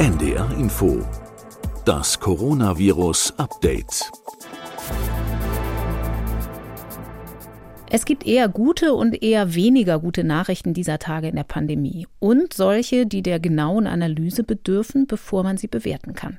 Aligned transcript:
NDR 0.00 0.50
Info. 0.58 1.06
Das 1.84 2.18
Coronavirus 2.18 3.34
Update. 3.36 4.10
Es 7.90 8.06
gibt 8.06 8.26
eher 8.26 8.48
gute 8.48 8.94
und 8.94 9.22
eher 9.22 9.54
weniger 9.54 9.98
gute 9.98 10.24
Nachrichten 10.24 10.72
dieser 10.72 10.98
Tage 10.98 11.28
in 11.28 11.36
der 11.36 11.44
Pandemie 11.44 12.06
und 12.18 12.54
solche, 12.54 13.04
die 13.04 13.20
der 13.20 13.40
genauen 13.40 13.86
Analyse 13.86 14.42
bedürfen, 14.42 15.06
bevor 15.06 15.42
man 15.42 15.58
sie 15.58 15.68
bewerten 15.68 16.14
kann. 16.14 16.38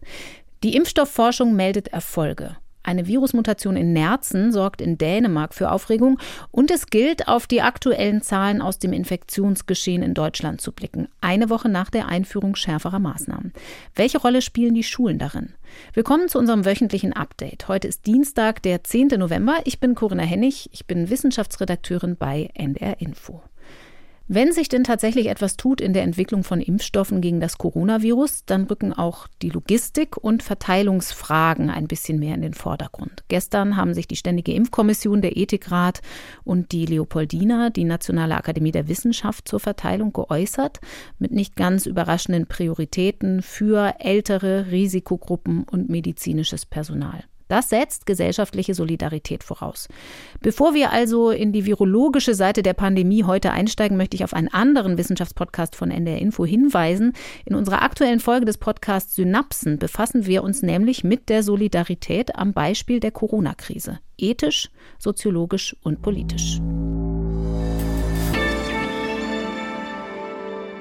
Die 0.64 0.76
Impfstoffforschung 0.76 1.56
meldet 1.56 1.90
Erfolge. 1.90 2.58
Eine 2.84 3.08
Virusmutation 3.08 3.76
in 3.76 3.94
Nerzen 3.94 4.52
sorgt 4.52 4.82
in 4.82 4.98
Dänemark 4.98 5.54
für 5.54 5.72
Aufregung 5.72 6.18
und 6.50 6.72
es 6.72 6.88
gilt, 6.88 7.28
auf 7.28 7.46
die 7.46 7.62
aktuellen 7.62 8.22
Zahlen 8.22 8.62
aus 8.62 8.80
dem 8.80 8.92
Infektionsgeschehen 8.92 10.02
in 10.02 10.14
Deutschland 10.14 10.62
zu 10.62 10.72
blicken, 10.72 11.08
eine 11.22 11.50
Woche 11.50 11.70
nach 11.70 11.90
der 11.90 12.08
Einführung 12.08 12.56
schärferer 12.56 13.00
Maßnahmen. 13.00 13.54
Welche 13.96 14.18
Rolle 14.18 14.42
spielen 14.42 14.74
die 14.74 14.84
Schulen 14.84 15.20
darin? 15.20 15.54
Willkommen 15.94 16.28
zu 16.28 16.40
unserem 16.40 16.66
wöchentlichen 16.66 17.14
Update. 17.14 17.68
Heute 17.68 17.88
ist 17.88 18.06
Dienstag, 18.08 18.62
der 18.64 18.84
10. 18.84 19.10
November. 19.18 19.60
Ich 19.66 19.80
bin 19.80 19.96
Corinna 19.96 20.24
Hennig, 20.24 20.70
ich 20.74 20.88
bin 20.88 21.10
Wissenschaftsredakteurin 21.10 22.18
bei 22.18 22.50
NDR 22.56 23.00
Info. 23.00 23.42
Wenn 24.34 24.54
sich 24.54 24.70
denn 24.70 24.86
tatsächlich 24.86 25.28
etwas 25.28 25.58
tut 25.58 25.82
in 25.82 25.92
der 25.92 26.04
Entwicklung 26.04 26.46
von 26.46 26.62
Impfstoffen 26.62 27.20
gegen 27.20 27.42
das 27.42 27.58
Coronavirus, 27.58 28.46
dann 28.46 28.64
rücken 28.64 28.94
auch 28.94 29.28
die 29.42 29.50
Logistik 29.50 30.16
und 30.16 30.42
Verteilungsfragen 30.42 31.70
ein 31.70 31.90
bisschen 31.90 32.18
mehr 32.18 32.36
in 32.36 32.42
den 32.42 32.54
Vordergrund. 32.54 33.26
Gestern 33.28 33.76
haben 33.76 33.94
sich 33.94 34.08
die 34.08 34.16
Ständige 34.16 34.54
Impfkommission, 34.54 35.22
der 35.22 35.36
Ethikrat 35.36 36.00
und 36.46 36.72
die 36.72 36.86
Leopoldina, 36.86 37.72
die 37.72 37.84
Nationale 37.84 38.38
Akademie 38.38 38.72
der 38.72 38.88
Wissenschaft, 38.88 39.50
zur 39.50 39.60
Verteilung 39.60 40.14
geäußert, 40.14 40.80
mit 41.20 41.34
nicht 41.34 41.58
ganz 41.58 41.86
überraschenden 41.86 42.48
Prioritäten 42.48 43.42
für 43.42 43.96
ältere 44.00 44.72
Risikogruppen 44.72 45.66
und 45.70 45.90
medizinisches 45.90 46.66
Personal. 46.66 47.26
Das 47.52 47.68
setzt 47.68 48.06
gesellschaftliche 48.06 48.74
Solidarität 48.74 49.44
voraus. 49.44 49.90
Bevor 50.40 50.74
wir 50.74 50.94
also 50.94 51.32
in 51.32 51.52
die 51.52 51.66
virologische 51.66 52.34
Seite 52.34 52.64
der 52.64 52.74
Pandemie 52.74 53.26
heute 53.26 53.52
einsteigen, 53.52 53.98
möchte 53.98 54.16
ich 54.16 54.24
auf 54.24 54.34
einen 54.34 54.48
anderen 54.48 54.98
Wissenschaftspodcast 54.98 55.76
von 55.76 55.92
NDR 55.92 56.20
Info 56.20 56.46
hinweisen. 56.46 57.12
In 57.44 57.56
unserer 57.56 57.82
aktuellen 57.82 58.22
Folge 58.22 58.46
des 58.46 58.58
Podcasts 58.58 59.16
Synapsen 59.16 59.80
befassen 59.80 60.26
wir 60.28 60.44
uns 60.44 60.62
nämlich 60.62 61.04
mit 61.04 61.28
der 61.28 61.44
Solidarität 61.44 62.38
am 62.38 62.54
Beispiel 62.54 63.02
der 63.02 63.12
Corona-Krise. 63.12 64.00
Ethisch, 64.18 64.70
soziologisch 64.98 65.76
und 65.84 66.02
politisch. 66.02 66.62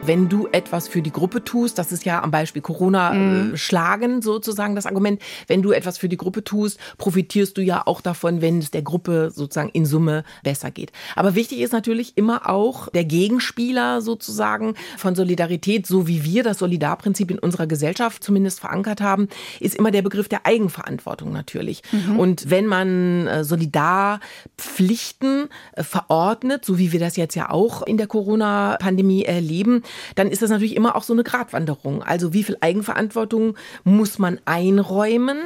Wenn 0.02 0.28
du 0.28 0.48
etwas 0.52 0.88
für 0.88 1.02
die 1.02 1.12
Gruppe 1.12 1.44
tust, 1.44 1.78
das 1.78 1.92
ist 1.92 2.04
ja 2.04 2.22
am 2.22 2.30
Beispiel 2.30 2.62
Corona 2.62 3.12
mhm. 3.12 3.54
äh, 3.54 3.56
schlagen 3.56 4.22
sozusagen 4.22 4.74
das 4.74 4.86
Argument, 4.86 5.20
wenn 5.46 5.62
du 5.62 5.72
etwas 5.72 5.98
für 5.98 6.08
die 6.08 6.16
Gruppe 6.16 6.44
tust, 6.44 6.78
profitierst 6.98 7.56
du 7.58 7.62
ja 7.62 7.82
auch 7.86 8.00
davon, 8.00 8.40
wenn 8.40 8.58
es 8.58 8.70
der 8.70 8.82
Gruppe 8.82 9.30
sozusagen 9.34 9.70
in 9.70 9.86
Summe 9.86 10.24
besser 10.42 10.70
geht. 10.70 10.92
Aber 11.16 11.34
wichtig 11.34 11.60
ist 11.60 11.72
natürlich 11.72 12.16
immer 12.16 12.48
auch 12.48 12.88
der 12.88 13.04
Gegenspieler 13.04 14.00
sozusagen 14.00 14.74
von 14.96 15.14
Solidarität, 15.14 15.86
so 15.86 16.06
wie 16.06 16.24
wir 16.24 16.42
das 16.42 16.58
Solidarprinzip 16.58 17.30
in 17.30 17.38
unserer 17.38 17.66
Gesellschaft 17.66 18.24
zumindest 18.24 18.60
verankert 18.60 19.00
haben, 19.00 19.28
ist 19.60 19.74
immer 19.74 19.90
der 19.90 20.02
Begriff 20.02 20.28
der 20.28 20.46
Eigenverantwortung 20.46 21.32
natürlich. 21.32 21.82
Mhm. 21.92 22.18
Und 22.18 22.50
wenn 22.50 22.66
man 22.66 23.26
äh, 23.26 23.44
Solidarpflichten 23.44 25.48
äh, 25.72 25.82
verordnet, 25.82 26.64
so 26.64 26.78
wie 26.78 26.92
wir 26.92 27.00
das 27.00 27.16
jetzt 27.16 27.34
ja 27.34 27.50
auch 27.50 27.82
in 27.82 27.96
der 27.96 28.06
Corona-Pandemie 28.06 29.24
erleben, 29.24 29.82
dann 30.14 30.28
ist 30.28 30.42
das 30.42 30.50
natürlich 30.50 30.76
immer 30.76 30.96
auch 30.96 31.02
so 31.02 31.12
eine 31.12 31.24
Gratwanderung. 31.24 32.02
Also 32.02 32.32
wie 32.32 32.44
viel 32.44 32.56
Eigenverantwortung 32.60 33.56
muss 33.84 34.18
man 34.18 34.40
einräumen 34.44 35.38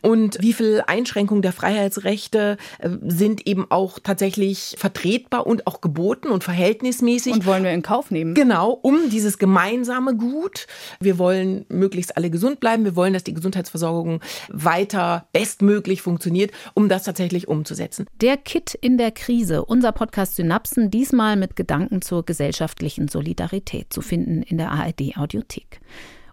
und 0.00 0.38
wie 0.40 0.52
viel 0.52 0.82
Einschränkungen 0.86 1.42
der 1.42 1.52
Freiheitsrechte 1.52 2.56
äh, 2.78 2.88
sind 3.06 3.46
eben 3.46 3.66
auch 3.70 3.98
tatsächlich 3.98 4.74
vertretbar 4.78 5.46
und 5.46 5.66
auch 5.66 5.80
geboten 5.80 6.28
und 6.28 6.44
verhältnismäßig. 6.44 7.32
Und 7.32 7.46
wollen 7.46 7.64
wir 7.64 7.72
in 7.72 7.82
Kauf 7.82 8.10
nehmen. 8.10 8.34
Genau, 8.34 8.70
um 8.70 9.10
dieses 9.10 9.38
gemeinsame 9.38 10.16
Gut. 10.16 10.66
Wir 11.00 11.18
wollen 11.18 11.64
möglichst 11.68 12.16
alle 12.16 12.30
gesund 12.30 12.60
bleiben. 12.60 12.84
Wir 12.84 12.96
wollen, 12.96 13.12
dass 13.12 13.24
die 13.24 13.34
Gesundheitsversorgung 13.34 14.20
weiter 14.48 15.26
bestmöglich 15.32 16.02
funktioniert, 16.02 16.52
um 16.74 16.88
das 16.88 17.04
tatsächlich 17.04 17.48
umzusetzen. 17.48 18.06
Der 18.20 18.36
Kit 18.36 18.74
in 18.74 18.98
der 18.98 19.10
Krise, 19.10 19.64
unser 19.64 19.92
Podcast 19.92 20.36
Synapsen, 20.36 20.90
diesmal 20.90 21.36
mit 21.36 21.56
Gedanken 21.56 22.02
zur 22.02 22.24
gesellschaftlichen 22.24 23.08
Solidarität 23.08 23.91
zu 23.92 24.00
finden 24.00 24.42
in 24.42 24.58
der 24.58 24.70
ARD 24.70 25.16
Audiothek. 25.16 25.80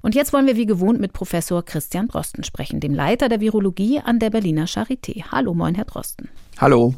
Und 0.02 0.16
jetzt 0.16 0.32
wollen 0.32 0.48
wir 0.48 0.56
wie 0.56 0.66
gewohnt 0.66 1.00
mit 1.00 1.14
Professor 1.14 1.64
Christian 1.64 2.08
Drosten 2.08 2.44
sprechen, 2.44 2.80
dem 2.80 2.94
Leiter 2.94 3.28
der 3.28 3.42
Virologie 3.42 4.00
an 4.00 4.20
der 4.20 4.30
Berliner 4.30 4.66
Charité. 4.66 5.26
Hallo, 5.32 5.54
moin, 5.54 5.76
Herr 5.76 5.86
Drosten. 5.86 6.30
Hallo. 6.58 6.96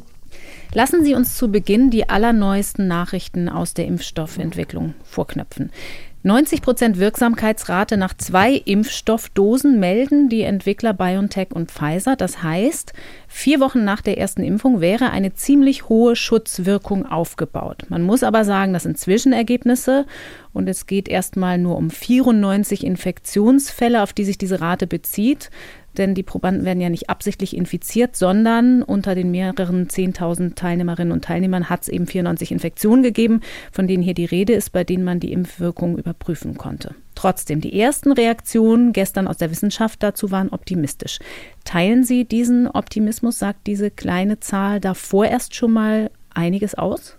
Lassen 0.72 1.04
Sie 1.04 1.14
uns 1.14 1.36
zu 1.36 1.48
Beginn 1.48 1.90
die 1.90 2.08
allerneuesten 2.08 2.86
Nachrichten 2.86 3.48
aus 3.48 3.74
der 3.74 3.86
Impfstoffentwicklung 3.86 4.94
vorknöpfen. 5.04 5.70
90 6.24 6.62
Prozent 6.62 6.98
Wirksamkeitsrate 7.00 7.96
nach 7.96 8.14
zwei 8.16 8.52
Impfstoffdosen 8.52 9.80
melden 9.80 10.28
die 10.28 10.42
Entwickler 10.42 10.94
BioNTech 10.94 11.48
und 11.52 11.72
Pfizer. 11.72 12.14
Das 12.14 12.44
heißt, 12.44 12.92
vier 13.26 13.58
Wochen 13.58 13.82
nach 13.82 14.02
der 14.02 14.18
ersten 14.18 14.44
Impfung 14.44 14.80
wäre 14.80 15.10
eine 15.10 15.34
ziemlich 15.34 15.88
hohe 15.88 16.14
Schutzwirkung 16.14 17.06
aufgebaut. 17.06 17.86
Man 17.88 18.02
muss 18.02 18.22
aber 18.22 18.44
sagen, 18.44 18.72
das 18.72 18.84
sind 18.84 18.98
Zwischenergebnisse 18.98 20.06
und 20.52 20.68
es 20.68 20.86
geht 20.86 21.08
erstmal 21.08 21.58
nur 21.58 21.76
um 21.76 21.90
94 21.90 22.86
Infektionsfälle, 22.86 24.00
auf 24.00 24.12
die 24.12 24.24
sich 24.24 24.38
diese 24.38 24.60
Rate 24.60 24.86
bezieht 24.86 25.50
denn 25.96 26.14
die 26.14 26.22
Probanden 26.22 26.64
werden 26.64 26.80
ja 26.80 26.88
nicht 26.88 27.10
absichtlich 27.10 27.56
infiziert, 27.56 28.16
sondern 28.16 28.82
unter 28.82 29.14
den 29.14 29.30
mehreren 29.30 29.88
10.000 29.88 30.54
Teilnehmerinnen 30.54 31.12
und 31.12 31.24
Teilnehmern 31.24 31.68
hat 31.68 31.82
es 31.82 31.88
eben 31.88 32.06
94 32.06 32.52
Infektionen 32.52 33.02
gegeben, 33.02 33.40
von 33.70 33.86
denen 33.86 34.02
hier 34.02 34.14
die 34.14 34.24
Rede 34.24 34.52
ist, 34.52 34.70
bei 34.70 34.84
denen 34.84 35.04
man 35.04 35.20
die 35.20 35.32
Impfwirkung 35.32 35.98
überprüfen 35.98 36.56
konnte. 36.56 36.94
Trotzdem, 37.14 37.60
die 37.60 37.78
ersten 37.78 38.12
Reaktionen 38.12 38.92
gestern 38.92 39.28
aus 39.28 39.36
der 39.36 39.50
Wissenschaft 39.50 40.02
dazu 40.02 40.30
waren 40.30 40.48
optimistisch. 40.48 41.18
Teilen 41.64 42.04
Sie 42.04 42.24
diesen 42.24 42.66
Optimismus? 42.68 43.38
Sagt 43.38 43.66
diese 43.66 43.90
kleine 43.90 44.40
Zahl 44.40 44.80
da 44.80 44.94
vorerst 44.94 45.54
schon 45.54 45.72
mal 45.72 46.10
einiges 46.34 46.74
aus? 46.74 47.16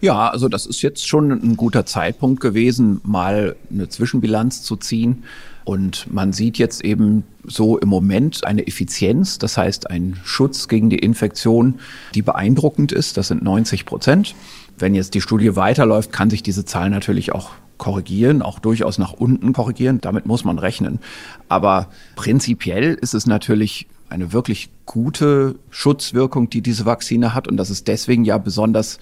Ja, 0.00 0.28
also 0.28 0.48
das 0.48 0.66
ist 0.66 0.82
jetzt 0.82 1.06
schon 1.06 1.30
ein 1.30 1.56
guter 1.56 1.86
Zeitpunkt 1.86 2.40
gewesen, 2.40 3.00
mal 3.04 3.56
eine 3.70 3.88
Zwischenbilanz 3.88 4.62
zu 4.62 4.76
ziehen. 4.76 5.24
Und 5.64 6.12
man 6.12 6.32
sieht 6.32 6.58
jetzt 6.58 6.84
eben 6.84 7.24
so 7.42 7.78
im 7.78 7.88
Moment 7.88 8.44
eine 8.44 8.66
Effizienz, 8.66 9.38
das 9.38 9.56
heißt 9.56 9.90
ein 9.90 10.18
Schutz 10.22 10.68
gegen 10.68 10.90
die 10.90 10.98
Infektion, 10.98 11.80
die 12.14 12.22
beeindruckend 12.22 12.92
ist. 12.92 13.16
Das 13.16 13.28
sind 13.28 13.42
90 13.42 13.86
Prozent. 13.86 14.34
Wenn 14.78 14.94
jetzt 14.94 15.14
die 15.14 15.20
Studie 15.20 15.56
weiterläuft, 15.56 16.12
kann 16.12 16.30
sich 16.30 16.42
diese 16.42 16.64
Zahl 16.64 16.90
natürlich 16.90 17.32
auch 17.32 17.50
korrigieren, 17.78 18.42
auch 18.42 18.58
durchaus 18.58 18.98
nach 18.98 19.12
unten 19.12 19.52
korrigieren. 19.52 20.00
Damit 20.00 20.26
muss 20.26 20.44
man 20.44 20.58
rechnen. 20.58 21.00
Aber 21.48 21.88
prinzipiell 22.14 22.94
ist 22.94 23.14
es 23.14 23.26
natürlich 23.26 23.86
eine 24.10 24.32
wirklich 24.32 24.70
gute 24.86 25.56
Schutzwirkung, 25.70 26.50
die 26.50 26.60
diese 26.60 26.84
Vakzine 26.84 27.34
hat. 27.34 27.48
Und 27.48 27.56
das 27.56 27.70
ist 27.70 27.88
deswegen 27.88 28.24
ja 28.24 28.38
besonders 28.38 28.98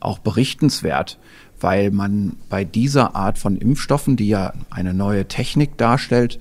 auch 0.00 0.18
berichtenswert, 0.18 1.18
weil 1.60 1.90
man 1.90 2.36
bei 2.48 2.64
dieser 2.64 3.14
Art 3.14 3.38
von 3.38 3.56
Impfstoffen, 3.56 4.16
die 4.16 4.28
ja 4.28 4.52
eine 4.70 4.94
neue 4.94 5.26
Technik 5.26 5.76
darstellt, 5.76 6.38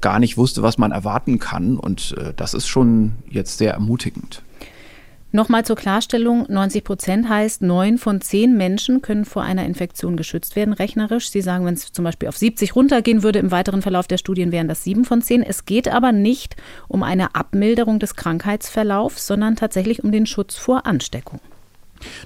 gar 0.00 0.18
nicht 0.18 0.36
wusste, 0.36 0.62
was 0.62 0.78
man 0.78 0.92
erwarten 0.92 1.38
kann. 1.38 1.76
Und 1.76 2.14
äh, 2.18 2.32
das 2.36 2.54
ist 2.54 2.66
schon 2.66 3.12
jetzt 3.30 3.58
sehr 3.58 3.72
ermutigend. 3.72 4.42
Nochmal 5.34 5.64
zur 5.64 5.76
Klarstellung, 5.76 6.44
90 6.50 6.84
Prozent 6.84 7.26
heißt, 7.26 7.62
neun 7.62 7.96
von 7.96 8.20
zehn 8.20 8.54
Menschen 8.54 9.00
können 9.00 9.24
vor 9.24 9.42
einer 9.42 9.64
Infektion 9.64 10.18
geschützt 10.18 10.56
werden, 10.56 10.74
rechnerisch. 10.74 11.30
Sie 11.30 11.40
sagen, 11.40 11.64
wenn 11.64 11.72
es 11.72 11.90
zum 11.90 12.04
Beispiel 12.04 12.28
auf 12.28 12.36
70 12.36 12.76
runtergehen 12.76 13.22
würde 13.22 13.38
im 13.38 13.50
weiteren 13.50 13.80
Verlauf 13.80 14.06
der 14.06 14.18
Studien, 14.18 14.52
wären 14.52 14.68
das 14.68 14.84
sieben 14.84 15.06
von 15.06 15.22
zehn. 15.22 15.42
Es 15.42 15.64
geht 15.64 15.88
aber 15.88 16.12
nicht 16.12 16.56
um 16.86 17.02
eine 17.02 17.34
Abmilderung 17.34 17.98
des 17.98 18.14
Krankheitsverlaufs, 18.14 19.26
sondern 19.26 19.56
tatsächlich 19.56 20.04
um 20.04 20.12
den 20.12 20.26
Schutz 20.26 20.56
vor 20.56 20.84
Ansteckung. 20.84 21.40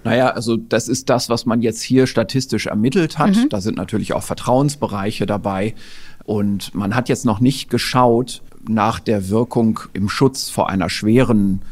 Naja, 0.04 0.30
also 0.30 0.56
das 0.56 0.88
ist 0.88 1.08
das, 1.10 1.28
was 1.28 1.46
man 1.46 1.62
jetzt 1.62 1.82
hier 1.82 2.06
statistisch 2.06 2.66
ermittelt 2.66 3.18
hat. 3.18 3.36
Mhm. 3.36 3.48
Da 3.48 3.60
sind 3.60 3.76
natürlich 3.76 4.12
auch 4.12 4.22
Vertrauensbereiche 4.22 5.26
dabei. 5.26 5.74
Und 6.24 6.74
man 6.74 6.94
hat 6.94 7.08
jetzt 7.08 7.24
noch 7.24 7.40
nicht 7.40 7.70
geschaut 7.70 8.42
nach 8.68 8.98
der 8.98 9.28
Wirkung 9.28 9.80
im 9.92 10.08
Schutz 10.08 10.50
vor 10.50 10.68
einer 10.68 10.90
schweren 10.90 11.62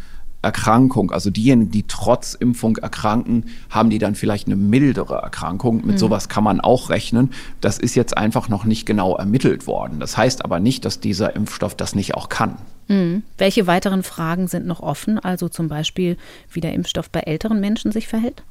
Erkrankung, 0.44 1.10
also 1.10 1.30
diejenigen, 1.30 1.70
die 1.70 1.84
trotz 1.88 2.34
Impfung 2.34 2.76
erkranken, 2.76 3.46
haben 3.70 3.88
die 3.90 3.98
dann 3.98 4.14
vielleicht 4.14 4.46
eine 4.46 4.56
mildere 4.56 5.16
Erkrankung. 5.16 5.78
Mit 5.78 5.96
mhm. 5.96 5.98
sowas 5.98 6.28
kann 6.28 6.44
man 6.44 6.60
auch 6.60 6.90
rechnen. 6.90 7.30
Das 7.60 7.78
ist 7.78 7.94
jetzt 7.94 8.16
einfach 8.16 8.48
noch 8.48 8.64
nicht 8.64 8.84
genau 8.84 9.16
ermittelt 9.16 9.66
worden. 9.66 10.00
Das 10.00 10.16
heißt 10.16 10.44
aber 10.44 10.60
nicht, 10.60 10.84
dass 10.84 11.00
dieser 11.00 11.34
Impfstoff 11.34 11.74
das 11.74 11.94
nicht 11.94 12.14
auch 12.14 12.28
kann. 12.28 12.56
Mhm. 12.88 13.22
Welche 13.38 13.66
weiteren 13.66 14.02
Fragen 14.02 14.48
sind 14.48 14.66
noch 14.66 14.80
offen? 14.80 15.18
Also 15.18 15.48
zum 15.48 15.68
Beispiel, 15.68 16.16
wie 16.52 16.60
der 16.60 16.72
Impfstoff 16.74 17.10
bei 17.10 17.20
älteren 17.20 17.60
Menschen 17.60 17.92
sich 17.92 18.08
verhält? 18.08 18.42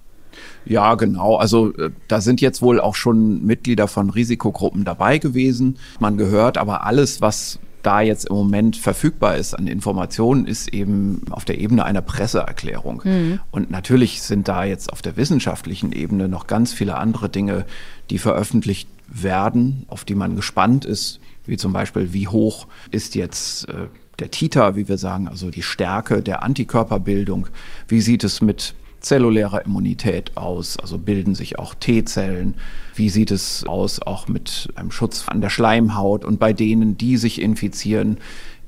Ja, 0.66 0.96
genau. 0.96 1.36
Also 1.36 1.74
äh, 1.76 1.92
da 2.08 2.22
sind 2.22 2.42
jetzt 2.42 2.62
wohl 2.62 2.80
auch 2.80 2.96
schon 2.96 3.46
Mitglieder 3.46 3.88
von 3.88 4.10
Risikogruppen 4.10 4.84
dabei 4.84 5.18
gewesen. 5.18 5.78
Man 6.00 6.18
gehört, 6.18 6.58
aber 6.58 6.86
alles, 6.86 7.22
was 7.22 7.60
da 7.84 8.02
jetzt 8.02 8.30
im 8.30 8.36
Moment 8.36 8.78
verfügbar 8.78 9.36
ist 9.36 9.54
an 9.54 9.68
Informationen, 9.68 10.48
ist 10.48 10.70
eben 10.70 11.22
auf 11.30 11.46
der 11.46 11.60
Ebene 11.60 11.84
einer 11.84 12.02
Presseerklärung. 12.02 13.02
Mhm. 13.04 13.40
Und 13.52 13.72
natürlich 13.72 14.22
sind 14.22 14.48
da 14.48 14.64
jetzt 14.64 14.92
auf 14.92 15.02
der 15.02 15.18
wissenschaftlichen 15.18 15.92
Ebene 15.92 16.30
noch 16.30 16.48
ganz 16.48 16.74
viele 16.74 16.98
andere 16.98 17.30
Dinge, 17.30 17.66
die 18.10 18.18
veröffentlicht 18.18 18.88
werden, 19.08 19.86
auf 19.90 20.06
die 20.06 20.16
man 20.16 20.36
gespannt 20.36 20.86
ist, 20.86 21.20
wie 21.46 21.58
zum 21.58 21.74
Beispiel, 21.74 22.14
wie 22.14 22.30
hoch 22.30 22.68
ist 22.92 23.16
jetzt 23.16 23.68
äh, 23.68 23.88
der 24.20 24.32
Titer, 24.32 24.76
wie 24.76 24.88
wir 24.88 24.98
sagen, 24.98 25.28
also 25.28 25.50
die 25.50 25.64
Stärke 25.64 26.22
der 26.22 26.44
Antikörperbildung, 26.44 27.48
wie 27.88 28.02
sieht 28.02 28.24
es 28.24 28.42
mit 28.42 28.76
zellulärer 29.00 29.66
Immunität 29.66 30.36
aus? 30.38 30.78
Also 30.80 30.98
bilden 30.98 31.36
sich 31.36 31.60
auch 31.60 31.76
T-Zellen? 31.76 32.56
Wie 32.96 33.10
sieht 33.10 33.32
es 33.32 33.66
aus 33.66 34.02
auch 34.02 34.28
mit 34.28 34.70
einem 34.76 34.92
Schutz 34.92 35.26
an 35.28 35.42
der 35.42 35.50
Schleimhaut? 35.50 36.26
Und 36.26 36.40
bei 36.40 36.54
denen, 36.54 36.98
die 36.98 37.18
sich 37.18 37.42
infizieren, 37.42 38.18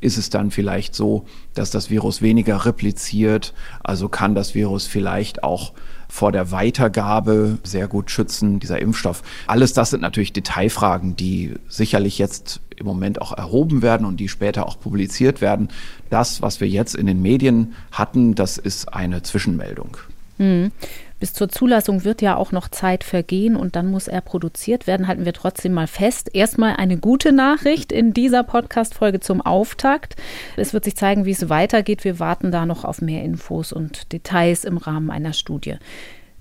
ist 0.02 0.18
es 0.18 0.30
dann 0.30 0.52
vielleicht 0.52 0.94
so, 0.94 1.26
dass 1.54 1.72
das 1.72 1.90
Virus 1.90 2.22
weniger 2.22 2.66
repliziert? 2.66 3.54
Also 3.82 4.10
kann 4.10 4.36
das 4.36 4.54
Virus 4.56 4.88
vielleicht 4.88 5.44
auch 5.44 5.74
vor 6.16 6.32
der 6.32 6.50
Weitergabe 6.52 7.58
sehr 7.64 7.90
gut 7.90 8.10
schützen, 8.10 8.62
dieser 8.62 8.80
Impfstoff. 8.80 9.22
Alles 9.48 9.74
das 9.74 9.90
sind 9.90 10.02
natürlich 10.02 10.32
Detailfragen, 10.32 11.18
die 11.18 11.56
sicherlich 11.68 12.18
jetzt 12.20 12.62
im 12.78 12.86
Moment 12.86 13.22
auch 13.22 13.38
erhoben 13.38 13.82
werden 13.82 14.08
und 14.08 14.18
die 14.18 14.30
später 14.30 14.66
auch 14.66 14.80
publiziert 14.80 15.42
werden. 15.42 15.68
Das, 16.10 16.42
was 16.42 16.62
wir 16.62 16.70
jetzt 16.70 16.96
in 16.96 17.06
den 17.06 17.22
Medien 17.22 17.76
hatten, 17.92 18.34
das 18.34 18.58
ist 18.58 18.94
eine 18.94 19.24
Zwischenmeldung. 19.24 19.98
Hm. 20.38 20.72
Bis 21.20 21.34
zur 21.34 21.50
Zulassung 21.50 22.04
wird 22.04 22.22
ja 22.22 22.36
auch 22.36 22.52
noch 22.52 22.68
Zeit 22.68 23.04
vergehen 23.04 23.56
und 23.56 23.76
dann 23.76 23.88
muss 23.88 24.08
er 24.08 24.22
produziert 24.22 24.86
werden. 24.86 25.08
Halten 25.08 25.26
wir 25.26 25.34
trotzdem 25.34 25.74
mal 25.74 25.88
fest. 25.88 26.30
Erstmal 26.34 26.76
eine 26.76 26.98
gute 26.98 27.32
Nachricht 27.32 27.92
in 27.92 28.14
dieser 28.14 28.44
Podcast-Folge 28.44 29.22
zum 29.22 29.42
Auftakt. 29.42 30.16
Es 30.58 30.74
wird 30.74 30.84
sich 30.84 30.96
zeigen, 30.96 31.26
wie 31.26 31.32
es 31.32 31.50
weitergeht. 31.50 32.04
Wir 32.04 32.20
warten 32.20 32.52
da 32.52 32.66
noch 32.66 32.84
auf 32.84 33.02
mehr 33.02 33.24
Infos 33.24 33.72
und 33.72 34.12
Details 34.12 34.66
im 34.66 34.78
Rahmen 34.78 35.10
einer 35.10 35.34
Studie. 35.34 35.76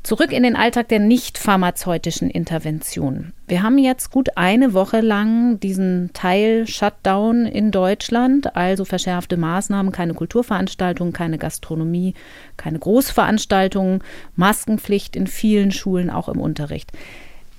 Zurück 0.05 0.33
in 0.33 0.43
den 0.43 0.55
Alltag 0.55 0.89
der 0.89 0.99
nicht 0.99 1.39
pharmazeutischen 1.39 2.29
Interventionen. 2.29 3.33
Wir 3.49 3.63
haben 3.63 3.79
jetzt 3.79 4.11
gut 4.11 4.37
eine 4.37 4.75
Woche 4.75 5.01
lang 5.01 5.59
diesen 5.61 6.11
Teil 6.13 6.67
Shutdown 6.67 7.47
in 7.47 7.71
Deutschland, 7.71 8.55
also 8.55 8.85
verschärfte 8.85 9.39
Maßnahmen, 9.39 9.93
keine 9.93 10.13
Kulturveranstaltungen, 10.13 11.15
keine 11.15 11.39
Gastronomie, 11.39 12.13
keine 12.59 12.81
Großveranstaltungen, 12.81 14.01
Maskenpflicht 14.37 15.17
in 15.17 15.27
vielen 15.27 15.73
Schulen, 15.73 16.11
auch 16.11 16.29
im 16.29 16.39
Unterricht. 16.39 16.93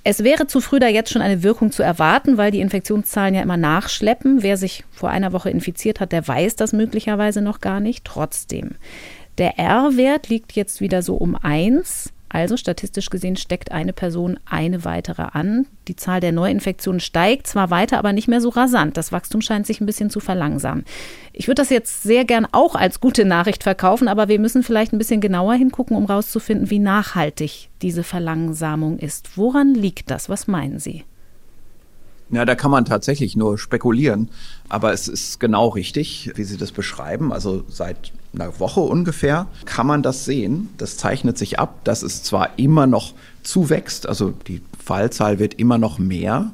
Es 0.04 0.22
wäre 0.22 0.46
zu 0.46 0.60
früh, 0.60 0.78
da 0.78 0.86
jetzt 0.86 1.10
schon 1.10 1.22
eine 1.22 1.42
Wirkung 1.42 1.72
zu 1.72 1.82
erwarten, 1.82 2.36
weil 2.36 2.52
die 2.52 2.60
Infektionszahlen 2.60 3.34
ja 3.34 3.42
immer 3.42 3.56
nachschleppen. 3.56 4.44
Wer 4.44 4.56
sich 4.56 4.84
vor 4.92 5.10
einer 5.10 5.32
Woche 5.32 5.50
infiziert 5.50 5.98
hat, 5.98 6.12
der 6.12 6.28
weiß 6.28 6.54
das 6.54 6.72
möglicherweise 6.72 7.42
noch 7.42 7.60
gar 7.60 7.80
nicht. 7.80 8.04
Trotzdem. 8.04 8.76
Der 9.38 9.58
R-Wert 9.58 10.28
liegt 10.28 10.52
jetzt 10.52 10.80
wieder 10.80 11.02
so 11.02 11.16
um 11.16 11.34
eins. 11.34 12.12
Also 12.36 12.58
statistisch 12.58 13.08
gesehen 13.08 13.36
steckt 13.36 13.72
eine 13.72 13.94
Person 13.94 14.38
eine 14.44 14.84
weitere 14.84 15.22
an. 15.22 15.64
Die 15.88 15.96
Zahl 15.96 16.20
der 16.20 16.32
Neuinfektionen 16.32 17.00
steigt 17.00 17.46
zwar 17.46 17.70
weiter, 17.70 17.96
aber 17.96 18.12
nicht 18.12 18.28
mehr 18.28 18.42
so 18.42 18.50
rasant. 18.50 18.98
Das 18.98 19.10
Wachstum 19.10 19.40
scheint 19.40 19.66
sich 19.66 19.80
ein 19.80 19.86
bisschen 19.86 20.10
zu 20.10 20.20
verlangsamen. 20.20 20.84
Ich 21.32 21.48
würde 21.48 21.62
das 21.62 21.70
jetzt 21.70 22.02
sehr 22.02 22.26
gern 22.26 22.46
auch 22.52 22.74
als 22.74 23.00
gute 23.00 23.24
Nachricht 23.24 23.62
verkaufen, 23.62 24.06
aber 24.06 24.28
wir 24.28 24.38
müssen 24.38 24.62
vielleicht 24.62 24.92
ein 24.92 24.98
bisschen 24.98 25.22
genauer 25.22 25.54
hingucken, 25.54 25.96
um 25.96 26.08
herauszufinden, 26.08 26.68
wie 26.68 26.78
nachhaltig 26.78 27.70
diese 27.80 28.02
Verlangsamung 28.02 28.98
ist. 28.98 29.38
Woran 29.38 29.72
liegt 29.72 30.10
das? 30.10 30.28
Was 30.28 30.46
meinen 30.46 30.78
Sie? 30.78 31.04
Ja, 32.28 32.44
da 32.44 32.54
kann 32.54 32.70
man 32.70 32.84
tatsächlich 32.84 33.34
nur 33.34 33.56
spekulieren. 33.56 34.28
Aber 34.68 34.92
es 34.92 35.08
ist 35.08 35.40
genau 35.40 35.68
richtig, 35.68 36.32
wie 36.34 36.44
Sie 36.44 36.58
das 36.58 36.70
beschreiben. 36.70 37.32
Also 37.32 37.64
seit 37.68 38.12
einer 38.38 38.58
Woche 38.60 38.80
ungefähr 38.80 39.46
kann 39.64 39.86
man 39.86 40.02
das 40.02 40.24
sehen. 40.24 40.68
Das 40.78 40.96
zeichnet 40.96 41.38
sich 41.38 41.58
ab, 41.58 41.84
dass 41.84 42.02
es 42.02 42.22
zwar 42.22 42.58
immer 42.58 42.86
noch 42.86 43.14
zuwächst, 43.42 44.08
also 44.08 44.32
die 44.46 44.62
Fallzahl 44.82 45.38
wird 45.38 45.54
immer 45.54 45.78
noch 45.78 45.98
mehr, 45.98 46.52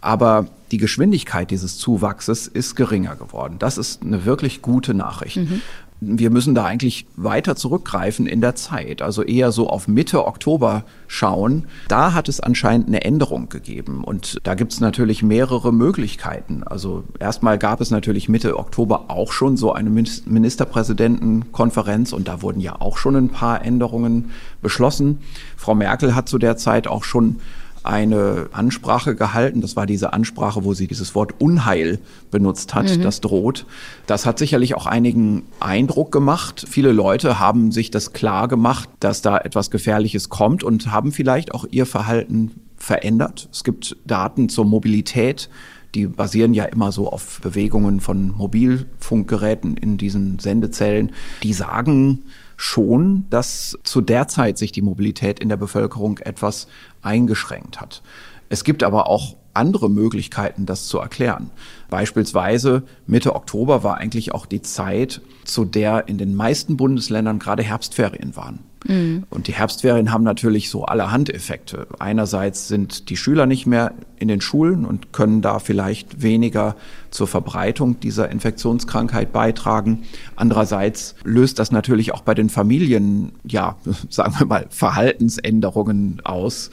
aber 0.00 0.46
die 0.70 0.78
Geschwindigkeit 0.78 1.50
dieses 1.50 1.78
Zuwachses 1.78 2.46
ist 2.46 2.76
geringer 2.76 3.16
geworden. 3.16 3.56
Das 3.58 3.76
ist 3.76 4.02
eine 4.02 4.24
wirklich 4.24 4.62
gute 4.62 4.94
Nachricht. 4.94 5.36
Mhm 5.36 5.60
wir 6.00 6.30
müssen 6.30 6.54
da 6.54 6.64
eigentlich 6.64 7.04
weiter 7.16 7.56
zurückgreifen 7.56 8.26
in 8.26 8.40
der 8.40 8.54
Zeit, 8.54 9.02
also 9.02 9.22
eher 9.22 9.52
so 9.52 9.68
auf 9.68 9.86
Mitte 9.86 10.26
Oktober 10.26 10.84
schauen. 11.08 11.66
Da 11.88 12.14
hat 12.14 12.30
es 12.30 12.40
anscheinend 12.40 12.88
eine 12.88 13.04
Änderung 13.04 13.50
gegeben 13.50 14.02
und 14.02 14.38
da 14.44 14.54
gibt 14.54 14.72
es 14.72 14.80
natürlich 14.80 15.22
mehrere 15.22 15.70
Möglichkeiten. 15.72 16.62
Also 16.64 17.04
erstmal 17.18 17.58
gab 17.58 17.82
es 17.82 17.90
natürlich 17.90 18.30
Mitte 18.30 18.58
Oktober 18.58 19.04
auch 19.08 19.32
schon 19.32 19.58
so 19.58 19.72
eine 19.72 19.90
Ministerpräsidentenkonferenz 19.90 22.14
und 22.14 22.28
da 22.28 22.40
wurden 22.40 22.60
ja 22.60 22.80
auch 22.80 22.96
schon 22.96 23.16
ein 23.16 23.28
paar 23.28 23.62
Änderungen 23.64 24.30
beschlossen. 24.62 25.18
Frau 25.56 25.74
Merkel 25.74 26.14
hat 26.14 26.30
zu 26.30 26.38
der 26.38 26.56
Zeit 26.56 26.86
auch 26.86 27.04
schon 27.04 27.40
eine 27.82 28.48
Ansprache 28.52 29.14
gehalten. 29.14 29.60
Das 29.60 29.76
war 29.76 29.86
diese 29.86 30.12
Ansprache, 30.12 30.64
wo 30.64 30.74
sie 30.74 30.86
dieses 30.86 31.14
Wort 31.14 31.34
Unheil 31.40 31.98
benutzt 32.30 32.74
hat, 32.74 32.96
mhm. 32.96 33.02
das 33.02 33.20
droht. 33.20 33.66
Das 34.06 34.26
hat 34.26 34.38
sicherlich 34.38 34.74
auch 34.74 34.86
einigen 34.86 35.44
Eindruck 35.60 36.12
gemacht. 36.12 36.64
Viele 36.68 36.92
Leute 36.92 37.38
haben 37.38 37.72
sich 37.72 37.90
das 37.90 38.12
klar 38.12 38.48
gemacht, 38.48 38.88
dass 39.00 39.22
da 39.22 39.38
etwas 39.38 39.70
Gefährliches 39.70 40.28
kommt 40.28 40.62
und 40.62 40.90
haben 40.90 41.12
vielleicht 41.12 41.54
auch 41.54 41.64
ihr 41.70 41.86
Verhalten 41.86 42.52
verändert. 42.76 43.48
Es 43.52 43.64
gibt 43.64 43.96
Daten 44.04 44.48
zur 44.48 44.64
Mobilität. 44.64 45.48
Die 45.94 46.06
basieren 46.06 46.54
ja 46.54 46.64
immer 46.64 46.92
so 46.92 47.10
auf 47.10 47.40
Bewegungen 47.40 48.00
von 48.00 48.32
Mobilfunkgeräten 48.36 49.76
in 49.76 49.96
diesen 49.96 50.38
Sendezellen. 50.38 51.12
Die 51.42 51.52
sagen, 51.52 52.20
schon, 52.60 53.24
dass 53.30 53.78
zu 53.84 54.02
der 54.02 54.28
Zeit 54.28 54.58
sich 54.58 54.70
die 54.70 54.82
Mobilität 54.82 55.40
in 55.40 55.48
der 55.48 55.56
Bevölkerung 55.56 56.18
etwas 56.18 56.68
eingeschränkt 57.02 57.80
hat. 57.80 58.02
Es 58.48 58.64
gibt 58.64 58.82
aber 58.82 59.08
auch 59.08 59.36
andere 59.54 59.90
Möglichkeiten, 59.90 60.66
das 60.66 60.86
zu 60.86 60.98
erklären. 60.98 61.50
Beispielsweise 61.88 62.84
Mitte 63.06 63.34
Oktober 63.34 63.82
war 63.82 63.98
eigentlich 63.98 64.32
auch 64.32 64.46
die 64.46 64.62
Zeit, 64.62 65.20
zu 65.44 65.64
der 65.64 66.08
in 66.08 66.18
den 66.18 66.34
meisten 66.34 66.76
Bundesländern 66.76 67.38
gerade 67.38 67.62
Herbstferien 67.62 68.36
waren. 68.36 68.69
Mhm. 68.86 69.24
Und 69.30 69.46
die 69.46 69.52
Herbstferien 69.52 70.12
haben 70.12 70.24
natürlich 70.24 70.70
so 70.70 70.84
allerhand 70.84 71.32
Effekte. 71.32 71.86
Einerseits 71.98 72.68
sind 72.68 73.10
die 73.10 73.16
Schüler 73.16 73.46
nicht 73.46 73.66
mehr 73.66 73.92
in 74.18 74.28
den 74.28 74.40
Schulen 74.40 74.84
und 74.84 75.12
können 75.12 75.42
da 75.42 75.58
vielleicht 75.58 76.22
weniger 76.22 76.76
zur 77.10 77.26
Verbreitung 77.26 78.00
dieser 78.00 78.30
Infektionskrankheit 78.30 79.32
beitragen. 79.32 80.04
Andererseits 80.36 81.14
löst 81.24 81.58
das 81.58 81.72
natürlich 81.72 82.12
auch 82.12 82.22
bei 82.22 82.34
den 82.34 82.48
Familien, 82.48 83.32
ja, 83.44 83.76
sagen 84.08 84.34
wir 84.38 84.46
mal, 84.46 84.66
Verhaltensänderungen 84.70 86.20
aus. 86.24 86.70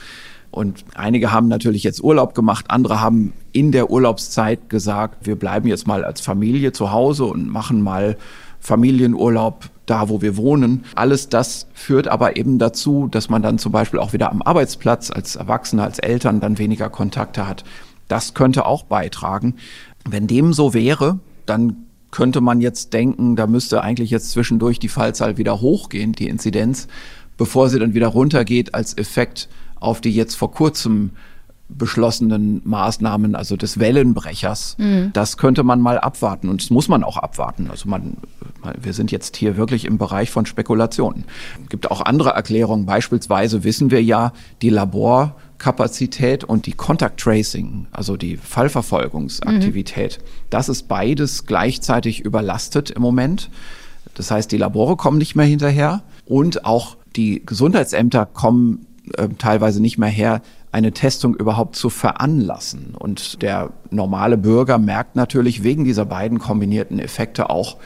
Und 0.50 0.86
einige 0.96 1.32
haben 1.32 1.50
natürlich 1.50 1.84
jetzt 1.84 2.02
Urlaub 2.02 2.34
gemacht, 2.34 2.66
andere 2.70 3.02
haben 3.02 3.34
in 3.52 3.72
der 3.72 3.92
Urlaubszeit 3.92 4.70
gesagt, 4.70 5.28
wir 5.28 5.36
bleiben 5.36 5.68
jetzt 5.68 5.88
mal 5.88 6.06
als 6.06 6.22
Familie 6.22 6.72
zu 6.72 6.92
Hause 6.92 7.26
und 7.26 7.50
machen 7.50 7.82
mal 7.82 8.18
Familienurlaub 8.60 9.70
da, 9.88 10.10
wo 10.10 10.22
wir 10.22 10.38
wohnen. 10.38 10.86
Alles 10.94 11.30
das 11.30 11.68
führt 11.74 12.08
aber 12.08 12.38
eben 12.38 12.60
dazu, 12.60 13.08
dass 13.10 13.30
man 13.30 13.42
dann 13.42 13.58
zum 13.58 13.72
Beispiel 13.72 14.00
auch 14.00 14.14
wieder 14.14 14.32
am 14.32 14.44
Arbeitsplatz 14.44 15.10
als 15.10 15.36
Erwachsener, 15.36 15.84
als 15.84 15.98
Eltern 15.98 16.40
dann 16.40 16.60
weniger 16.60 16.90
Kontakte 16.90 17.48
hat. 17.48 17.64
Das 18.08 18.36
könnte 18.36 18.66
auch 18.66 18.84
beitragen. 18.84 19.56
Wenn 20.08 20.28
dem 20.28 20.54
so 20.54 20.74
wäre, 20.74 21.20
dann 21.46 21.88
könnte 22.12 22.42
man 22.42 22.62
jetzt 22.62 22.94
denken, 22.94 23.36
da 23.36 23.48
müsste 23.48 23.82
eigentlich 23.82 24.12
jetzt 24.12 24.32
zwischendurch 24.32 24.80
die 24.80 24.90
Fallzahl 24.90 25.38
wieder 25.38 25.60
hochgehen, 25.62 26.14
die 26.14 26.30
Inzidenz, 26.30 26.88
bevor 27.38 27.70
sie 27.70 27.80
dann 27.80 27.94
wieder 27.94 28.08
runtergeht 28.08 28.74
als 28.74 28.98
Effekt 28.98 29.50
auf 29.80 30.02
die 30.02 30.12
jetzt 30.12 30.36
vor 30.36 30.52
kurzem 30.52 31.12
beschlossenen 31.70 32.62
Maßnahmen, 32.64 33.36
also 33.36 33.58
des 33.58 33.80
Wellenbrechers. 33.80 34.78
Mhm. 34.78 35.12
Das 35.14 35.38
könnte 35.38 35.64
man 35.64 35.82
mal 35.82 36.00
abwarten 36.00 36.50
und 36.50 36.62
das 36.62 36.70
muss 36.70 36.88
man 36.88 37.04
auch 37.04 37.18
abwarten. 37.18 37.70
Also 37.70 37.90
man, 37.90 38.18
wir 38.82 38.94
sind 38.94 39.12
jetzt 39.12 39.36
hier 39.36 39.58
wirklich 39.58 39.86
im 39.86 39.98
Bereich 39.98 40.32
von 40.32 40.46
Spekulationen. 40.46 41.26
Es 41.64 41.70
gibt 41.70 41.92
auch 41.92 42.02
andere 42.02 42.30
Erklärungen. 42.30 42.86
Beispielsweise 42.86 43.64
wissen 43.64 43.92
wir 43.92 44.02
ja, 44.02 44.32
die 44.62 44.70
Laborkapazität 44.70 46.46
und 46.46 46.68
die 46.68 46.74
Contact 46.74 47.20
Tracing, 47.20 47.88
also 47.92 48.16
die 48.16 48.38
Fallverfolgungsaktivität, 48.38 50.20
mhm. 50.20 50.28
das 50.50 50.70
ist 50.70 50.88
beides 50.88 51.46
gleichzeitig 51.46 52.22
überlastet 52.22 52.92
im 52.92 53.02
Moment. 53.02 53.50
Das 54.14 54.32
heißt, 54.32 54.52
die 54.52 54.58
Labore 54.58 54.96
kommen 54.96 55.18
nicht 55.18 55.36
mehr 55.36 55.46
hinterher 55.46 56.02
und 56.26 56.66
auch 56.66 56.98
die 57.16 57.46
Gesundheitsämter 57.46 58.26
kommen 58.26 58.88
äh, 59.18 59.30
teilweise 59.38 59.82
nicht 59.82 59.98
mehr 59.98 60.10
her, 60.10 60.42
eine 60.78 60.92
Testung 60.92 61.36
überhaupt 61.36 61.76
zu 61.76 61.90
veranlassen. 61.90 62.94
Und 62.94 63.42
der 63.42 63.72
normale 63.90 64.38
Bürger 64.38 64.78
merkt 64.78 65.16
natürlich 65.16 65.64
wegen 65.64 65.86
dieser 65.86 66.06
beiden 66.06 66.38
kombinierten 66.38 67.00
Effekte 67.00 67.50
auch, 67.50 67.78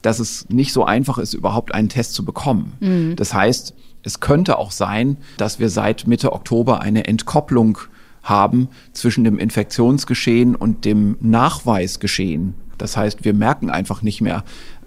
dass 0.00 0.18
es 0.18 0.48
nicht 0.48 0.72
so 0.72 0.84
einfach 0.84 1.18
ist, 1.18 1.34
überhaupt 1.34 1.74
einen 1.74 1.90
Test 1.90 2.14
zu 2.14 2.24
bekommen. 2.24 2.72
Mhm. 2.80 3.16
Das 3.16 3.34
heißt, 3.34 3.74
es 4.02 4.20
könnte 4.20 4.56
auch 4.56 4.70
sein, 4.70 5.18
dass 5.36 5.58
wir 5.58 5.68
seit 5.68 6.06
Mitte 6.06 6.32
Oktober 6.32 6.80
eine 6.80 7.06
Entkopplung 7.06 7.76
haben 8.22 8.68
zwischen 8.94 9.24
dem 9.24 9.38
Infektionsgeschehen 9.38 10.56
und 10.56 10.86
dem 10.86 11.18
Nachweisgeschehen. 11.20 12.54
Das 12.78 12.96
heißt, 12.96 13.26
wir 13.26 13.34
merken 13.34 13.68
einfach 13.68 14.00
nicht 14.00 14.22
mehr, 14.22 14.42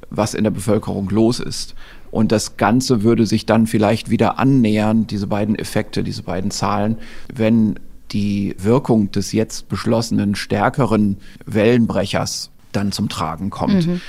was 0.09 0.33
in 0.33 0.43
der 0.43 0.51
Bevölkerung 0.51 1.09
los 1.09 1.39
ist. 1.39 1.75
Und 2.11 2.31
das 2.31 2.57
Ganze 2.57 3.03
würde 3.03 3.25
sich 3.25 3.45
dann 3.45 3.67
vielleicht 3.67 4.09
wieder 4.09 4.37
annähern, 4.37 5.07
diese 5.07 5.27
beiden 5.27 5.55
Effekte, 5.55 6.03
diese 6.03 6.23
beiden 6.23 6.51
Zahlen, 6.51 6.97
wenn 7.33 7.79
die 8.11 8.55
Wirkung 8.59 9.11
des 9.11 9.31
jetzt 9.31 9.69
beschlossenen 9.69 10.35
stärkeren 10.35 11.17
Wellenbrechers 11.45 12.51
dann 12.73 12.91
zum 12.91 13.09
Tragen 13.09 13.49
kommt. 13.49 13.87
Mhm. 13.87 14.01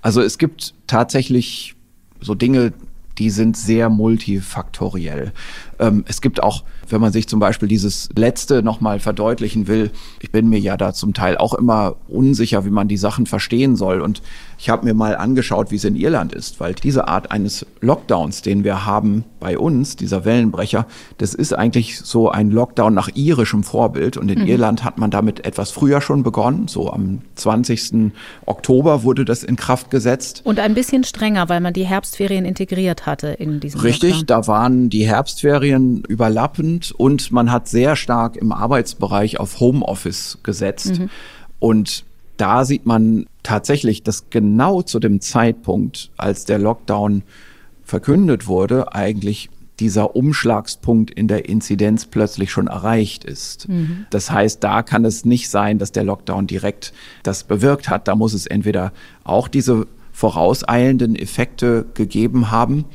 Also 0.00 0.22
es 0.22 0.38
gibt 0.38 0.74
tatsächlich 0.86 1.74
so 2.20 2.34
Dinge, 2.34 2.72
die 3.18 3.30
sind 3.30 3.56
sehr 3.56 3.88
multifaktoriell. 3.88 5.32
Ähm, 5.78 6.04
es 6.06 6.20
gibt 6.20 6.42
auch, 6.42 6.64
wenn 6.90 7.00
man 7.00 7.12
sich 7.12 7.28
zum 7.28 7.40
Beispiel 7.40 7.68
dieses 7.68 8.08
letzte 8.16 8.62
nochmal 8.62 9.00
verdeutlichen 9.00 9.66
will, 9.66 9.90
ich 10.20 10.30
bin 10.30 10.48
mir 10.48 10.58
ja 10.58 10.76
da 10.76 10.92
zum 10.92 11.14
Teil 11.14 11.36
auch 11.36 11.54
immer 11.54 11.96
unsicher, 12.08 12.64
wie 12.64 12.70
man 12.70 12.88
die 12.88 12.96
Sachen 12.96 13.26
verstehen 13.26 13.76
soll. 13.76 14.00
Und 14.00 14.22
ich 14.58 14.70
habe 14.70 14.84
mir 14.84 14.94
mal 14.94 15.16
angeschaut, 15.16 15.70
wie 15.70 15.76
es 15.76 15.84
in 15.84 15.96
Irland 15.96 16.32
ist, 16.32 16.60
weil 16.60 16.74
diese 16.74 17.08
Art 17.08 17.30
eines 17.30 17.66
Lockdowns, 17.80 18.42
den 18.42 18.64
wir 18.64 18.86
haben 18.86 19.24
bei 19.40 19.58
uns, 19.58 19.96
dieser 19.96 20.24
Wellenbrecher, 20.24 20.86
das 21.18 21.34
ist 21.34 21.52
eigentlich 21.52 22.00
so 22.00 22.30
ein 22.30 22.50
Lockdown 22.50 22.92
nach 22.92 23.08
irischem 23.14 23.62
Vorbild. 23.62 24.16
Und 24.16 24.30
in 24.30 24.40
mhm. 24.40 24.46
Irland 24.46 24.84
hat 24.84 24.98
man 24.98 25.10
damit 25.10 25.44
etwas 25.44 25.70
früher 25.70 26.00
schon 26.00 26.22
begonnen. 26.22 26.68
So 26.68 26.90
am 26.92 27.20
20. 27.36 28.12
Oktober 28.46 29.04
wurde 29.04 29.24
das 29.24 29.44
in 29.44 29.56
Kraft 29.56 29.90
gesetzt. 29.90 30.42
Und 30.44 30.58
ein 30.58 30.74
bisschen 30.74 31.04
strenger, 31.04 31.48
weil 31.48 31.60
man 31.60 31.72
die 31.72 31.86
Herbstferien 31.86 32.44
integriert 32.44 33.06
hatte 33.06 33.28
in 33.28 33.60
diesem 33.60 33.80
Richtig, 33.80 34.16
Lockdown. 34.16 34.26
da 34.26 34.46
waren 34.46 34.90
die 34.90 35.06
Herbstferien 35.06 36.02
überlappend 36.78 36.92
und 36.92 37.32
man 37.32 37.50
hat 37.50 37.68
sehr 37.68 37.96
stark 37.96 38.36
im 38.36 38.52
Arbeitsbereich 38.52 39.40
auf 39.40 39.60
Homeoffice 39.60 40.38
gesetzt. 40.42 40.98
Mhm. 40.98 41.10
Und 41.58 42.04
da 42.36 42.64
sieht 42.64 42.86
man 42.86 43.26
tatsächlich, 43.42 44.02
dass 44.02 44.30
genau 44.30 44.82
zu 44.82 45.00
dem 45.00 45.20
Zeitpunkt, 45.20 46.10
als 46.16 46.44
der 46.44 46.58
Lockdown 46.58 47.22
verkündet 47.84 48.46
wurde, 48.46 48.94
eigentlich 48.94 49.50
dieser 49.80 50.16
Umschlagspunkt 50.16 51.10
in 51.12 51.28
der 51.28 51.48
Inzidenz 51.48 52.06
plötzlich 52.06 52.50
schon 52.50 52.66
erreicht 52.66 53.24
ist. 53.24 53.68
Mhm. 53.68 54.06
Das 54.10 54.30
heißt, 54.30 54.62
da 54.62 54.82
kann 54.82 55.04
es 55.04 55.24
nicht 55.24 55.48
sein, 55.50 55.78
dass 55.78 55.92
der 55.92 56.04
Lockdown 56.04 56.48
direkt 56.48 56.92
das 57.22 57.44
bewirkt 57.44 57.88
hat. 57.88 58.08
Da 58.08 58.16
muss 58.16 58.34
es 58.34 58.46
entweder 58.46 58.92
auch 59.22 59.46
diese 59.46 59.86
vorauseilenden 60.12 61.14
Effekte 61.14 61.86
gegeben 61.94 62.50
haben 62.50 62.86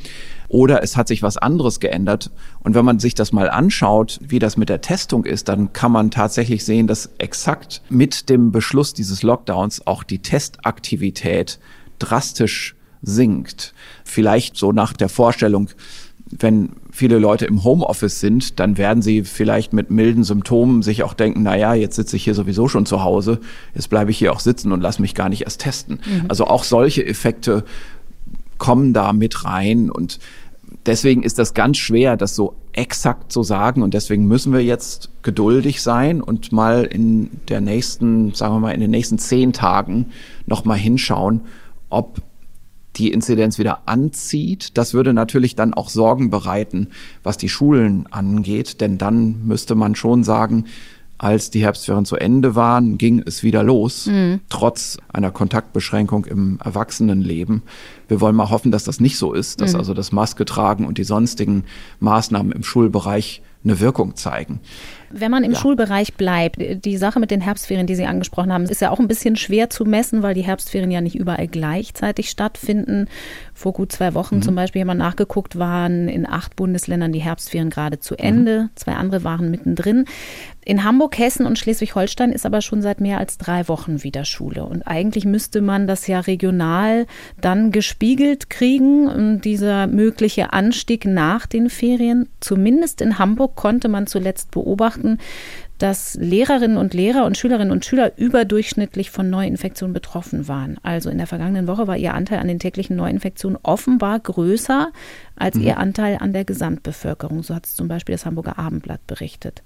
oder 0.53 0.83
es 0.83 0.95
hat 0.95 1.07
sich 1.07 1.23
was 1.23 1.37
anderes 1.37 1.79
geändert. 1.79 2.29
Und 2.59 2.75
wenn 2.75 2.85
man 2.85 2.99
sich 2.99 3.15
das 3.15 3.33
mal 3.33 3.49
anschaut, 3.49 4.19
wie 4.21 4.37
das 4.37 4.55
mit 4.55 4.69
der 4.69 4.81
Testung 4.81 5.25
ist, 5.25 5.49
dann 5.49 5.73
kann 5.73 5.91
man 5.91 6.11
tatsächlich 6.11 6.63
sehen, 6.63 6.85
dass 6.85 7.09
exakt 7.17 7.81
mit 7.89 8.29
dem 8.29 8.51
Beschluss 8.51 8.93
dieses 8.93 9.23
Lockdowns 9.23 9.87
auch 9.87 10.03
die 10.03 10.19
Testaktivität 10.19 11.57
drastisch 11.97 12.75
sinkt. 13.01 13.73
Vielleicht 14.03 14.55
so 14.55 14.71
nach 14.71 14.93
der 14.93 15.09
Vorstellung, 15.09 15.69
wenn 16.29 16.69
viele 16.91 17.17
Leute 17.17 17.45
im 17.45 17.63
Homeoffice 17.63 18.19
sind, 18.19 18.59
dann 18.59 18.77
werden 18.77 19.01
sie 19.01 19.23
vielleicht 19.23 19.73
mit 19.73 19.89
milden 19.89 20.23
Symptomen 20.23 20.83
sich 20.83 21.01
auch 21.01 21.15
denken, 21.15 21.41
na 21.41 21.57
ja, 21.57 21.73
jetzt 21.73 21.95
sitze 21.95 22.15
ich 22.15 22.25
hier 22.25 22.35
sowieso 22.35 22.67
schon 22.67 22.85
zu 22.85 23.03
Hause, 23.03 23.39
jetzt 23.73 23.89
bleibe 23.89 24.11
ich 24.11 24.19
hier 24.19 24.31
auch 24.31 24.39
sitzen 24.39 24.71
und 24.71 24.81
lass 24.81 24.99
mich 24.99 25.15
gar 25.15 25.29
nicht 25.29 25.41
erst 25.41 25.61
testen. 25.61 25.99
Mhm. 26.05 26.25
Also 26.27 26.45
auch 26.45 26.63
solche 26.63 27.03
Effekte 27.03 27.63
kommen 28.63 28.93
da 28.93 29.11
mit 29.11 29.43
rein 29.43 29.89
und 29.89 30.19
deswegen 30.85 31.23
ist 31.23 31.39
das 31.39 31.53
ganz 31.53 31.77
schwer, 31.77 32.17
das 32.17 32.35
so 32.35 32.55
exakt 32.73 33.31
zu 33.31 33.43
sagen. 33.43 33.81
Und 33.81 33.93
deswegen 33.93 34.27
müssen 34.27 34.53
wir 34.53 34.63
jetzt 34.63 35.09
geduldig 35.21 35.81
sein 35.81 36.21
und 36.21 36.51
mal 36.51 36.83
in 36.83 37.29
der 37.49 37.61
nächsten, 37.61 38.33
sagen 38.33 38.55
wir 38.55 38.59
mal, 38.59 38.71
in 38.71 38.81
den 38.81 38.91
nächsten 38.91 39.17
zehn 39.17 39.53
Tagen 39.53 40.07
nochmal 40.45 40.77
hinschauen, 40.77 41.41
ob 41.89 42.21
die 42.95 43.11
Inzidenz 43.11 43.57
wieder 43.57 43.87
anzieht. 43.87 44.77
Das 44.77 44.93
würde 44.93 45.13
natürlich 45.13 45.55
dann 45.55 45.73
auch 45.73 45.89
Sorgen 45.89 46.29
bereiten, 46.29 46.89
was 47.23 47.37
die 47.37 47.49
Schulen 47.49 48.05
angeht. 48.11 48.81
Denn 48.81 48.97
dann 48.97 49.45
müsste 49.45 49.75
man 49.75 49.95
schon 49.95 50.23
sagen, 50.23 50.65
als 51.23 51.49
die 51.49 51.63
Herbstferien 51.63 52.03
zu 52.03 52.17
Ende 52.17 52.53
waren, 52.55 52.97
ging 52.97 53.23
es 53.25 53.43
wieder 53.43 53.63
los, 53.63 54.07
mhm. 54.07 54.41
trotz 54.49 54.97
einer 55.11 55.31
Kontaktbeschränkung 55.31 56.25
im 56.25 56.59
Erwachsenenleben. 56.63 57.63
Wir 58.09 58.19
wollen 58.19 58.35
mal 58.35 58.49
hoffen, 58.49 58.71
dass 58.71 58.83
das 58.83 58.99
nicht 58.99 59.17
so 59.17 59.33
ist, 59.33 59.61
dass 59.61 59.71
mhm. 59.71 59.79
also 59.79 59.93
das 59.93 60.11
Maske 60.11 60.43
tragen 60.43 60.85
und 60.85 60.97
die 60.97 61.05
sonstigen 61.05 61.63
Maßnahmen 62.01 62.51
im 62.51 62.63
Schulbereich 62.63 63.41
eine 63.63 63.79
Wirkung 63.79 64.15
zeigen. 64.15 64.59
Wenn 65.09 65.31
man 65.31 65.43
im 65.43 65.51
ja. 65.51 65.59
Schulbereich 65.59 66.15
bleibt, 66.15 66.57
die 66.83 66.97
Sache 66.97 67.19
mit 67.19 67.29
den 67.29 67.39
Herbstferien, 67.39 67.85
die 67.85 67.95
Sie 67.95 68.05
angesprochen 68.05 68.51
haben, 68.51 68.63
ist 68.63 68.81
ja 68.81 68.89
auch 68.89 68.99
ein 68.99 69.07
bisschen 69.07 69.35
schwer 69.35 69.69
zu 69.69 69.85
messen, 69.85 70.23
weil 70.23 70.33
die 70.33 70.41
Herbstferien 70.41 70.89
ja 70.89 71.01
nicht 71.01 71.15
überall 71.15 71.47
gleichzeitig 71.47 72.29
stattfinden. 72.29 73.07
Vor 73.53 73.73
gut 73.73 73.91
zwei 73.91 74.15
Wochen 74.15 74.37
mhm. 74.37 74.41
zum 74.41 74.55
Beispiel 74.55 74.81
haben 74.81 74.87
wir 74.87 74.95
nachgeguckt, 74.95 75.57
waren 75.57 76.07
in 76.07 76.27
acht 76.27 76.55
Bundesländern 76.55 77.13
die 77.13 77.21
Herbstferien 77.21 77.69
gerade 77.69 77.99
zu 77.99 78.15
Ende. 78.15 78.63
Mhm. 78.63 78.69
Zwei 78.75 78.95
andere 78.95 79.23
waren 79.23 79.51
mittendrin. 79.51 80.05
In 80.65 80.83
Hamburg, 80.83 81.17
Hessen 81.17 81.45
und 81.45 81.59
Schleswig-Holstein 81.59 82.31
ist 82.31 82.45
aber 82.45 82.61
schon 82.61 82.81
seit 82.81 83.01
mehr 83.01 83.17
als 83.17 83.37
drei 83.37 83.67
Wochen 83.67 84.03
wieder 84.03 84.23
Schule. 84.23 84.65
Und 84.65 84.83
eigentlich 84.83 85.25
müsste 85.25 85.61
man 85.61 85.87
das 85.87 86.07
ja 86.07 86.21
regional 86.21 87.05
dann 87.41 87.71
gespiegelt 87.71 88.49
kriegen. 88.49 89.07
Und 89.07 89.41
dieser 89.41 89.87
mögliche 89.87 90.53
Anstieg 90.53 91.05
nach 91.05 91.45
den 91.45 91.69
Ferien, 91.69 92.29
zumindest 92.39 93.01
in 93.01 93.19
Hamburg 93.19 93.55
konnte 93.55 93.89
man 93.89 94.07
zuletzt 94.07 94.51
beobachten, 94.51 95.19
dass 95.79 96.15
Lehrerinnen 96.15 96.77
und 96.77 96.93
Lehrer 96.93 97.25
und 97.25 97.37
Schülerinnen 97.37 97.71
und 97.71 97.83
Schüler 97.83 98.13
überdurchschnittlich 98.17 99.11
von 99.11 99.29
Neuinfektionen 99.29 99.93
betroffen 99.93 100.47
waren. 100.47 100.77
Also 100.81 101.09
in 101.09 101.17
der 101.17 101.27
vergangenen 101.27 101.67
Woche 101.67 101.87
war 101.87 101.97
ihr 101.97 102.13
Anteil 102.13 102.39
an 102.39 102.47
den 102.47 102.59
täglichen 102.59 102.95
Neuinfektionen 102.95 103.59
offenbar 103.63 104.19
größer 104.19 104.93
als 105.35 105.57
mhm. 105.57 105.63
ihr 105.63 105.77
Anteil 105.79 106.19
an 106.21 106.31
der 106.31 106.45
Gesamtbevölkerung. 106.45 107.43
So 107.43 107.53
hat 107.53 107.65
es 107.65 107.75
zum 107.75 107.89
Beispiel 107.89 108.13
das 108.13 108.25
Hamburger 108.25 108.57
Abendblatt 108.57 109.05
berichtet. 109.07 109.61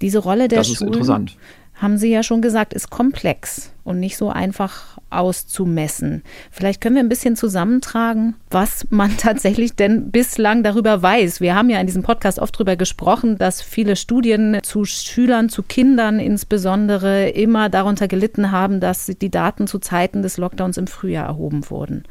Diese 0.00 0.18
Rolle 0.18 0.48
der 0.48 0.58
das 0.58 0.68
ist 0.68 0.78
Schulen, 0.78 0.92
interessant. 0.92 1.36
haben 1.74 1.96
Sie 1.96 2.10
ja 2.10 2.22
schon 2.22 2.42
gesagt, 2.42 2.74
ist 2.74 2.90
komplex 2.90 3.72
und 3.84 4.00
nicht 4.00 4.16
so 4.16 4.28
einfach 4.30 4.98
auszumessen. 5.10 6.22
Vielleicht 6.50 6.80
können 6.80 6.96
wir 6.96 7.02
ein 7.02 7.08
bisschen 7.08 7.36
zusammentragen, 7.36 8.34
was 8.50 8.86
man 8.90 9.16
tatsächlich 9.18 9.74
denn 9.74 10.10
bislang 10.10 10.62
darüber 10.62 11.02
weiß. 11.02 11.40
Wir 11.40 11.54
haben 11.54 11.70
ja 11.70 11.80
in 11.80 11.86
diesem 11.86 12.02
Podcast 12.02 12.38
oft 12.38 12.56
darüber 12.56 12.76
gesprochen, 12.76 13.38
dass 13.38 13.62
viele 13.62 13.96
Studien 13.96 14.58
zu 14.62 14.84
Schülern, 14.84 15.48
zu 15.48 15.62
Kindern 15.62 16.18
insbesondere 16.18 17.30
immer 17.30 17.68
darunter 17.68 18.08
gelitten 18.08 18.50
haben, 18.50 18.80
dass 18.80 19.06
die 19.06 19.30
Daten 19.30 19.66
zu 19.66 19.78
Zeiten 19.78 20.22
des 20.22 20.36
Lockdowns 20.36 20.76
im 20.76 20.88
Frühjahr 20.88 21.26
erhoben 21.26 21.70
wurden. 21.70 22.04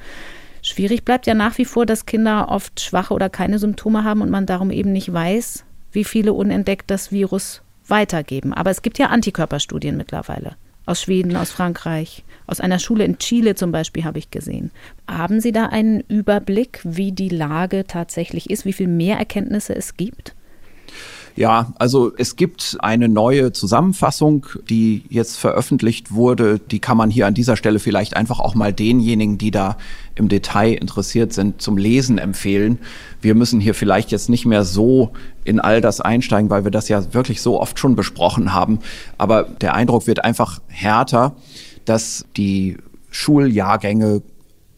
Schwierig 0.61 1.05
bleibt 1.05 1.27
ja 1.27 1.35
nach 1.35 1.59
wie 1.59 1.65
vor, 1.65 1.85
dass 1.85 2.07
Kinder 2.07 2.49
oft 2.49 2.79
schwache 2.79 3.13
oder 3.13 3.29
keine 3.29 3.59
Symptome 3.59 4.03
haben 4.03 4.21
und 4.21 4.31
man 4.31 4.47
darum 4.47 4.71
eben 4.71 4.91
nicht 4.91 5.13
weiß, 5.13 5.63
wie 5.91 6.03
viele 6.03 6.33
unentdeckt 6.33 6.89
das 6.89 7.11
Virus 7.11 7.61
weitergeben. 7.87 8.53
Aber 8.53 8.71
es 8.71 8.81
gibt 8.81 8.97
ja 8.97 9.07
Antikörperstudien 9.07 9.97
mittlerweile. 9.97 10.55
Aus 10.85 11.01
Schweden, 11.01 11.35
aus 11.35 11.51
Frankreich, 11.51 12.23
aus 12.45 12.59
einer 12.59 12.77
Schule 12.77 13.05
in 13.05 13.17
Chile 13.17 13.55
zum 13.55 13.71
Beispiel 13.71 14.03
habe 14.03 14.19
ich 14.19 14.29
gesehen. 14.29 14.69
Haben 15.07 15.41
Sie 15.41 15.51
da 15.51 15.65
einen 15.65 16.01
Überblick, 16.01 16.79
wie 16.83 17.11
die 17.11 17.29
Lage 17.29 17.85
tatsächlich 17.87 18.51
ist, 18.51 18.65
wie 18.65 18.73
viel 18.73 18.87
mehr 18.87 19.17
Erkenntnisse 19.17 19.75
es 19.75 19.97
gibt? 19.97 20.34
Ja, 21.37 21.73
also 21.77 22.13
es 22.17 22.37
gibt 22.37 22.77
eine 22.79 23.09
neue 23.09 23.51
Zusammenfassung, 23.51 24.45
die 24.69 25.03
jetzt 25.09 25.35
veröffentlicht 25.35 26.13
wurde. 26.13 26.59
Die 26.59 26.79
kann 26.79 26.95
man 26.95 27.09
hier 27.09 27.27
an 27.27 27.33
dieser 27.33 27.57
Stelle 27.57 27.79
vielleicht 27.79 28.15
einfach 28.15 28.39
auch 28.39 28.55
mal 28.55 28.71
denjenigen, 28.71 29.37
die 29.37 29.51
da 29.51 29.77
im 30.15 30.29
Detail 30.29 30.73
interessiert 30.73 31.33
sind, 31.33 31.61
zum 31.61 31.77
Lesen 31.77 32.19
empfehlen. 32.19 32.79
Wir 33.19 33.35
müssen 33.35 33.59
hier 33.59 33.73
vielleicht 33.73 34.11
jetzt 34.11 34.29
nicht 34.29 34.45
mehr 34.45 34.63
so 34.63 35.11
in 35.43 35.59
all 35.59 35.81
das 35.81 35.99
einsteigen, 35.99 36.49
weil 36.49 36.63
wir 36.63 36.71
das 36.71 36.87
ja 36.87 37.13
wirklich 37.13 37.41
so 37.41 37.59
oft 37.59 37.79
schon 37.79 37.97
besprochen 37.97 38.53
haben. 38.53 38.79
Aber 39.17 39.43
der 39.43 39.73
Eindruck 39.73 40.07
wird 40.07 40.23
einfach 40.23 40.61
härter, 40.67 41.35
dass 41.83 42.25
die 42.37 42.77
Schuljahrgänge 43.11 44.21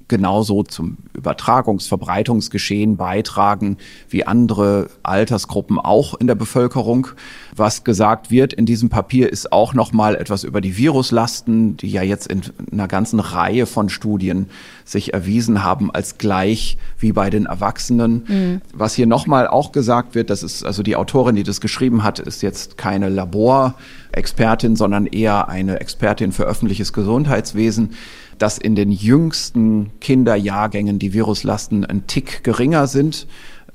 genauso 0.07 0.63
zum 0.63 0.97
Übertragungsverbreitungsgeschehen 1.13 2.97
beitragen 2.97 3.77
wie 4.09 4.25
andere 4.25 4.89
Altersgruppen 5.03 5.79
auch 5.79 6.13
in 6.15 6.27
der 6.27 6.35
Bevölkerung. 6.35 7.07
Was 7.55 7.83
gesagt 7.83 8.31
wird 8.31 8.53
in 8.53 8.65
diesem 8.65 8.89
Papier 8.89 9.31
ist 9.31 9.51
auch 9.51 9.73
noch 9.73 9.91
mal 9.91 10.15
etwas 10.15 10.43
über 10.43 10.61
die 10.61 10.77
Viruslasten, 10.77 11.77
die 11.77 11.89
ja 11.89 12.03
jetzt 12.03 12.27
in 12.27 12.41
einer 12.71 12.87
ganzen 12.87 13.19
Reihe 13.19 13.65
von 13.65 13.89
Studien 13.89 14.47
sich 14.85 15.13
erwiesen 15.13 15.63
haben 15.63 15.91
als 15.91 16.17
gleich 16.17 16.77
wie 16.97 17.11
bei 17.11 17.29
den 17.29 17.45
Erwachsenen. 17.45 18.23
Mhm. 18.27 18.61
Was 18.73 18.93
hier 18.93 19.07
noch 19.07 19.27
mal 19.27 19.47
auch 19.47 19.71
gesagt 19.71 20.15
wird, 20.15 20.29
das 20.29 20.43
ist 20.43 20.63
also 20.63 20.83
die 20.83 20.95
Autorin, 20.95 21.35
die 21.35 21.43
das 21.43 21.59
geschrieben 21.59 22.03
hat, 22.03 22.19
ist 22.19 22.41
jetzt 22.41 22.77
keine 22.77 23.09
Laborexpertin, 23.09 24.75
sondern 24.75 25.05
eher 25.05 25.49
eine 25.49 25.81
Expertin 25.81 26.31
für 26.31 26.43
öffentliches 26.43 26.93
Gesundheitswesen 26.93 27.91
dass 28.37 28.57
in 28.57 28.75
den 28.75 28.91
jüngsten 28.91 29.91
Kinderjahrgängen 29.99 30.99
die 30.99 31.13
Viruslasten 31.13 31.85
ein 31.85 32.07
Tick 32.07 32.43
geringer 32.43 32.87
sind. 32.87 33.27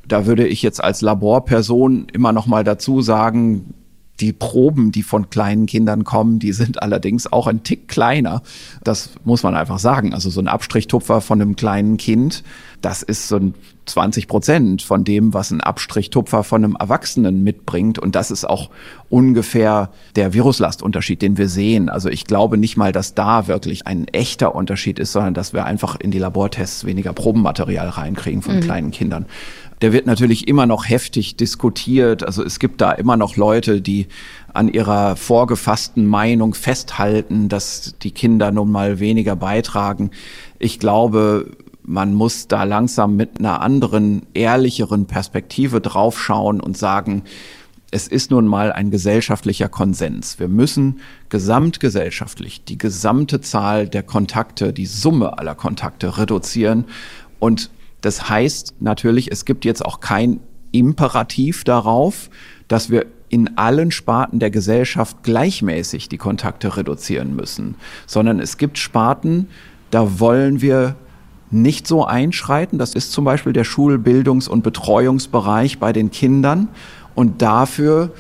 Da 0.07 0.27
würde 0.27 0.47
ich 0.47 0.63
jetzt 0.63 0.83
als 0.83 1.01
Laborperson 1.01 2.07
immer 2.13 2.33
noch 2.33 2.47
mal 2.47 2.65
dazu 2.65 3.03
sagen, 3.03 3.75
die 4.23 4.33
Proben, 4.33 4.93
die 4.93 5.03
von 5.03 5.31
kleinen 5.31 5.67
Kindern 5.67 6.05
kommen, 6.05 6.39
die 6.39 6.53
sind 6.53 6.81
allerdings 6.81 7.31
auch 7.33 7.49
ein 7.49 7.65
Tick 7.65 7.89
kleiner. 7.89 8.43
Das 8.85 9.11
muss 9.25 9.43
man 9.43 9.57
einfach 9.57 9.81
sagen. 9.81 10.15
Also 10.15 10.31
so 10.31 10.41
ein 10.41 10.47
Abstrichtupfer 10.47 11.21
von 11.21 11.43
einem 11.43 11.57
kleinen 11.57 11.97
Kind, 11.97 12.45
das 12.81 13.03
ist 13.03 13.27
so 13.27 13.37
ein 13.37 13.55
20 13.87 14.29
Prozent 14.29 14.83
von 14.83 15.03
dem, 15.03 15.35
was 15.35 15.51
ein 15.51 15.61
Abstrichtupfer 15.61 16.45
von 16.45 16.65
einem 16.65 16.77
Erwachsenen 16.79 17.43
mitbringt. 17.43 17.99
Und 17.99 18.15
das 18.15 18.31
ist 18.31 18.45
auch 18.45 18.71
ungefähr 19.09 19.91
der 20.15 20.33
Viruslastunterschied, 20.33 21.21
den 21.21 21.37
wir 21.37 21.49
sehen. 21.49 21.89
Also 21.89 22.09
ich 22.09 22.25
glaube 22.25 22.59
nicht 22.59 22.77
mal, 22.77 22.93
dass 22.93 23.15
da 23.15 23.49
wirklich 23.49 23.89
ein 23.89 24.07
echter 24.07 24.55
Unterschied 24.55 25.01
ist, 25.01 25.11
sondern 25.11 25.35
dass 25.35 25.53
wir 25.53 25.65
einfach 25.65 25.99
in 25.99 26.13
die 26.13 26.21
Labortests 26.21 26.85
weniger 26.85 27.13
Probenmaterial 27.13 27.89
reinkriegen 27.89 28.43
von 28.43 28.57
mhm. 28.57 28.61
kleinen 28.61 28.91
Kindern 28.93 29.27
der 29.83 29.93
wird 29.93 30.07
natürlich 30.07 30.47
immer 30.47 30.67
noch 30.67 30.89
heftig 30.89 31.37
diskutiert. 31.37 32.23
Also 32.23 32.45
es 32.45 32.61
gibt 32.61 32.81
da 32.81 32.93
immer 32.93 33.17
noch 33.17 33.37
Leute, 33.37 33.81
die 33.81 34.07
an 34.55 34.69
ihrer 34.69 35.17
vorgefassten 35.17 36.07
Meinung 36.07 36.55
festhalten, 36.55 37.49
dass 37.49 37.97
die 38.01 38.13
Kinder 38.13 38.53
nun 38.53 38.71
mal 38.71 39.01
weniger 39.01 39.35
beitragen. 39.35 40.13
Ich 40.61 40.79
glaube, 40.79 41.51
man 41.83 42.15
muss 42.15 42.47
da 42.47 42.63
langsam 42.63 43.17
mit 43.17 43.41
einer 43.41 43.61
anderen, 43.61 44.23
ehrlicheren 44.35 45.07
Perspektive 45.07 45.81
draufschauen 45.81 46.61
und 46.61 46.79
sagen, 46.79 47.25
es 47.91 48.07
ist 48.07 48.31
nun 48.31 48.47
mal 48.47 48.73
ein 48.73 48.93
gesellschaftlicher 48.93 49.69
Konsens. 49.69 50.39
Wir 50.39 50.49
müssen 50.49 51.01
gesamtgesellschaftlich 51.29 52.65
die 52.65 52.79
gesamte 52.79 53.41
Zahl 53.41 53.89
der 53.89 54.05
Kontakte, 54.05 54.73
die 54.73 54.87
Summe 54.87 55.39
aller 55.39 55.57
Kontakte 55.57 56.17
reduzieren. 56.17 56.85
Und 57.41 57.71
das 58.03 58.29
heißt 58.29 58.75
natürlich, 58.81 59.33
es 59.33 59.45
gibt 59.47 59.65
jetzt 59.65 59.85
auch 59.85 60.01
kein 60.01 60.41
Imperativ 60.73 61.65
darauf, 61.65 62.29
dass 62.69 62.91
wir 62.91 63.07
in 63.29 63.57
allen 63.57 63.91
Sparten 63.91 64.39
der 64.41 64.51
Gesellschaft 64.51 65.23
gleichmäßig 65.23 66.09
die 66.11 66.19
Kontakte 66.19 66.77
reduzieren 66.77 67.35
müssen, 67.35 67.77
sondern 68.07 68.41
es 68.41 68.59
gibt 68.59 68.77
Sparten, 68.77 69.49
da 69.91 70.21
wollen 70.21 70.61
wir 70.61 70.97
nicht 71.51 71.87
so 71.87 72.05
einschreiten. 72.05 72.79
Das 72.79 72.95
ist 72.95 73.13
zum 73.13 73.25
Beispiel 73.25 73.53
der 73.53 73.65
Schulbildungs- 73.65 74.49
und 74.49 74.63
Betreuungsbereich 74.63 75.79
bei 75.79 75.93
den 75.93 76.11
Kindern. 76.11 76.69
Und 77.15 77.43
dafür 77.43 78.11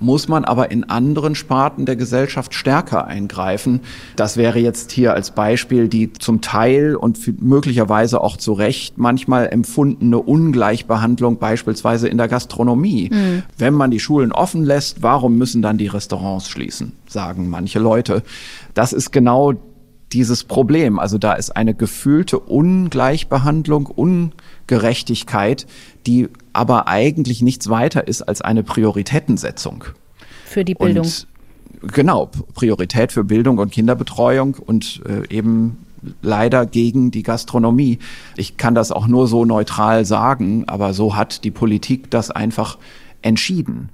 muss 0.00 0.28
man 0.28 0.44
aber 0.44 0.70
in 0.70 0.84
anderen 0.84 1.34
Sparten 1.34 1.86
der 1.86 1.96
Gesellschaft 1.96 2.54
stärker 2.54 3.06
eingreifen. 3.06 3.80
Das 4.16 4.36
wäre 4.36 4.58
jetzt 4.58 4.90
hier 4.90 5.14
als 5.14 5.30
Beispiel 5.30 5.88
die 5.88 6.12
zum 6.12 6.40
Teil 6.40 6.96
und 6.96 7.42
möglicherweise 7.42 8.20
auch 8.20 8.36
zu 8.36 8.52
Recht 8.52 8.98
manchmal 8.98 9.48
empfundene 9.48 10.18
Ungleichbehandlung 10.18 11.38
beispielsweise 11.38 12.08
in 12.08 12.18
der 12.18 12.28
Gastronomie. 12.28 13.10
Mhm. 13.12 13.42
Wenn 13.58 13.74
man 13.74 13.90
die 13.90 14.00
Schulen 14.00 14.32
offen 14.32 14.64
lässt, 14.64 15.02
warum 15.02 15.36
müssen 15.38 15.62
dann 15.62 15.78
die 15.78 15.86
Restaurants 15.86 16.48
schließen, 16.48 16.92
sagen 17.06 17.48
manche 17.48 17.78
Leute. 17.78 18.22
Das 18.74 18.92
ist 18.92 19.12
genau 19.12 19.54
dieses 20.12 20.44
Problem. 20.44 20.98
Also 20.98 21.18
da 21.18 21.34
ist 21.34 21.56
eine 21.56 21.74
gefühlte 21.74 22.38
Ungleichbehandlung, 22.38 23.86
Ungerechtigkeit, 23.86 25.66
die 26.06 26.28
aber 26.60 26.88
eigentlich 26.88 27.40
nichts 27.40 27.70
weiter 27.70 28.06
ist 28.06 28.20
als 28.20 28.42
eine 28.42 28.62
Prioritätensetzung. 28.62 29.84
Für 30.44 30.62
die 30.62 30.74
Bildung. 30.74 31.06
Und 31.06 31.26
genau, 31.94 32.30
Priorität 32.52 33.12
für 33.12 33.24
Bildung 33.24 33.56
und 33.56 33.72
Kinderbetreuung 33.72 34.56
und 34.56 35.00
äh, 35.08 35.34
eben 35.34 35.86
leider 36.20 36.66
gegen 36.66 37.12
die 37.12 37.22
Gastronomie. 37.22 37.98
Ich 38.36 38.58
kann 38.58 38.74
das 38.74 38.92
auch 38.92 39.06
nur 39.06 39.26
so 39.26 39.46
neutral 39.46 40.04
sagen, 40.04 40.64
aber 40.66 40.92
so 40.92 41.16
hat 41.16 41.44
die 41.44 41.50
Politik 41.50 42.10
das 42.10 42.30
einfach 42.30 42.76
entschieden 43.22 43.88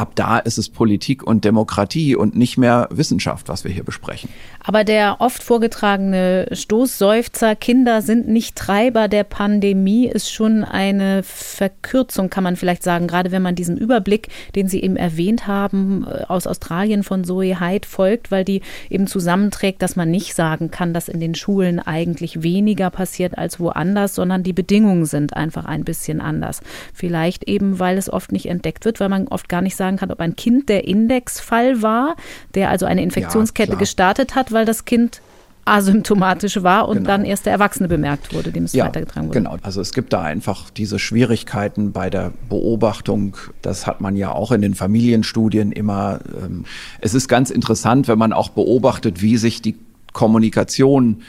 ab 0.00 0.12
da 0.14 0.38
ist 0.38 0.56
es 0.56 0.70
Politik 0.70 1.22
und 1.22 1.44
Demokratie 1.44 2.16
und 2.16 2.34
nicht 2.34 2.56
mehr 2.56 2.88
Wissenschaft, 2.90 3.50
was 3.50 3.64
wir 3.64 3.70
hier 3.70 3.84
besprechen. 3.84 4.30
Aber 4.64 4.82
der 4.82 5.20
oft 5.20 5.42
vorgetragene 5.42 6.48
Stoßseufzer, 6.52 7.54
Kinder 7.54 8.00
sind 8.00 8.26
nicht 8.26 8.56
Treiber 8.56 9.08
der 9.08 9.24
Pandemie, 9.24 10.06
ist 10.06 10.32
schon 10.32 10.64
eine 10.64 11.22
Verkürzung, 11.22 12.30
kann 12.30 12.44
man 12.44 12.56
vielleicht 12.56 12.82
sagen, 12.82 13.08
gerade 13.08 13.30
wenn 13.30 13.42
man 13.42 13.54
diesem 13.54 13.76
Überblick, 13.76 14.28
den 14.54 14.68
Sie 14.68 14.82
eben 14.82 14.96
erwähnt 14.96 15.46
haben, 15.46 16.06
äh, 16.06 16.24
aus 16.24 16.46
Australien 16.46 17.02
von 17.02 17.24
Zoe 17.24 17.60
Hyde 17.60 17.86
folgt, 17.86 18.30
weil 18.30 18.44
die 18.44 18.62
eben 18.88 19.06
zusammenträgt, 19.06 19.82
dass 19.82 19.96
man 19.96 20.10
nicht 20.10 20.34
sagen 20.34 20.70
kann, 20.70 20.94
dass 20.94 21.08
in 21.08 21.20
den 21.20 21.34
Schulen 21.34 21.78
eigentlich 21.78 22.42
weniger 22.42 22.88
passiert 22.88 23.36
als 23.36 23.60
woanders, 23.60 24.14
sondern 24.14 24.42
die 24.42 24.54
Bedingungen 24.54 25.04
sind 25.04 25.36
einfach 25.36 25.66
ein 25.66 25.84
bisschen 25.84 26.22
anders. 26.22 26.62
Vielleicht 26.94 27.44
eben, 27.44 27.78
weil 27.78 27.98
es 27.98 28.10
oft 28.10 28.32
nicht 28.32 28.46
entdeckt 28.46 28.86
wird, 28.86 28.98
weil 28.98 29.10
man 29.10 29.28
oft 29.28 29.50
gar 29.50 29.60
nicht 29.60 29.76
sagt, 29.76 29.89
sagen 29.90 29.98
kann, 29.98 30.10
ob 30.10 30.20
ein 30.20 30.36
Kind 30.36 30.68
der 30.68 30.86
Indexfall 30.86 31.82
war, 31.82 32.16
der 32.54 32.70
also 32.70 32.86
eine 32.86 33.02
Infektionskette 33.02 33.72
ja, 33.72 33.78
gestartet 33.78 34.34
hat, 34.34 34.52
weil 34.52 34.64
das 34.64 34.84
Kind 34.84 35.20
asymptomatisch 35.66 36.62
war 36.62 36.88
und 36.88 36.98
genau. 36.98 37.08
dann 37.08 37.24
erst 37.24 37.46
der 37.46 37.52
Erwachsene 37.52 37.86
bemerkt 37.86 38.34
wurde, 38.34 38.50
dem 38.50 38.64
es 38.64 38.72
ja, 38.72 38.86
weitergetragen 38.86 39.28
wurde. 39.28 39.38
Genau, 39.38 39.56
also 39.62 39.80
es 39.80 39.92
gibt 39.92 40.12
da 40.12 40.22
einfach 40.22 40.70
diese 40.70 40.98
Schwierigkeiten 40.98 41.92
bei 41.92 42.08
der 42.08 42.32
Beobachtung. 42.48 43.36
Das 43.62 43.86
hat 43.86 44.00
man 44.00 44.16
ja 44.16 44.32
auch 44.32 44.52
in 44.52 44.62
den 44.62 44.74
Familienstudien 44.74 45.70
immer. 45.70 46.20
Ähm, 46.42 46.64
es 47.00 47.14
ist 47.14 47.28
ganz 47.28 47.50
interessant, 47.50 48.08
wenn 48.08 48.18
man 48.18 48.32
auch 48.32 48.48
beobachtet, 48.48 49.22
wie 49.22 49.36
sich 49.36 49.60
die 49.60 49.76
Kommunikation 50.12 51.22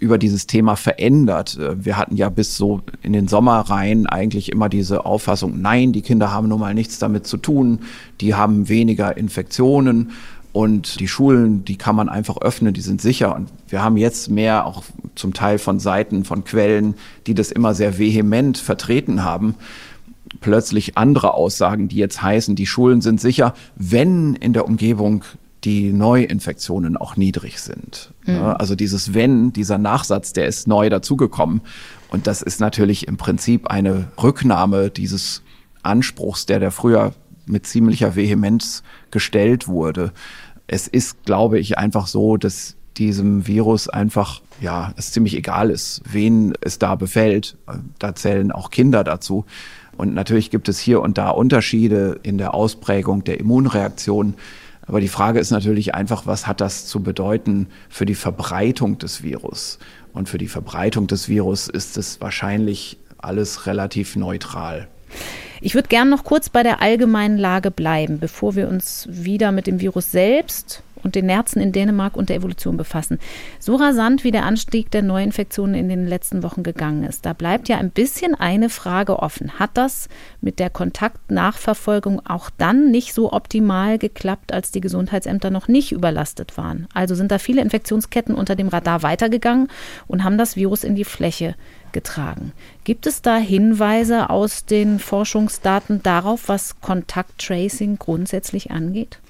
über 0.00 0.18
dieses 0.18 0.46
Thema 0.46 0.76
verändert. 0.76 1.58
Äh, 1.58 1.84
wir 1.84 1.96
hatten 1.96 2.16
ja 2.16 2.28
bis 2.28 2.56
so 2.56 2.80
in 3.02 3.12
den 3.12 3.28
Sommer 3.28 3.60
rein 3.60 4.06
eigentlich 4.06 4.50
immer 4.50 4.68
diese 4.68 5.06
Auffassung, 5.06 5.60
nein, 5.60 5.92
die 5.92 6.02
Kinder 6.02 6.32
haben 6.32 6.48
nun 6.48 6.60
mal 6.60 6.74
nichts 6.74 6.98
damit 6.98 7.26
zu 7.26 7.36
tun, 7.36 7.80
die 8.20 8.34
haben 8.34 8.68
weniger 8.68 9.16
Infektionen 9.16 10.10
und 10.52 11.00
die 11.00 11.08
Schulen, 11.08 11.64
die 11.64 11.76
kann 11.76 11.96
man 11.96 12.08
einfach 12.08 12.36
öffnen, 12.36 12.72
die 12.72 12.80
sind 12.80 13.02
sicher. 13.02 13.34
Und 13.34 13.48
wir 13.68 13.82
haben 13.82 13.96
jetzt 13.96 14.30
mehr 14.30 14.66
auch 14.66 14.84
zum 15.16 15.34
Teil 15.34 15.58
von 15.58 15.80
Seiten, 15.80 16.24
von 16.24 16.44
Quellen, 16.44 16.94
die 17.26 17.34
das 17.34 17.50
immer 17.50 17.74
sehr 17.74 17.98
vehement 17.98 18.56
vertreten 18.56 19.24
haben, 19.24 19.56
plötzlich 20.40 20.96
andere 20.96 21.34
Aussagen, 21.34 21.88
die 21.88 21.96
jetzt 21.96 22.22
heißen, 22.22 22.54
die 22.54 22.66
Schulen 22.66 23.00
sind 23.00 23.20
sicher, 23.20 23.54
wenn 23.74 24.34
in 24.34 24.52
der 24.52 24.66
Umgebung 24.66 25.24
die 25.64 25.92
Neuinfektionen 25.92 26.96
auch 26.96 27.16
niedrig 27.16 27.60
sind. 27.60 28.12
Mhm. 28.26 28.42
Also 28.42 28.74
dieses 28.74 29.14
Wenn, 29.14 29.52
dieser 29.52 29.78
Nachsatz, 29.78 30.32
der 30.32 30.46
ist 30.46 30.68
neu 30.68 30.90
dazugekommen. 30.90 31.62
Und 32.10 32.26
das 32.26 32.42
ist 32.42 32.60
natürlich 32.60 33.08
im 33.08 33.16
Prinzip 33.16 33.68
eine 33.68 34.08
Rücknahme 34.22 34.90
dieses 34.90 35.42
Anspruchs, 35.82 36.46
der 36.46 36.60
der 36.60 36.70
früher 36.70 37.12
mit 37.46 37.66
ziemlicher 37.66 38.16
Vehemenz 38.16 38.82
gestellt 39.10 39.68
wurde. 39.68 40.12
Es 40.66 40.88
ist, 40.88 41.24
glaube 41.24 41.58
ich, 41.58 41.78
einfach 41.78 42.06
so, 42.06 42.36
dass 42.36 42.76
diesem 42.96 43.46
Virus 43.46 43.88
einfach, 43.88 44.40
ja, 44.60 44.92
es 44.96 45.12
ziemlich 45.12 45.36
egal 45.36 45.70
ist, 45.70 46.02
wen 46.10 46.54
es 46.60 46.78
da 46.78 46.94
befällt. 46.94 47.56
Da 47.98 48.14
zählen 48.14 48.52
auch 48.52 48.70
Kinder 48.70 49.02
dazu. 49.04 49.44
Und 49.96 50.14
natürlich 50.14 50.50
gibt 50.50 50.68
es 50.68 50.78
hier 50.78 51.00
und 51.00 51.18
da 51.18 51.30
Unterschiede 51.30 52.18
in 52.22 52.38
der 52.38 52.54
Ausprägung 52.54 53.24
der 53.24 53.40
Immunreaktion. 53.40 54.34
Aber 54.86 55.00
die 55.00 55.08
Frage 55.08 55.38
ist 55.38 55.50
natürlich 55.50 55.94
einfach, 55.94 56.26
was 56.26 56.46
hat 56.46 56.60
das 56.60 56.86
zu 56.86 57.02
bedeuten 57.02 57.68
für 57.88 58.06
die 58.06 58.14
Verbreitung 58.14 58.98
des 58.98 59.22
Virus? 59.22 59.78
Und 60.12 60.28
für 60.28 60.38
die 60.38 60.48
Verbreitung 60.48 61.06
des 61.06 61.28
Virus 61.28 61.68
ist 61.68 61.96
es 61.96 62.20
wahrscheinlich 62.20 62.98
alles 63.18 63.66
relativ 63.66 64.16
neutral. 64.16 64.88
Ich 65.60 65.74
würde 65.74 65.88
gerne 65.88 66.10
noch 66.10 66.24
kurz 66.24 66.50
bei 66.50 66.62
der 66.62 66.82
allgemeinen 66.82 67.38
Lage 67.38 67.70
bleiben, 67.70 68.18
bevor 68.18 68.54
wir 68.54 68.68
uns 68.68 69.08
wieder 69.10 69.50
mit 69.50 69.66
dem 69.66 69.80
Virus 69.80 70.10
selbst 70.10 70.82
und 71.04 71.14
den 71.14 71.26
Nerzen 71.26 71.60
in 71.60 71.72
Dänemark 71.72 72.16
und 72.16 72.28
der 72.28 72.36
Evolution 72.36 72.76
befassen. 72.76 73.18
So 73.60 73.76
rasant 73.76 74.24
wie 74.24 74.30
der 74.30 74.44
Anstieg 74.44 74.90
der 74.90 75.02
Neuinfektionen 75.02 75.74
in 75.74 75.88
den 75.88 76.06
letzten 76.06 76.42
Wochen 76.42 76.62
gegangen 76.62 77.04
ist, 77.04 77.24
da 77.26 77.32
bleibt 77.32 77.68
ja 77.68 77.78
ein 77.78 77.90
bisschen 77.90 78.34
eine 78.34 78.70
Frage 78.70 79.20
offen. 79.20 79.58
Hat 79.58 79.70
das 79.74 80.08
mit 80.40 80.58
der 80.58 80.70
Kontaktnachverfolgung 80.70 82.24
auch 82.26 82.50
dann 82.56 82.90
nicht 82.90 83.14
so 83.14 83.32
optimal 83.32 83.98
geklappt, 83.98 84.52
als 84.52 84.70
die 84.70 84.80
Gesundheitsämter 84.80 85.50
noch 85.50 85.68
nicht 85.68 85.92
überlastet 85.92 86.56
waren? 86.56 86.88
Also 86.94 87.14
sind 87.14 87.30
da 87.30 87.38
viele 87.38 87.62
Infektionsketten 87.62 88.34
unter 88.34 88.56
dem 88.56 88.68
Radar 88.68 89.02
weitergegangen 89.02 89.68
und 90.06 90.24
haben 90.24 90.38
das 90.38 90.56
Virus 90.56 90.84
in 90.84 90.94
die 90.94 91.04
Fläche 91.04 91.54
getragen. 91.92 92.52
Gibt 92.82 93.06
es 93.06 93.22
da 93.22 93.36
Hinweise 93.36 94.28
aus 94.28 94.66
den 94.66 94.98
Forschungsdaten 94.98 96.02
darauf, 96.02 96.48
was 96.48 96.80
Kontakttracing 96.80 97.98
grundsätzlich 97.98 98.70
angeht? 98.70 99.20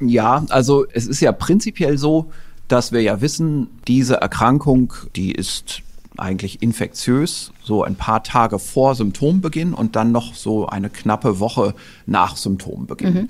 Ja, 0.00 0.44
also 0.48 0.86
es 0.92 1.06
ist 1.06 1.20
ja 1.20 1.32
prinzipiell 1.32 1.98
so, 1.98 2.30
dass 2.68 2.92
wir 2.92 3.02
ja 3.02 3.20
wissen, 3.20 3.68
diese 3.86 4.16
Erkrankung, 4.16 4.92
die 5.14 5.32
ist 5.32 5.82
eigentlich 6.16 6.62
infektiös, 6.62 7.52
so 7.62 7.82
ein 7.84 7.94
paar 7.94 8.22
Tage 8.22 8.58
vor 8.58 8.94
Symptombeginn 8.94 9.74
und 9.74 9.96
dann 9.96 10.12
noch 10.12 10.34
so 10.34 10.66
eine 10.66 10.90
knappe 10.90 11.38
Woche 11.40 11.74
nach 12.06 12.36
Symptombeginn. 12.36 13.14
Mhm. 13.14 13.28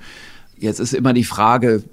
Jetzt 0.57 0.79
ist 0.79 0.93
immer 0.93 1.13
die 1.13 1.25
Frage, 1.25 1.83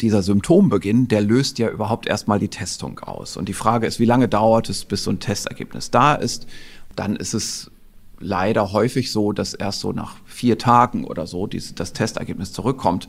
dieser 0.00 0.22
Symptombeginn, 0.22 1.08
der 1.08 1.22
löst 1.22 1.58
ja 1.58 1.70
überhaupt 1.70 2.06
erstmal 2.06 2.38
die 2.38 2.48
Testung 2.48 2.98
aus. 3.00 3.36
Und 3.36 3.48
die 3.48 3.54
Frage 3.54 3.86
ist, 3.86 3.98
wie 3.98 4.04
lange 4.04 4.28
dauert 4.28 4.68
es, 4.68 4.84
bis 4.84 5.04
so 5.04 5.10
ein 5.10 5.20
Testergebnis 5.20 5.90
da 5.90 6.14
ist? 6.14 6.46
Dann 6.94 7.16
ist 7.16 7.32
es 7.32 7.70
leider 8.18 8.72
häufig 8.72 9.10
so, 9.10 9.32
dass 9.32 9.54
erst 9.54 9.80
so 9.80 9.92
nach 9.92 10.16
vier 10.26 10.58
Tagen 10.58 11.04
oder 11.04 11.26
so 11.26 11.46
dieses, 11.46 11.74
das 11.74 11.92
Testergebnis 11.92 12.52
zurückkommt 12.52 13.08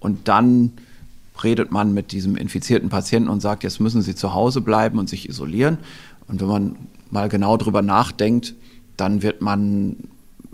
und 0.00 0.28
dann 0.28 0.72
redet 1.42 1.70
man 1.70 1.92
mit 1.92 2.12
diesem 2.12 2.36
infizierten 2.36 2.88
Patienten 2.88 3.28
und 3.28 3.40
sagt, 3.40 3.62
jetzt 3.62 3.80
müssen 3.80 4.02
Sie 4.02 4.14
zu 4.14 4.34
Hause 4.34 4.60
bleiben 4.60 4.98
und 4.98 5.08
sich 5.08 5.28
isolieren. 5.28 5.78
Und 6.28 6.40
wenn 6.40 6.48
man 6.48 6.76
mal 7.10 7.28
genau 7.28 7.56
drüber 7.56 7.82
nachdenkt, 7.82 8.54
dann 8.96 9.22
wird 9.22 9.42
man 9.42 9.96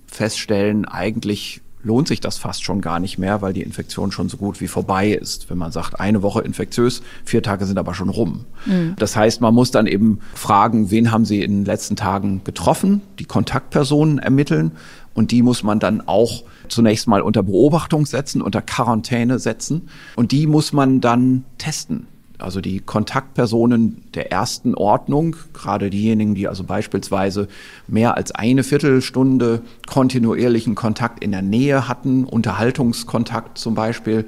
feststellen, 0.06 0.84
eigentlich 0.84 1.60
lohnt 1.84 2.06
sich 2.06 2.20
das 2.20 2.38
fast 2.38 2.62
schon 2.62 2.80
gar 2.80 3.00
nicht 3.00 3.18
mehr, 3.18 3.42
weil 3.42 3.52
die 3.52 3.62
Infektion 3.62 4.12
schon 4.12 4.28
so 4.28 4.36
gut 4.36 4.60
wie 4.60 4.68
vorbei 4.68 5.10
ist. 5.10 5.50
Wenn 5.50 5.58
man 5.58 5.72
sagt, 5.72 5.98
eine 5.98 6.22
Woche 6.22 6.42
infektiös, 6.42 7.02
vier 7.24 7.42
Tage 7.42 7.66
sind 7.66 7.78
aber 7.78 7.94
schon 7.94 8.08
rum. 8.08 8.44
Mhm. 8.66 8.94
Das 8.98 9.16
heißt, 9.16 9.40
man 9.40 9.54
muss 9.54 9.72
dann 9.72 9.86
eben 9.86 10.20
fragen, 10.34 10.90
wen 10.90 11.10
haben 11.10 11.24
Sie 11.24 11.42
in 11.42 11.50
den 11.50 11.64
letzten 11.64 11.96
Tagen 11.96 12.42
getroffen, 12.44 13.02
die 13.18 13.24
Kontaktpersonen 13.24 14.18
ermitteln 14.18 14.72
und 15.14 15.32
die 15.32 15.42
muss 15.42 15.62
man 15.62 15.80
dann 15.80 16.06
auch 16.06 16.44
zunächst 16.72 17.06
mal 17.06 17.20
unter 17.20 17.42
Beobachtung 17.42 18.06
setzen, 18.06 18.42
unter 18.42 18.62
Quarantäne 18.62 19.38
setzen. 19.38 19.88
Und 20.16 20.32
die 20.32 20.46
muss 20.46 20.72
man 20.72 21.00
dann 21.00 21.44
testen. 21.58 22.06
Also 22.38 22.60
die 22.60 22.80
Kontaktpersonen 22.80 24.02
der 24.14 24.32
ersten 24.32 24.74
Ordnung, 24.74 25.36
gerade 25.52 25.90
diejenigen, 25.90 26.34
die 26.34 26.48
also 26.48 26.64
beispielsweise 26.64 27.46
mehr 27.86 28.16
als 28.16 28.32
eine 28.32 28.64
Viertelstunde 28.64 29.62
kontinuierlichen 29.86 30.74
Kontakt 30.74 31.22
in 31.22 31.30
der 31.30 31.42
Nähe 31.42 31.88
hatten, 31.88 32.24
Unterhaltungskontakt 32.24 33.58
zum 33.58 33.74
Beispiel, 33.74 34.26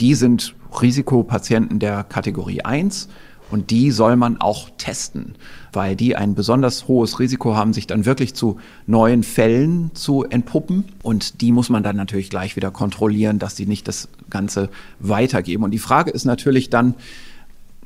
die 0.00 0.14
sind 0.14 0.54
Risikopatienten 0.80 1.78
der 1.78 2.02
Kategorie 2.02 2.62
1 2.62 3.08
und 3.52 3.70
die 3.70 3.90
soll 3.90 4.16
man 4.16 4.40
auch 4.40 4.70
testen, 4.78 5.34
weil 5.74 5.94
die 5.94 6.16
ein 6.16 6.34
besonders 6.34 6.88
hohes 6.88 7.20
Risiko 7.20 7.54
haben, 7.54 7.74
sich 7.74 7.86
dann 7.86 8.06
wirklich 8.06 8.32
zu 8.32 8.58
neuen 8.86 9.22
Fällen 9.22 9.90
zu 9.92 10.24
entpuppen. 10.24 10.84
Und 11.02 11.42
die 11.42 11.52
muss 11.52 11.68
man 11.68 11.82
dann 11.82 11.96
natürlich 11.96 12.30
gleich 12.30 12.56
wieder 12.56 12.70
kontrollieren, 12.70 13.38
dass 13.38 13.54
die 13.54 13.66
nicht 13.66 13.86
das 13.86 14.08
Ganze 14.30 14.70
weitergeben. 15.00 15.64
Und 15.64 15.72
die 15.72 15.78
Frage 15.78 16.10
ist 16.10 16.24
natürlich 16.24 16.70
dann, 16.70 16.94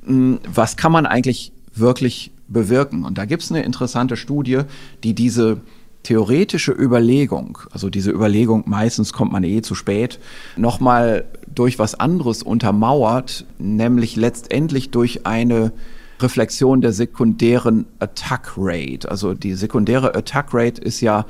hm, 0.05 0.39
was 0.47 0.77
kann 0.77 0.93
man 0.93 1.05
eigentlich 1.05 1.51
wirklich 1.75 2.31
bewirken? 2.47 3.05
Und 3.05 3.19
da 3.19 3.25
gibt 3.25 3.43
es 3.43 3.51
eine 3.51 3.65
interessante 3.65 4.17
Studie, 4.17 4.61
die 5.03 5.15
diese 5.15 5.61
theoretische 6.07 6.71
Überlegung, 6.71 7.59
also 7.73 7.91
diese 7.91 8.13
Überlegung, 8.13 8.63
meistens 8.67 9.13
kommt 9.13 9.33
man 9.33 9.43
eh 9.43 9.61
zu 9.61 9.75
spät, 9.75 10.21
nochmal 10.57 11.25
durch 11.53 11.81
was 11.81 11.97
anderes 11.97 12.45
untermauert, 12.45 13.45
nämlich 13.59 14.15
letztendlich 14.15 14.93
durch 14.93 15.27
eine 15.27 15.73
Reflexion 16.21 16.81
der 16.81 16.93
sekundären 16.93 17.87
Attack 17.99 18.53
Rate. 18.57 19.11
Also 19.11 19.35
die 19.35 19.55
sekundäre 19.55 20.15
Attack 20.15 20.51
Rate 20.53 20.81
ist 20.81 21.01
ja 21.01 21.27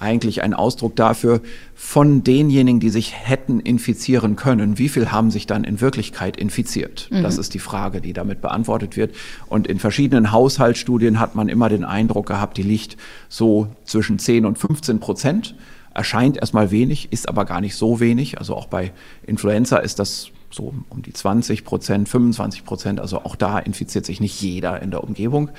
eigentlich 0.00 0.42
ein 0.42 0.54
Ausdruck 0.54 0.96
dafür, 0.96 1.40
von 1.74 2.24
denjenigen, 2.24 2.80
die 2.80 2.90
sich 2.90 3.14
hätten 3.14 3.60
infizieren 3.60 4.36
können, 4.36 4.78
wie 4.78 4.88
viel 4.88 5.12
haben 5.12 5.30
sich 5.30 5.46
dann 5.46 5.64
in 5.64 5.80
Wirklichkeit 5.80 6.36
infiziert? 6.36 7.08
Mhm. 7.10 7.22
Das 7.22 7.38
ist 7.38 7.54
die 7.54 7.58
Frage, 7.58 8.00
die 8.00 8.12
damit 8.12 8.40
beantwortet 8.40 8.96
wird. 8.96 9.14
Und 9.48 9.66
in 9.66 9.78
verschiedenen 9.78 10.32
Haushaltsstudien 10.32 11.20
hat 11.20 11.34
man 11.34 11.48
immer 11.48 11.68
den 11.68 11.84
Eindruck 11.84 12.26
gehabt, 12.26 12.56
die 12.56 12.62
liegt 12.62 12.96
so 13.28 13.68
zwischen 13.84 14.18
10 14.18 14.46
und 14.46 14.58
15 14.58 15.00
Prozent. 15.00 15.54
Erscheint 15.92 16.36
erstmal 16.36 16.70
wenig, 16.70 17.12
ist 17.12 17.28
aber 17.28 17.44
gar 17.44 17.60
nicht 17.60 17.76
so 17.76 18.00
wenig. 18.00 18.38
Also 18.38 18.54
auch 18.56 18.66
bei 18.66 18.92
Influenza 19.26 19.78
ist 19.78 19.98
das 19.98 20.30
so 20.50 20.74
um 20.88 21.02
die 21.02 21.12
20 21.12 21.64
Prozent, 21.64 22.08
25 22.08 22.64
Prozent. 22.64 23.00
Also 23.00 23.18
auch 23.18 23.36
da 23.36 23.58
infiziert 23.58 24.06
sich 24.06 24.20
nicht 24.20 24.40
jeder 24.40 24.80
in 24.82 24.90
der 24.90 25.04
Umgebung. 25.04 25.50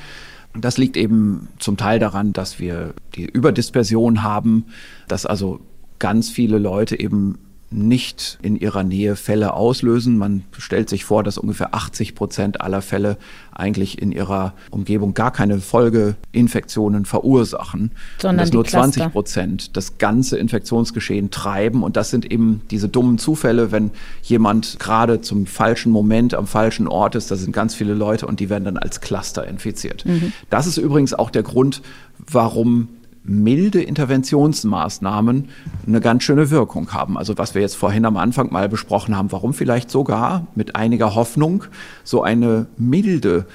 Das 0.54 0.78
liegt 0.78 0.98
eben 0.98 1.48
zum 1.60 1.78
Teil 1.78 2.00
daran, 2.00 2.34
dass 2.34 2.60
wir 2.60 2.94
die 3.16 3.26
Überdispersion 3.26 4.24
haben, 4.24 4.66
dass 5.08 5.26
also 5.26 5.62
ganz 6.00 6.30
viele 6.30 6.58
Leute 6.58 7.00
eben 7.00 7.38
nicht 7.72 8.38
in 8.42 8.56
ihrer 8.58 8.84
Nähe 8.84 9.16
Fälle 9.16 9.54
auslösen. 9.54 10.18
Man 10.18 10.44
stellt 10.58 10.90
sich 10.90 11.06
vor, 11.06 11.24
dass 11.24 11.38
ungefähr 11.38 11.74
80 11.74 12.16
Prozent 12.16 12.62
aller 12.62 12.82
Fälle 12.82 13.18
eigentlich 13.54 14.02
in 14.02 14.12
ihrer 14.12 14.54
Umgebung 14.70 15.14
gar 15.14 15.32
keine 15.32 15.60
Folgeinfektionen 15.60 17.06
verursachen. 17.06 17.92
Sondern 18.20 18.46
dass 18.46 18.54
nur 18.54 18.66
20 18.66 19.12
Prozent 19.12 19.78
das 19.78 19.98
ganze 19.98 20.38
Infektionsgeschehen 20.38 21.32
treiben. 21.32 21.84
Und 21.84 21.96
das 21.96 22.10
sind 22.10 22.30
eben 22.30 22.62
diese 22.72 22.90
dummen 22.90 23.18
Zufälle, 23.18 23.72
wenn 23.72 23.92
jemand 24.22 24.78
gerade 24.80 25.22
zum 25.22 25.46
falschen 25.46 25.92
Moment 25.92 26.34
am 26.34 26.48
falschen 26.48 26.88
Ort 26.88 27.16
ist. 27.16 27.32
Da 27.32 27.36
sind 27.38 27.54
ganz 27.54 27.74
viele 27.74 27.94
Leute 27.94 28.28
und 28.28 28.40
die 28.40 28.50
werden 28.50 28.66
dann 28.66 28.78
als 28.78 29.00
Cluster 29.00 29.48
infiziert. 29.48 30.06
Mhm. 30.06 30.34
Das 30.50 30.68
ist 30.68 30.78
übrigens 30.78 31.14
auch 31.14 31.30
der 31.30 31.44
Grund, 31.44 31.82
warum 32.30 32.90
milde 33.32 33.82
Interventionsmaßnahmen 33.82 35.50
eine 35.88 36.02
ganz 36.02 36.24
schöne 36.24 36.50
Wirkung 36.50 36.94
haben. 36.94 37.18
Also 37.18 37.38
was 37.38 37.56
wir 37.56 37.62
jetzt 37.62 37.76
vorhin 37.76 38.06
am 38.06 38.18
Anfang 38.18 38.52
mal 38.52 38.70
besprochen 38.70 39.16
haben, 39.16 39.32
warum 39.32 39.54
vielleicht 39.54 39.90
sogar 39.90 40.48
mit 40.56 40.76
einiger 40.76 41.16
Hoffnung 41.16 41.64
so 42.04 42.24
eine 42.24 42.68
milde 42.78 43.46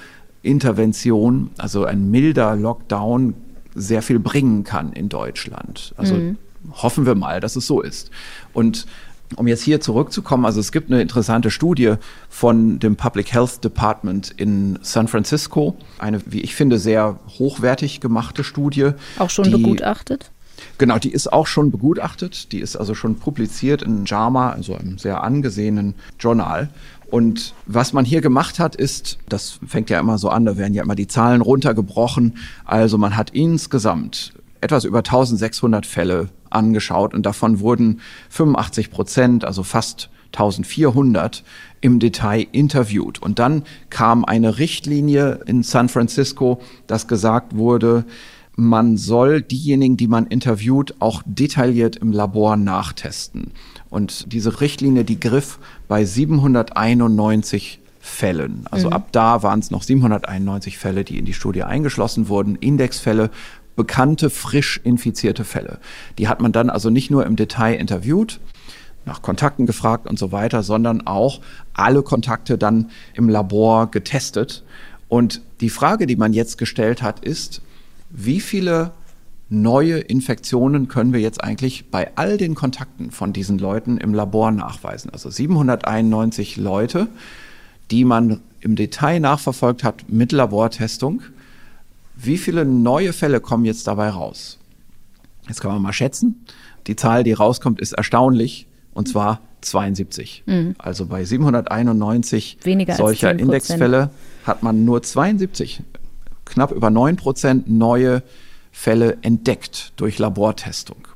Intervention, 0.41 1.51
also 1.57 1.85
ein 1.85 2.09
milder 2.09 2.55
Lockdown 2.55 3.33
sehr 3.75 4.01
viel 4.01 4.19
bringen 4.19 4.63
kann 4.63 4.91
in 4.93 5.09
Deutschland. 5.09 5.93
Also 5.97 6.15
mhm. 6.15 6.37
hoffen 6.73 7.05
wir 7.05 7.15
mal, 7.15 7.39
dass 7.39 7.55
es 7.55 7.67
so 7.67 7.81
ist. 7.81 8.09
Und 8.53 8.87
um 9.35 9.47
jetzt 9.47 9.63
hier 9.63 9.81
zurückzukommen, 9.81 10.45
also 10.45 10.59
es 10.59 10.71
gibt 10.71 10.91
eine 10.91 11.01
interessante 11.01 11.51
Studie 11.51 11.95
von 12.29 12.79
dem 12.79 12.95
Public 12.95 13.33
Health 13.33 13.63
Department 13.63 14.33
in 14.37 14.79
San 14.81 15.07
Francisco, 15.07 15.75
eine, 15.99 16.21
wie 16.25 16.41
ich 16.41 16.55
finde, 16.55 16.79
sehr 16.79 17.19
hochwertig 17.37 17.99
gemachte 17.99 18.43
Studie. 18.43 18.91
Auch 19.19 19.29
schon 19.29 19.45
die, 19.45 19.51
begutachtet? 19.51 20.31
Genau, 20.77 20.97
die 20.97 21.11
ist 21.11 21.31
auch 21.31 21.47
schon 21.47 21.71
begutachtet. 21.71 22.51
Die 22.51 22.59
ist 22.59 22.75
also 22.75 22.95
schon 22.95 23.15
publiziert 23.15 23.81
in 23.81 24.05
JAMA, 24.05 24.51
also 24.51 24.75
einem 24.75 24.97
sehr 24.97 25.23
angesehenen 25.23 25.95
Journal. 26.19 26.69
Und 27.09 27.53
was 27.65 27.93
man 27.93 28.05
hier 28.05 28.21
gemacht 28.21 28.59
hat, 28.59 28.75
ist, 28.75 29.17
das 29.29 29.59
fängt 29.65 29.89
ja 29.89 29.99
immer 29.99 30.17
so 30.17 30.29
an, 30.29 30.45
da 30.45 30.57
werden 30.57 30.73
ja 30.73 30.83
immer 30.83 30.95
die 30.95 31.07
Zahlen 31.07 31.41
runtergebrochen. 31.41 32.37
Also 32.65 32.97
man 32.97 33.15
hat 33.15 33.29
insgesamt 33.29 34.33
etwas 34.61 34.83
über 34.83 34.99
1600 34.99 35.85
Fälle 35.85 36.29
angeschaut 36.49 37.13
und 37.13 37.25
davon 37.25 37.59
wurden 37.59 38.01
85 38.29 38.91
Prozent, 38.91 39.45
also 39.45 39.63
fast 39.63 40.09
1400 40.27 41.43
im 41.81 41.99
Detail 41.99 42.47
interviewt. 42.51 43.21
Und 43.21 43.39
dann 43.39 43.63
kam 43.89 44.25
eine 44.25 44.57
Richtlinie 44.59 45.39
in 45.45 45.63
San 45.63 45.89
Francisco, 45.89 46.61
dass 46.85 47.07
gesagt 47.07 47.55
wurde, 47.55 48.05
man 48.55 48.97
soll 48.97 49.41
diejenigen, 49.41 49.97
die 49.97 50.07
man 50.07 50.25
interviewt, 50.25 50.95
auch 50.99 51.21
detailliert 51.25 51.95
im 51.97 52.11
Labor 52.11 52.57
nachtesten. 52.57 53.51
Und 53.89 54.33
diese 54.33 54.59
Richtlinie, 54.61 55.05
die 55.05 55.19
griff 55.19 55.59
bei 55.87 56.03
791 56.03 57.79
Fällen. 57.99 58.65
Also 58.71 58.87
mhm. 58.87 58.93
ab 58.93 59.09
da 59.11 59.43
waren 59.43 59.59
es 59.59 59.69
noch 59.69 59.83
791 59.83 60.77
Fälle, 60.77 61.03
die 61.03 61.19
in 61.19 61.25
die 61.25 61.33
Studie 61.33 61.63
eingeschlossen 61.63 62.29
wurden, 62.29 62.55
Indexfälle 62.55 63.29
bekannte, 63.77 64.29
frisch 64.29 64.81
infizierte 64.83 65.45
Fälle. 65.45 65.79
Die 66.17 66.27
hat 66.27 66.41
man 66.41 66.51
dann 66.51 66.69
also 66.69 66.89
nicht 66.89 67.09
nur 67.09 67.25
im 67.25 67.37
Detail 67.37 67.75
interviewt, 67.75 68.41
nach 69.05 69.21
Kontakten 69.21 69.65
gefragt 69.65 70.05
und 70.05 70.19
so 70.19 70.33
weiter, 70.33 70.63
sondern 70.63 71.07
auch 71.07 71.39
alle 71.73 72.03
Kontakte 72.03 72.57
dann 72.57 72.91
im 73.13 73.29
Labor 73.29 73.89
getestet. 73.89 74.63
Und 75.07 75.41
die 75.61 75.69
Frage, 75.69 76.07
die 76.07 76.17
man 76.17 76.33
jetzt 76.33 76.57
gestellt 76.57 77.01
hat, 77.01 77.21
ist, 77.21 77.61
wie 78.09 78.41
viele 78.41 78.91
neue 79.49 79.99
Infektionen 79.99 80.89
können 80.89 81.13
wir 81.13 81.21
jetzt 81.21 81.41
eigentlich 81.41 81.89
bei 81.89 82.11
all 82.15 82.37
den 82.37 82.53
Kontakten 82.53 83.11
von 83.11 83.31
diesen 83.31 83.59
Leuten 83.59 83.97
im 83.97 84.13
Labor 84.13 84.51
nachweisen? 84.51 85.09
Also 85.11 85.29
791 85.29 86.57
Leute, 86.57 87.07
die 87.91 88.03
man 88.03 88.41
im 88.59 88.75
Detail 88.75 89.21
nachverfolgt 89.21 89.85
hat 89.85 90.09
mit 90.09 90.33
Labortestung. 90.33 91.21
Wie 92.17 92.37
viele 92.37 92.65
neue 92.65 93.13
Fälle 93.13 93.39
kommen 93.39 93.65
jetzt 93.65 93.87
dabei 93.87 94.09
raus? 94.09 94.57
Jetzt 95.47 95.61
kann 95.61 95.71
man 95.71 95.81
mal 95.81 95.93
schätzen. 95.93 96.45
Die 96.87 96.95
Zahl, 96.95 97.23
die 97.23 97.33
rauskommt, 97.33 97.79
ist 97.79 97.93
erstaunlich. 97.93 98.67
Und 98.93 99.07
zwar 99.07 99.41
72. 99.61 100.43
Mhm. 100.45 100.75
Also 100.79 101.05
bei 101.05 101.23
791 101.23 102.57
Weniger 102.63 102.95
solcher 102.95 103.31
Indexfälle 103.37 104.09
hat 104.43 104.63
man 104.63 104.85
nur 104.85 105.03
72, 105.03 105.83
knapp 106.45 106.71
über 106.71 106.89
9 106.89 107.15
Prozent 107.15 107.69
neue 107.69 108.23
Fälle 108.71 109.17
entdeckt 109.21 109.93
durch 109.97 110.17
Labortestung. 110.19 111.07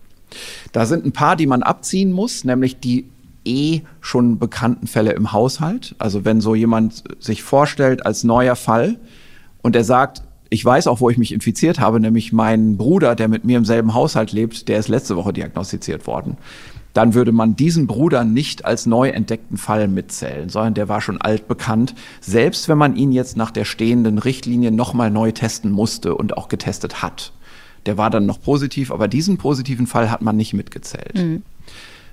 Da 0.72 0.86
sind 0.86 1.06
ein 1.06 1.12
paar, 1.12 1.36
die 1.36 1.48
man 1.48 1.64
abziehen 1.64 2.12
muss, 2.12 2.44
nämlich 2.44 2.80
die 2.80 3.10
eh 3.46 3.82
schon 4.00 4.38
bekannten 4.38 4.88
Fälle 4.88 5.14
im 5.14 5.32
Haushalt. 5.32 5.96
Also 5.98 6.26
wenn 6.26 6.42
so 6.42 6.56
jemand 6.56 7.04
sich 7.20 7.44
vorstellt 7.44 8.06
als 8.06 8.24
neuer 8.24 8.56
Fall 8.56 9.00
und 9.62 9.76
er 9.76 9.84
sagt, 9.84 10.22
ich 10.54 10.64
weiß 10.66 10.88
auch, 10.88 11.00
wo 11.00 11.10
ich 11.10 11.18
mich 11.18 11.32
infiziert 11.32 11.80
habe, 11.80 12.02
nämlich 12.02 12.34
mein 12.34 12.76
Bruder, 12.76 13.16
der 13.16 13.30
mit 13.30 13.46
mir 13.46 13.58
im 13.58 13.64
selben 13.64 13.94
Haushalt 13.94 14.34
lebt, 14.34 14.68
der 14.68 14.80
ist 14.80 14.90
letzte 14.90 15.16
Woche 15.16 15.32
diagnostiziert 15.32 16.06
worden. 16.08 16.36
Dann 16.92 17.14
würde 17.14 17.32
man 17.32 17.56
diesen 17.56 17.88
Bruder 17.88 18.26
nicht 18.26 18.66
als 18.66 18.86
neu 18.86 19.08
entdeckten 19.10 19.56
Fall 19.56 19.88
mitzählen, 19.88 20.50
sondern 20.50 20.74
der 20.74 20.90
war 20.90 21.00
schon 21.00 21.22
altbekannt, 21.22 21.96
selbst 22.20 22.68
wenn 22.68 22.78
man 22.78 22.98
ihn 22.98 23.14
jetzt 23.14 23.38
nach 23.38 23.52
der 23.52 23.64
stehenden 23.64 24.18
Richtlinie 24.18 24.74
nochmal 24.74 25.10
neu 25.10 25.32
testen 25.32 25.72
musste 25.72 26.16
und 26.16 26.36
auch 26.38 26.50
getestet 26.50 27.02
hat. 27.02 27.32
der 27.86 27.98
war 27.98 28.10
dann 28.10 28.26
noch 28.26 28.42
positiv, 28.42 28.92
aber 28.92 29.08
diesen 29.08 29.38
positiven 29.38 29.88
Fall 29.88 30.12
hat 30.12 30.22
man 30.22 30.36
nicht 30.36 30.54
mitgezählt. 30.54 31.16
Mhm. 31.16 31.44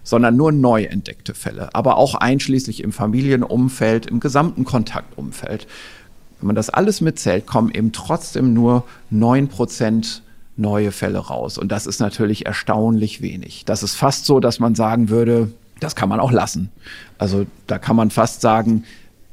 Sondern 0.05 0.37
nur 0.37 0.53
neu 0.53 0.85
entdeckte 0.85 1.35
Fälle, 1.35 1.75
aber 1.75 1.99
auch 1.99 2.15
einschließlich 2.15 2.83
im 2.83 2.93
Familienumfeld, 2.93 4.07
im 4.07 4.21
gesamten 4.21 4.65
Kontaktumfeld. 4.65 5.67
Wenn 6.41 6.49
man 6.49 6.57
das 6.57 6.71
alles 6.71 7.01
mitzählt, 7.01 7.47
kommen 7.47 7.71
eben 7.71 7.93
trotzdem 7.93 8.55
nur 8.55 8.85
neun 9.11 9.49
Prozent 9.49 10.23
neue 10.57 10.93
Fälle 10.93 11.19
raus. 11.19 11.57
Und 11.57 11.71
das 11.71 11.87
ist 11.87 12.01
natürlich 12.01 12.47
erstaunlich 12.47 13.23
wenig. 13.23 13.65
Das 13.65 13.83
ist 13.83 13.95
fast 13.95 14.27
so, 14.27 14.41
dass 14.41 14.59
man 14.59 14.75
sagen 14.75 15.09
würde, 15.09 15.53
das 15.81 15.95
kann 15.95 16.09
man 16.09 16.21
auch 16.21 16.33
lassen. 16.33 16.71
Also 17.17 17.47
da 17.67 17.79
kann 17.79 17.97
man 17.97 18.11
fast 18.11 18.41
sagen, 18.41 18.85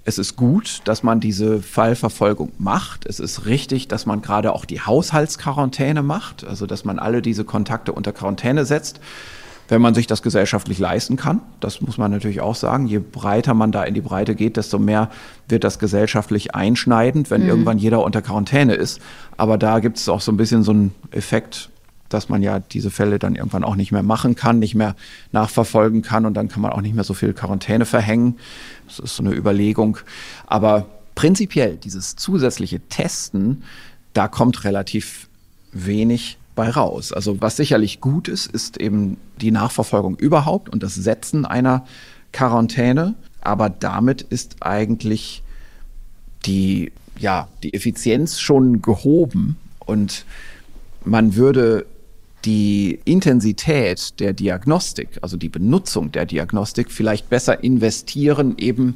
es 0.08 0.20
ist 0.20 0.36
gut, 0.36 0.82
dass 0.86 1.02
man 1.02 1.20
diese 1.20 1.64
Fallverfolgung 1.64 2.52
macht. 2.60 3.08
Es 3.08 3.20
ist 3.20 3.48
richtig, 3.48 3.88
dass 3.88 4.06
man 4.06 4.22
gerade 4.22 4.54
auch 4.54 4.66
die 4.66 4.82
Haushaltsquarantäne 4.82 6.04
macht, 6.04 6.46
also 6.46 6.68
dass 6.68 6.86
man 6.86 7.00
alle 7.00 7.24
diese 7.24 7.44
Kontakte 7.44 7.92
unter 7.92 8.14
Quarantäne 8.14 8.66
setzt, 8.66 9.00
wenn 9.68 9.82
man 9.82 9.94
sich 9.94 10.08
das 10.08 10.22
gesellschaftlich 10.22 10.80
leisten 10.80 11.16
kann. 11.16 11.42
Das 11.60 11.82
muss 11.82 11.98
man 11.98 12.12
natürlich 12.12 12.42
auch 12.42 12.56
sagen. 12.56 12.88
Je 12.88 13.00
breiter 13.00 13.54
man 13.54 13.72
da 13.72 13.84
in 13.84 13.94
die 13.94 14.02
Breite 14.02 14.36
geht, 14.36 14.58
desto 14.58 14.80
mehr 14.80 15.10
wird 15.48 15.64
das 15.64 15.80
gesellschaftlich 15.80 16.54
einschneidend, 16.56 17.32
wenn 17.32 17.44
mhm. 17.44 17.50
irgendwann 17.50 17.78
jeder 17.78 18.04
unter 18.04 18.22
Quarantäne 18.22 18.76
ist. 18.76 19.02
Aber 19.38 19.58
da 19.58 19.80
gibt 19.80 19.98
es 19.98 20.10
auch 20.10 20.22
so 20.22 20.32
ein 20.32 20.38
bisschen 20.38 20.64
so 20.64 20.72
einen 20.72 20.94
Effekt, 21.12 21.70
dass 22.10 22.30
man 22.30 22.44
ja 22.44 22.60
diese 22.60 22.92
Fälle 22.92 23.20
dann 23.20 23.36
irgendwann 23.36 23.64
auch 23.64 23.76
nicht 23.76 23.92
mehr 23.92 24.04
machen 24.04 24.36
kann, 24.36 24.60
nicht 24.60 24.76
mehr 24.76 24.96
nachverfolgen 25.32 26.02
kann 26.02 26.26
und 26.26 26.36
dann 26.36 26.48
kann 26.48 26.62
man 26.62 26.72
auch 26.72 26.82
nicht 26.82 26.96
mehr 26.96 27.04
so 27.04 27.14
viel 27.14 27.34
Quarantäne 27.34 27.86
verhängen. 27.86 28.38
Das 28.88 29.00
ist 29.00 29.16
so 29.16 29.24
eine 29.24 29.34
Überlegung. 29.34 29.98
Aber 30.46 30.86
prinzipiell 31.16 31.78
dieses 31.78 32.16
zusätzliche 32.16 32.80
Testen, 32.82 33.64
da 34.14 34.28
kommt 34.28 34.64
relativ 34.64 35.28
wenig 35.72 36.38
bei 36.56 36.70
raus. 36.70 37.12
Also 37.12 37.42
was 37.42 37.58
sicherlich 37.58 38.02
gut 38.02 38.28
ist, 38.28 38.48
ist 38.48 38.78
eben 38.78 39.18
die 39.42 39.52
Nachverfolgung 39.52 40.16
überhaupt 40.16 40.70
und 40.70 40.82
das 40.82 40.96
Setzen 40.96 41.46
einer 41.46 41.86
Quarantäne. 42.32 43.16
Aber 43.42 43.70
damit 43.70 44.22
ist 44.22 44.58
eigentlich 44.62 45.44
die, 46.46 46.92
ja, 47.20 47.48
die 47.64 47.74
Effizienz 47.74 48.40
schon 48.40 48.82
gehoben 48.82 49.58
und 49.80 50.26
man 51.04 51.36
würde 51.36 51.86
die 52.46 53.00
Intensität 53.06 54.20
der 54.20 54.34
Diagnostik, 54.34 55.10
also 55.22 55.36
die 55.36 55.50
Benutzung 55.50 56.12
der 56.12 56.26
Diagnostik, 56.26 56.92
vielleicht 56.92 57.30
besser 57.30 57.64
investieren 57.64 58.56
eben 58.58 58.96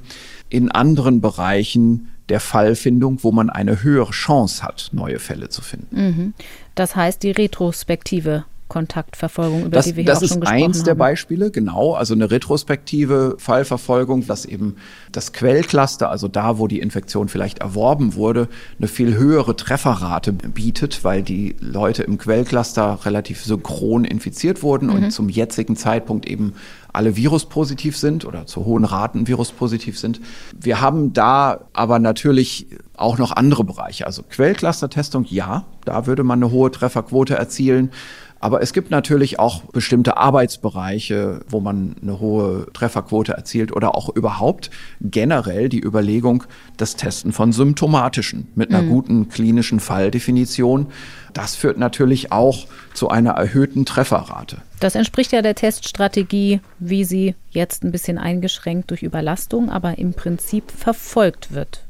in 0.50 0.72
anderen 0.72 1.20
Bereichen 1.20 2.10
der 2.30 2.40
Fallfindung, 2.40 3.24
wo 3.24 3.32
man 3.32 3.50
eine 3.50 3.82
höhere 3.82 4.12
Chance 4.12 4.64
hat, 4.64 4.90
neue 4.92 5.18
Fälle 5.18 5.50
zu 5.50 5.62
finden. 5.62 5.96
Mhm. 5.96 6.34
Das 6.80 6.96
heißt, 6.96 7.24
die 7.24 7.32
Retrospektive 7.32 8.46
Kontaktverfolgung, 8.70 9.66
über 9.66 9.72
das, 9.72 9.88
die 9.88 9.98
wir 9.98 10.04
hier 10.04 10.14
auch 10.14 10.20
schon 10.20 10.40
gesprochen 10.40 10.46
haben. 10.48 10.62
Das 10.62 10.78
ist 10.78 10.80
eins 10.80 10.84
der. 10.86 10.96
Beispiele, 10.96 11.52
genau. 11.52 11.94
Also 11.94 12.14
eine 12.14 12.32
retrospektive 12.32 13.36
Fallverfolgung, 13.38 14.28
dass 14.28 14.46
eben 14.46 14.78
das 15.12 15.34
Quellcluster, 15.34 16.10
also 16.10 16.28
da, 16.28 16.58
wo 16.58 16.68
die 16.68 16.80
Infektion 16.80 17.28
vielleicht 17.28 17.60
erworben 17.60 18.16
wurde, 18.16 18.48
eine 18.78 18.88
viel 18.88 19.18
höhere 19.18 19.56
Trefferrate 19.56 20.32
bietet, 20.32 21.04
weil 21.04 21.24
die 21.24 21.56
Leute 21.60 22.04
im 22.04 22.18
Quellcluster 22.18 23.00
relativ 23.04 23.44
synchron 23.44 24.06
infiziert 24.06 24.64
wurden 24.64 24.88
mhm. 24.88 24.96
und 24.96 25.12
zum 25.12 25.28
jetzigen 25.28 25.76
Zeitpunkt 25.76 26.28
eben 26.28 26.54
alle 26.94 27.16
viruspositiv 27.16 27.98
sind 27.98 28.26
oder 28.26 28.46
zu 28.46 28.66
hohen 28.66 28.86
Raten 28.86 29.28
viruspositiv 29.28 30.00
sind. 30.00 30.20
Wir 30.60 30.82
haben 30.82 31.14
da 31.14 31.66
aber 31.74 32.00
natürlich 32.00 32.68
auch 32.96 33.18
noch 33.18 33.32
andere 33.32 33.64
Bereiche. 33.64 34.06
Also 34.06 34.24
Quellcluster-Testung, 34.24 35.26
ja, 35.30 35.66
da 35.86 36.06
würde 36.06 36.24
man 36.24 36.40
eine 36.44 36.52
hohe 36.52 36.72
Trefferquote 36.72 37.36
erzielen. 37.36 37.92
Aber 38.40 38.62
es 38.62 38.74
gibt 38.74 38.90
natürlich 38.90 39.38
auch 39.40 39.64
bestimmte 39.64 40.18
Arbeitsbereiche, 40.18 41.42
wo 41.50 41.60
man 41.60 41.96
eine 42.02 42.20
hohe 42.20 42.68
Trefferquote 42.74 43.34
erzielt 43.34 43.76
oder 43.76 43.96
auch 43.96 44.10
überhaupt 44.10 44.70
generell 45.02 45.68
die 45.68 45.82
Überlegung, 45.84 46.44
das 46.78 46.96
Testen 46.96 47.34
von 47.34 47.52
symptomatischen 47.52 48.48
mit 48.56 48.70
einer 48.70 48.84
mhm. 48.84 48.90
guten 48.90 49.30
klinischen 49.30 49.80
Falldefinition. 49.80 50.88
Das 51.34 51.56
führt 51.56 51.78
natürlich 51.78 52.32
auch 52.32 52.68
zu 52.94 53.10
einer 53.10 53.32
erhöhten 53.32 53.86
Trefferrate. 53.86 54.58
Das 54.80 54.96
entspricht 54.96 55.34
ja 55.34 55.42
der 55.42 55.56
Teststrategie, 55.56 56.62
wie 56.80 57.04
sie 57.04 57.36
jetzt 57.52 57.84
ein 57.84 57.92
bisschen 57.92 58.18
eingeschränkt 58.18 58.90
durch 58.90 59.04
Überlastung, 59.04 59.70
aber 59.70 59.98
im 59.98 60.14
Prinzip 60.14 60.72
verfolgt 60.72 61.54
wird 61.54 61.89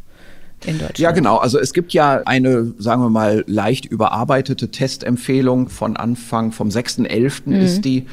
in 0.66 0.74
Deutschland. 0.74 1.00
Ja, 1.00 1.12
genau. 1.12 1.38
Also 1.38 1.60
es 1.60 1.74
gibt 1.74 1.94
ja 1.94 2.22
eine, 2.26 2.74
sagen 2.78 3.02
wir 3.02 3.10
mal, 3.10 3.44
leicht 3.48 3.86
überarbeitete 3.86 4.70
Testempfehlung 4.70 5.70
von 5.70 5.98
Anfang, 5.98 6.52
vom 6.52 6.70
6.11. 6.70 7.42
Mhm. 7.46 7.54
ist 7.54 7.86
die, 7.86 8.08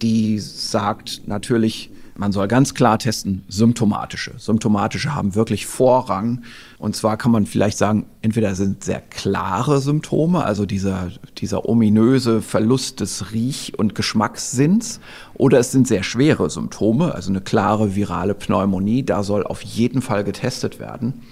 die 0.00 0.38
sagt 0.38 1.22
natürlich, 1.26 1.90
man 2.14 2.32
soll 2.32 2.46
ganz 2.46 2.74
klar 2.74 2.98
testen, 2.98 3.42
symptomatische. 3.48 4.32
Symptomatische 4.36 5.14
haben 5.14 5.34
wirklich 5.34 5.66
Vorrang. 5.66 6.42
Und 6.78 6.94
zwar 6.94 7.16
kann 7.16 7.32
man 7.32 7.46
vielleicht 7.46 7.78
sagen, 7.78 8.04
entweder 8.20 8.54
sind 8.54 8.84
sehr 8.84 9.00
klare 9.00 9.80
Symptome, 9.80 10.44
also 10.44 10.66
dieser, 10.66 11.08
dieser 11.38 11.68
ominöse 11.68 12.42
Verlust 12.42 13.00
des 13.00 13.32
Riech- 13.32 13.74
und 13.78 13.94
Geschmackssinns, 13.94 15.00
oder 15.34 15.58
es 15.58 15.72
sind 15.72 15.88
sehr 15.88 16.02
schwere 16.02 16.50
Symptome, 16.50 17.14
also 17.14 17.30
eine 17.30 17.40
klare 17.40 17.94
virale 17.94 18.34
Pneumonie. 18.34 19.04
Da 19.04 19.22
soll 19.22 19.44
auf 19.44 19.62
jeden 19.62 20.02
Fall 20.02 20.22
getestet 20.22 20.78
werden. 20.80 21.22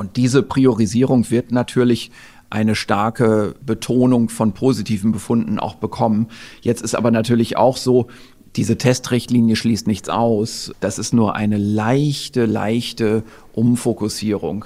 Und 0.00 0.16
diese 0.16 0.42
Priorisierung 0.42 1.30
wird 1.30 1.52
natürlich 1.52 2.10
eine 2.48 2.74
starke 2.74 3.54
Betonung 3.60 4.30
von 4.30 4.54
positiven 4.54 5.12
Befunden 5.12 5.58
auch 5.58 5.74
bekommen. 5.74 6.28
Jetzt 6.62 6.80
ist 6.80 6.94
aber 6.94 7.10
natürlich 7.10 7.58
auch 7.58 7.76
so, 7.76 8.06
diese 8.56 8.78
Testrichtlinie 8.78 9.56
schließt 9.56 9.86
nichts 9.86 10.08
aus. 10.08 10.72
Das 10.80 10.98
ist 10.98 11.12
nur 11.12 11.36
eine 11.36 11.58
leichte, 11.58 12.46
leichte 12.46 13.24
Umfokussierung. 13.52 14.64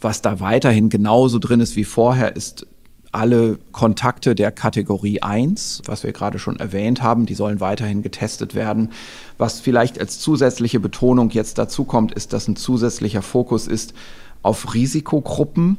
Was 0.00 0.20
da 0.20 0.40
weiterhin 0.40 0.88
genauso 0.88 1.38
drin 1.38 1.60
ist 1.60 1.76
wie 1.76 1.84
vorher, 1.84 2.34
ist 2.34 2.66
alle 3.12 3.60
Kontakte 3.70 4.34
der 4.34 4.50
Kategorie 4.50 5.22
1, 5.22 5.82
was 5.84 6.02
wir 6.02 6.12
gerade 6.12 6.40
schon 6.40 6.56
erwähnt 6.56 7.04
haben, 7.04 7.26
die 7.26 7.34
sollen 7.34 7.60
weiterhin 7.60 8.02
getestet 8.02 8.56
werden. 8.56 8.90
Was 9.38 9.60
vielleicht 9.60 10.00
als 10.00 10.18
zusätzliche 10.18 10.80
Betonung 10.80 11.30
jetzt 11.30 11.58
dazu 11.58 11.84
kommt, 11.84 12.12
ist, 12.14 12.32
dass 12.32 12.48
ein 12.48 12.56
zusätzlicher 12.56 13.22
Fokus 13.22 13.68
ist 13.68 13.94
auf 14.42 14.74
Risikogruppen 14.74 15.78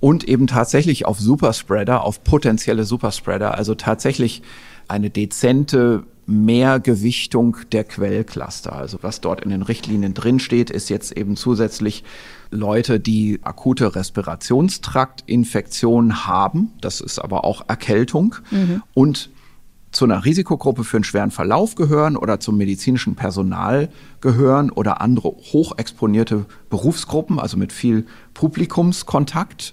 und 0.00 0.24
eben 0.24 0.46
tatsächlich 0.46 1.06
auf 1.06 1.18
Superspreader, 1.18 2.04
auf 2.04 2.24
potenzielle 2.24 2.84
Superspreader, 2.84 3.54
also 3.54 3.74
tatsächlich 3.74 4.42
eine 4.88 5.10
dezente 5.10 6.04
Mehrgewichtung 6.26 7.58
der 7.72 7.84
Quellcluster. 7.84 8.74
Also 8.74 8.98
was 9.02 9.20
dort 9.20 9.42
in 9.42 9.50
den 9.50 9.62
Richtlinien 9.62 10.14
drinsteht, 10.14 10.70
ist 10.70 10.88
jetzt 10.90 11.16
eben 11.16 11.36
zusätzlich 11.36 12.02
Leute, 12.50 12.98
die 13.00 13.40
akute 13.42 13.94
Respirationstraktinfektionen 13.94 16.26
haben. 16.26 16.72
Das 16.80 17.00
ist 17.00 17.18
aber 17.18 17.44
auch 17.44 17.68
Erkältung. 17.68 18.36
Mhm. 18.50 18.82
Und 18.94 19.30
zu 19.94 20.04
einer 20.04 20.24
Risikogruppe 20.24 20.82
für 20.82 20.96
einen 20.96 21.04
schweren 21.04 21.30
Verlauf 21.30 21.76
gehören 21.76 22.16
oder 22.16 22.40
zum 22.40 22.56
medizinischen 22.56 23.14
Personal 23.14 23.88
gehören 24.20 24.70
oder 24.70 25.00
andere 25.00 25.28
hochexponierte 25.28 26.46
Berufsgruppen, 26.68 27.38
also 27.38 27.56
mit 27.56 27.72
viel 27.72 28.04
Publikumskontakt. 28.34 29.72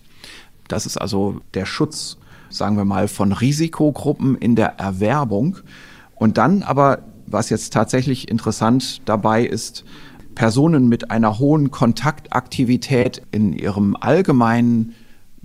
Das 0.67 0.85
ist 0.85 0.97
also 0.97 1.41
der 1.55 1.65
Schutz, 1.65 2.17
sagen 2.49 2.77
wir 2.77 2.85
mal, 2.85 3.07
von 3.07 3.31
Risikogruppen 3.31 4.35
in 4.35 4.55
der 4.55 4.79
Erwerbung. 4.79 5.57
Und 6.13 6.37
dann 6.37 6.61
aber, 6.61 6.99
was 7.25 7.49
jetzt 7.49 7.73
tatsächlich 7.73 8.29
interessant 8.29 9.01
dabei 9.05 9.43
ist, 9.43 9.83
Personen 10.35 10.87
mit 10.87 11.09
einer 11.09 11.39
hohen 11.39 11.71
Kontaktaktivität 11.71 13.23
in 13.31 13.53
ihrem 13.53 13.97
allgemeinen 13.99 14.93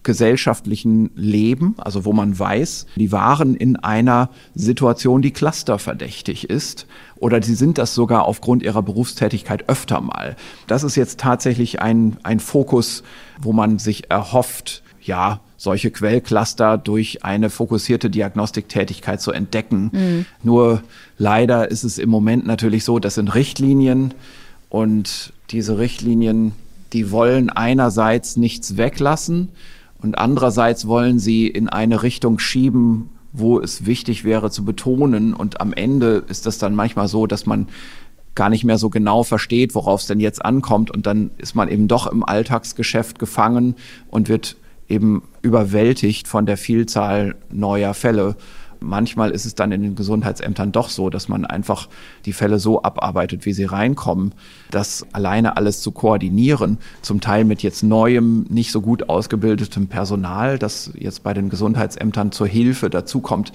gesellschaftlichen 0.07 1.11
Leben, 1.17 1.75
also 1.79 2.05
wo 2.05 2.13
man 2.13 2.39
weiß, 2.39 2.87
die 2.95 3.11
waren 3.11 3.57
in 3.57 3.75
einer 3.75 4.31
Situation, 4.55 5.21
die 5.21 5.33
clusterverdächtig 5.33 6.49
ist 6.49 6.87
oder 7.17 7.43
sie 7.43 7.57
sind 7.57 7.77
das 7.77 7.95
sogar 7.97 8.25
aufgrund 8.25 8.63
ihrer 8.63 8.83
Berufstätigkeit 8.83 9.69
öfter 9.69 10.01
mal. 10.01 10.37
Das 10.69 10.85
ist 10.85 10.95
jetzt 10.95 11.19
tatsächlich 11.19 11.83
ein, 11.83 12.19
ein 12.23 12.39
Fokus, 12.39 13.03
wo 13.43 13.53
man 13.53 13.81
sich 13.81 14.09
erhofft, 14.09 14.85
ja, 15.03 15.41
solche 15.57 15.91
Quellcluster 15.91 16.79
durch 16.79 17.25
eine 17.25 17.51
fokussierte 17.51 18.09
Diagnostiktätigkeit 18.09 19.21
zu 19.21 19.33
entdecken. 19.33 19.91
Mhm. 19.93 20.27
Nur 20.45 20.83
leider 21.19 21.69
ist 21.69 21.83
es 21.83 21.99
im 21.99 22.11
Moment 22.11 22.47
natürlich 22.47 22.85
so, 22.85 23.01
das 23.01 23.17
sind 23.17 23.35
Richtlinien 23.35 24.15
und 24.69 25.33
diese 25.51 25.79
Richtlinien, 25.79 26.53
die 26.93 27.11
wollen 27.11 27.51
einerseits 27.51 28.37
nichts 28.37 28.77
weglassen, 28.77 29.49
und 30.01 30.19
andererseits 30.19 30.87
wollen 30.87 31.19
sie 31.19 31.47
in 31.47 31.69
eine 31.69 32.03
Richtung 32.03 32.39
schieben, 32.39 33.11
wo 33.33 33.61
es 33.61 33.87
wichtig 33.87 34.25
wäre 34.25 34.51
zu 34.51 34.65
betonen. 34.65 35.35
Und 35.35 35.61
am 35.61 35.73
Ende 35.73 36.25
ist 36.29 36.47
das 36.47 36.59
dann 36.59 36.75
manchmal 36.75 37.09
so, 37.09 37.27
dass 37.27 37.47
man 37.47 37.69
gar 38.35 38.51
nicht 38.51 38.65
mehr 38.65 38.79
so 38.79 38.91
genau 38.91 39.23
versteht, 39.25 39.75
worauf 39.75 40.01
es 40.01 40.07
denn 40.07 40.21
jetzt 40.21 40.45
ankommt. 40.45 40.91
Und 40.91 41.07
dann 41.07 41.31
ist 41.39 41.55
man 41.55 41.69
eben 41.69 41.89
doch 41.89 42.07
im 42.07 42.25
Alltagsgeschäft 42.25 43.19
gefangen 43.19 43.75
und 44.09 44.29
wird 44.29 44.57
eben 44.89 45.23
überwältigt 45.43 46.29
von 46.29 46.47
der 46.47 46.57
Vielzahl 46.57 47.35
neuer 47.51 47.95
Fälle. 47.95 48.37
Manchmal 48.81 49.31
ist 49.31 49.45
es 49.47 49.55
dann 49.55 49.73
in 49.73 49.83
den 49.83 49.95
Gesundheitsämtern 49.95 50.73
doch 50.73 50.89
so, 50.89 51.11
dass 51.11 51.29
man 51.29 51.45
einfach 51.45 51.89
die 52.25 52.33
Fälle 52.33 52.59
so 52.59 52.83
abarbeitet, 52.83 53.47
wie 53.47 53.53
sie 53.53 53.65
reinkommen. 53.65 54.35
Das 54.71 55.07
alleine 55.13 55.57
alles 55.57 55.81
zu 55.81 55.93
koordinieren, 55.93 56.79
zum 57.03 57.21
Teil 57.21 57.45
mit 57.45 57.63
jetzt 57.63 57.83
neuem, 57.83 58.47
nicht 58.49 58.73
so 58.73 58.81
gut 58.81 59.09
ausgebildetem 59.09 59.89
Personal, 59.89 60.59
das 60.59 60.93
jetzt 60.95 61.23
bei 61.23 61.35
den 61.35 61.49
Gesundheitsämtern 61.49 62.33
zur 62.33 62.47
Hilfe 62.47 62.91
dazukommt, 62.91 63.53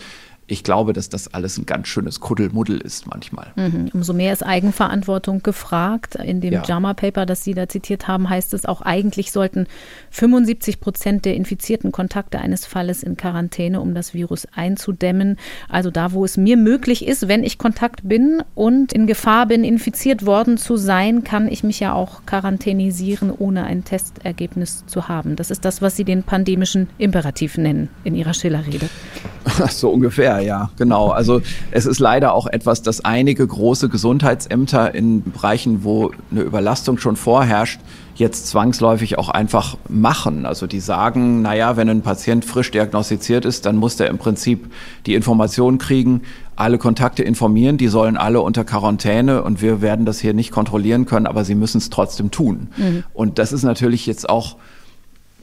ich 0.52 0.66
glaube, 0.66 0.92
dass 0.92 1.08
das 1.08 1.34
alles 1.34 1.58
ein 1.58 1.66
ganz 1.66 1.88
schönes 1.88 2.20
Kuddelmuddel 2.20 2.78
ist 2.82 3.08
manchmal. 3.08 3.54
Mhm. 3.56 3.90
Umso 3.94 4.12
mehr 4.12 4.34
ist 4.34 4.44
Eigenverantwortung 4.44 5.42
gefragt. 5.44 6.16
In 6.16 6.42
dem 6.42 6.54
ja. 6.54 6.64
JAMA-Paper, 6.64 7.26
das 7.26 7.46
Sie 7.46 7.54
da 7.54 7.70
zitiert 7.70 8.10
haben, 8.10 8.30
heißt 8.30 8.54
es 8.54 8.66
auch, 8.66 8.82
eigentlich 8.82 9.32
sollten 9.32 9.68
75 10.12 10.80
Prozent 10.80 11.26
der 11.26 11.36
infizierten 11.36 11.92
Kontakte 11.92 12.40
eines 12.40 12.66
Falles 12.66 13.02
in 13.02 13.18
Quarantäne, 13.18 13.82
um 13.82 13.96
das 13.96 14.14
Virus 14.14 14.46
einzudämmen. 14.54 15.38
Also 15.70 15.90
da, 15.90 16.12
wo 16.12 16.26
es 16.26 16.38
mir 16.38 16.58
möglich 16.58 17.08
ist, 17.08 17.28
wenn 17.28 17.44
ich 17.44 17.58
Kontakt 17.58 18.02
bin 18.08 18.44
und 18.54 18.94
in 18.94 19.08
Gefahr 19.08 19.48
bin, 19.48 19.64
infiziert 19.64 20.26
worden 20.26 20.58
zu 20.58 20.78
sein, 20.78 21.24
kann 21.24 21.48
ich 21.48 21.64
mich 21.64 21.80
ja 21.80 21.94
auch 21.94 22.26
quarantänisieren, 22.26 23.32
ohne 23.36 23.64
ein 23.64 23.84
Testergebnis 23.84 24.86
zu 24.86 25.08
haben. 25.08 25.36
Das 25.36 25.50
ist 25.50 25.66
das, 25.66 25.82
was 25.82 25.96
Sie 25.96 26.04
den 26.04 26.24
pandemischen 26.24 26.90
Imperativ 26.98 27.58
nennen 27.58 27.90
in 28.04 28.16
Ihrer 28.16 28.34
Schillerrede. 28.34 28.90
So 29.70 29.90
ungefähr, 29.90 30.40
ja, 30.42 30.70
genau. 30.78 31.10
Also 31.10 31.42
es 31.72 31.86
ist 31.86 32.00
leider 32.00 32.34
auch 32.34 32.48
etwas, 32.48 32.84
dass 32.84 33.04
einige 33.04 33.46
große 33.46 33.90
Gesundheitsämter 33.90 34.94
in 34.94 35.24
Bereichen, 35.24 35.84
wo 35.84 36.12
eine 36.30 36.42
Überlastung 36.42 36.98
schon 36.98 37.16
vorherrscht, 37.16 37.80
jetzt 38.16 38.48
zwangsläufig 38.48 39.18
auch 39.18 39.30
einfach 39.30 39.78
machen. 39.88 40.46
Also 40.46 40.68
die 40.68 40.80
sagen, 40.80 41.42
naja, 41.42 41.78
wenn 41.78 41.90
ein 41.90 42.02
Patient 42.02 42.46
frisch 42.46 42.72
diagnostiziert 42.72 43.46
ist, 43.46 43.66
dann 43.66 43.76
muss 43.78 43.96
der 43.96 44.08
im 44.08 44.18
Prinzip 44.18 44.72
die 45.06 45.16
Information 45.16 45.78
kriegen, 45.78 46.22
alle 46.56 46.78
Kontakte 46.78 47.24
informieren, 47.24 47.78
die 47.78 47.88
sollen 47.88 48.18
alle 48.18 48.42
unter 48.42 48.64
Quarantäne 48.64 49.44
und 49.44 49.62
wir 49.62 49.82
werden 49.82 50.06
das 50.06 50.20
hier 50.20 50.34
nicht 50.34 50.52
kontrollieren 50.52 51.06
können, 51.06 51.26
aber 51.26 51.44
sie 51.44 51.56
müssen 51.56 51.80
es 51.80 51.90
trotzdem 51.90 52.30
tun. 52.30 52.68
Mhm. 52.78 53.04
Und 53.14 53.40
das 53.40 53.52
ist 53.52 53.64
natürlich 53.64 54.06
jetzt 54.06 54.30
auch 54.30 54.58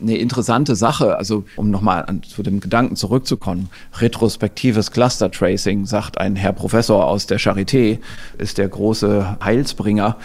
eine 0.01 0.17
interessante 0.17 0.77
Sache, 0.77 1.17
also 1.17 1.45
um 1.57 1.71
nochmal 1.71 2.07
zu 2.23 2.43
dem 2.43 2.61
Gedanken 2.61 2.97
zurückzukommen, 2.97 3.69
retrospektives 3.99 4.93
Cluster 4.93 5.31
Tracing, 5.31 5.87
sagt 5.87 6.19
ein 6.19 6.37
Herr 6.37 6.53
Professor 6.53 7.07
aus 7.07 7.27
der 7.27 7.41
Charité, 7.41 7.99
ist 8.39 8.59
der 8.59 8.69
große 8.69 9.39
Heilsbringer. 9.43 10.17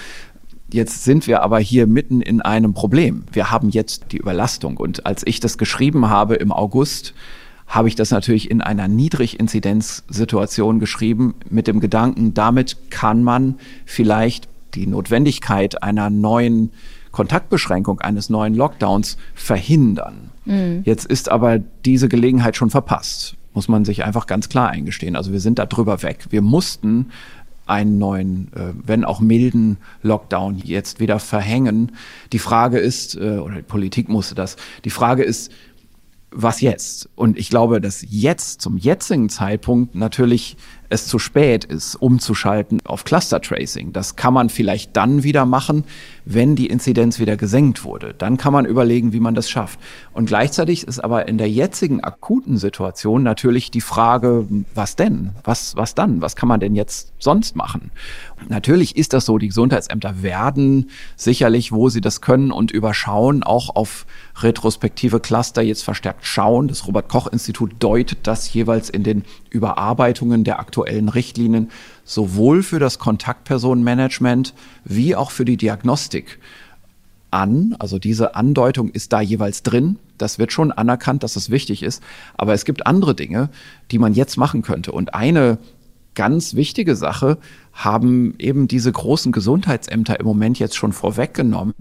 Jetzt 0.73 1.03
sind 1.03 1.27
wir 1.27 1.43
aber 1.43 1.59
hier 1.59 1.85
mitten 1.85 2.21
in 2.21 2.41
einem 2.41 2.73
Problem. 2.73 3.25
Wir 3.31 3.51
haben 3.51 3.69
jetzt 3.69 4.05
die 4.11 4.17
Überlastung. 4.17 4.77
Und 4.77 5.05
als 5.05 5.21
ich 5.25 5.39
das 5.39 5.59
geschrieben 5.59 6.09
habe 6.09 6.35
im 6.35 6.51
August, 6.51 7.13
habe 7.67 7.87
ich 7.87 7.95
das 7.95 8.09
natürlich 8.09 8.49
in 8.49 8.61
einer 8.61 8.87
Niedriginzidenzsituation 8.87 10.79
geschrieben, 10.79 11.35
mit 11.49 11.67
dem 11.67 11.79
Gedanken, 11.79 12.33
damit 12.33 12.89
kann 12.89 13.23
man 13.23 13.55
vielleicht 13.85 14.47
die 14.73 14.87
Notwendigkeit 14.87 15.83
einer 15.83 16.09
neuen 16.09 16.71
Kontaktbeschränkung 17.11 18.01
eines 18.01 18.31
neuen 18.31 18.55
Lockdowns 18.55 19.17
verhindern. 19.35 20.31
Mhm. 20.45 20.81
Jetzt 20.85 21.05
ist 21.05 21.29
aber 21.29 21.59
diese 21.85 22.09
Gelegenheit 22.09 22.57
schon 22.57 22.71
verpasst, 22.71 23.35
muss 23.53 23.67
man 23.67 23.85
sich 23.85 24.03
einfach 24.03 24.25
ganz 24.25 24.49
klar 24.49 24.69
eingestehen. 24.69 25.15
Also 25.15 25.31
wir 25.31 25.39
sind 25.39 25.59
da 25.59 25.67
drüber 25.67 26.01
weg. 26.01 26.25
Wir 26.31 26.41
mussten 26.41 27.11
einen 27.65 27.97
neuen, 27.97 28.51
äh, 28.55 28.73
wenn 28.73 29.05
auch 29.05 29.19
milden 29.19 29.77
Lockdown 30.01 30.57
jetzt 30.57 30.99
wieder 30.99 31.19
verhängen. 31.19 31.93
Die 32.31 32.39
Frage 32.39 32.79
ist, 32.79 33.15
äh, 33.15 33.37
oder 33.37 33.55
die 33.55 33.61
Politik 33.61 34.09
musste 34.09 34.35
das, 34.35 34.57
die 34.83 34.89
Frage 34.89 35.23
ist, 35.23 35.51
was 36.35 36.61
jetzt? 36.61 37.09
Und 37.15 37.37
ich 37.37 37.49
glaube, 37.49 37.79
dass 37.79 38.05
jetzt, 38.09 38.61
zum 38.61 38.77
jetzigen 38.77 39.29
Zeitpunkt 39.29 39.95
natürlich 39.95 40.57
es 40.93 41.07
zu 41.07 41.19
spät 41.19 41.65
ist, 41.65 41.95
umzuschalten 41.95 42.79
auf 42.85 43.03
Cluster 43.03 43.41
Tracing. 43.41 43.91
Das 43.91 44.15
kann 44.15 44.33
man 44.33 44.49
vielleicht 44.49 44.95
dann 44.95 45.23
wieder 45.23 45.45
machen, 45.45 45.83
wenn 46.23 46.55
die 46.55 46.67
Inzidenz 46.67 47.19
wieder 47.19 47.35
gesenkt 47.35 47.83
wurde. 47.83 48.13
Dann 48.17 48.37
kann 48.37 48.53
man 48.53 48.65
überlegen, 48.65 49.11
wie 49.11 49.19
man 49.19 49.35
das 49.35 49.49
schafft. 49.49 49.79
Und 50.13 50.27
gleichzeitig 50.27 50.87
ist 50.87 50.99
aber 50.99 51.27
in 51.27 51.37
der 51.37 51.49
jetzigen 51.49 52.03
akuten 52.03 52.57
Situation 52.57 53.23
natürlich 53.23 53.71
die 53.71 53.81
Frage, 53.81 54.47
was 54.75 54.95
denn? 54.95 55.31
Was, 55.43 55.75
was 55.75 55.95
dann? 55.95 56.21
Was 56.21 56.35
kann 56.35 56.47
man 56.47 56.59
denn 56.59 56.75
jetzt 56.75 57.11
sonst 57.17 57.55
machen? 57.55 57.91
Natürlich 58.49 58.95
ist 58.95 59.13
das 59.13 59.25
so, 59.25 59.37
die 59.37 59.47
Gesundheitsämter 59.47 60.21
werden 60.21 60.89
sicherlich, 61.15 61.71
wo 61.71 61.89
sie 61.89 62.01
das 62.01 62.21
können 62.21 62.51
und 62.51 62.71
überschauen, 62.71 63.43
auch 63.43 63.75
auf 63.75 64.05
retrospektive 64.41 65.19
Cluster 65.19 65.61
jetzt 65.61 65.83
verstärkt 65.83 66.25
schauen. 66.25 66.67
Das 66.67 66.87
Robert 66.87 67.09
Koch 67.09 67.27
Institut 67.27 67.71
deutet 67.79 68.19
das 68.23 68.53
jeweils 68.53 68.89
in 68.89 69.03
den 69.03 69.23
Überarbeitungen 69.49 70.43
der 70.43 70.59
aktuellen 70.59 71.09
Richtlinien 71.09 71.69
sowohl 72.05 72.63
für 72.63 72.79
das 72.79 72.99
Kontaktpersonenmanagement 72.99 74.53
wie 74.83 75.15
auch 75.15 75.31
für 75.31 75.45
die 75.45 75.57
Diagnostik 75.57 76.39
an. 77.31 77.75
Also 77.79 77.99
diese 77.99 78.35
Andeutung 78.35 78.89
ist 78.89 79.13
da 79.13 79.21
jeweils 79.21 79.63
drin. 79.63 79.97
Das 80.17 80.39
wird 80.39 80.51
schon 80.51 80.71
anerkannt, 80.71 81.23
dass 81.23 81.35
es 81.35 81.49
wichtig 81.49 81.83
ist. 81.83 82.03
Aber 82.35 82.53
es 82.53 82.65
gibt 82.65 82.85
andere 82.85 83.15
Dinge, 83.15 83.49
die 83.91 83.99
man 83.99 84.13
jetzt 84.13 84.37
machen 84.37 84.61
könnte. 84.61 84.91
Und 84.91 85.13
eine 85.13 85.57
ganz 86.15 86.55
wichtige 86.55 86.95
Sache 86.95 87.37
haben 87.71 88.35
eben 88.39 88.67
diese 88.67 88.91
großen 88.91 89.31
Gesundheitsämter 89.31 90.19
im 90.19 90.25
Moment 90.25 90.59
jetzt 90.59 90.75
schon 90.75 90.93
vorweggenommen. 90.93 91.73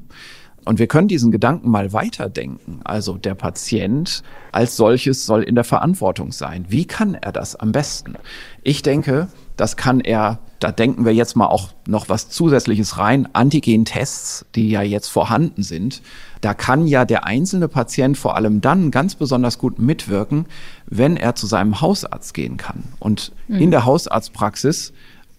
Und 0.65 0.79
wir 0.79 0.87
können 0.87 1.09
diesen 1.09 1.33
Gedanken 1.33 1.71
mal 1.71 1.93
weiterdenken. 1.93 2.81
Also 2.85 3.19
der 3.19 3.35
Patient 3.35 4.23
als 4.53 4.77
solches 4.77 5.27
soll 5.27 5.43
in 5.43 5.57
der 5.57 5.65
Verantwortung 5.65 6.31
sein. 6.31 6.67
Wie 6.69 6.85
kann 6.85 7.15
er 7.15 7.33
das 7.33 7.57
am 7.57 7.73
besten? 7.73 8.15
Ich 8.63 8.83
denke, 8.83 9.29
das 9.57 9.77
kann 9.77 10.01
er, 10.01 10.39
da 10.61 10.71
denken 10.71 11.05
wir 11.05 11.13
jetzt 11.13 11.35
mal 11.35 11.47
auch 11.47 11.71
noch 11.89 12.09
was 12.09 12.29
Zusätzliches 12.29 12.97
rein, 12.97 13.29
Antigen-Tests, 13.33 14.47
die 14.55 14.71
ja 14.71 14.83
jetzt 14.83 15.09
vorhanden 15.09 15.65
sind. 15.65 16.01
Da 16.43 16.55
kann 16.55 16.87
ja 16.87 17.05
der 17.05 17.25
einzelne 17.25 17.69
Patient 17.69 18.19
vor 18.19 18.37
allem 18.37 18.61
dann 18.61 18.91
ganz 18.91 19.15
besonders 19.15 19.59
gut 19.59 19.79
mitwirken, 19.79 20.47
wenn 20.87 21.17
er 21.17 21.35
zu 21.35 21.47
seinem 21.47 21.81
Hausarzt 21.81 22.35
gehen 22.35 22.57
kann. 22.57 22.83
Und 22.99 23.33
mhm. 23.49 23.59
in 23.59 23.71
der 23.71 23.87
Hausarztpraxis 23.87 24.93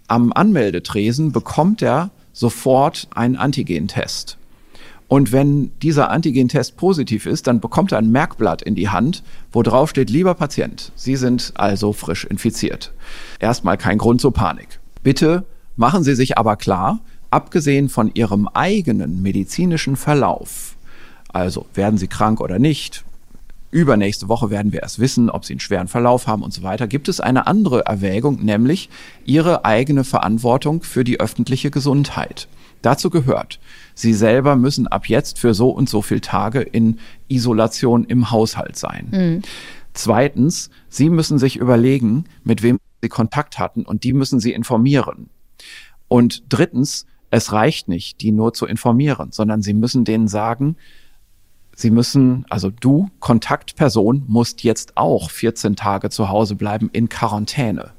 am 0.08 0.34
Anmeldetresen 0.34 1.32
bekommt 1.32 1.82
er 1.82 2.10
sofort 2.32 3.08
einen 3.14 3.36
Antigen-Test. 3.36 4.38
Und 5.08 5.32
wenn 5.32 5.72
dieser 5.82 6.10
Antigentest 6.10 6.78
positiv 6.78 7.26
ist, 7.26 7.48
dann 7.48 7.60
bekommt 7.60 7.92
er 7.92 8.00
ein 8.00 8.12
Merkblatt 8.12 8.62
in 8.62 8.74
die 8.74 8.90
Hand, 8.90 9.24
wo 9.52 9.62
drauf 9.62 9.90
steht, 9.90 10.10
lieber 10.10 10.34
Patient, 10.34 10.92
Sie 10.96 11.18
sind 11.18 11.52
also 11.56 11.94
frisch 11.94 12.26
infiziert. 12.26 12.94
Erstmal 13.40 13.78
kein 13.78 13.98
Grund 13.98 14.22
zur 14.22 14.34
Panik. 14.34 14.80
Bitte 15.04 15.46
machen 15.76 16.04
Sie 16.04 16.16
sich 16.16 16.38
aber 16.38 16.56
klar, 16.56 17.02
abgesehen 17.30 17.90
von 17.90 18.12
Ihrem 18.14 18.48
eigenen 18.48 19.22
medizinischen 19.22 19.98
Verlauf, 19.98 20.73
also 21.34 21.66
werden 21.74 21.98
Sie 21.98 22.08
krank 22.08 22.40
oder 22.40 22.60
nicht, 22.60 23.04
Übernächste 23.74 24.30
Woche 24.30 24.52
werden 24.52 24.72
wir 24.72 24.84
erst 24.84 25.00
wissen, 25.00 25.32
ob 25.32 25.46
sie 25.46 25.54
einen 25.54 25.60
schweren 25.60 25.88
Verlauf 25.88 26.28
haben 26.28 26.44
und 26.44 26.54
so 26.54 26.62
weiter. 26.62 26.86
Gibt 26.86 27.10
es 27.10 27.20
eine 27.20 27.48
andere 27.48 27.88
Erwägung, 27.88 28.36
nämlich 28.44 28.88
ihre 29.26 29.66
eigene 29.66 30.04
Verantwortung 30.04 30.84
für 30.84 31.04
die 31.04 31.20
öffentliche 31.20 31.72
Gesundheit. 31.72 32.48
Dazu 32.84 33.10
gehört, 33.10 33.60
Sie 33.96 34.14
selber 34.14 34.56
müssen 34.56 34.86
ab 34.88 35.10
jetzt 35.10 35.40
für 35.40 35.56
so 35.56 35.72
und 35.72 35.90
so 35.90 36.04
viele 36.04 36.22
Tage 36.22 36.62
in 36.62 37.00
Isolation 37.30 38.06
im 38.06 38.30
Haushalt 38.30 38.78
sein. 38.78 39.08
Mhm. 39.10 39.42
Zweitens, 39.94 40.70
Sie 40.90 41.10
müssen 41.10 41.40
sich 41.40 41.56
überlegen, 41.58 42.26
mit 42.44 42.62
wem 42.62 42.78
Sie 43.02 43.10
Kontakt 43.10 43.58
hatten 43.58 43.86
und 43.86 44.04
die 44.04 44.14
müssen 44.14 44.40
Sie 44.40 44.52
informieren. 44.52 45.32
Und 46.08 46.44
drittens, 46.50 47.08
es 47.32 47.54
reicht 47.54 47.88
nicht, 47.88 48.22
die 48.22 48.32
nur 48.32 48.54
zu 48.54 48.68
informieren, 48.68 49.32
sondern 49.32 49.64
Sie 49.64 49.74
müssen 49.74 50.06
denen 50.06 50.28
sagen, 50.28 50.76
Sie 51.76 51.90
müssen, 51.90 52.46
also 52.50 52.70
du, 52.70 53.10
Kontaktperson, 53.20 54.24
musst 54.28 54.64
jetzt 54.64 54.96
auch 54.96 55.30
14 55.30 55.76
Tage 55.76 56.10
zu 56.10 56.30
Hause 56.30 56.56
bleiben 56.56 56.90
in 56.94 57.10
Quarantäne. 57.10 57.92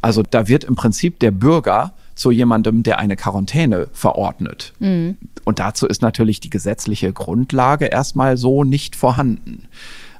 Also 0.00 0.22
da 0.22 0.48
wird 0.48 0.64
im 0.64 0.76
Prinzip 0.76 1.18
der 1.18 1.30
Bürger 1.30 1.94
zu 2.14 2.30
jemandem, 2.30 2.82
der 2.82 2.98
eine 2.98 3.16
Quarantäne 3.16 3.88
verordnet. 3.92 4.72
Mhm. 4.80 5.16
Und 5.44 5.58
dazu 5.60 5.86
ist 5.86 6.02
natürlich 6.02 6.40
die 6.40 6.50
gesetzliche 6.50 7.12
Grundlage 7.12 7.86
erstmal 7.86 8.36
so 8.36 8.64
nicht 8.64 8.96
vorhanden. 8.96 9.68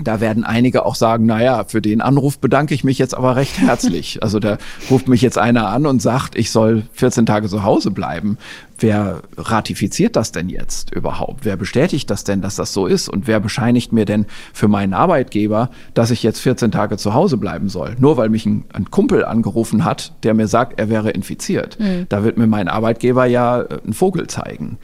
Da 0.01 0.21
werden 0.21 0.45
einige 0.45 0.87
auch 0.87 0.95
sagen, 0.95 1.27
naja, 1.27 1.65
für 1.65 1.83
den 1.83 2.01
Anruf 2.01 2.39
bedanke 2.39 2.75
ich 2.75 2.85
mich 2.85 2.99
jetzt 2.99 3.17
aber 3.17 3.37
recht 3.37 3.59
herzlich. 3.59 4.23
Also 4.23 4.39
da 4.39 4.59
ruft 4.91 5.09
mich 5.09 5.23
jetzt 5.23 5.39
einer 5.39 5.69
an 5.69 5.87
und 5.87 6.01
sagt, 6.01 6.37
ich 6.37 6.51
soll 6.51 6.85
14 6.93 7.27
Tage 7.27 7.49
zu 7.49 7.63
Hause 7.63 7.91
bleiben. 7.91 8.39
Wer 8.81 9.23
ratifiziert 9.37 10.15
das 10.15 10.31
denn 10.31 10.49
jetzt 10.49 10.95
überhaupt? 10.95 11.45
Wer 11.45 11.57
bestätigt 11.57 12.09
das 12.11 12.23
denn, 12.23 12.43
dass 12.43 12.55
das 12.55 12.73
so 12.73 12.87
ist? 12.87 13.09
Und 13.09 13.27
wer 13.27 13.41
bescheinigt 13.41 13.93
mir 13.93 14.05
denn 14.05 14.27
für 14.53 14.69
meinen 14.69 14.95
Arbeitgeber, 14.95 15.71
dass 15.95 16.13
ich 16.13 16.23
jetzt 16.23 16.39
14 16.41 16.71
Tage 16.71 16.97
zu 16.97 17.13
Hause 17.13 17.39
bleiben 17.39 17.69
soll? 17.69 17.97
Nur 17.99 18.17
weil 18.17 18.29
mich 18.29 18.47
ein, 18.47 18.65
ein 18.73 18.91
Kumpel 18.93 19.25
angerufen 19.25 19.85
hat, 19.85 20.13
der 20.23 20.35
mir 20.35 20.47
sagt, 20.47 20.79
er 20.79 20.89
wäre 20.89 21.11
infiziert. 21.11 21.79
Mhm. 21.81 22.07
Da 22.09 22.23
wird 22.23 22.39
mir 22.39 22.47
mein 22.47 22.69
Arbeitgeber 22.69 23.27
ja 23.27 23.63
äh, 23.63 23.81
einen 23.83 23.95
Vogel 23.95 24.29
zeigen. 24.29 24.79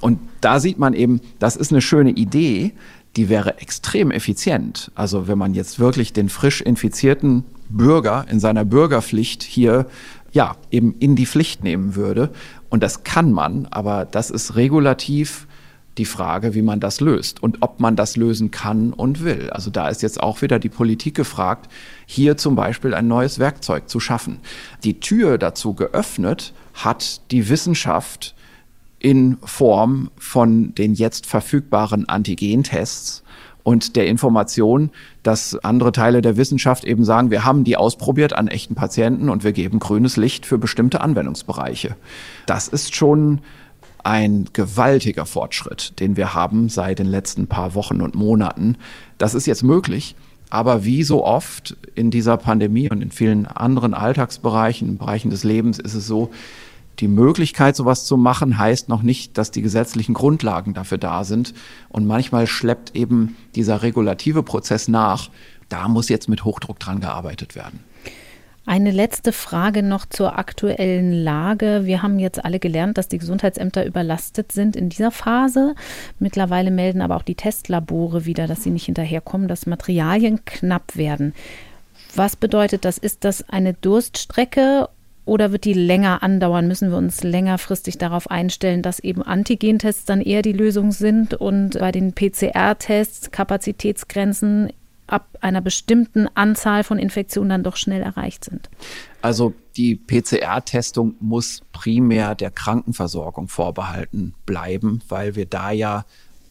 Und 0.00 0.20
da 0.40 0.60
sieht 0.60 0.78
man 0.78 0.94
eben, 0.94 1.20
das 1.38 1.56
ist 1.56 1.72
eine 1.72 1.80
schöne 1.80 2.10
Idee, 2.10 2.72
die 3.16 3.28
wäre 3.28 3.58
extrem 3.58 4.10
effizient. 4.10 4.90
Also 4.94 5.28
wenn 5.28 5.38
man 5.38 5.54
jetzt 5.54 5.78
wirklich 5.78 6.12
den 6.12 6.28
frisch 6.28 6.60
infizierten 6.60 7.44
Bürger 7.68 8.26
in 8.30 8.40
seiner 8.40 8.64
Bürgerpflicht 8.64 9.42
hier 9.42 9.86
ja 10.32 10.56
eben 10.70 10.94
in 10.98 11.16
die 11.16 11.26
Pflicht 11.26 11.64
nehmen 11.64 11.94
würde. 11.94 12.30
Und 12.68 12.82
das 12.82 13.02
kann 13.02 13.32
man, 13.32 13.66
aber 13.70 14.04
das 14.04 14.30
ist 14.30 14.56
regulativ 14.56 15.46
die 15.96 16.04
Frage, 16.04 16.54
wie 16.54 16.62
man 16.62 16.78
das 16.80 17.00
löst 17.00 17.42
und 17.42 17.58
ob 17.60 17.80
man 17.80 17.96
das 17.96 18.16
lösen 18.16 18.50
kann 18.50 18.92
und 18.92 19.24
will. 19.24 19.50
Also 19.50 19.70
da 19.70 19.88
ist 19.88 20.02
jetzt 20.02 20.22
auch 20.22 20.42
wieder 20.42 20.58
die 20.58 20.68
Politik 20.68 21.16
gefragt, 21.16 21.68
hier 22.06 22.36
zum 22.36 22.54
Beispiel 22.54 22.94
ein 22.94 23.08
neues 23.08 23.38
Werkzeug 23.38 23.88
zu 23.88 23.98
schaffen. 23.98 24.38
Die 24.84 25.00
Tür 25.00 25.38
dazu 25.38 25.74
geöffnet 25.74 26.52
hat 26.74 27.20
die 27.32 27.48
Wissenschaft 27.48 28.36
in 28.98 29.36
Form 29.44 30.10
von 30.16 30.74
den 30.74 30.94
jetzt 30.94 31.26
verfügbaren 31.26 32.08
Antigentests 32.08 33.22
und 33.62 33.96
der 33.96 34.06
Information, 34.06 34.90
dass 35.22 35.54
andere 35.62 35.92
Teile 35.92 36.22
der 36.22 36.36
Wissenschaft 36.36 36.84
eben 36.84 37.04
sagen, 37.04 37.30
wir 37.30 37.44
haben 37.44 37.64
die 37.64 37.76
ausprobiert 37.76 38.32
an 38.32 38.48
echten 38.48 38.74
Patienten 38.74 39.28
und 39.28 39.44
wir 39.44 39.52
geben 39.52 39.78
grünes 39.78 40.16
Licht 40.16 40.46
für 40.46 40.58
bestimmte 40.58 41.00
Anwendungsbereiche. 41.02 41.94
Das 42.46 42.68
ist 42.68 42.96
schon 42.96 43.40
ein 44.04 44.48
gewaltiger 44.54 45.26
Fortschritt, 45.26 46.00
den 46.00 46.16
wir 46.16 46.32
haben 46.32 46.68
seit 46.70 46.98
den 46.98 47.08
letzten 47.08 47.46
paar 47.46 47.74
Wochen 47.74 48.00
und 48.00 48.14
Monaten. 48.14 48.76
Das 49.18 49.34
ist 49.34 49.46
jetzt 49.46 49.62
möglich. 49.62 50.14
Aber 50.50 50.86
wie 50.86 51.02
so 51.02 51.26
oft 51.26 51.76
in 51.94 52.10
dieser 52.10 52.38
Pandemie 52.38 52.88
und 52.88 53.02
in 53.02 53.10
vielen 53.10 53.44
anderen 53.46 53.92
Alltagsbereichen, 53.92 54.96
Bereichen 54.96 55.28
des 55.28 55.44
Lebens 55.44 55.78
ist 55.78 55.92
es 55.92 56.06
so, 56.06 56.30
die 57.00 57.08
Möglichkeit, 57.08 57.76
sowas 57.76 58.04
zu 58.04 58.16
machen, 58.16 58.58
heißt 58.58 58.88
noch 58.88 59.02
nicht, 59.02 59.38
dass 59.38 59.50
die 59.50 59.62
gesetzlichen 59.62 60.14
Grundlagen 60.14 60.74
dafür 60.74 60.98
da 60.98 61.24
sind. 61.24 61.54
Und 61.88 62.06
manchmal 62.06 62.46
schleppt 62.46 62.94
eben 62.96 63.36
dieser 63.54 63.82
regulative 63.82 64.42
Prozess 64.42 64.88
nach. 64.88 65.30
Da 65.68 65.88
muss 65.88 66.08
jetzt 66.08 66.28
mit 66.28 66.44
Hochdruck 66.44 66.78
dran 66.78 67.00
gearbeitet 67.00 67.54
werden. 67.54 67.80
Eine 68.68 68.90
letzte 68.90 69.32
Frage 69.32 69.82
noch 69.82 70.04
zur 70.04 70.38
aktuellen 70.38 71.10
Lage. 71.12 71.82
Wir 71.84 72.02
haben 72.02 72.18
jetzt 72.18 72.44
alle 72.44 72.58
gelernt, 72.58 72.98
dass 72.98 73.08
die 73.08 73.16
Gesundheitsämter 73.16 73.86
überlastet 73.86 74.52
sind 74.52 74.76
in 74.76 74.90
dieser 74.90 75.10
Phase. 75.10 75.74
Mittlerweile 76.18 76.70
melden 76.70 77.00
aber 77.00 77.16
auch 77.16 77.22
die 77.22 77.34
Testlabore 77.34 78.26
wieder, 78.26 78.46
dass 78.46 78.62
sie 78.62 78.70
nicht 78.70 78.84
hinterherkommen, 78.84 79.48
dass 79.48 79.64
Materialien 79.64 80.44
knapp 80.44 80.96
werden. 80.96 81.32
Was 82.14 82.36
bedeutet 82.36 82.84
das? 82.84 82.98
Ist 82.98 83.24
das 83.24 83.48
eine 83.48 83.72
Durststrecke 83.72 84.90
oder 85.28 85.52
wird 85.52 85.64
die 85.64 85.74
länger 85.74 86.22
andauern? 86.22 86.66
Müssen 86.66 86.90
wir 86.90 86.96
uns 86.96 87.22
längerfristig 87.22 87.98
darauf 87.98 88.30
einstellen, 88.30 88.82
dass 88.82 88.98
eben 88.98 89.22
Antigentests 89.22 90.06
dann 90.06 90.20
eher 90.20 90.42
die 90.42 90.52
Lösung 90.52 90.90
sind 90.90 91.34
und 91.34 91.78
bei 91.78 91.92
den 91.92 92.14
PCR-Tests 92.14 93.30
Kapazitätsgrenzen 93.30 94.72
ab 95.06 95.28
einer 95.40 95.60
bestimmten 95.60 96.28
Anzahl 96.34 96.84
von 96.84 96.98
Infektionen 96.98 97.50
dann 97.50 97.62
doch 97.62 97.76
schnell 97.76 98.02
erreicht 98.02 98.44
sind? 98.44 98.68
Also 99.22 99.54
die 99.76 99.96
PCR-Testung 99.96 101.14
muss 101.20 101.62
primär 101.72 102.34
der 102.34 102.50
Krankenversorgung 102.50 103.48
vorbehalten 103.48 104.34
bleiben, 104.46 105.02
weil 105.08 105.36
wir 105.36 105.46
da 105.46 105.70
ja 105.70 106.04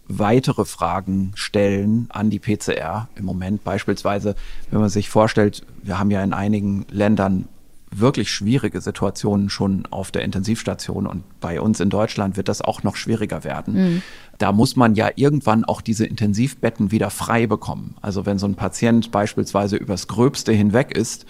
weitere 0.08 0.66
Fragen 0.66 1.32
stellen 1.36 2.08
an 2.10 2.30
die 2.30 2.40
PCR 2.40 3.10
im 3.16 3.26
Moment. 3.26 3.64
Beispielsweise, 3.64 4.36
wenn 4.72 4.80
man 4.80 4.90
sich 4.90 5.10
vorstellt, 5.10 5.66
wir 5.84 6.00
haben 6.00 6.12
ja 6.12 6.24
in 6.24 6.34
einigen 6.34 6.86
Ländern 6.90 7.48
wirklich 7.92 8.32
schwierige 8.32 8.82
Situationen 8.82 9.50
schon 9.50 9.86
auf 9.88 10.12
der 10.12 10.24
Intensivstation 10.24 11.08
und 11.08 11.24
bei 11.40 11.62
uns 11.62 11.80
in 11.80 11.90
Deutschland 11.90 12.38
wird 12.38 12.50
das 12.50 12.62
auch 12.62 12.84
noch 12.84 12.96
schwieriger 12.96 13.44
werden. 13.44 13.74
Mhm. 13.74 14.02
Da 14.38 14.52
muss 14.52 14.76
man 14.76 14.96
ja 14.96 15.10
irgendwann 15.16 15.64
auch 15.64 15.82
diese 15.82 16.06
Intensivbetten 16.06 16.92
wieder 16.92 17.10
frei 17.10 17.48
bekommen. 17.48 17.96
Also 18.02 18.26
wenn 18.26 18.40
so 18.40 18.48
ein 18.48 18.56
Patient 18.56 19.12
beispielsweise 19.12 19.78
übers 19.78 20.08
Gröbste 20.08 20.52
hinweg 20.52 20.96
ist 20.96 21.26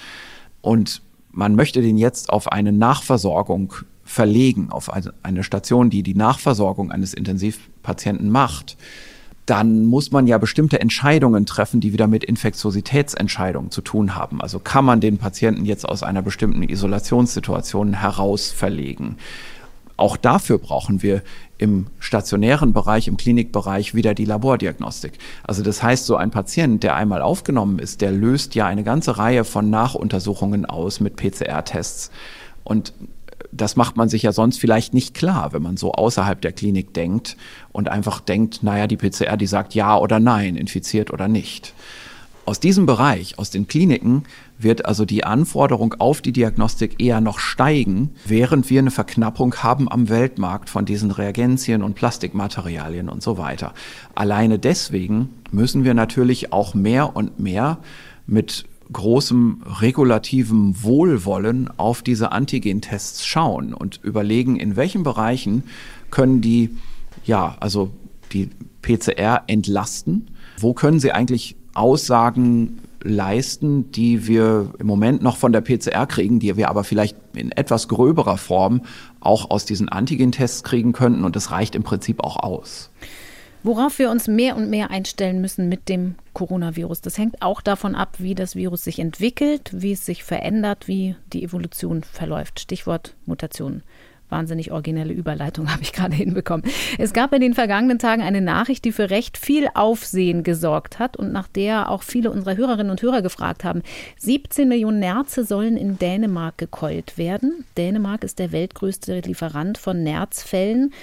und 0.62 1.01
man 1.32 1.55
möchte 1.55 1.82
den 1.82 1.97
jetzt 1.97 2.30
auf 2.30 2.51
eine 2.51 2.72
Nachversorgung 2.72 3.74
verlegen, 4.03 4.72
auf 4.72 4.89
eine 5.24 5.43
Station, 5.43 5.89
die 5.89 6.01
die 6.01 6.16
Nachversorgung 6.16 6.91
eines 6.91 7.14
Intensivpatienten 7.14 8.30
macht, 8.30 8.78
dann 9.47 9.85
muss 9.85 10.11
man 10.11 10.27
ja 10.27 10.37
bestimmte 10.37 10.81
Entscheidungen 10.81 11.45
treffen, 11.45 11.79
die 11.79 11.93
wieder 11.93 12.07
mit 12.07 12.25
Infektiositätsentscheidungen 12.25 13.71
zu 13.71 13.81
tun 13.81 14.13
haben. 14.13 14.41
Also 14.41 14.59
kann 14.59 14.83
man 14.83 14.99
den 14.99 15.17
Patienten 15.17 15.65
jetzt 15.65 15.87
aus 15.87 16.03
einer 16.03 16.21
bestimmten 16.21 16.63
Isolationssituation 16.63 17.93
heraus 17.93 18.51
verlegen. 18.51 19.15
Auch 19.95 20.17
dafür 20.17 20.59
brauchen 20.59 21.01
wir 21.01 21.23
im 21.57 21.87
stationären 21.99 22.73
Bereich, 22.73 23.07
im 23.07 23.17
Klinikbereich 23.17 23.95
wieder 23.95 24.13
die 24.13 24.25
Labordiagnostik. 24.25 25.13
Also 25.43 25.63
das 25.63 25.81
heißt, 25.81 26.05
so 26.05 26.17
ein 26.17 26.29
Patient, 26.29 26.83
der 26.83 26.95
einmal 26.95 27.21
aufgenommen 27.21 27.79
ist, 27.79 28.01
der 28.01 28.11
löst 28.11 28.53
ja 28.53 28.67
eine 28.67 28.83
ganze 28.83 29.17
Reihe 29.17 29.45
von 29.45 29.69
Nachuntersuchungen 29.69 30.65
aus 30.65 30.99
mit 30.99 31.15
PCR-Tests. 31.15 32.11
Und 32.63 32.93
das 33.58 33.76
macht 33.76 33.97
man 33.97 34.10
sich 34.10 34.24
ja 34.24 34.32
sonst 34.32 34.60
vielleicht 34.60 34.93
nicht 34.93 35.14
klar, 35.14 35.53
wenn 35.53 35.62
man 35.62 35.78
so 35.78 35.91
außerhalb 35.91 36.41
der 36.41 36.51
Klinik 36.51 36.93
denkt 36.93 37.38
und 37.72 37.89
einfach 37.89 38.20
denkt, 38.20 38.64
naja, 38.64 38.88
die 38.88 38.97
PCR, 38.97 39.38
die 39.38 39.47
sagt 39.47 39.74
ja 39.76 39.97
oder 39.97 40.20
nein, 40.20 40.55
infiziert 40.55 41.12
oder 41.12 41.28
nicht. 41.28 41.74
Aus 42.47 42.62
diesem 42.62 42.86
Bereich, 42.86 43.38
aus 43.38 43.49
den 43.49 43.68
Kliniken, 43.68 44.24
wird 44.58 44.86
also 44.86 45.03
die 45.03 45.26
Anforderung 45.26 45.95
auf 45.99 46.22
die 46.22 46.32
Diagnostik 46.32 46.95
eher 46.97 47.20
noch 47.20 47.39
steigen, 47.39 48.12
während 48.26 48.70
wir 48.70 48.80
eine 48.80 48.89
Verknappung 48.89 49.53
haben 49.55 49.91
am 49.91 50.08
Weltmarkt 50.08 50.70
von 50.70 50.86
diesen 50.86 51.12
Reagenzien 51.12 51.84
und 51.84 51.95
Plastikmaterialien 51.95 53.10
und 53.10 53.22
so 53.22 53.38
weiter. 53.38 53.74
Alleine 54.16 54.60
deswegen 54.60 55.28
müssen 55.51 55.84
wir 55.84 55.93
natürlich 55.93 56.53
auch 56.53 56.74
mehr 56.74 57.18
und 57.18 57.38
mehr 57.38 57.80
mit 58.28 58.66
großem 58.91 59.63
regulativen 59.81 60.81
Wohlwollen 60.83 61.69
auf 61.77 62.01
diese 62.01 62.31
Antigentests 62.31 63.25
schauen 63.25 63.73
und 63.73 63.99
überlegen, 64.03 64.57
in 64.57 64.75
welchen 64.75 65.03
Bereichen 65.03 65.63
können 66.09 66.41
die, 66.41 66.71
ja, 67.25 67.57
also 67.59 67.91
die 68.31 68.49
PCR 68.81 69.43
entlasten? 69.47 70.27
Wo 70.59 70.73
können 70.73 70.99
sie 70.99 71.11
eigentlich 71.11 71.55
Aussagen 71.73 72.79
leisten, 73.03 73.91
die 73.91 74.27
wir 74.27 74.73
im 74.79 74.88
Moment 74.88 75.21
noch 75.21 75.38
von 75.38 75.51
der 75.51 75.61
PCR 75.61 76.07
kriegen, 76.07 76.39
die 76.39 76.55
wir 76.57 76.69
aber 76.69 76.83
vielleicht 76.83 77.15
in 77.35 77.51
etwas 77.51 77.88
gröberer 77.88 78.38
Form 78.38 78.81
auch 79.19 79.49
aus 79.49 79.65
diesen 79.65 79.89
Antigentests 79.89 80.63
kriegen 80.63 80.93
könnten 80.93 81.23
und 81.23 81.35
das 81.35 81.51
reicht 81.51 81.75
im 81.75 81.83
Prinzip 81.83 82.23
auch 82.23 82.38
aus. 82.38 82.89
Worauf 83.68 83.99
wir 83.99 84.11
uns 84.11 84.30
mehr 84.30 84.55
und 84.55 84.70
mehr 84.70 84.91
einstellen 84.91 85.41
müssen 85.41 85.68
mit 85.68 85.89
dem 85.89 86.15
Coronavirus, 86.32 87.01
das 87.01 87.18
hängt 87.18 87.41
auch 87.41 87.59
davon 87.59 87.95
ab, 87.95 88.15
wie 88.18 88.34
das 88.34 88.55
Virus 88.55 88.86
sich 88.86 88.97
entwickelt, 88.97 89.72
wie 89.74 89.91
es 89.91 90.05
sich 90.05 90.24
verändert, 90.24 90.88
wie 90.88 91.18
die 91.34 91.43
Evolution 91.43 92.03
verläuft. 92.03 92.61
Stichwort 92.61 93.13
Mutationen. 93.26 93.84
Wahnsinnig 94.30 94.72
originelle 94.72 95.11
Überleitung 95.11 95.70
habe 95.74 95.82
ich 95.82 95.91
gerade 95.91 96.15
hinbekommen. 96.15 96.65
Es 96.97 97.11
gab 97.11 97.34
in 97.34 97.41
den 97.41 97.53
vergangenen 97.55 97.99
Tagen 97.99 98.22
eine 98.22 98.39
Nachricht, 98.39 98.86
die 98.86 98.93
für 98.93 99.09
recht 99.09 99.38
viel 99.38 99.68
Aufsehen 99.74 100.43
gesorgt 100.43 100.97
hat 100.97 101.18
und 101.18 101.34
nach 101.34 101.49
der 101.49 101.91
auch 101.91 102.03
viele 102.03 102.32
unserer 102.32 102.55
Hörerinnen 102.55 102.91
und 102.91 103.01
Hörer 103.01 103.22
gefragt 103.22 103.65
haben. 103.65 103.84
17 104.18 104.70
Millionen 104.70 104.99
Nerze 104.99 105.43
sollen 105.43 105.76
in 105.76 105.99
Dänemark 105.99 106.57
gekeult 106.57 107.18
werden. 107.18 107.65
Dänemark 107.76 108.24
ist 108.24 108.39
der 108.39 108.53
weltgrößte 108.53 109.20
Lieferant 109.20 109.78
von 109.78 110.03
Nerzfällen. 110.03 110.93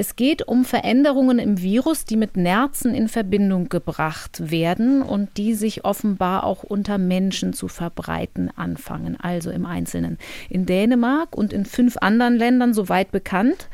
Es 0.00 0.14
geht 0.14 0.46
um 0.46 0.64
Veränderungen 0.64 1.40
im 1.40 1.60
Virus, 1.60 2.04
die 2.04 2.16
mit 2.16 2.36
Nerzen 2.36 2.94
in 2.94 3.08
Verbindung 3.08 3.68
gebracht 3.68 4.48
werden 4.48 5.02
und 5.02 5.36
die 5.36 5.54
sich 5.54 5.84
offenbar 5.84 6.44
auch 6.44 6.62
unter 6.62 6.98
Menschen 6.98 7.52
zu 7.52 7.66
verbreiten 7.66 8.48
anfangen, 8.54 9.18
also 9.18 9.50
im 9.50 9.66
Einzelnen. 9.66 10.16
In 10.48 10.66
Dänemark 10.66 11.36
und 11.36 11.52
in 11.52 11.64
fünf 11.64 11.96
anderen 11.96 12.36
Ländern, 12.36 12.74
soweit 12.74 13.10
bekannt, 13.10 13.68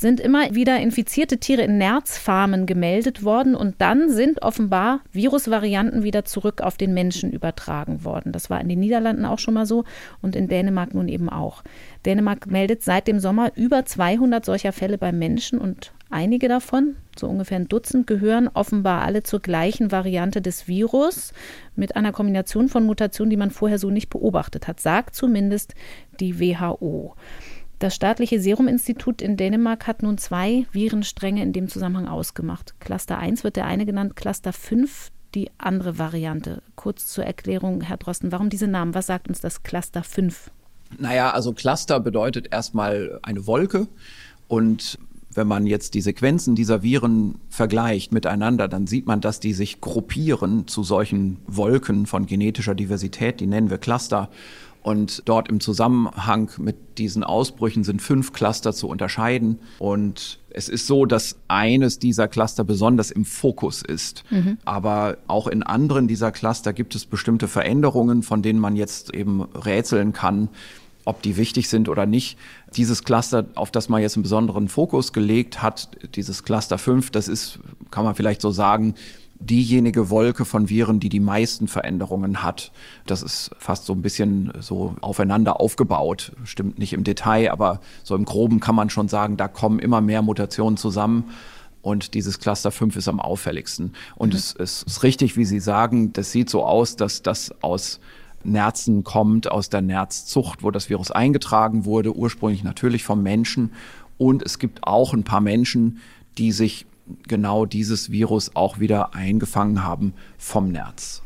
sind 0.00 0.18
immer 0.18 0.54
wieder 0.54 0.80
infizierte 0.80 1.36
Tiere 1.36 1.60
in 1.60 1.76
Nerzfarmen 1.76 2.64
gemeldet 2.64 3.22
worden 3.22 3.54
und 3.54 3.74
dann 3.82 4.08
sind 4.08 4.40
offenbar 4.40 5.00
Virusvarianten 5.12 6.02
wieder 6.02 6.24
zurück 6.24 6.62
auf 6.62 6.78
den 6.78 6.94
Menschen 6.94 7.32
übertragen 7.32 8.02
worden. 8.02 8.32
Das 8.32 8.48
war 8.48 8.62
in 8.62 8.70
den 8.70 8.80
Niederlanden 8.80 9.26
auch 9.26 9.38
schon 9.38 9.52
mal 9.52 9.66
so 9.66 9.84
und 10.22 10.36
in 10.36 10.48
Dänemark 10.48 10.94
nun 10.94 11.06
eben 11.08 11.28
auch. 11.28 11.62
Dänemark 12.06 12.46
meldet 12.46 12.82
seit 12.82 13.08
dem 13.08 13.20
Sommer 13.20 13.52
über 13.56 13.84
200 13.84 14.42
solcher 14.42 14.72
Fälle 14.72 14.96
beim 14.96 15.18
Menschen 15.18 15.58
und 15.58 15.92
einige 16.08 16.48
davon, 16.48 16.96
so 17.14 17.28
ungefähr 17.28 17.58
ein 17.58 17.68
Dutzend, 17.68 18.06
gehören 18.06 18.48
offenbar 18.48 19.02
alle 19.02 19.22
zur 19.22 19.40
gleichen 19.40 19.92
Variante 19.92 20.40
des 20.40 20.66
Virus 20.66 21.34
mit 21.76 21.94
einer 21.94 22.12
Kombination 22.12 22.70
von 22.70 22.86
Mutationen, 22.86 23.28
die 23.28 23.36
man 23.36 23.50
vorher 23.50 23.78
so 23.78 23.90
nicht 23.90 24.08
beobachtet 24.08 24.66
hat, 24.66 24.80
sagt 24.80 25.14
zumindest 25.14 25.74
die 26.20 26.40
WHO. 26.40 27.16
Das 27.80 27.94
staatliche 27.94 28.42
Seruminstitut 28.42 29.22
in 29.22 29.38
Dänemark 29.38 29.86
hat 29.86 30.02
nun 30.02 30.18
zwei 30.18 30.66
Virenstränge 30.70 31.42
in 31.42 31.54
dem 31.54 31.66
Zusammenhang 31.66 32.08
ausgemacht. 32.08 32.74
Cluster 32.78 33.16
1 33.16 33.42
wird 33.42 33.56
der 33.56 33.64
eine 33.64 33.86
genannt, 33.86 34.16
Cluster 34.16 34.52
5 34.52 35.10
die 35.34 35.50
andere 35.56 35.98
Variante. 35.98 36.62
Kurz 36.76 37.06
zur 37.06 37.24
Erklärung, 37.24 37.80
Herr 37.80 37.96
Drosten, 37.96 38.32
warum 38.32 38.50
diese 38.50 38.66
Namen? 38.66 38.94
Was 38.94 39.06
sagt 39.06 39.28
uns 39.28 39.40
das 39.40 39.62
Cluster 39.62 40.02
5? 40.02 40.50
Naja, 40.98 41.30
also 41.30 41.54
Cluster 41.54 42.00
bedeutet 42.00 42.52
erstmal 42.52 43.18
eine 43.22 43.46
Wolke 43.46 43.88
und 44.46 44.98
wenn 45.32 45.46
man 45.46 45.64
jetzt 45.64 45.94
die 45.94 46.00
Sequenzen 46.02 46.56
dieser 46.56 46.82
Viren 46.82 47.36
vergleicht 47.48 48.12
miteinander, 48.12 48.68
dann 48.68 48.88
sieht 48.88 49.06
man, 49.06 49.20
dass 49.20 49.40
die 49.40 49.52
sich 49.52 49.80
gruppieren 49.80 50.66
zu 50.66 50.82
solchen 50.82 51.38
Wolken 51.46 52.06
von 52.06 52.26
genetischer 52.26 52.74
Diversität, 52.74 53.40
die 53.40 53.46
nennen 53.46 53.70
wir 53.70 53.78
Cluster. 53.78 54.28
Und 54.82 55.22
dort 55.26 55.48
im 55.48 55.60
Zusammenhang 55.60 56.50
mit 56.58 56.76
diesen 56.96 57.22
Ausbrüchen 57.22 57.84
sind 57.84 58.00
fünf 58.00 58.32
Cluster 58.32 58.72
zu 58.72 58.88
unterscheiden. 58.88 59.58
Und 59.78 60.38
es 60.50 60.68
ist 60.68 60.86
so, 60.86 61.04
dass 61.04 61.36
eines 61.48 61.98
dieser 61.98 62.28
Cluster 62.28 62.64
besonders 62.64 63.10
im 63.10 63.24
Fokus 63.26 63.82
ist. 63.82 64.24
Mhm. 64.30 64.58
Aber 64.64 65.18
auch 65.26 65.48
in 65.48 65.62
anderen 65.62 66.08
dieser 66.08 66.32
Cluster 66.32 66.72
gibt 66.72 66.94
es 66.94 67.04
bestimmte 67.04 67.46
Veränderungen, 67.46 68.22
von 68.22 68.40
denen 68.40 68.58
man 68.58 68.74
jetzt 68.74 69.14
eben 69.14 69.42
rätseln 69.42 70.14
kann, 70.14 70.48
ob 71.04 71.22
die 71.22 71.36
wichtig 71.36 71.68
sind 71.68 71.88
oder 71.88 72.06
nicht. 72.06 72.38
Dieses 72.76 73.04
Cluster, 73.04 73.46
auf 73.56 73.70
das 73.70 73.88
man 73.88 74.00
jetzt 74.00 74.16
einen 74.16 74.22
besonderen 74.22 74.68
Fokus 74.68 75.12
gelegt 75.12 75.62
hat, 75.62 75.90
dieses 76.14 76.42
Cluster 76.44 76.78
5, 76.78 77.10
das 77.10 77.28
ist, 77.28 77.58
kann 77.90 78.04
man 78.04 78.14
vielleicht 78.14 78.40
so 78.40 78.50
sagen, 78.50 78.94
diejenige 79.40 80.10
Wolke 80.10 80.44
von 80.44 80.68
Viren, 80.68 81.00
die 81.00 81.08
die 81.08 81.20
meisten 81.20 81.66
Veränderungen 81.66 82.42
hat. 82.42 82.72
Das 83.06 83.22
ist 83.22 83.50
fast 83.58 83.86
so 83.86 83.94
ein 83.94 84.02
bisschen 84.02 84.52
so 84.60 84.94
aufeinander 85.00 85.60
aufgebaut. 85.60 86.32
Stimmt 86.44 86.78
nicht 86.78 86.92
im 86.92 87.04
Detail, 87.04 87.50
aber 87.50 87.80
so 88.04 88.14
im 88.14 88.26
Groben 88.26 88.60
kann 88.60 88.74
man 88.74 88.90
schon 88.90 89.08
sagen, 89.08 89.36
da 89.36 89.48
kommen 89.48 89.78
immer 89.78 90.00
mehr 90.00 90.22
Mutationen 90.22 90.76
zusammen. 90.76 91.24
Und 91.82 92.12
dieses 92.12 92.38
Cluster 92.38 92.70
5 92.70 92.96
ist 92.96 93.08
am 93.08 93.20
auffälligsten. 93.20 93.94
Und 94.14 94.34
mhm. 94.34 94.38
es, 94.38 94.54
es 94.54 94.82
ist 94.82 95.02
richtig, 95.02 95.38
wie 95.38 95.46
Sie 95.46 95.60
sagen, 95.60 96.12
das 96.12 96.30
sieht 96.30 96.50
so 96.50 96.64
aus, 96.64 96.96
dass 96.96 97.22
das 97.22 97.54
aus 97.62 98.00
Nerzen 98.44 99.04
kommt, 99.04 99.50
aus 99.50 99.70
der 99.70 99.80
Nerzzucht, 99.80 100.62
wo 100.62 100.70
das 100.70 100.90
Virus 100.90 101.10
eingetragen 101.10 101.86
wurde, 101.86 102.14
ursprünglich 102.14 102.64
natürlich 102.64 103.04
vom 103.04 103.22
Menschen. 103.22 103.72
Und 104.18 104.42
es 104.42 104.58
gibt 104.58 104.86
auch 104.86 105.14
ein 105.14 105.24
paar 105.24 105.40
Menschen, 105.40 106.00
die 106.36 106.52
sich 106.52 106.86
genau 107.26 107.66
dieses 107.66 108.10
Virus 108.10 108.54
auch 108.54 108.80
wieder 108.80 109.14
eingefangen 109.14 109.84
haben 109.84 110.14
vom 110.38 110.70
Nerz. 110.70 111.22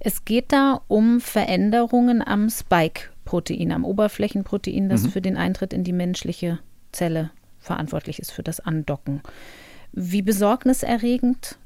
Es 0.00 0.24
geht 0.24 0.52
da 0.52 0.80
um 0.86 1.20
Veränderungen 1.20 2.26
am 2.26 2.50
Spike-Protein, 2.50 3.72
am 3.72 3.84
Oberflächenprotein, 3.84 4.88
das 4.88 5.04
mhm. 5.04 5.08
für 5.08 5.20
den 5.20 5.36
Eintritt 5.36 5.72
in 5.72 5.82
die 5.82 5.92
menschliche 5.92 6.58
Zelle 6.92 7.30
verantwortlich 7.58 8.18
ist, 8.18 8.30
für 8.30 8.42
das 8.42 8.60
Andocken. 8.60 9.22
Wie 9.92 10.22
besorgniserregend 10.22 11.56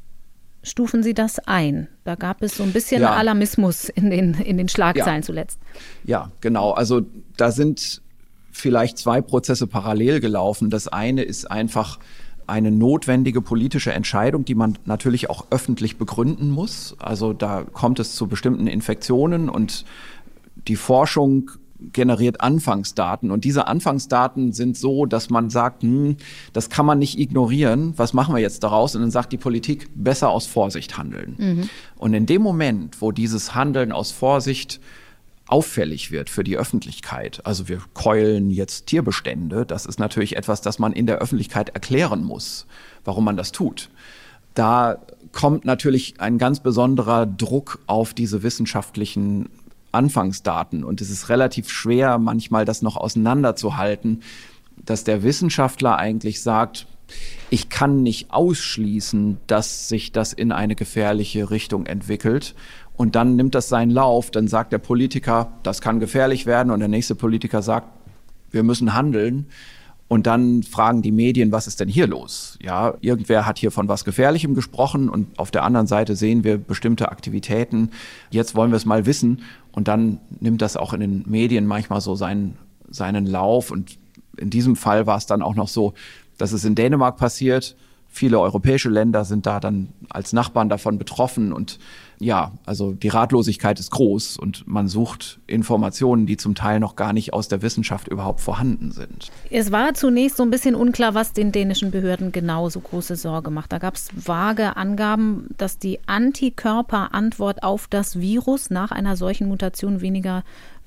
stufen 0.62 1.02
Sie 1.02 1.14
das 1.14 1.38
ein? 1.40 1.88
Da 2.04 2.14
gab 2.14 2.42
es 2.42 2.56
so 2.56 2.62
ein 2.62 2.72
bisschen 2.72 3.02
ja. 3.02 3.14
Alarmismus 3.14 3.88
in 3.88 4.10
den, 4.10 4.34
in 4.34 4.56
den 4.56 4.68
Schlagzeilen 4.68 5.22
ja. 5.22 5.26
zuletzt. 5.26 5.58
Ja, 6.04 6.30
genau. 6.40 6.72
Also 6.72 7.02
da 7.36 7.50
sind 7.50 8.02
vielleicht 8.50 8.98
zwei 8.98 9.20
Prozesse 9.20 9.66
parallel 9.66 10.20
gelaufen. 10.20 10.70
Das 10.70 10.88
eine 10.88 11.22
ist 11.22 11.50
einfach 11.50 11.98
eine 12.48 12.70
notwendige 12.70 13.40
politische 13.40 13.92
Entscheidung, 13.92 14.44
die 14.44 14.54
man 14.54 14.78
natürlich 14.86 15.30
auch 15.30 15.46
öffentlich 15.50 15.98
begründen 15.98 16.50
muss. 16.50 16.96
Also 16.98 17.32
da 17.32 17.64
kommt 17.72 18.00
es 18.00 18.14
zu 18.14 18.26
bestimmten 18.26 18.66
Infektionen 18.66 19.48
und 19.48 19.84
die 20.66 20.76
Forschung 20.76 21.50
generiert 21.92 22.40
Anfangsdaten 22.40 23.30
und 23.30 23.44
diese 23.44 23.68
Anfangsdaten 23.68 24.52
sind 24.52 24.76
so, 24.76 25.06
dass 25.06 25.30
man 25.30 25.48
sagt, 25.48 25.82
hm, 25.82 26.16
das 26.52 26.70
kann 26.70 26.84
man 26.84 26.98
nicht 26.98 27.18
ignorieren. 27.18 27.92
Was 27.96 28.14
machen 28.14 28.34
wir 28.34 28.40
jetzt 28.40 28.64
daraus? 28.64 28.96
Und 28.96 29.02
dann 29.02 29.12
sagt 29.12 29.32
die 29.32 29.36
Politik, 29.36 29.88
besser 29.94 30.30
aus 30.30 30.46
Vorsicht 30.46 30.98
handeln. 30.98 31.36
Mhm. 31.38 31.68
Und 31.96 32.14
in 32.14 32.26
dem 32.26 32.42
Moment, 32.42 33.00
wo 33.00 33.12
dieses 33.12 33.54
Handeln 33.54 33.92
aus 33.92 34.10
Vorsicht 34.10 34.80
auffällig 35.48 36.10
wird 36.10 36.30
für 36.30 36.44
die 36.44 36.56
Öffentlichkeit. 36.56 37.44
Also 37.44 37.68
wir 37.68 37.80
keulen 37.94 38.50
jetzt 38.50 38.86
Tierbestände. 38.86 39.66
Das 39.66 39.86
ist 39.86 39.98
natürlich 39.98 40.36
etwas, 40.36 40.60
das 40.60 40.78
man 40.78 40.92
in 40.92 41.06
der 41.06 41.18
Öffentlichkeit 41.18 41.70
erklären 41.70 42.22
muss, 42.22 42.66
warum 43.04 43.24
man 43.24 43.36
das 43.36 43.50
tut. 43.50 43.88
Da 44.54 44.98
kommt 45.32 45.64
natürlich 45.64 46.20
ein 46.20 46.38
ganz 46.38 46.60
besonderer 46.60 47.26
Druck 47.26 47.80
auf 47.86 48.12
diese 48.12 48.42
wissenschaftlichen 48.42 49.48
Anfangsdaten. 49.90 50.84
Und 50.84 51.00
es 51.00 51.10
ist 51.10 51.28
relativ 51.28 51.70
schwer, 51.70 52.18
manchmal 52.18 52.64
das 52.64 52.82
noch 52.82 52.96
auseinanderzuhalten, 52.96 54.22
dass 54.84 55.04
der 55.04 55.22
Wissenschaftler 55.22 55.96
eigentlich 55.96 56.42
sagt, 56.42 56.86
ich 57.48 57.70
kann 57.70 58.02
nicht 58.02 58.32
ausschließen, 58.32 59.38
dass 59.46 59.88
sich 59.88 60.12
das 60.12 60.34
in 60.34 60.52
eine 60.52 60.74
gefährliche 60.74 61.50
Richtung 61.50 61.86
entwickelt 61.86 62.54
und 62.98 63.14
dann 63.14 63.36
nimmt 63.36 63.54
das 63.54 63.68
seinen 63.68 63.92
Lauf, 63.92 64.32
dann 64.32 64.48
sagt 64.48 64.72
der 64.72 64.78
Politiker, 64.78 65.52
das 65.62 65.80
kann 65.80 66.00
gefährlich 66.00 66.46
werden 66.46 66.72
und 66.72 66.80
der 66.80 66.88
nächste 66.88 67.14
Politiker 67.14 67.62
sagt, 67.62 67.86
wir 68.50 68.64
müssen 68.64 68.92
handeln. 68.92 69.46
Und 70.08 70.26
dann 70.26 70.64
fragen 70.64 71.00
die 71.00 71.12
Medien, 71.12 71.52
was 71.52 71.68
ist 71.68 71.78
denn 71.78 71.88
hier 71.88 72.08
los? 72.08 72.58
Ja, 72.60 72.94
irgendwer 73.00 73.46
hat 73.46 73.58
hier 73.58 73.70
von 73.70 73.86
was 73.88 74.04
Gefährlichem 74.04 74.54
gesprochen 74.54 75.08
und 75.08 75.38
auf 75.38 75.52
der 75.52 75.62
anderen 75.62 75.86
Seite 75.86 76.16
sehen 76.16 76.42
wir 76.42 76.58
bestimmte 76.58 77.10
Aktivitäten. 77.10 77.90
Jetzt 78.30 78.56
wollen 78.56 78.72
wir 78.72 78.76
es 78.76 78.86
mal 78.86 79.06
wissen. 79.06 79.42
Und 79.70 79.86
dann 79.86 80.18
nimmt 80.40 80.60
das 80.60 80.76
auch 80.76 80.92
in 80.92 81.00
den 81.00 81.24
Medien 81.28 81.66
manchmal 81.66 82.00
so 82.00 82.16
seinen, 82.16 82.56
seinen 82.90 83.26
Lauf. 83.26 83.70
Und 83.70 83.96
in 84.38 84.50
diesem 84.50 84.74
Fall 84.74 85.06
war 85.06 85.18
es 85.18 85.26
dann 85.26 85.42
auch 85.42 85.54
noch 85.54 85.68
so, 85.68 85.94
dass 86.36 86.52
es 86.52 86.64
in 86.64 86.74
Dänemark 86.74 87.16
passiert. 87.16 87.76
Viele 88.08 88.40
europäische 88.40 88.88
Länder 88.88 89.24
sind 89.24 89.46
da 89.46 89.60
dann 89.60 89.90
als 90.08 90.32
Nachbarn 90.32 90.68
davon 90.68 90.98
betroffen 90.98 91.52
und 91.52 91.78
ja, 92.20 92.52
also 92.66 92.92
die 92.92 93.08
Ratlosigkeit 93.08 93.78
ist 93.78 93.90
groß 93.90 94.38
und 94.38 94.66
man 94.66 94.88
sucht 94.88 95.38
Informationen, 95.46 96.26
die 96.26 96.36
zum 96.36 96.54
Teil 96.54 96.80
noch 96.80 96.96
gar 96.96 97.12
nicht 97.12 97.32
aus 97.32 97.48
der 97.48 97.62
Wissenschaft 97.62 98.08
überhaupt 98.08 98.40
vorhanden 98.40 98.90
sind. 98.90 99.30
Es 99.50 99.70
war 99.70 99.94
zunächst 99.94 100.36
so 100.36 100.42
ein 100.42 100.50
bisschen 100.50 100.74
unklar, 100.74 101.14
was 101.14 101.32
den 101.32 101.52
dänischen 101.52 101.90
Behörden 101.90 102.32
genau 102.32 102.68
so 102.68 102.80
große 102.80 103.16
Sorge 103.16 103.50
macht. 103.50 103.72
Da 103.72 103.78
gab 103.78 103.94
es 103.94 104.08
vage 104.14 104.76
Angaben, 104.76 105.48
dass 105.58 105.78
die 105.78 106.00
Antikörperantwort 106.06 107.62
auf 107.62 107.86
das 107.88 108.18
Virus 108.18 108.70
nach 108.70 108.90
einer 108.90 109.16
solchen 109.16 109.48
Mutation 109.48 110.00
weniger 110.00 110.42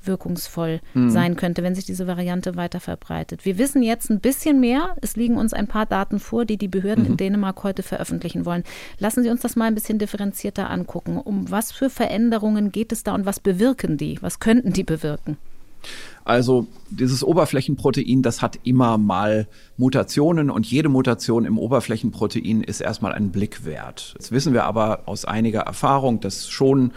wirkungsvoll 0.07 0.81
mhm. 0.93 1.09
sein 1.09 1.35
könnte, 1.35 1.63
wenn 1.63 1.75
sich 1.75 1.85
diese 1.85 2.07
Variante 2.07 2.55
weiter 2.55 2.79
verbreitet. 2.79 3.45
Wir 3.45 3.57
wissen 3.57 3.83
jetzt 3.83 4.09
ein 4.09 4.19
bisschen 4.19 4.59
mehr. 4.59 4.95
Es 5.01 5.15
liegen 5.15 5.37
uns 5.37 5.53
ein 5.53 5.67
paar 5.67 5.85
Daten 5.85 6.19
vor, 6.19 6.45
die 6.45 6.57
die 6.57 6.67
Behörden 6.67 7.05
mhm. 7.05 7.11
in 7.11 7.17
Dänemark 7.17 7.63
heute 7.63 7.83
veröffentlichen 7.83 8.45
wollen. 8.45 8.63
Lassen 8.99 9.23
Sie 9.23 9.29
uns 9.29 9.41
das 9.41 9.55
mal 9.55 9.65
ein 9.65 9.75
bisschen 9.75 9.99
differenzierter 9.99 10.69
angucken. 10.69 11.17
Um 11.17 11.49
was 11.51 11.71
für 11.71 11.89
Veränderungen 11.89 12.71
geht 12.71 12.91
es 12.91 13.03
da 13.03 13.13
und 13.13 13.25
was 13.25 13.39
bewirken 13.39 13.97
die? 13.97 14.17
Was 14.21 14.39
könnten 14.39 14.73
die 14.73 14.83
bewirken? 14.83 15.37
Also 16.23 16.67
dieses 16.89 17.23
Oberflächenprotein, 17.23 18.21
das 18.21 18.41
hat 18.41 18.59
immer 18.63 18.97
mal 18.97 19.47
Mutationen 19.77 20.51
und 20.51 20.67
jede 20.67 20.89
Mutation 20.89 21.45
im 21.45 21.57
Oberflächenprotein 21.57 22.61
ist 22.61 22.81
erstmal 22.81 23.13
ein 23.13 23.31
Blick 23.31 23.65
wert. 23.65 24.13
Jetzt 24.13 24.31
wissen 24.31 24.53
wir 24.53 24.65
aber 24.65 25.03
aus 25.07 25.25
einiger 25.25 25.61
Erfahrung, 25.61 26.19
dass 26.19 26.47
schon 26.47 26.91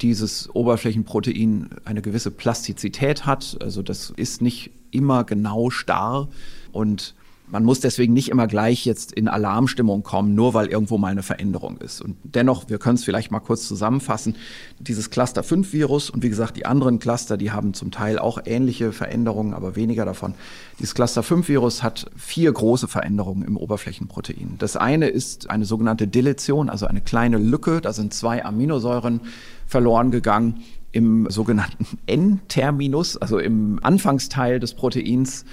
dieses 0.00 0.48
Oberflächenprotein 0.54 1.70
eine 1.84 2.02
gewisse 2.02 2.30
Plastizität 2.30 3.26
hat. 3.26 3.58
Also 3.60 3.82
das 3.82 4.10
ist 4.16 4.42
nicht 4.42 4.70
immer 4.90 5.24
genau 5.24 5.70
starr 5.70 6.28
und 6.72 7.14
man 7.50 7.64
muss 7.64 7.80
deswegen 7.80 8.12
nicht 8.12 8.28
immer 8.28 8.46
gleich 8.46 8.84
jetzt 8.84 9.12
in 9.12 9.28
Alarmstimmung 9.28 10.02
kommen, 10.02 10.34
nur 10.34 10.54
weil 10.54 10.66
irgendwo 10.66 10.98
mal 10.98 11.08
eine 11.08 11.22
Veränderung 11.22 11.78
ist. 11.78 12.00
Und 12.02 12.16
dennoch, 12.22 12.68
wir 12.68 12.78
können 12.78 12.96
es 12.96 13.04
vielleicht 13.04 13.30
mal 13.30 13.40
kurz 13.40 13.66
zusammenfassen, 13.66 14.36
dieses 14.78 15.10
Cluster 15.10 15.42
5 15.42 15.72
Virus 15.72 16.10
und 16.10 16.22
wie 16.22 16.28
gesagt, 16.28 16.56
die 16.56 16.66
anderen 16.66 16.98
Cluster, 16.98 17.36
die 17.36 17.50
haben 17.50 17.74
zum 17.74 17.90
Teil 17.90 18.18
auch 18.18 18.38
ähnliche 18.44 18.92
Veränderungen, 18.92 19.54
aber 19.54 19.76
weniger 19.76 20.04
davon. 20.04 20.34
Dieses 20.78 20.94
Cluster 20.94 21.22
5 21.22 21.48
Virus 21.48 21.82
hat 21.82 22.10
vier 22.16 22.52
große 22.52 22.88
Veränderungen 22.88 23.42
im 23.42 23.56
Oberflächenprotein. 23.56 24.56
Das 24.58 24.76
eine 24.76 25.08
ist 25.08 25.50
eine 25.50 25.64
sogenannte 25.64 26.06
Deletion, 26.06 26.68
also 26.68 26.86
eine 26.86 27.00
kleine 27.00 27.38
Lücke, 27.38 27.80
da 27.80 27.92
sind 27.92 28.12
zwei 28.12 28.44
Aminosäuren 28.44 29.20
verloren 29.68 30.10
gegangen 30.10 30.64
im 30.90 31.30
sogenannten 31.30 31.86
N-Terminus, 32.06 33.16
also 33.16 33.38
im 33.38 33.78
Anfangsteil 33.82 34.58
des 34.58 34.74
Proteins. 34.74 35.44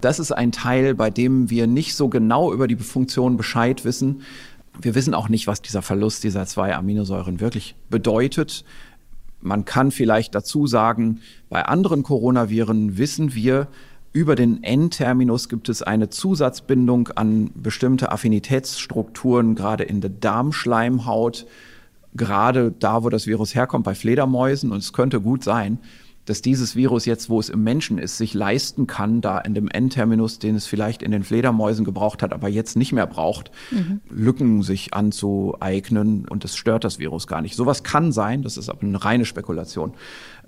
Das 0.00 0.18
ist 0.18 0.32
ein 0.32 0.52
Teil, 0.52 0.94
bei 0.94 1.10
dem 1.10 1.50
wir 1.50 1.66
nicht 1.66 1.94
so 1.94 2.08
genau 2.08 2.52
über 2.52 2.68
die 2.68 2.76
Funktion 2.76 3.36
Bescheid 3.36 3.84
wissen. 3.84 4.22
Wir 4.80 4.94
wissen 4.94 5.14
auch 5.14 5.28
nicht, 5.28 5.46
was 5.46 5.62
dieser 5.62 5.82
Verlust 5.82 6.24
dieser 6.24 6.46
zwei 6.46 6.74
Aminosäuren 6.74 7.40
wirklich 7.40 7.74
bedeutet. 7.90 8.64
Man 9.40 9.64
kann 9.64 9.90
vielleicht 9.90 10.34
dazu 10.34 10.66
sagen, 10.66 11.20
bei 11.48 11.64
anderen 11.64 12.02
Coronaviren 12.02 12.96
wissen 12.96 13.34
wir, 13.34 13.68
über 14.12 14.36
den 14.36 14.62
N-Terminus 14.62 15.48
gibt 15.48 15.68
es 15.68 15.82
eine 15.82 16.08
Zusatzbindung 16.08 17.08
an 17.08 17.50
bestimmte 17.54 18.12
Affinitätsstrukturen, 18.12 19.56
gerade 19.56 19.82
in 19.82 20.00
der 20.00 20.10
Darmschleimhaut 20.10 21.46
gerade 22.14 22.72
da, 22.78 23.04
wo 23.04 23.08
das 23.08 23.26
Virus 23.26 23.54
herkommt, 23.54 23.84
bei 23.84 23.94
Fledermäusen. 23.94 24.72
Und 24.72 24.78
es 24.78 24.92
könnte 24.92 25.20
gut 25.20 25.44
sein, 25.44 25.78
dass 26.24 26.40
dieses 26.40 26.74
Virus 26.74 27.04
jetzt, 27.04 27.28
wo 27.28 27.38
es 27.38 27.50
im 27.50 27.62
Menschen 27.62 27.98
ist, 27.98 28.16
sich 28.16 28.32
leisten 28.34 28.86
kann, 28.86 29.20
da 29.20 29.38
in 29.38 29.54
dem 29.54 29.68
N-Terminus, 29.68 30.38
den 30.38 30.54
es 30.54 30.66
vielleicht 30.66 31.02
in 31.02 31.10
den 31.10 31.22
Fledermäusen 31.22 31.84
gebraucht 31.84 32.22
hat, 32.22 32.32
aber 32.32 32.48
jetzt 32.48 32.76
nicht 32.76 32.92
mehr 32.92 33.06
braucht, 33.06 33.50
mhm. 33.70 34.00
Lücken 34.08 34.62
sich 34.62 34.94
anzueignen 34.94 36.26
und 36.26 36.44
das 36.44 36.56
stört 36.56 36.84
das 36.84 36.98
Virus 36.98 37.26
gar 37.26 37.42
nicht. 37.42 37.56
Sowas 37.56 37.82
kann 37.82 38.10
sein, 38.12 38.42
das 38.42 38.56
ist 38.56 38.70
aber 38.70 38.82
eine 38.82 39.04
reine 39.04 39.26
Spekulation 39.26 39.92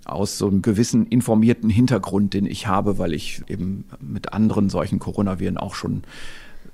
aus 0.05 0.39
so 0.39 0.47
einem 0.47 0.63
gewissen 0.63 1.07
informierten 1.07 1.69
Hintergrund, 1.69 2.33
den 2.33 2.47
ich 2.47 2.67
habe, 2.67 2.99
weil 2.99 3.13
ich 3.13 3.43
eben 3.49 3.85
mit 4.01 4.33
anderen 4.33 4.71
solchen 4.71 4.99
Coronaviren 4.99 5.57
auch 5.57 5.75
schon 5.75 6.05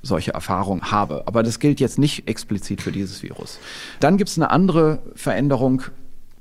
solche 0.03 0.33
Erfahrungen 0.33 0.91
habe. 0.91 1.23
Aber 1.27 1.43
das 1.43 1.59
gilt 1.61 1.81
jetzt 1.81 1.99
nicht 1.99 2.29
explizit 2.29 2.83
für 2.83 2.93
dieses 2.93 3.23
Virus. 3.23 3.59
Dann 4.01 4.17
gibt 4.17 4.31
es 4.31 4.37
eine 4.37 4.51
andere 4.51 5.01
Veränderung, 5.15 5.83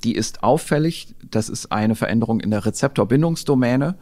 die 0.04 0.16
ist 0.16 0.44
auffällig. 0.44 1.14
Das 1.30 1.48
ist 1.48 1.72
eine 1.72 1.96
Veränderung 1.96 2.40
in 2.40 2.52
der 2.52 2.66
Rezeptorbindungsdomäne. 2.66 3.96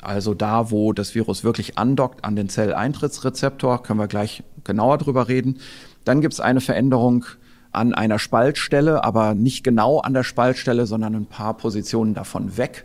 Also 0.00 0.34
da, 0.34 0.70
wo 0.70 0.92
das 0.92 1.14
Virus 1.14 1.44
wirklich 1.44 1.78
andockt 1.78 2.24
an 2.24 2.36
den 2.36 2.48
Zelleintrittsrezeptor, 2.48 3.82
können 3.82 3.98
wir 3.98 4.08
gleich 4.08 4.42
genauer 4.64 4.98
drüber 4.98 5.28
reden. 5.28 5.58
Dann 6.04 6.20
gibt 6.20 6.34
es 6.34 6.40
eine 6.40 6.60
Veränderung 6.60 7.24
an 7.72 7.94
einer 7.94 8.18
Spaltstelle, 8.18 9.02
aber 9.02 9.34
nicht 9.34 9.64
genau 9.64 9.98
an 9.98 10.14
der 10.14 10.22
Spaltstelle, 10.22 10.86
sondern 10.86 11.14
ein 11.14 11.26
paar 11.26 11.56
Positionen 11.56 12.14
davon 12.14 12.56
weg. 12.56 12.84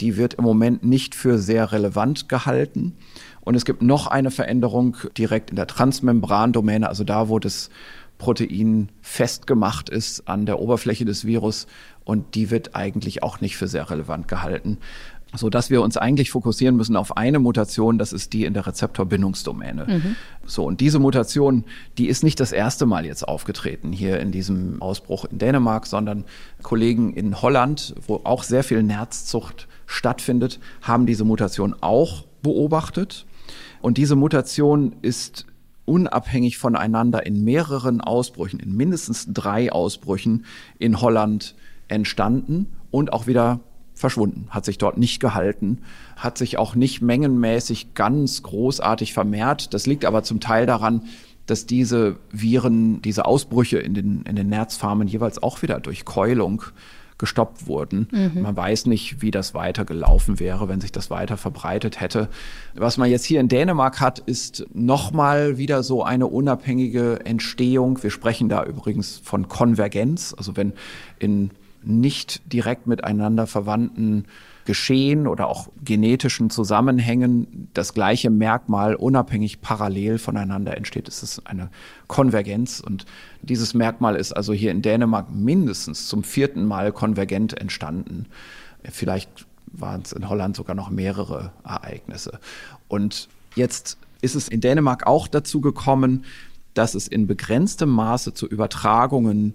Die 0.00 0.16
wird 0.16 0.34
im 0.34 0.44
Moment 0.44 0.84
nicht 0.84 1.14
für 1.14 1.38
sehr 1.38 1.72
relevant 1.72 2.28
gehalten. 2.28 2.96
Und 3.42 3.54
es 3.54 3.64
gibt 3.64 3.82
noch 3.82 4.06
eine 4.06 4.30
Veränderung 4.30 4.96
direkt 5.16 5.50
in 5.50 5.56
der 5.56 5.66
Transmembrandomäne, 5.66 6.88
also 6.88 7.04
da, 7.04 7.28
wo 7.28 7.38
das 7.38 7.70
Protein 8.18 8.90
festgemacht 9.00 9.88
ist 9.88 10.28
an 10.28 10.44
der 10.44 10.58
Oberfläche 10.60 11.04
des 11.04 11.24
Virus. 11.24 11.66
Und 12.04 12.34
die 12.34 12.50
wird 12.50 12.74
eigentlich 12.74 13.22
auch 13.22 13.40
nicht 13.40 13.56
für 13.56 13.66
sehr 13.66 13.90
relevant 13.90 14.28
gehalten 14.28 14.78
so 15.34 15.48
dass 15.48 15.70
wir 15.70 15.82
uns 15.82 15.96
eigentlich 15.96 16.30
fokussieren 16.30 16.76
müssen 16.76 16.96
auf 16.96 17.16
eine 17.16 17.38
Mutation, 17.38 17.98
das 17.98 18.12
ist 18.12 18.32
die 18.32 18.44
in 18.44 18.54
der 18.54 18.66
Rezeptorbindungsdomäne. 18.66 19.86
Mhm. 19.86 20.16
So 20.44 20.64
und 20.64 20.80
diese 20.80 20.98
Mutation, 20.98 21.64
die 21.98 22.08
ist 22.08 22.24
nicht 22.24 22.40
das 22.40 22.52
erste 22.52 22.86
Mal 22.86 23.06
jetzt 23.06 23.26
aufgetreten 23.26 23.92
hier 23.92 24.18
in 24.20 24.32
diesem 24.32 24.82
Ausbruch 24.82 25.24
in 25.26 25.38
Dänemark, 25.38 25.86
sondern 25.86 26.24
Kollegen 26.62 27.12
in 27.12 27.40
Holland, 27.40 27.94
wo 28.06 28.20
auch 28.24 28.42
sehr 28.42 28.64
viel 28.64 28.82
Nerzzucht 28.82 29.68
stattfindet, 29.86 30.58
haben 30.82 31.06
diese 31.06 31.24
Mutation 31.24 31.76
auch 31.80 32.24
beobachtet. 32.42 33.26
Und 33.80 33.98
diese 33.98 34.16
Mutation 34.16 34.96
ist 35.02 35.46
unabhängig 35.84 36.58
voneinander 36.58 37.26
in 37.26 37.44
mehreren 37.44 38.00
Ausbrüchen, 38.00 38.60
in 38.60 38.76
mindestens 38.76 39.26
drei 39.32 39.72
Ausbrüchen 39.72 40.44
in 40.78 41.00
Holland 41.00 41.54
entstanden 41.88 42.66
und 42.90 43.12
auch 43.12 43.26
wieder 43.26 43.60
verschwunden, 43.94 44.46
hat 44.50 44.64
sich 44.64 44.78
dort 44.78 44.98
nicht 44.98 45.20
gehalten, 45.20 45.78
hat 46.16 46.38
sich 46.38 46.58
auch 46.58 46.74
nicht 46.74 47.02
mengenmäßig 47.02 47.94
ganz 47.94 48.42
großartig 48.42 49.12
vermehrt. 49.12 49.74
Das 49.74 49.86
liegt 49.86 50.04
aber 50.04 50.22
zum 50.22 50.40
Teil 50.40 50.66
daran, 50.66 51.02
dass 51.46 51.66
diese 51.66 52.16
Viren, 52.30 53.02
diese 53.02 53.24
Ausbrüche 53.24 53.78
in 53.78 53.94
den, 53.94 54.22
in 54.22 54.36
den 54.36 54.48
Nerzfarmen 54.48 55.08
jeweils 55.08 55.42
auch 55.42 55.62
wieder 55.62 55.80
durch 55.80 56.04
Keulung 56.04 56.62
gestoppt 57.20 57.68
wurden. 57.68 58.08
Mhm. 58.10 58.42
Man 58.42 58.56
weiß 58.56 58.86
nicht, 58.86 59.22
wie 59.22 59.30
das 59.30 59.54
weiter 59.54 59.84
gelaufen 59.84 60.40
wäre, 60.40 60.68
wenn 60.68 60.80
sich 60.80 60.90
das 60.90 61.10
weiter 61.10 61.36
verbreitet 61.36 62.00
hätte. 62.00 62.28
Was 62.74 62.96
man 62.96 63.08
jetzt 63.08 63.24
hier 63.24 63.38
in 63.38 63.48
Dänemark 63.48 64.00
hat, 64.00 64.18
ist 64.18 64.66
nochmal 64.74 65.58
wieder 65.58 65.84
so 65.84 66.02
eine 66.02 66.26
unabhängige 66.26 67.20
Entstehung. 67.24 68.02
Wir 68.02 68.10
sprechen 68.10 68.48
da 68.48 68.64
übrigens 68.64 69.20
von 69.22 69.46
Konvergenz. 69.48 70.34
Also 70.36 70.56
wenn 70.56 70.72
in 71.18 71.50
nicht 71.82 72.52
direkt 72.52 72.86
miteinander 72.86 73.46
verwandten 73.46 74.24
Geschehen 74.64 75.26
oder 75.26 75.48
auch 75.48 75.68
genetischen 75.84 76.50
Zusammenhängen 76.50 77.68
das 77.74 77.94
gleiche 77.94 78.30
Merkmal 78.30 78.94
unabhängig 78.94 79.60
parallel 79.60 80.18
voneinander 80.18 80.76
entsteht. 80.76 81.08
Es 81.08 81.22
ist 81.22 81.46
eine 81.46 81.70
Konvergenz 82.08 82.80
und 82.80 83.06
dieses 83.42 83.74
Merkmal 83.74 84.16
ist 84.16 84.32
also 84.32 84.52
hier 84.52 84.70
in 84.70 84.82
Dänemark 84.82 85.32
mindestens 85.32 86.08
zum 86.08 86.22
vierten 86.24 86.66
Mal 86.66 86.92
konvergent 86.92 87.58
entstanden. 87.58 88.26
Vielleicht 88.84 89.46
waren 89.72 90.02
es 90.02 90.12
in 90.12 90.28
Holland 90.28 90.56
sogar 90.56 90.74
noch 90.74 90.90
mehrere 90.90 91.52
Ereignisse. 91.64 92.38
Und 92.88 93.28
jetzt 93.54 93.98
ist 94.20 94.34
es 94.34 94.48
in 94.48 94.60
Dänemark 94.60 95.06
auch 95.06 95.28
dazu 95.28 95.60
gekommen, 95.60 96.24
dass 96.74 96.94
es 96.94 97.08
in 97.08 97.26
begrenztem 97.26 97.88
Maße 97.88 98.34
zu 98.34 98.46
Übertragungen 98.46 99.54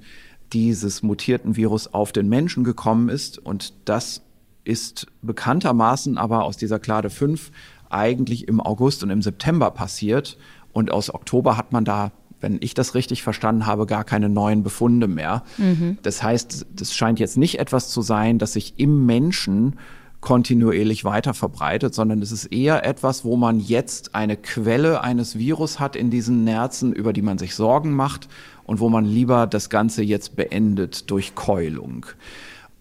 dieses 0.53 1.03
mutierten 1.03 1.55
Virus 1.55 1.93
auf 1.93 2.11
den 2.11 2.29
Menschen 2.29 2.63
gekommen 2.63 3.09
ist. 3.09 3.37
Und 3.39 3.73
das 3.85 4.21
ist 4.65 5.07
bekanntermaßen 5.21 6.17
aber 6.17 6.43
aus 6.43 6.57
dieser 6.57 6.79
Klade 6.79 7.09
5 7.09 7.51
eigentlich 7.89 8.47
im 8.47 8.59
August 8.59 9.03
und 9.03 9.09
im 9.09 9.21
September 9.21 9.71
passiert. 9.71 10.37
Und 10.73 10.91
aus 10.91 11.13
Oktober 11.13 11.55
hat 11.55 11.71
man 11.71 11.85
da, 11.85 12.11
wenn 12.41 12.57
ich 12.59 12.73
das 12.73 12.95
richtig 12.95 13.23
verstanden 13.23 13.65
habe, 13.65 13.85
gar 13.85 14.03
keine 14.03 14.27
neuen 14.27 14.63
Befunde 14.63 15.07
mehr. 15.07 15.43
Mhm. 15.57 15.97
Das 16.01 16.21
heißt, 16.21 16.65
das 16.75 16.93
scheint 16.93 17.19
jetzt 17.19 17.37
nicht 17.37 17.59
etwas 17.59 17.89
zu 17.89 18.01
sein, 18.01 18.39
das 18.39 18.53
sich 18.53 18.73
im 18.77 19.05
Menschen 19.05 19.77
kontinuierlich 20.25 21.05
weiter 21.05 21.35
verbreitet, 21.35 21.93
sondern 21.93 22.21
es 22.21 22.31
ist 22.31 22.45
eher 22.45 22.83
etwas, 22.83 23.23
wo 23.23 23.37
man 23.37 23.59
jetzt 23.59 24.15
eine 24.15 24.35
Quelle 24.35 25.01
eines 25.01 25.37
Virus 25.37 25.79
hat 25.79 25.95
in 25.95 26.09
diesen 26.09 26.43
Nerzen, 26.43 26.93
über 26.93 27.13
die 27.13 27.21
man 27.21 27.37
sich 27.37 27.53
Sorgen 27.53 27.93
macht 27.93 28.27
und 28.63 28.79
wo 28.79 28.89
man 28.89 29.05
lieber 29.05 29.45
das 29.45 29.69
Ganze 29.69 30.01
jetzt 30.01 30.35
beendet 30.35 31.11
durch 31.11 31.35
Keulung. 31.35 32.07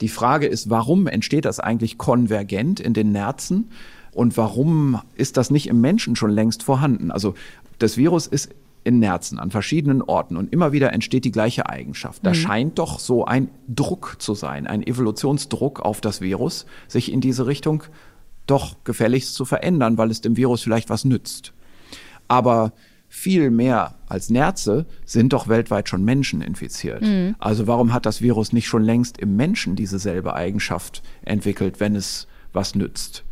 Die 0.00 0.08
Frage 0.08 0.46
ist, 0.46 0.70
warum 0.70 1.06
entsteht 1.06 1.44
das 1.44 1.60
eigentlich 1.60 1.98
konvergent 1.98 2.80
in 2.80 2.94
den 2.94 3.12
Nerzen? 3.12 3.70
Und 4.12 4.36
warum 4.36 5.00
ist 5.16 5.36
das 5.36 5.50
nicht 5.50 5.66
im 5.66 5.80
Menschen 5.80 6.16
schon 6.16 6.30
längst 6.30 6.62
vorhanden? 6.62 7.10
Also 7.10 7.34
das 7.78 7.96
Virus 7.96 8.26
ist 8.26 8.50
in 8.84 8.98
Nerzen 8.98 9.38
an 9.38 9.50
verschiedenen 9.50 10.02
Orten 10.02 10.36
und 10.36 10.52
immer 10.52 10.72
wieder 10.72 10.92
entsteht 10.92 11.24
die 11.24 11.32
gleiche 11.32 11.68
Eigenschaft. 11.68 12.24
Da 12.24 12.30
mhm. 12.30 12.34
scheint 12.34 12.78
doch 12.78 12.98
so 12.98 13.24
ein 13.24 13.48
Druck 13.66 14.16
zu 14.18 14.34
sein, 14.34 14.66
ein 14.66 14.86
Evolutionsdruck 14.86 15.80
auf 15.80 16.00
das 16.00 16.20
Virus, 16.20 16.66
sich 16.86 17.10
in 17.10 17.20
diese 17.20 17.46
Richtung 17.46 17.82
doch 18.46 18.76
gefälligst 18.84 19.34
zu 19.34 19.46
verändern, 19.46 19.96
weil 19.96 20.10
es 20.10 20.20
dem 20.20 20.36
Virus 20.36 20.62
vielleicht 20.62 20.90
was 20.90 21.04
nützt. 21.04 21.54
Aber 22.28 22.72
viel 23.14 23.50
mehr 23.50 23.94
als 24.08 24.28
Nerze 24.28 24.86
sind 25.06 25.32
doch 25.32 25.46
weltweit 25.46 25.88
schon 25.88 26.04
Menschen 26.04 26.42
infiziert. 26.42 27.02
Mhm. 27.02 27.36
Also 27.38 27.68
warum 27.68 27.92
hat 27.92 28.06
das 28.06 28.20
Virus 28.20 28.52
nicht 28.52 28.66
schon 28.66 28.82
längst 28.82 29.18
im 29.18 29.36
Menschen 29.36 29.76
diese 29.76 30.00
selbe 30.00 30.34
Eigenschaft 30.34 31.00
entwickelt, 31.22 31.78
wenn 31.78 31.94
es 31.94 32.26
was 32.52 32.74
nützt? 32.74 33.22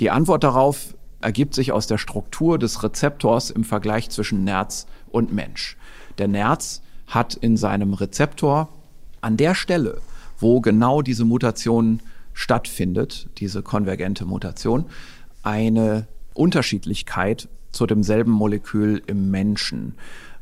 Die 0.00 0.10
Antwort 0.10 0.42
darauf 0.42 0.96
ergibt 1.20 1.52
sich 1.54 1.70
aus 1.70 1.86
der 1.86 1.98
Struktur 1.98 2.58
des 2.58 2.82
Rezeptors 2.82 3.50
im 3.50 3.62
Vergleich 3.62 4.08
zwischen 4.08 4.42
Nerz 4.42 4.86
und 5.10 5.34
Mensch. 5.34 5.76
Der 6.16 6.28
Nerz 6.28 6.80
hat 7.06 7.34
in 7.34 7.58
seinem 7.58 7.92
Rezeptor 7.92 8.70
an 9.20 9.36
der 9.36 9.54
Stelle, 9.54 10.00
wo 10.38 10.62
genau 10.62 11.02
diese 11.02 11.26
Mutation 11.26 12.00
stattfindet, 12.32 13.28
diese 13.36 13.62
konvergente 13.62 14.24
Mutation, 14.24 14.86
eine 15.42 16.06
Unterschiedlichkeit 16.32 17.48
zu 17.76 17.86
demselben 17.86 18.32
Molekül 18.32 19.02
im 19.06 19.30
Menschen. 19.30 19.94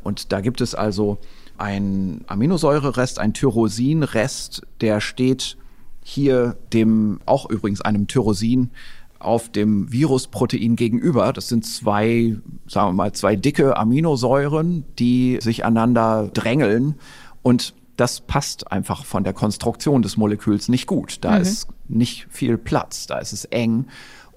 Und 0.03 0.33
da 0.33 0.41
gibt 0.41 0.61
es 0.61 0.75
also 0.75 1.19
ein 1.59 2.23
Aminosäurerest, 2.27 3.19
ein 3.19 3.35
Tyrosinrest, 3.35 4.63
der 4.81 5.01
steht 5.01 5.57
hier 6.03 6.57
dem, 6.73 7.21
auch 7.27 7.49
übrigens 7.49 7.81
einem 7.81 8.07
Tyrosin, 8.07 8.71
auf 9.19 9.51
dem 9.51 9.91
Virusprotein 9.91 10.77
gegenüber. 10.77 11.33
Das 11.33 11.49
sind 11.49 11.65
zwei, 11.65 12.37
sagen 12.67 12.91
wir 12.91 12.93
mal, 12.93 13.13
zwei 13.13 13.37
dicke 13.37 13.77
Aminosäuren, 13.77 14.85
die 14.99 15.39
sich 15.41 15.65
aneinander 15.65 16.31
drängeln. 16.33 16.97
Und 17.43 17.75
das 17.97 18.21
passt 18.21 18.71
einfach 18.71 19.05
von 19.05 19.25
der 19.25 19.33
Konstruktion 19.33 20.03
des 20.03 20.17
Moleküls 20.17 20.69
nicht 20.69 20.87
gut. 20.87 21.19
Da 21.23 21.37
mhm. 21.37 21.43
ist 21.43 21.69
nicht 21.89 22.27
viel 22.31 22.59
Platz, 22.59 23.07
da 23.07 23.19
ist 23.19 23.33
es 23.33 23.47
eng. 23.47 23.87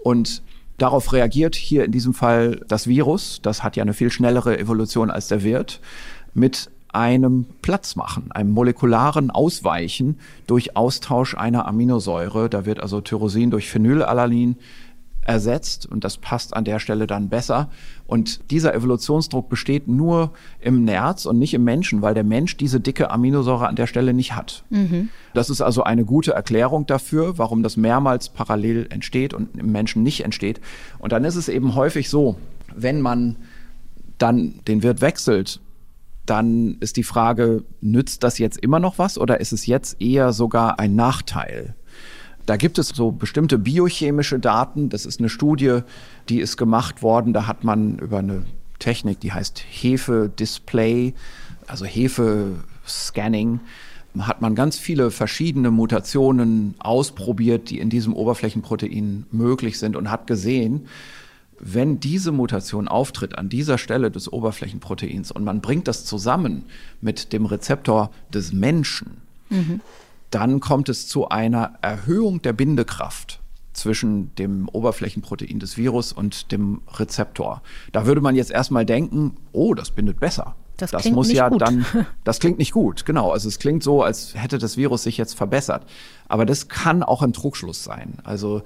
Und 0.03 0.41
Darauf 0.77 1.11
reagiert 1.11 1.55
hier 1.55 1.85
in 1.85 1.91
diesem 1.91 2.13
Fall 2.13 2.61
das 2.67 2.87
Virus, 2.87 3.39
das 3.41 3.63
hat 3.63 3.75
ja 3.75 3.83
eine 3.83 3.93
viel 3.93 4.11
schnellere 4.11 4.59
Evolution 4.59 5.09
als 5.09 5.27
der 5.27 5.43
Wirt, 5.43 5.81
mit 6.33 6.69
einem 6.93 7.45
Platzmachen, 7.61 8.31
einem 8.31 8.51
molekularen 8.51 9.29
Ausweichen 9.29 10.19
durch 10.45 10.75
Austausch 10.75 11.35
einer 11.35 11.67
Aminosäure. 11.67 12.49
Da 12.49 12.65
wird 12.65 12.79
also 12.79 13.01
Tyrosin 13.01 13.51
durch 13.51 13.69
Phenylalanin 13.69 14.55
ersetzt 15.27 15.85
und 15.85 16.03
das 16.03 16.17
passt 16.17 16.55
an 16.55 16.63
der 16.63 16.79
Stelle 16.79 17.05
dann 17.05 17.29
besser. 17.29 17.69
Und 18.05 18.49
dieser 18.49 18.73
Evolutionsdruck 18.73 19.49
besteht 19.49 19.87
nur 19.87 20.31
im 20.59 20.85
Nerz 20.85 21.25
und 21.25 21.37
nicht 21.37 21.53
im 21.53 21.63
Menschen, 21.63 22.01
weil 22.01 22.13
der 22.13 22.23
Mensch 22.23 22.57
diese 22.57 22.79
dicke 22.79 23.11
Aminosäure 23.11 23.67
an 23.67 23.75
der 23.75 23.87
Stelle 23.87 24.13
nicht 24.13 24.35
hat. 24.35 24.63
Mhm. 24.69 25.09
Das 25.33 25.49
ist 25.49 25.61
also 25.61 25.83
eine 25.83 26.05
gute 26.05 26.31
Erklärung 26.31 26.85
dafür, 26.85 27.37
warum 27.37 27.61
das 27.61 27.77
mehrmals 27.77 28.29
parallel 28.29 28.87
entsteht 28.89 29.33
und 29.33 29.57
im 29.57 29.71
Menschen 29.71 30.01
nicht 30.01 30.23
entsteht. 30.23 30.61
Und 30.97 31.11
dann 31.11 31.25
ist 31.25 31.35
es 31.35 31.49
eben 31.49 31.75
häufig 31.75 32.09
so, 32.09 32.37
wenn 32.73 33.01
man 33.01 33.35
dann 34.17 34.61
den 34.67 34.81
Wirt 34.81 35.01
wechselt, 35.01 35.59
dann 36.25 36.77
ist 36.79 36.97
die 36.97 37.03
Frage, 37.03 37.63
nützt 37.81 38.23
das 38.23 38.37
jetzt 38.37 38.57
immer 38.57 38.79
noch 38.79 38.97
was 38.97 39.17
oder 39.17 39.39
ist 39.39 39.53
es 39.53 39.65
jetzt 39.65 40.01
eher 40.01 40.33
sogar 40.33 40.79
ein 40.79 40.95
Nachteil? 40.95 41.75
Da 42.47 42.55
gibt 42.55 42.79
es 42.79 42.87
so 42.87 43.11
bestimmte 43.11 43.59
biochemische 43.59 44.39
Daten. 44.39 44.89
Das 44.89 45.05
ist 45.05 45.19
eine 45.19 45.27
Studie, 45.27 45.81
die 46.29 46.39
ist 46.39 46.55
gemacht 46.55 47.03
worden. 47.03 47.33
Da 47.33 47.45
hat 47.45 47.65
man 47.65 47.99
über 47.99 48.19
eine 48.19 48.43
Technik, 48.79 49.19
die 49.19 49.33
heißt 49.33 49.63
Hefe-Display, 49.69 51.13
also 51.67 51.83
Hefe-Scanning, 51.83 53.59
hat 54.19 54.41
man 54.41 54.55
ganz 54.55 54.77
viele 54.77 55.11
verschiedene 55.11 55.71
Mutationen 55.71 56.75
ausprobiert, 56.79 57.69
die 57.69 57.79
in 57.79 57.89
diesem 57.89 58.13
Oberflächenprotein 58.13 59.25
möglich 59.31 59.77
sind 59.77 59.97
und 59.97 60.09
hat 60.09 60.25
gesehen, 60.25 60.87
wenn 61.59 61.99
diese 61.99 62.31
Mutation 62.31 62.87
auftritt 62.87 63.37
an 63.37 63.49
dieser 63.49 63.77
Stelle 63.77 64.09
des 64.09 64.31
Oberflächenproteins 64.31 65.31
und 65.31 65.43
man 65.43 65.59
bringt 65.59 65.87
das 65.89 66.05
zusammen 66.05 66.63
mit 67.01 67.33
dem 67.33 67.45
Rezeptor 67.45 68.09
des 68.33 68.53
Menschen, 68.53 69.17
mhm. 69.49 69.81
Dann 70.31 70.59
kommt 70.59 70.89
es 70.89 71.07
zu 71.07 71.29
einer 71.29 71.73
Erhöhung 71.81 72.41
der 72.41 72.53
Bindekraft 72.53 73.39
zwischen 73.73 74.33
dem 74.35 74.67
Oberflächenprotein 74.69 75.59
des 75.59 75.77
Virus 75.77 76.11
und 76.11 76.51
dem 76.51 76.81
Rezeptor. 76.95 77.61
Da 77.91 78.05
würde 78.05 78.21
man 78.21 78.35
jetzt 78.35 78.51
erstmal 78.51 78.85
denken, 78.85 79.37
oh, 79.51 79.73
das 79.73 79.91
bindet 79.91 80.19
besser. 80.19 80.55
Das, 80.77 80.91
das 80.91 81.09
muss 81.09 81.31
ja 81.31 81.49
gut. 81.49 81.61
dann, 81.61 81.85
das 82.23 82.39
klingt 82.39 82.59
nicht 82.59 82.71
gut, 82.71 83.05
genau. 83.05 83.31
Also 83.31 83.47
es 83.47 83.59
klingt 83.59 83.83
so, 83.83 84.03
als 84.03 84.33
hätte 84.35 84.57
das 84.57 84.77
Virus 84.77 85.03
sich 85.03 85.17
jetzt 85.17 85.35
verbessert. 85.35 85.85
Aber 86.27 86.45
das 86.45 86.67
kann 86.67 87.03
auch 87.03 87.21
ein 87.21 87.33
Trugschluss 87.33 87.83
sein. 87.83 88.17
Also 88.23 88.61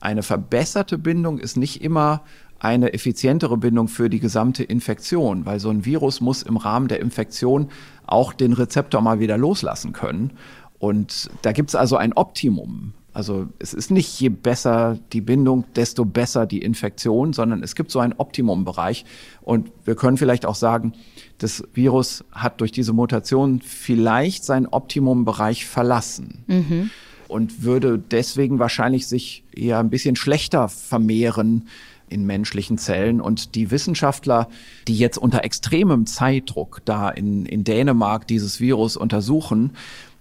eine 0.00 0.22
verbesserte 0.22 0.98
Bindung 0.98 1.38
ist 1.38 1.56
nicht 1.56 1.82
immer 1.82 2.22
eine 2.58 2.92
effizientere 2.92 3.56
Bindung 3.56 3.88
für 3.88 4.08
die 4.08 4.20
gesamte 4.20 4.62
Infektion, 4.62 5.46
weil 5.46 5.58
so 5.58 5.68
ein 5.70 5.84
Virus 5.84 6.20
muss 6.20 6.42
im 6.42 6.56
Rahmen 6.56 6.86
der 6.86 7.00
Infektion 7.00 7.68
auch 8.06 8.32
den 8.32 8.52
Rezeptor 8.52 9.00
mal 9.00 9.18
wieder 9.18 9.36
loslassen 9.36 9.92
können. 9.92 10.32
Und 10.82 11.30
da 11.42 11.52
gibt 11.52 11.68
es 11.68 11.76
also 11.76 11.96
ein 11.96 12.12
Optimum. 12.12 12.92
Also 13.12 13.46
es 13.60 13.72
ist 13.72 13.92
nicht 13.92 14.18
je 14.18 14.30
besser 14.30 14.98
die 15.12 15.20
Bindung, 15.20 15.64
desto 15.76 16.04
besser 16.04 16.44
die 16.44 16.60
Infektion, 16.60 17.32
sondern 17.32 17.62
es 17.62 17.76
gibt 17.76 17.92
so 17.92 18.00
einen 18.00 18.14
Optimumbereich. 18.14 19.04
Und 19.42 19.70
wir 19.84 19.94
können 19.94 20.16
vielleicht 20.16 20.44
auch 20.44 20.56
sagen, 20.56 20.94
das 21.38 21.62
Virus 21.72 22.24
hat 22.32 22.60
durch 22.60 22.72
diese 22.72 22.92
Mutation 22.92 23.60
vielleicht 23.60 24.44
seinen 24.44 24.66
Optimumbereich 24.66 25.66
verlassen. 25.66 26.42
Mhm. 26.48 26.90
Und 27.28 27.62
würde 27.62 28.00
deswegen 28.00 28.58
wahrscheinlich 28.58 29.06
sich 29.06 29.44
eher 29.54 29.78
ein 29.78 29.88
bisschen 29.88 30.16
schlechter 30.16 30.68
vermehren 30.68 31.68
in 32.08 32.26
menschlichen 32.26 32.76
Zellen. 32.76 33.20
Und 33.20 33.54
die 33.54 33.70
Wissenschaftler, 33.70 34.48
die 34.88 34.96
jetzt 34.96 35.16
unter 35.16 35.44
extremem 35.44 36.06
Zeitdruck 36.06 36.82
da 36.84 37.08
in, 37.08 37.46
in 37.46 37.62
Dänemark 37.62 38.26
dieses 38.26 38.58
Virus 38.58 38.96
untersuchen, 38.96 39.72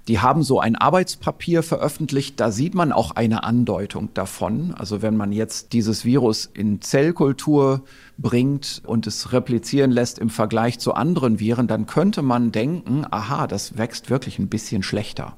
die 0.07 0.19
haben 0.19 0.43
so 0.43 0.59
ein 0.59 0.75
Arbeitspapier 0.75 1.63
veröffentlicht, 1.63 2.39
da 2.39 2.51
sieht 2.51 2.73
man 2.73 2.91
auch 2.91 3.11
eine 3.11 3.43
Andeutung 3.43 4.09
davon. 4.13 4.73
Also 4.77 5.01
wenn 5.01 5.15
man 5.15 5.31
jetzt 5.31 5.73
dieses 5.73 6.05
Virus 6.05 6.49
in 6.51 6.81
Zellkultur 6.81 7.83
bringt 8.17 8.81
und 8.85 9.05
es 9.07 9.31
replizieren 9.31 9.91
lässt 9.91 10.17
im 10.19 10.29
Vergleich 10.29 10.79
zu 10.79 10.93
anderen 10.93 11.39
Viren, 11.39 11.67
dann 11.67 11.85
könnte 11.85 12.21
man 12.21 12.51
denken, 12.51 13.05
aha, 13.09 13.47
das 13.47 13.77
wächst 13.77 14.09
wirklich 14.09 14.39
ein 14.39 14.49
bisschen 14.49 14.83
schlechter. 14.83 15.37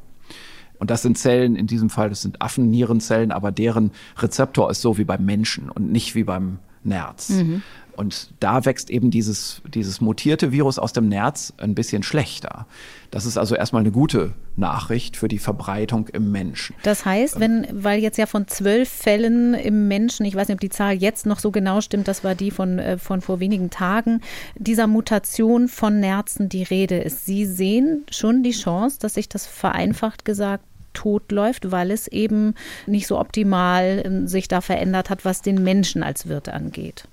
Und 0.80 0.90
das 0.90 1.02
sind 1.02 1.18
Zellen, 1.18 1.56
in 1.56 1.68
diesem 1.68 1.90
Fall, 1.90 2.10
das 2.10 2.22
sind 2.22 2.42
Affennierenzellen, 2.42 3.32
aber 3.32 3.52
deren 3.52 3.92
Rezeptor 4.18 4.70
ist 4.70 4.82
so 4.82 4.98
wie 4.98 5.06
beim 5.06 5.24
Menschen 5.24 5.70
und 5.70 5.92
nicht 5.92 6.16
wie 6.16 6.24
beim 6.24 6.60
Nerz. 6.84 7.30
Mhm. 7.30 7.64
Und 7.96 8.34
da 8.40 8.66
wächst 8.66 8.90
eben 8.90 9.12
dieses, 9.12 9.62
dieses 9.74 10.02
mutierte 10.02 10.52
Virus 10.52 10.80
aus 10.80 10.94
dem 10.94 11.08
Nerz 11.08 11.54
ein 11.58 11.76
bisschen 11.76 12.04
schlechter. 12.04 12.66
Das 13.12 13.26
ist 13.26 13.38
also 13.38 13.56
erstmal 13.56 13.82
eine 13.82 13.92
gute 13.92 14.34
Nachricht 14.56 15.18
für 15.18 15.28
die 15.28 15.38
Verbreitung 15.38 16.08
im 16.08 16.32
Menschen. 16.32 16.76
Das 16.84 17.06
heißt, 17.06 17.40
wenn, 17.40 17.68
weil 17.72 18.00
jetzt 18.00 18.18
ja 18.18 18.26
von 18.26 18.48
zwölf 18.48 18.90
Fällen 18.90 19.54
im 19.54 19.88
Menschen, 19.88 20.26
ich 20.26 20.36
weiß 20.36 20.48
nicht, 20.48 20.56
ob 20.56 20.62
die 20.62 20.70
Zahl 20.70 20.96
jetzt 20.96 21.26
noch 21.26 21.40
so 21.40 21.52
genau 21.52 21.82
stimmt, 21.82 22.08
das 22.08 22.24
war 22.24 22.34
die 22.34 22.50
von, 22.50 22.80
äh, 22.80 22.98
von 22.98 23.22
vor 23.22 23.40
wenigen 23.40 23.70
Tagen, 23.70 24.22
dieser 24.56 24.88
Mutation 24.88 25.68
von 25.68 26.00
Nerzen 26.00 26.50
die 26.50 26.64
Rede 26.64 26.98
ist. 26.98 27.26
Sie 27.26 27.46
sehen 27.46 28.06
schon 28.10 28.42
die 28.42 28.52
Chance, 28.52 28.98
dass 29.00 29.14
sich 29.14 29.30
das 29.30 29.46
vereinfacht 29.46 30.26
gesagt 30.26 30.64
totläuft, 30.94 31.72
weil 31.72 31.92
es 31.92 32.08
eben 32.08 32.54
nicht 32.86 33.08
so 33.08 33.20
optimal 33.20 34.02
ähm, 34.06 34.28
sich 34.28 34.48
da 34.48 34.62
verändert 34.62 35.10
hat, 35.10 35.26
was 35.26 35.42
den 35.42 35.64
Menschen 35.64 36.04
als 36.04 36.28
Wirt 36.28 36.50
angeht. 36.50 37.08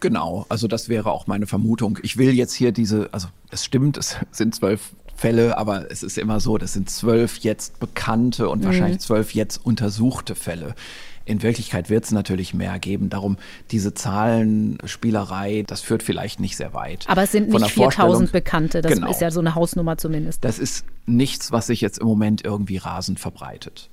Genau, 0.00 0.46
also 0.48 0.68
das 0.68 0.88
wäre 0.88 1.10
auch 1.10 1.26
meine 1.26 1.46
Vermutung. 1.46 1.98
Ich 2.02 2.16
will 2.16 2.32
jetzt 2.32 2.54
hier 2.54 2.72
diese, 2.72 3.08
also 3.12 3.28
es 3.50 3.64
stimmt, 3.64 3.96
es 3.96 4.16
sind 4.30 4.54
zwölf 4.54 4.90
Fälle, 5.16 5.58
aber 5.58 5.90
es 5.90 6.02
ist 6.02 6.16
immer 6.16 6.40
so, 6.40 6.56
das 6.56 6.72
sind 6.72 6.88
zwölf 6.88 7.38
jetzt 7.38 7.78
bekannte 7.78 8.48
und 8.48 8.62
mhm. 8.62 8.66
wahrscheinlich 8.66 9.00
zwölf 9.00 9.34
jetzt 9.34 9.58
untersuchte 9.64 10.34
Fälle. 10.34 10.74
In 11.26 11.42
Wirklichkeit 11.42 11.90
wird 11.90 12.04
es 12.04 12.10
natürlich 12.10 12.54
mehr 12.54 12.78
geben. 12.78 13.10
Darum 13.10 13.36
diese 13.70 13.92
Zahlenspielerei, 13.92 15.62
das 15.66 15.82
führt 15.82 16.02
vielleicht 16.02 16.40
nicht 16.40 16.56
sehr 16.56 16.72
weit. 16.72 17.04
Aber 17.06 17.22
es 17.22 17.32
sind 17.32 17.50
nicht 17.50 17.70
4000 17.70 18.32
Bekannte. 18.32 18.80
Das 18.80 18.92
genau. 18.92 19.10
ist 19.10 19.20
ja 19.20 19.30
so 19.30 19.40
eine 19.40 19.54
Hausnummer 19.54 19.98
zumindest. 19.98 20.42
Das 20.42 20.58
ist 20.58 20.86
nichts, 21.06 21.52
was 21.52 21.66
sich 21.66 21.82
jetzt 21.82 21.98
im 21.98 22.06
Moment 22.06 22.44
irgendwie 22.44 22.78
rasend 22.78 23.20
verbreitet 23.20 23.90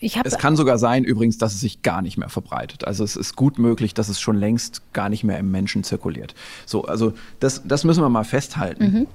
es 0.00 0.38
kann 0.38 0.56
sogar 0.56 0.78
sein, 0.78 1.04
übrigens, 1.04 1.38
dass 1.38 1.54
es 1.54 1.60
sich 1.60 1.82
gar 1.82 2.02
nicht 2.02 2.16
mehr 2.18 2.28
verbreitet. 2.28 2.86
Also 2.86 3.04
es 3.04 3.16
ist 3.16 3.36
gut 3.36 3.58
möglich, 3.58 3.94
dass 3.94 4.08
es 4.08 4.20
schon 4.20 4.36
längst 4.36 4.82
gar 4.92 5.08
nicht 5.08 5.24
mehr 5.24 5.38
im 5.38 5.50
Menschen 5.50 5.84
zirkuliert. 5.84 6.34
So, 6.66 6.84
also 6.84 7.14
das, 7.40 7.62
das 7.64 7.84
müssen 7.84 8.02
wir 8.02 8.08
mal 8.08 8.24
festhalten. 8.24 8.84
Mhm. 8.84 9.06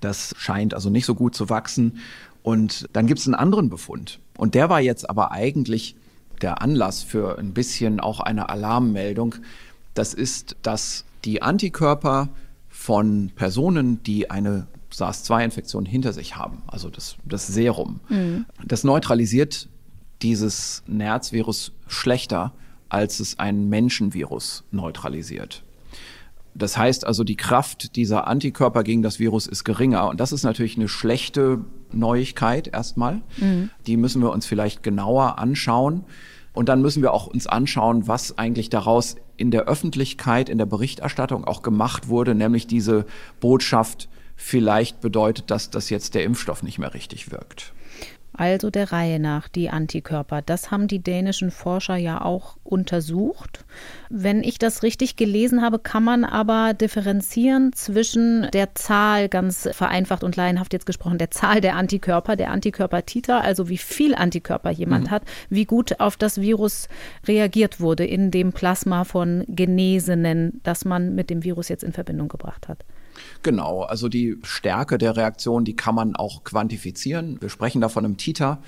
Das 0.00 0.34
scheint 0.38 0.74
also 0.74 0.90
nicht 0.90 1.06
so 1.06 1.14
gut 1.14 1.34
zu 1.34 1.48
wachsen. 1.50 1.98
Und 2.42 2.88
dann 2.92 3.06
gibt 3.06 3.20
es 3.20 3.26
einen 3.26 3.34
anderen 3.34 3.68
Befund. 3.68 4.20
Und 4.36 4.54
der 4.54 4.70
war 4.70 4.80
jetzt 4.80 5.08
aber 5.10 5.32
eigentlich 5.32 5.96
der 6.42 6.62
Anlass 6.62 7.02
für 7.02 7.38
ein 7.38 7.52
bisschen 7.52 8.00
auch 8.00 8.20
eine 8.20 8.48
Alarmmeldung. 8.48 9.36
Das 9.94 10.14
ist, 10.14 10.56
dass 10.62 11.04
die 11.24 11.42
Antikörper 11.42 12.28
von 12.68 13.32
Personen, 13.34 14.02
die 14.02 14.30
eine 14.30 14.66
SARS-2-Infektion 14.92 15.84
hinter 15.84 16.12
sich 16.12 16.36
haben, 16.36 16.62
also 16.66 16.88
das, 16.88 17.16
das 17.24 17.46
Serum, 17.46 18.00
mhm. 18.08 18.46
das 18.64 18.84
neutralisiert 18.84 19.68
dieses 20.22 20.82
Nerzvirus 20.86 21.72
schlechter, 21.86 22.52
als 22.88 23.20
es 23.20 23.38
ein 23.38 23.68
Menschenvirus 23.68 24.64
neutralisiert. 24.70 25.62
Das 26.54 26.78
heißt 26.78 27.06
also, 27.06 27.22
die 27.22 27.36
Kraft 27.36 27.96
dieser 27.96 28.26
Antikörper 28.26 28.82
gegen 28.82 29.02
das 29.02 29.18
Virus 29.18 29.46
ist 29.46 29.64
geringer. 29.64 30.08
Und 30.08 30.20
das 30.20 30.32
ist 30.32 30.42
natürlich 30.42 30.76
eine 30.76 30.88
schlechte 30.88 31.64
Neuigkeit 31.92 32.68
erstmal. 32.68 33.20
Mhm. 33.36 33.70
Die 33.86 33.98
müssen 33.98 34.22
wir 34.22 34.30
uns 34.30 34.46
vielleicht 34.46 34.82
genauer 34.82 35.38
anschauen. 35.38 36.04
Und 36.54 36.70
dann 36.70 36.80
müssen 36.80 37.02
wir 37.02 37.12
auch 37.12 37.26
uns 37.26 37.46
anschauen, 37.46 38.08
was 38.08 38.38
eigentlich 38.38 38.70
daraus 38.70 39.16
in 39.36 39.50
der 39.50 39.64
Öffentlichkeit, 39.64 40.48
in 40.48 40.56
der 40.56 40.64
Berichterstattung 40.64 41.44
auch 41.44 41.60
gemacht 41.60 42.08
wurde, 42.08 42.34
nämlich 42.34 42.66
diese 42.66 43.04
Botschaft, 43.40 44.08
vielleicht 44.34 45.02
bedeutet 45.02 45.50
das, 45.50 45.68
dass 45.68 45.90
jetzt 45.90 46.14
der 46.14 46.24
Impfstoff 46.24 46.62
nicht 46.62 46.78
mehr 46.78 46.94
richtig 46.94 47.30
wirkt. 47.30 47.74
Also 48.38 48.68
der 48.68 48.92
Reihe 48.92 49.18
nach 49.18 49.48
die 49.48 49.70
Antikörper. 49.70 50.42
Das 50.42 50.70
haben 50.70 50.88
die 50.88 50.98
dänischen 50.98 51.50
Forscher 51.50 51.96
ja 51.96 52.20
auch 52.20 52.58
untersucht. 52.64 53.64
Wenn 54.10 54.42
ich 54.42 54.58
das 54.58 54.82
richtig 54.82 55.16
gelesen 55.16 55.62
habe, 55.62 55.78
kann 55.78 56.04
man 56.04 56.24
aber 56.24 56.74
differenzieren 56.74 57.72
zwischen 57.72 58.48
der 58.52 58.74
Zahl, 58.74 59.30
ganz 59.30 59.68
vereinfacht 59.72 60.22
und 60.22 60.36
laienhaft 60.36 60.74
jetzt 60.74 60.84
gesprochen, 60.84 61.16
der 61.16 61.30
Zahl 61.30 61.62
der 61.62 61.76
Antikörper, 61.76 62.36
der 62.36 62.50
Antikörpertiter, 62.50 63.40
also 63.40 63.70
wie 63.70 63.78
viel 63.78 64.14
Antikörper 64.14 64.70
jemand 64.70 65.06
mhm. 65.06 65.10
hat, 65.12 65.22
wie 65.48 65.64
gut 65.64 65.98
auf 66.00 66.16
das 66.16 66.40
Virus 66.40 66.88
reagiert 67.26 67.80
wurde 67.80 68.04
in 68.04 68.30
dem 68.30 68.52
Plasma 68.52 69.04
von 69.04 69.44
Genesenen, 69.48 70.60
das 70.62 70.84
man 70.84 71.14
mit 71.14 71.30
dem 71.30 71.42
Virus 71.42 71.68
jetzt 71.68 71.84
in 71.84 71.92
Verbindung 71.92 72.28
gebracht 72.28 72.68
hat. 72.68 72.84
Genau, 73.42 73.82
also 73.82 74.08
die 74.08 74.36
Stärke 74.42 74.98
der 74.98 75.16
Reaktion, 75.16 75.64
die 75.64 75.76
kann 75.76 75.94
man 75.94 76.16
auch 76.16 76.44
quantifizieren. 76.44 77.40
Wir 77.40 77.48
sprechen 77.48 77.80
da 77.80 77.88
von 77.88 78.04
einem 78.04 78.16
Titer. 78.16 78.58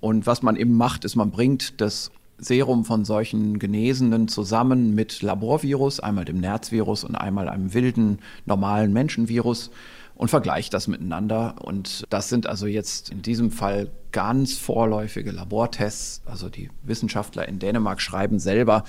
Und 0.00 0.26
was 0.26 0.42
man 0.42 0.56
eben 0.56 0.76
macht, 0.76 1.04
ist, 1.04 1.16
man 1.16 1.30
bringt 1.30 1.80
das 1.80 2.10
Serum 2.38 2.84
von 2.84 3.04
solchen 3.04 3.58
Genesenen 3.60 4.26
zusammen 4.26 4.94
mit 4.94 5.22
Laborvirus, 5.22 6.00
einmal 6.00 6.24
dem 6.24 6.40
Nerzvirus 6.40 7.04
und 7.04 7.14
einmal 7.14 7.48
einem 7.48 7.72
wilden, 7.72 8.18
normalen 8.46 8.92
Menschenvirus 8.92 9.70
und 10.16 10.28
vergleicht 10.28 10.74
das 10.74 10.88
miteinander. 10.88 11.56
Und 11.60 12.04
das 12.10 12.28
sind 12.28 12.46
also 12.46 12.66
jetzt 12.66 13.10
in 13.10 13.22
diesem 13.22 13.50
Fall 13.50 13.90
ganz 14.10 14.54
vorläufige 14.56 15.30
Labortests. 15.30 16.22
Also 16.26 16.48
die 16.48 16.68
Wissenschaftler 16.82 17.48
in 17.48 17.58
Dänemark 17.58 18.00
schreiben 18.00 18.38
selber, 18.38 18.84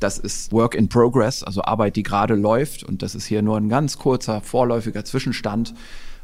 das 0.00 0.18
ist 0.18 0.50
Work 0.52 0.74
in 0.74 0.88
Progress, 0.88 1.42
also 1.42 1.62
Arbeit, 1.62 1.96
die 1.96 2.02
gerade 2.02 2.34
läuft. 2.34 2.82
Und 2.82 3.02
das 3.02 3.14
ist 3.14 3.26
hier 3.26 3.42
nur 3.42 3.56
ein 3.56 3.68
ganz 3.68 3.98
kurzer, 3.98 4.40
vorläufiger 4.40 5.04
Zwischenstand. 5.04 5.74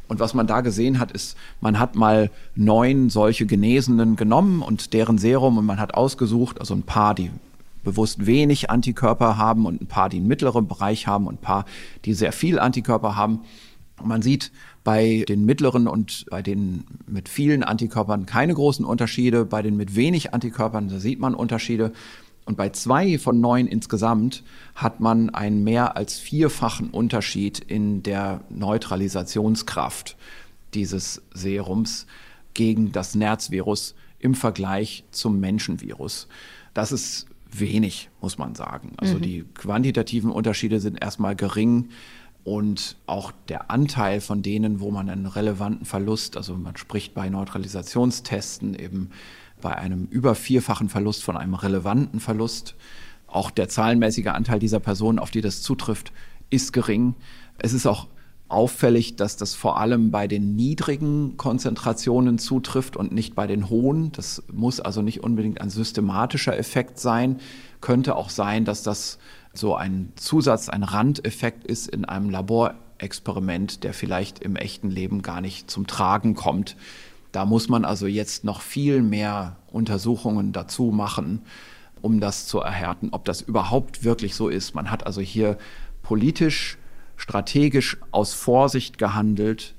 Und 0.07 0.19
was 0.19 0.33
man 0.33 0.47
da 0.47 0.61
gesehen 0.61 0.99
hat, 0.99 1.11
ist, 1.11 1.37
man 1.61 1.79
hat 1.79 1.95
mal 1.95 2.31
neun 2.55 3.09
solche 3.09 3.45
Genesenen 3.45 4.15
genommen 4.15 4.61
und 4.61 4.93
deren 4.93 5.17
Serum 5.17 5.57
und 5.57 5.65
man 5.65 5.79
hat 5.79 5.93
ausgesucht, 5.93 6.59
also 6.59 6.73
ein 6.73 6.83
paar, 6.83 7.13
die 7.13 7.29
bewusst 7.83 8.25
wenig 8.25 8.69
Antikörper 8.69 9.37
haben 9.37 9.65
und 9.65 9.81
ein 9.81 9.87
paar, 9.87 10.09
die 10.09 10.17
einen 10.17 10.27
mittleren 10.27 10.67
Bereich 10.67 11.07
haben 11.07 11.27
und 11.27 11.35
ein 11.35 11.41
paar, 11.41 11.65
die 12.05 12.13
sehr 12.13 12.31
viel 12.31 12.59
Antikörper 12.59 13.15
haben. 13.15 13.41
Und 13.99 14.07
man 14.07 14.21
sieht 14.21 14.51
bei 14.83 15.25
den 15.27 15.45
mittleren 15.45 15.87
und 15.87 16.25
bei 16.29 16.41
den 16.41 16.85
mit 17.07 17.29
vielen 17.29 17.63
Antikörpern 17.63 18.25
keine 18.25 18.53
großen 18.53 18.85
Unterschiede. 18.85 19.45
Bei 19.45 19.61
den 19.61 19.75
mit 19.75 19.95
wenig 19.95 20.33
Antikörpern, 20.33 20.87
da 20.87 20.99
sieht 20.99 21.19
man 21.19 21.33
Unterschiede. 21.33 21.91
Und 22.47 22.55
bei 22.55 22.69
zwei 22.69 23.19
von 23.19 23.41
neun 23.41 23.67
insgesamt 23.67 24.41
hat 24.73 25.01
man 25.01 25.29
einen 25.29 25.65
mehr 25.65 25.97
als 25.97 26.17
vierfachen 26.17 26.91
Unterschied 26.91 27.59
in 27.59 28.03
der 28.03 28.39
Neutralisationskraft 28.49 30.15
dieses 30.73 31.21
Serums 31.33 32.07
gegen 32.53 32.93
das 32.93 33.15
Nerzvirus 33.15 33.95
im 34.19 34.33
Vergleich 34.33 35.03
zum 35.11 35.41
Menschenvirus. 35.41 36.29
Das 36.73 36.93
ist 36.93 37.27
wenig, 37.51 38.09
muss 38.21 38.37
man 38.37 38.55
sagen. 38.55 38.93
Also 38.95 39.15
mhm. 39.15 39.21
die 39.23 39.43
quantitativen 39.53 40.31
Unterschiede 40.31 40.79
sind 40.79 41.01
erstmal 41.01 41.35
gering 41.35 41.89
und 42.45 42.95
auch 43.07 43.33
der 43.49 43.71
Anteil 43.71 44.21
von 44.21 44.41
denen, 44.41 44.79
wo 44.79 44.89
man 44.89 45.09
einen 45.09 45.25
relevanten 45.25 45.85
Verlust, 45.85 46.37
also 46.37 46.55
man 46.55 46.77
spricht 46.77 47.13
bei 47.13 47.27
Neutralisationstesten 47.27 48.73
eben 48.73 49.09
bei 49.61 49.75
einem 49.75 50.05
über 50.05 50.35
vierfachen 50.35 50.89
Verlust 50.89 51.23
von 51.23 51.37
einem 51.37 51.53
relevanten 51.53 52.19
Verlust. 52.19 52.75
Auch 53.27 53.51
der 53.51 53.69
zahlenmäßige 53.69 54.27
Anteil 54.27 54.59
dieser 54.59 54.79
Personen, 54.79 55.19
auf 55.19 55.31
die 55.31 55.41
das 55.41 55.61
zutrifft, 55.61 56.11
ist 56.49 56.73
gering. 56.73 57.15
Es 57.57 57.73
ist 57.73 57.85
auch 57.85 58.07
auffällig, 58.49 59.17
dass 59.17 59.35
das 59.35 59.53
vor 59.53 59.79
allem 59.79 60.11
bei 60.11 60.27
den 60.27 60.55
niedrigen 60.55 61.35
Konzentrationen 61.37 62.37
zutrifft 62.37 62.95
und 62.95 63.11
nicht 63.11 63.35
bei 63.35 63.47
den 63.47 63.69
hohen. 63.69 64.11
Das 64.13 64.43
muss 64.51 64.79
also 64.79 65.01
nicht 65.01 65.23
unbedingt 65.23 65.59
ein 65.59 65.69
systematischer 65.69 66.57
Effekt 66.57 66.99
sein. 66.99 67.39
Könnte 67.81 68.15
auch 68.15 68.29
sein, 68.29 68.63
dass 68.63 68.83
das 68.83 69.19
so 69.53 69.75
ein 69.75 70.13
Zusatz, 70.15 70.69
ein 70.69 70.83
Randeffekt 70.83 71.65
ist 71.65 71.87
in 71.87 72.05
einem 72.05 72.29
Laborexperiment, 72.29 73.83
der 73.83 73.93
vielleicht 73.93 74.39
im 74.39 74.55
echten 74.55 74.89
Leben 74.89 75.21
gar 75.21 75.41
nicht 75.41 75.69
zum 75.69 75.87
Tragen 75.87 76.35
kommt. 76.35 76.77
Da 77.37 77.45
muss 77.45 77.69
man 77.69 77.85
also 77.85 78.07
jetzt 78.07 78.45
noch 78.45 78.61
viel 78.61 79.03
mehr 79.03 79.57
Untersuchungen 79.67 80.53
dazu 80.53 80.85
machen, 80.85 81.43
um 82.01 82.19
das 82.19 82.47
zu 82.47 82.61
erhärten, 82.61 83.09
ob 83.11 83.25
das 83.25 83.41
überhaupt 83.41 84.03
wirklich 84.03 84.33
so 84.33 84.49
ist. 84.49 84.73
Man 84.73 84.89
hat 84.89 85.05
also 85.05 85.21
hier 85.21 85.59
politisch, 86.01 86.79
strategisch 87.15 87.97
aus 88.09 88.33
Vorsicht 88.33 88.97
gehandelt, 88.97 89.75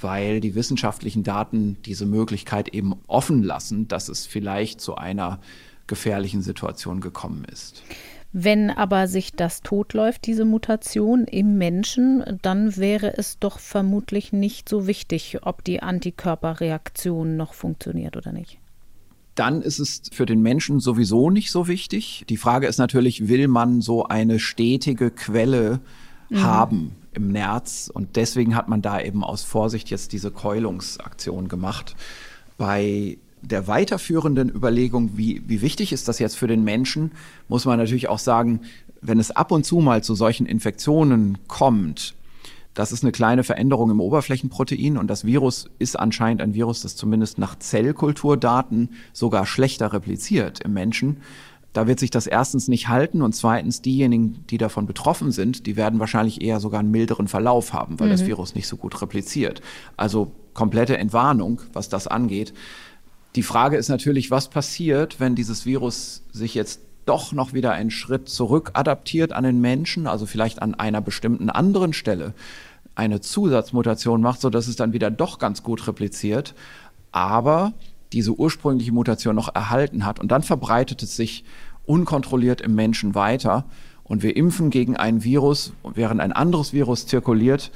weil 0.00 0.40
die 0.40 0.54
wissenschaftlichen 0.54 1.22
Daten 1.22 1.76
diese 1.84 2.06
Möglichkeit 2.06 2.68
eben 2.70 2.94
offen 3.08 3.42
lassen, 3.42 3.88
dass 3.88 4.08
es 4.08 4.24
vielleicht 4.24 4.80
zu 4.80 4.94
einer 4.94 5.38
gefährlichen 5.86 6.40
Situation 6.40 7.02
gekommen 7.02 7.44
ist. 7.44 7.82
Wenn 8.32 8.70
aber 8.70 9.08
sich 9.08 9.32
das 9.32 9.60
totläuft, 9.60 10.26
diese 10.26 10.46
Mutation 10.46 11.24
im 11.24 11.58
Menschen, 11.58 12.24
dann 12.40 12.76
wäre 12.78 13.18
es 13.18 13.38
doch 13.38 13.58
vermutlich 13.58 14.32
nicht 14.32 14.70
so 14.70 14.86
wichtig, 14.86 15.40
ob 15.42 15.62
die 15.64 15.82
Antikörperreaktion 15.82 17.36
noch 17.36 17.52
funktioniert 17.52 18.16
oder 18.16 18.32
nicht. 18.32 18.58
Dann 19.34 19.60
ist 19.60 19.78
es 19.78 20.02
für 20.12 20.24
den 20.24 20.40
Menschen 20.40 20.80
sowieso 20.80 21.30
nicht 21.30 21.50
so 21.50 21.68
wichtig. 21.68 22.24
Die 22.28 22.36
Frage 22.38 22.66
ist 22.66 22.78
natürlich, 22.78 23.28
will 23.28 23.48
man 23.48 23.82
so 23.82 24.04
eine 24.04 24.38
stetige 24.38 25.10
Quelle 25.10 25.80
mhm. 26.30 26.42
haben 26.42 26.96
im 27.12 27.28
Nerz? 27.28 27.90
Und 27.92 28.16
deswegen 28.16 28.54
hat 28.54 28.68
man 28.68 28.80
da 28.80 29.00
eben 29.00 29.24
aus 29.24 29.42
Vorsicht 29.42 29.90
jetzt 29.90 30.12
diese 30.12 30.30
Keulungsaktion 30.30 31.48
gemacht. 31.48 31.96
Bei 32.56 33.18
der 33.42 33.66
weiterführenden 33.66 34.48
Überlegung, 34.48 35.16
wie, 35.16 35.42
wie 35.46 35.60
wichtig 35.60 35.92
ist 35.92 36.08
das 36.08 36.18
jetzt 36.18 36.36
für 36.36 36.46
den 36.46 36.64
Menschen, 36.64 37.12
muss 37.48 37.64
man 37.64 37.78
natürlich 37.78 38.08
auch 38.08 38.18
sagen, 38.18 38.60
wenn 39.00 39.18
es 39.18 39.32
ab 39.32 39.50
und 39.50 39.66
zu 39.66 39.78
mal 39.78 40.02
zu 40.02 40.14
solchen 40.14 40.46
Infektionen 40.46 41.38
kommt, 41.48 42.14
das 42.74 42.90
ist 42.90 43.02
eine 43.02 43.12
kleine 43.12 43.44
Veränderung 43.44 43.90
im 43.90 44.00
Oberflächenprotein 44.00 44.96
und 44.96 45.08
das 45.08 45.26
Virus 45.26 45.68
ist 45.78 45.98
anscheinend 45.98 46.40
ein 46.40 46.54
Virus, 46.54 46.80
das 46.80 46.96
zumindest 46.96 47.36
nach 47.36 47.58
Zellkulturdaten 47.58 48.90
sogar 49.12 49.44
schlechter 49.44 49.92
repliziert 49.92 50.60
im 50.60 50.72
Menschen. 50.72 51.18
Da 51.74 51.86
wird 51.86 52.00
sich 52.00 52.10
das 52.10 52.26
erstens 52.26 52.68
nicht 52.68 52.88
halten 52.88 53.22
und 53.22 53.34
zweitens 53.34 53.82
diejenigen, 53.82 54.44
die 54.48 54.58
davon 54.58 54.86
betroffen 54.86 55.32
sind, 55.32 55.66
die 55.66 55.76
werden 55.76 56.00
wahrscheinlich 56.00 56.42
eher 56.42 56.60
sogar 56.60 56.80
einen 56.80 56.90
milderen 56.90 57.28
Verlauf 57.28 57.72
haben, 57.72 57.98
weil 58.00 58.08
mhm. 58.08 58.12
das 58.12 58.26
Virus 58.26 58.54
nicht 58.54 58.68
so 58.68 58.76
gut 58.76 59.00
repliziert. 59.02 59.60
Also 59.96 60.32
komplette 60.54 60.96
Entwarnung, 60.98 61.62
was 61.72 61.88
das 61.88 62.06
angeht. 62.06 62.52
Die 63.34 63.42
Frage 63.42 63.76
ist 63.76 63.88
natürlich, 63.88 64.30
was 64.30 64.48
passiert, 64.48 65.18
wenn 65.18 65.34
dieses 65.34 65.64
Virus 65.64 66.22
sich 66.32 66.54
jetzt 66.54 66.80
doch 67.06 67.32
noch 67.32 67.52
wieder 67.52 67.72
einen 67.72 67.90
Schritt 67.90 68.28
zurück 68.28 68.70
adaptiert 68.74 69.32
an 69.32 69.44
den 69.44 69.60
Menschen, 69.60 70.06
also 70.06 70.26
vielleicht 70.26 70.60
an 70.60 70.74
einer 70.74 71.00
bestimmten 71.00 71.50
anderen 71.50 71.92
Stelle 71.92 72.34
eine 72.94 73.20
Zusatzmutation 73.20 74.20
macht, 74.20 74.40
so 74.40 74.50
dass 74.50 74.68
es 74.68 74.76
dann 74.76 74.92
wieder 74.92 75.10
doch 75.10 75.38
ganz 75.38 75.62
gut 75.62 75.86
repliziert, 75.86 76.54
aber 77.10 77.72
diese 78.12 78.32
ursprüngliche 78.32 78.92
Mutation 78.92 79.34
noch 79.34 79.54
erhalten 79.54 80.04
hat. 80.04 80.20
Und 80.20 80.30
dann 80.30 80.42
verbreitet 80.42 81.02
es 81.02 81.16
sich 81.16 81.44
unkontrolliert 81.86 82.60
im 82.60 82.74
Menschen 82.74 83.14
weiter 83.14 83.64
und 84.04 84.22
wir 84.22 84.36
impfen 84.36 84.68
gegen 84.68 84.96
ein 84.96 85.24
Virus, 85.24 85.72
während 85.94 86.20
ein 86.20 86.32
anderes 86.32 86.74
Virus 86.74 87.06
zirkuliert, 87.06 87.70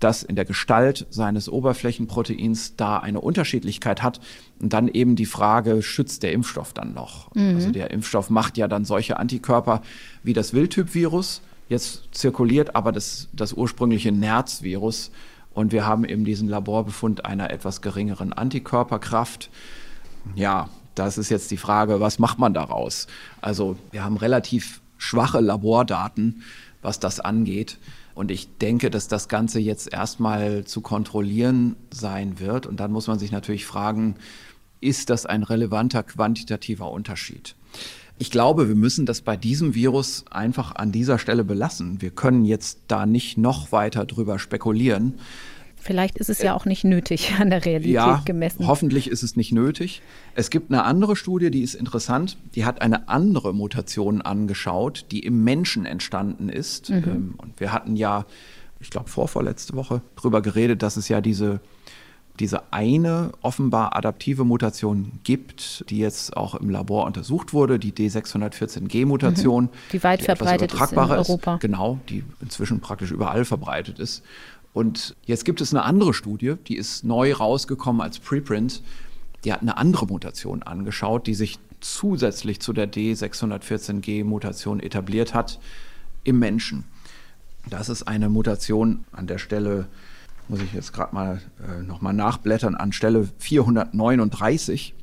das 0.00 0.22
in 0.22 0.34
der 0.34 0.44
Gestalt 0.44 1.06
seines 1.10 1.48
Oberflächenproteins 1.48 2.76
da 2.76 2.98
eine 2.98 3.20
Unterschiedlichkeit 3.20 4.02
hat. 4.02 4.20
Und 4.58 4.72
dann 4.72 4.88
eben 4.88 5.14
die 5.14 5.26
Frage, 5.26 5.82
schützt 5.82 6.22
der 6.22 6.32
Impfstoff 6.32 6.72
dann 6.72 6.94
noch? 6.94 7.34
Mhm. 7.34 7.54
Also 7.54 7.70
der 7.70 7.90
Impfstoff 7.90 8.30
macht 8.30 8.56
ja 8.56 8.66
dann 8.66 8.84
solche 8.84 9.18
Antikörper 9.18 9.82
wie 10.22 10.32
das 10.32 10.52
Wildtyp-Virus. 10.54 11.42
Jetzt 11.68 12.08
zirkuliert 12.12 12.74
aber 12.74 12.92
das, 12.92 13.28
das 13.32 13.52
ursprüngliche 13.52 14.10
NERZ-Virus. 14.10 15.10
Und 15.52 15.72
wir 15.72 15.86
haben 15.86 16.04
eben 16.04 16.24
diesen 16.24 16.48
Laborbefund 16.48 17.24
einer 17.24 17.50
etwas 17.50 17.82
geringeren 17.82 18.32
Antikörperkraft. 18.32 19.50
Ja, 20.34 20.68
das 20.94 21.18
ist 21.18 21.28
jetzt 21.28 21.50
die 21.50 21.56
Frage, 21.56 22.00
was 22.00 22.18
macht 22.18 22.38
man 22.38 22.54
daraus? 22.54 23.06
Also 23.40 23.76
wir 23.90 24.04
haben 24.04 24.16
relativ 24.16 24.80
schwache 24.98 25.40
Labordaten, 25.40 26.42
was 26.82 27.00
das 27.00 27.20
angeht. 27.20 27.78
Und 28.14 28.30
ich 28.30 28.56
denke, 28.58 28.90
dass 28.90 29.08
das 29.08 29.28
Ganze 29.28 29.60
jetzt 29.60 29.92
erstmal 29.92 30.64
zu 30.64 30.80
kontrollieren 30.80 31.76
sein 31.90 32.40
wird. 32.40 32.66
Und 32.66 32.80
dann 32.80 32.92
muss 32.92 33.06
man 33.06 33.18
sich 33.18 33.32
natürlich 33.32 33.66
fragen, 33.66 34.16
ist 34.80 35.10
das 35.10 35.26
ein 35.26 35.42
relevanter 35.42 36.02
quantitativer 36.02 36.90
Unterschied? 36.90 37.54
Ich 38.18 38.30
glaube, 38.30 38.68
wir 38.68 38.74
müssen 38.74 39.06
das 39.06 39.22
bei 39.22 39.36
diesem 39.36 39.74
Virus 39.74 40.24
einfach 40.30 40.74
an 40.76 40.92
dieser 40.92 41.18
Stelle 41.18 41.44
belassen. 41.44 42.02
Wir 42.02 42.10
können 42.10 42.44
jetzt 42.44 42.80
da 42.86 43.06
nicht 43.06 43.38
noch 43.38 43.72
weiter 43.72 44.04
drüber 44.04 44.38
spekulieren. 44.38 45.14
Vielleicht 45.80 46.18
ist 46.18 46.28
es 46.28 46.42
ja 46.42 46.54
auch 46.54 46.66
nicht 46.66 46.84
nötig 46.84 47.34
an 47.40 47.50
der 47.50 47.64
Realität 47.64 47.94
ja, 47.94 48.22
gemessen. 48.24 48.66
Hoffentlich 48.66 49.08
ist 49.08 49.22
es 49.22 49.36
nicht 49.36 49.52
nötig. 49.52 50.02
Es 50.34 50.50
gibt 50.50 50.70
eine 50.70 50.84
andere 50.84 51.16
Studie, 51.16 51.50
die 51.50 51.62
ist 51.62 51.74
interessant. 51.74 52.36
Die 52.54 52.64
hat 52.64 52.82
eine 52.82 53.08
andere 53.08 53.54
Mutation 53.54 54.22
angeschaut, 54.22 55.06
die 55.10 55.20
im 55.20 55.42
Menschen 55.42 55.86
entstanden 55.86 56.48
ist. 56.48 56.90
Mhm. 56.90 57.04
Ähm, 57.06 57.34
und 57.38 57.60
wir 57.60 57.72
hatten 57.72 57.96
ja, 57.96 58.26
ich 58.78 58.90
glaube, 58.90 59.08
vorvorletzte 59.08 59.74
Woche 59.74 60.02
darüber 60.16 60.42
geredet, 60.42 60.82
dass 60.82 60.96
es 60.96 61.08
ja 61.08 61.20
diese, 61.20 61.60
diese 62.38 62.72
eine 62.72 63.32
offenbar 63.42 63.96
adaptive 63.96 64.44
Mutation 64.44 65.20
gibt, 65.24 65.84
die 65.90 65.98
jetzt 65.98 66.36
auch 66.36 66.54
im 66.54 66.70
Labor 66.70 67.06
untersucht 67.06 67.52
wurde, 67.52 67.78
die 67.78 67.92
D614G-Mutation. 67.92 69.64
Mhm. 69.64 69.68
Die 69.92 70.02
weit 70.02 70.20
die 70.20 70.24
verbreitet 70.24 70.72
ist 70.72 70.92
in 70.92 70.98
Europa. 70.98 71.54
Ist, 71.54 71.60
genau, 71.60 71.98
die 72.08 72.24
inzwischen 72.40 72.80
praktisch 72.80 73.10
überall 73.10 73.44
verbreitet 73.44 73.98
ist. 73.98 74.22
Und 74.72 75.16
jetzt 75.24 75.44
gibt 75.44 75.60
es 75.60 75.74
eine 75.74 75.82
andere 75.84 76.14
Studie, 76.14 76.54
die 76.68 76.76
ist 76.76 77.04
neu 77.04 77.32
rausgekommen 77.32 78.00
als 78.00 78.18
Preprint. 78.18 78.82
Die 79.44 79.52
hat 79.52 79.62
eine 79.62 79.76
andere 79.76 80.06
Mutation 80.06 80.62
angeschaut, 80.62 81.26
die 81.26 81.34
sich 81.34 81.58
zusätzlich 81.80 82.60
zu 82.60 82.72
der 82.72 82.90
D614G-Mutation 82.90 84.80
etabliert 84.80 85.34
hat 85.34 85.58
im 86.24 86.38
Menschen. 86.38 86.84
Das 87.68 87.88
ist 87.88 88.04
eine 88.04 88.28
Mutation 88.28 89.04
an 89.12 89.26
der 89.26 89.38
Stelle, 89.38 89.86
muss 90.48 90.60
ich 90.60 90.72
jetzt 90.72 90.92
gerade 90.92 91.14
mal 91.14 91.40
äh, 91.66 91.82
nochmal 91.82 92.12
nachblättern, 92.12 92.74
an 92.74 92.92
Stelle 92.92 93.28
439. 93.38 94.94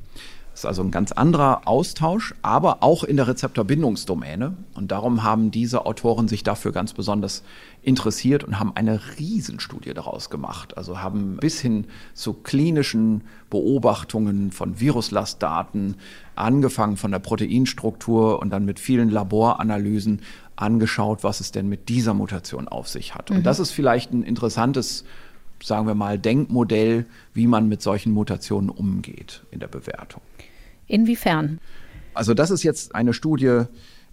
Das 0.58 0.64
ist 0.64 0.70
also 0.70 0.82
ein 0.82 0.90
ganz 0.90 1.12
anderer 1.12 1.68
Austausch, 1.68 2.34
aber 2.42 2.82
auch 2.82 3.04
in 3.04 3.16
der 3.16 3.28
Rezeptorbindungsdomäne. 3.28 4.56
Und 4.74 4.90
darum 4.90 5.22
haben 5.22 5.52
diese 5.52 5.86
Autoren 5.86 6.26
sich 6.26 6.42
dafür 6.42 6.72
ganz 6.72 6.94
besonders 6.94 7.44
interessiert 7.80 8.42
und 8.42 8.58
haben 8.58 8.72
eine 8.74 9.00
Riesenstudie 9.20 9.94
daraus 9.94 10.30
gemacht. 10.30 10.76
Also 10.76 11.00
haben 11.00 11.36
bis 11.36 11.60
hin 11.60 11.86
zu 12.12 12.32
klinischen 12.32 13.22
Beobachtungen 13.50 14.50
von 14.50 14.80
Viruslastdaten, 14.80 15.94
angefangen 16.34 16.96
von 16.96 17.12
der 17.12 17.20
Proteinstruktur 17.20 18.40
und 18.40 18.50
dann 18.50 18.64
mit 18.64 18.80
vielen 18.80 19.10
Laboranalysen 19.10 20.22
angeschaut, 20.56 21.22
was 21.22 21.38
es 21.38 21.52
denn 21.52 21.68
mit 21.68 21.88
dieser 21.88 22.14
Mutation 22.14 22.66
auf 22.66 22.88
sich 22.88 23.14
hat. 23.14 23.30
Und 23.30 23.38
mhm. 23.38 23.42
das 23.44 23.60
ist 23.60 23.70
vielleicht 23.70 24.12
ein 24.12 24.24
interessantes 24.24 25.04
sagen 25.62 25.86
wir 25.86 25.94
mal, 25.94 26.18
Denkmodell, 26.18 27.06
wie 27.34 27.46
man 27.46 27.68
mit 27.68 27.82
solchen 27.82 28.12
Mutationen 28.12 28.70
umgeht 28.70 29.42
in 29.50 29.60
der 29.60 29.66
Bewertung. 29.66 30.22
Inwiefern? 30.88 31.60
Also 32.14 32.34
das 32.34 32.50
ist 32.50 32.64
jetzt 32.64 32.94
eine 32.94 33.12
Studie, 33.12 33.62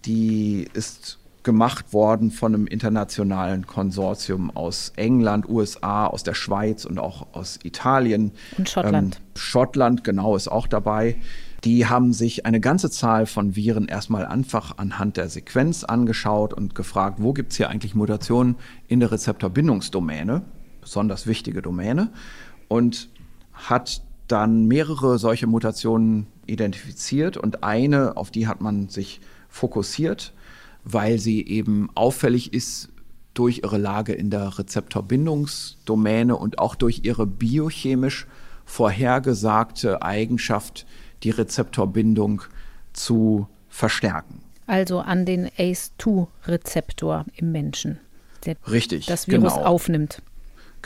die 0.04 0.68
ist 0.72 1.18
gemacht 1.46 1.92
worden 1.92 2.32
von 2.32 2.54
einem 2.54 2.66
internationalen 2.66 3.68
Konsortium 3.68 4.50
aus 4.50 4.92
England, 4.96 5.48
USA, 5.48 6.06
aus 6.06 6.24
der 6.24 6.34
Schweiz 6.34 6.84
und 6.84 6.98
auch 6.98 7.28
aus 7.32 7.60
Italien. 7.62 8.32
Und 8.58 8.68
Schottland. 8.68 9.16
Ähm, 9.16 9.22
Schottland, 9.36 10.04
genau, 10.04 10.34
ist 10.34 10.48
auch 10.48 10.66
dabei. 10.66 11.16
Die 11.62 11.86
haben 11.86 12.12
sich 12.12 12.46
eine 12.46 12.58
ganze 12.58 12.90
Zahl 12.90 13.26
von 13.26 13.54
Viren 13.54 13.86
erstmal 13.86 14.26
einfach 14.26 14.76
anhand 14.78 15.16
der 15.16 15.28
Sequenz 15.28 15.84
angeschaut 15.84 16.52
und 16.52 16.74
gefragt, 16.74 17.18
wo 17.20 17.32
gibt 17.32 17.52
es 17.52 17.58
hier 17.58 17.70
eigentlich 17.70 17.94
Mutationen 17.94 18.56
in 18.88 18.98
der 18.98 19.12
Rezeptorbindungsdomäne, 19.12 20.42
besonders 20.80 21.28
wichtige 21.28 21.62
Domäne, 21.62 22.10
und 22.66 23.08
hat 23.52 24.02
dann 24.26 24.66
mehrere 24.66 25.18
solche 25.18 25.46
Mutationen 25.46 26.26
identifiziert 26.48 27.36
und 27.36 27.62
eine, 27.62 28.16
auf 28.16 28.30
die 28.30 28.46
hat 28.46 28.60
man 28.60 28.88
sich 28.88 29.20
fokussiert, 29.48 30.32
weil 30.84 31.18
sie 31.18 31.46
eben 31.46 31.88
auffällig 31.94 32.52
ist 32.52 32.90
durch 33.34 33.60
ihre 33.64 33.78
Lage 33.78 34.12
in 34.12 34.30
der 34.30 34.58
Rezeptorbindungsdomäne 34.58 36.36
und 36.36 36.58
auch 36.58 36.74
durch 36.74 37.00
ihre 37.04 37.26
biochemisch 37.26 38.26
vorhergesagte 38.64 40.02
Eigenschaft, 40.02 40.86
die 41.22 41.30
Rezeptorbindung 41.30 42.42
zu 42.92 43.46
verstärken. 43.68 44.42
Also 44.66 45.00
an 45.00 45.24
den 45.24 45.48
ACE2-Rezeptor 45.48 47.24
im 47.36 47.52
Menschen, 47.52 48.00
der 48.44 48.56
Richtig, 48.70 49.06
das 49.06 49.28
Virus 49.28 49.54
genau. 49.54 49.66
aufnimmt. 49.66 50.22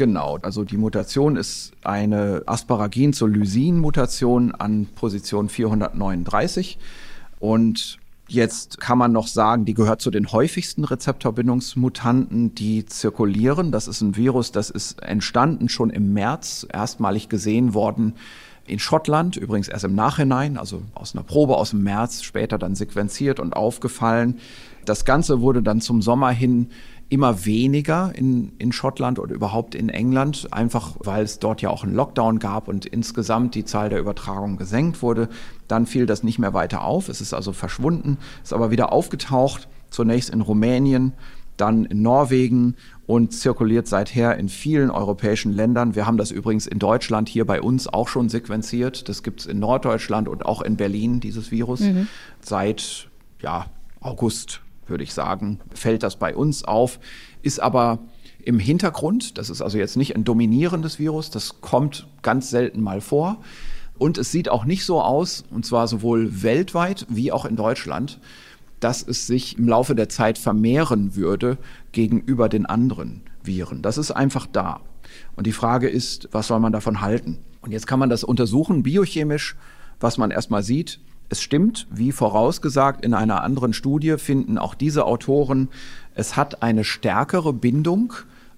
Genau, 0.01 0.38
also 0.40 0.64
die 0.64 0.78
Mutation 0.78 1.36
ist 1.36 1.72
eine 1.84 2.44
Asparagin 2.46 3.12
zur 3.12 3.28
Lysin-Mutation 3.28 4.51
an 4.53 4.86
Position 4.94 5.51
439 5.51 6.78
und 7.38 7.98
Jetzt 8.26 8.78
kann 8.78 8.96
man 8.96 9.11
noch 9.11 9.26
sagen, 9.26 9.64
die 9.64 9.74
gehört 9.74 10.01
zu 10.01 10.12
den 10.12 10.30
häufigsten 10.30 10.84
Rezeptorbindungsmutanten, 10.84 12.55
die 12.55 12.86
zirkulieren. 12.86 13.72
Das 13.72 13.88
ist 13.88 14.03
ein 14.03 14.14
Virus, 14.14 14.53
das 14.53 14.70
ist 14.70 15.03
entstanden 15.03 15.68
schon 15.68 15.90
im 15.90 16.12
März, 16.12 16.64
erstmalig 16.72 17.28
gesehen 17.28 17.74
worden 17.74 18.14
in 18.68 18.78
Schottland, 18.78 19.36
übrigens 19.36 19.66
erst 19.66 19.84
im 19.84 19.96
Nachhinein, 19.96 20.59
also 20.59 20.82
aus 20.94 21.14
einer 21.14 21.24
Probe 21.24 21.57
aus 21.57 21.70
dem 21.70 21.82
März, 21.82 22.22
später 22.22 22.57
dann 22.57 22.76
sequenziert 22.76 23.40
und 23.40 23.55
aufgefallen. 23.55 24.38
Das 24.84 25.05
Ganze 25.05 25.40
wurde 25.40 25.61
dann 25.61 25.80
zum 25.80 26.01
Sommer 26.01 26.30
hin 26.30 26.70
immer 27.11 27.44
weniger 27.44 28.12
in, 28.14 28.52
in 28.58 28.72
Schottland 28.72 29.18
oder 29.18 29.34
überhaupt 29.34 29.74
in 29.74 29.88
England, 29.88 30.48
einfach 30.52 30.96
weil 31.00 31.24
es 31.24 31.40
dort 31.40 31.61
ja 31.61 31.68
auch 31.68 31.82
einen 31.82 31.94
Lockdown 31.94 32.38
gab 32.38 32.68
und 32.68 32.86
insgesamt 32.86 33.56
die 33.56 33.64
Zahl 33.64 33.90
der 33.90 33.98
Übertragungen 33.98 34.56
gesenkt 34.56 35.02
wurde. 35.02 35.28
Dann 35.66 35.86
fiel 35.86 36.06
das 36.06 36.22
nicht 36.22 36.38
mehr 36.38 36.54
weiter 36.54 36.84
auf. 36.84 37.08
Es 37.08 37.20
ist 37.20 37.34
also 37.34 37.52
verschwunden, 37.52 38.16
ist 38.44 38.52
aber 38.52 38.70
wieder 38.70 38.92
aufgetaucht, 38.92 39.68
zunächst 39.90 40.30
in 40.30 40.40
Rumänien, 40.40 41.12
dann 41.56 41.84
in 41.84 42.00
Norwegen 42.00 42.76
und 43.06 43.32
zirkuliert 43.32 43.88
seither 43.88 44.36
in 44.38 44.48
vielen 44.48 44.88
europäischen 44.88 45.52
Ländern. 45.52 45.96
Wir 45.96 46.06
haben 46.06 46.16
das 46.16 46.30
übrigens 46.30 46.68
in 46.68 46.78
Deutschland 46.78 47.28
hier 47.28 47.44
bei 47.44 47.61
uns 47.61 47.88
auch 47.88 48.06
schon 48.06 48.28
sequenziert. 48.28 49.08
Das 49.08 49.24
gibt 49.24 49.40
es 49.40 49.46
in 49.46 49.58
Norddeutschland 49.58 50.28
und 50.28 50.46
auch 50.46 50.62
in 50.62 50.76
Berlin, 50.76 51.18
dieses 51.18 51.50
Virus, 51.50 51.80
mhm. 51.80 52.06
seit 52.40 53.08
ja, 53.42 53.66
August 54.00 54.62
würde 54.91 55.05
ich 55.05 55.14
sagen, 55.14 55.61
fällt 55.74 56.03
das 56.03 56.16
bei 56.16 56.34
uns 56.34 56.64
auf, 56.64 57.01
ist 57.43 57.61
aber 57.61 58.01
im 58.43 58.59
Hintergrund, 58.59 59.38
das 59.38 59.51
ist 59.51 59.62
also 59.62 59.78
jetzt 59.78 59.97
nicht 59.97 60.16
ein 60.16 60.24
dominierendes 60.24 60.99
Virus, 60.99 61.30
das 61.30 61.61
kommt 61.61 62.07
ganz 62.22 62.51
selten 62.51 62.82
mal 62.82 63.01
vor. 63.01 63.38
Und 63.99 64.16
es 64.16 64.32
sieht 64.32 64.49
auch 64.49 64.64
nicht 64.64 64.84
so 64.84 65.03
aus, 65.03 65.45
und 65.51 65.66
zwar 65.66 65.86
sowohl 65.86 66.43
weltweit 66.43 67.07
wie 67.11 67.32
auch 67.32 67.45
in 67.45 67.57
Deutschland, 67.57 68.18
dass 68.80 69.07
es 69.07 69.26
sich 69.26 69.59
im 69.59 69.68
Laufe 69.68 69.95
der 69.95 70.09
Zeit 70.09 70.38
vermehren 70.38 71.14
würde 71.14 71.59
gegenüber 71.93 72.49
den 72.49 72.64
anderen 72.64 73.20
Viren. 73.43 73.82
Das 73.82 73.99
ist 73.99 74.11
einfach 74.11 74.47
da. 74.47 74.80
Und 75.36 75.47
die 75.47 75.53
Frage 75.53 75.88
ist, 75.88 76.28
was 76.32 76.47
soll 76.47 76.61
man 76.61 76.72
davon 76.72 77.03
halten? 77.03 77.38
Und 77.61 77.72
jetzt 77.72 77.86
kann 77.86 77.99
man 77.99 78.09
das 78.09 78.24
untersuchen, 78.24 78.82
biochemisch, 78.82 79.57
was 80.01 80.16
man 80.16 80.30
erstmal 80.30 80.62
sieht. 80.62 81.01
Es 81.31 81.41
stimmt, 81.41 81.87
wie 81.91 82.11
vorausgesagt 82.11 83.05
in 83.05 83.14
einer 83.14 83.43
anderen 83.45 83.72
Studie 83.72 84.16
finden 84.18 84.59
auch 84.59 84.74
diese 84.74 85.07
Autoren, 85.07 85.68
es 86.16 86.37
hat 86.37 86.62
eine 86.62 86.83
stärkere 86.83 87.53
Bindung 87.53 88.12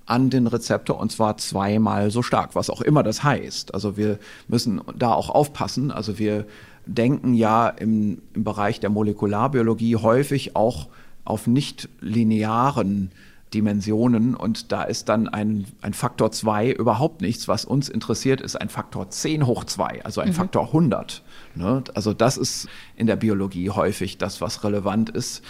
an 0.07 0.31
den 0.31 0.47
Rezeptor 0.47 0.99
und 0.99 1.13
zwar 1.13 1.37
zweimal 1.37 2.11
so 2.11 2.23
stark, 2.23 2.55
was 2.55 2.71
auch 2.71 2.81
immer 2.81 3.03
das 3.03 3.23
heißt. 3.23 3.75
Also 3.75 3.99
wir 3.99 4.19
müssen 4.49 4.81
da 4.99 5.13
auch 5.13 5.29
aufpassen. 5.29 5.91
Also 5.91 6.19
wir 6.19 6.47
denken 6.87 7.35
ja 7.35 7.69
im, 7.69 8.23
im 8.33 8.43
Bereich 8.43 8.81
der 8.81 8.91
Molekularbiologie 8.91 9.97
häufig 9.97 10.57
auch 10.57 10.89
auf 11.25 11.47
nicht 11.47 11.91
linearen 12.01 13.11
Dimensionen 13.53 14.35
und 14.35 14.73
da 14.73 14.83
ist 14.83 15.09
dann 15.11 15.29
ein, 15.29 15.67
ein 15.83 15.93
Faktor 15.93 16.33
2 16.33 16.73
überhaupt 16.73 17.21
nichts. 17.21 17.49
Was 17.49 17.65
uns 17.67 17.89
interessiert, 17.89 18.41
ist 18.41 18.59
ein 18.59 18.71
Faktor 18.71 19.11
10 19.11 19.47
hoch 19.47 19.65
2, 19.65 20.05
also 20.05 20.21
ein 20.21 20.31
mhm. 20.31 20.35
Faktor 20.35 20.67
100. 20.69 21.23
Ne? 21.55 21.83
Also 21.95 22.15
das 22.15 22.37
ist 22.37 22.69
in 22.97 23.07
der 23.07 23.17
Biologie 23.17 23.71
häufig 23.71 24.19
das, 24.19 24.41
was 24.41 24.65
relevant 24.65 25.11
ist. 25.11 25.43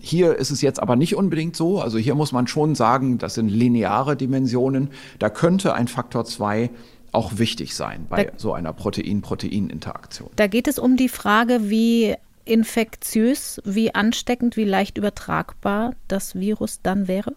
Hier 0.00 0.36
ist 0.36 0.50
es 0.50 0.62
jetzt 0.62 0.80
aber 0.80 0.96
nicht 0.96 1.16
unbedingt 1.16 1.56
so. 1.56 1.80
Also 1.80 1.98
hier 1.98 2.14
muss 2.14 2.32
man 2.32 2.46
schon 2.46 2.74
sagen, 2.74 3.18
das 3.18 3.34
sind 3.34 3.48
lineare 3.48 4.16
Dimensionen. 4.16 4.90
Da 5.18 5.30
könnte 5.30 5.74
ein 5.74 5.88
Faktor 5.88 6.24
2 6.24 6.70
auch 7.12 7.38
wichtig 7.38 7.74
sein 7.74 8.06
bei 8.08 8.24
da, 8.24 8.32
so 8.36 8.52
einer 8.52 8.72
Protein-Protein-Interaktion. 8.72 10.30
Da 10.36 10.46
geht 10.46 10.68
es 10.68 10.78
um 10.78 10.96
die 10.96 11.08
Frage, 11.08 11.70
wie 11.70 12.14
infektiös, 12.44 13.60
wie 13.64 13.94
ansteckend, 13.94 14.56
wie 14.56 14.64
leicht 14.64 14.98
übertragbar 14.98 15.94
das 16.08 16.34
Virus 16.34 16.80
dann 16.82 17.08
wäre? 17.08 17.34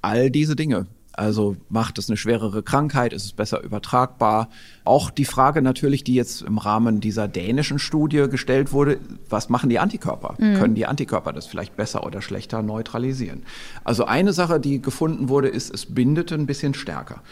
All 0.00 0.30
diese 0.30 0.56
Dinge. 0.56 0.86
Also 1.14 1.56
macht 1.68 1.98
es 1.98 2.08
eine 2.08 2.16
schwerere 2.16 2.62
Krankheit, 2.62 3.12
ist 3.12 3.24
es 3.24 3.32
besser 3.32 3.62
übertragbar? 3.62 4.48
Auch 4.84 5.10
die 5.10 5.26
Frage 5.26 5.60
natürlich, 5.60 6.04
die 6.04 6.14
jetzt 6.14 6.42
im 6.42 6.58
Rahmen 6.58 7.00
dieser 7.00 7.28
dänischen 7.28 7.78
Studie 7.78 8.28
gestellt 8.30 8.72
wurde, 8.72 8.98
was 9.28 9.48
machen 9.50 9.68
die 9.68 9.78
Antikörper? 9.78 10.36
Mhm. 10.38 10.54
Können 10.54 10.74
die 10.74 10.86
Antikörper 10.86 11.32
das 11.32 11.46
vielleicht 11.46 11.76
besser 11.76 12.06
oder 12.06 12.22
schlechter 12.22 12.62
neutralisieren? 12.62 13.42
Also 13.84 14.04
eine 14.04 14.32
Sache, 14.32 14.58
die 14.58 14.80
gefunden 14.80 15.28
wurde, 15.28 15.48
ist, 15.48 15.72
es 15.72 15.86
bindete 15.86 16.34
ein 16.34 16.46
bisschen 16.46 16.72
stärker. 16.72 17.22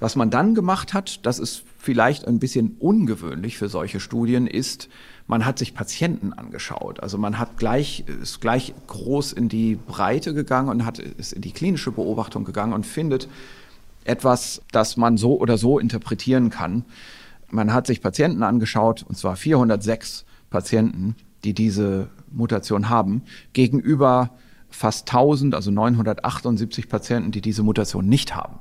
Was 0.00 0.16
man 0.16 0.30
dann 0.30 0.54
gemacht 0.54 0.94
hat, 0.94 1.24
das 1.26 1.38
ist 1.38 1.62
vielleicht 1.78 2.26
ein 2.26 2.38
bisschen 2.38 2.76
ungewöhnlich 2.78 3.58
für 3.58 3.68
solche 3.68 4.00
Studien, 4.00 4.46
ist, 4.46 4.88
man 5.30 5.46
hat 5.46 5.60
sich 5.60 5.74
Patienten 5.74 6.32
angeschaut. 6.32 7.00
Also 7.00 7.16
man 7.16 7.38
hat 7.38 7.56
gleich, 7.56 8.02
ist 8.20 8.40
gleich 8.40 8.74
groß 8.88 9.32
in 9.32 9.48
die 9.48 9.76
Breite 9.76 10.34
gegangen 10.34 10.68
und 10.68 10.84
hat, 10.84 10.98
ist 10.98 11.32
in 11.32 11.40
die 11.40 11.52
klinische 11.52 11.92
Beobachtung 11.92 12.44
gegangen 12.44 12.72
und 12.72 12.84
findet 12.84 13.28
etwas, 14.04 14.60
das 14.72 14.96
man 14.96 15.16
so 15.16 15.38
oder 15.38 15.56
so 15.56 15.78
interpretieren 15.78 16.50
kann. 16.50 16.84
Man 17.48 17.72
hat 17.72 17.86
sich 17.86 18.02
Patienten 18.02 18.42
angeschaut, 18.42 19.04
und 19.08 19.16
zwar 19.16 19.36
406 19.36 20.24
Patienten, 20.50 21.14
die 21.44 21.54
diese 21.54 22.08
Mutation 22.32 22.88
haben, 22.88 23.22
gegenüber 23.52 24.30
fast 24.68 25.08
1000, 25.08 25.54
also 25.54 25.70
978 25.70 26.88
Patienten, 26.88 27.30
die 27.30 27.40
diese 27.40 27.62
Mutation 27.62 28.08
nicht 28.08 28.34
haben. 28.34 28.58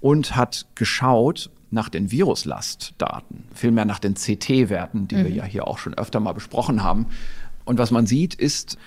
Und 0.00 0.34
hat 0.34 0.64
geschaut, 0.76 1.50
nach 1.70 1.88
den 1.88 2.10
Viruslastdaten, 2.10 3.44
vielmehr 3.54 3.84
nach 3.84 3.98
den 3.98 4.14
CT-Werten, 4.14 5.08
die 5.08 5.16
mhm. 5.16 5.24
wir 5.24 5.30
ja 5.30 5.44
hier 5.44 5.68
auch 5.68 5.78
schon 5.78 5.94
öfter 5.94 6.20
mal 6.20 6.32
besprochen 6.32 6.82
haben. 6.82 7.06
Und 7.64 7.78
was 7.78 7.90
man 7.90 8.06
sieht, 8.06 8.34
ist 8.34 8.78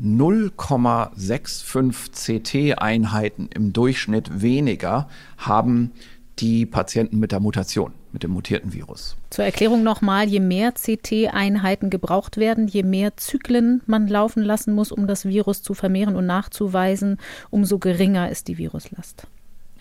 0,65 0.00 2.74
CT-Einheiten 2.74 3.48
im 3.52 3.72
Durchschnitt 3.72 4.40
weniger 4.40 5.08
haben 5.36 5.92
die 6.38 6.66
Patienten 6.66 7.18
mit 7.18 7.32
der 7.32 7.40
Mutation, 7.40 7.92
mit 8.12 8.22
dem 8.22 8.30
mutierten 8.30 8.72
Virus. 8.72 9.16
Zur 9.30 9.44
Erklärung 9.44 9.82
nochmal, 9.82 10.28
je 10.28 10.38
mehr 10.38 10.72
CT-Einheiten 10.72 11.90
gebraucht 11.90 12.36
werden, 12.36 12.68
je 12.68 12.84
mehr 12.84 13.16
Zyklen 13.16 13.82
man 13.86 14.06
laufen 14.06 14.44
lassen 14.44 14.72
muss, 14.72 14.92
um 14.92 15.08
das 15.08 15.24
Virus 15.24 15.62
zu 15.62 15.74
vermehren 15.74 16.14
und 16.14 16.26
nachzuweisen, 16.26 17.18
umso 17.50 17.80
geringer 17.80 18.30
ist 18.30 18.46
die 18.46 18.58
Viruslast. 18.58 19.26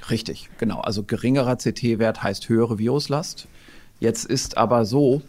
Richtig, 0.09 0.49
genau. 0.57 0.79
Also 0.79 1.03
geringerer 1.03 1.57
CT-Wert 1.57 2.23
heißt 2.23 2.49
höhere 2.49 2.79
Viruslast. 2.79 3.47
Jetzt 3.99 4.25
ist 4.25 4.57
aber 4.57 4.85
so, 4.85 5.21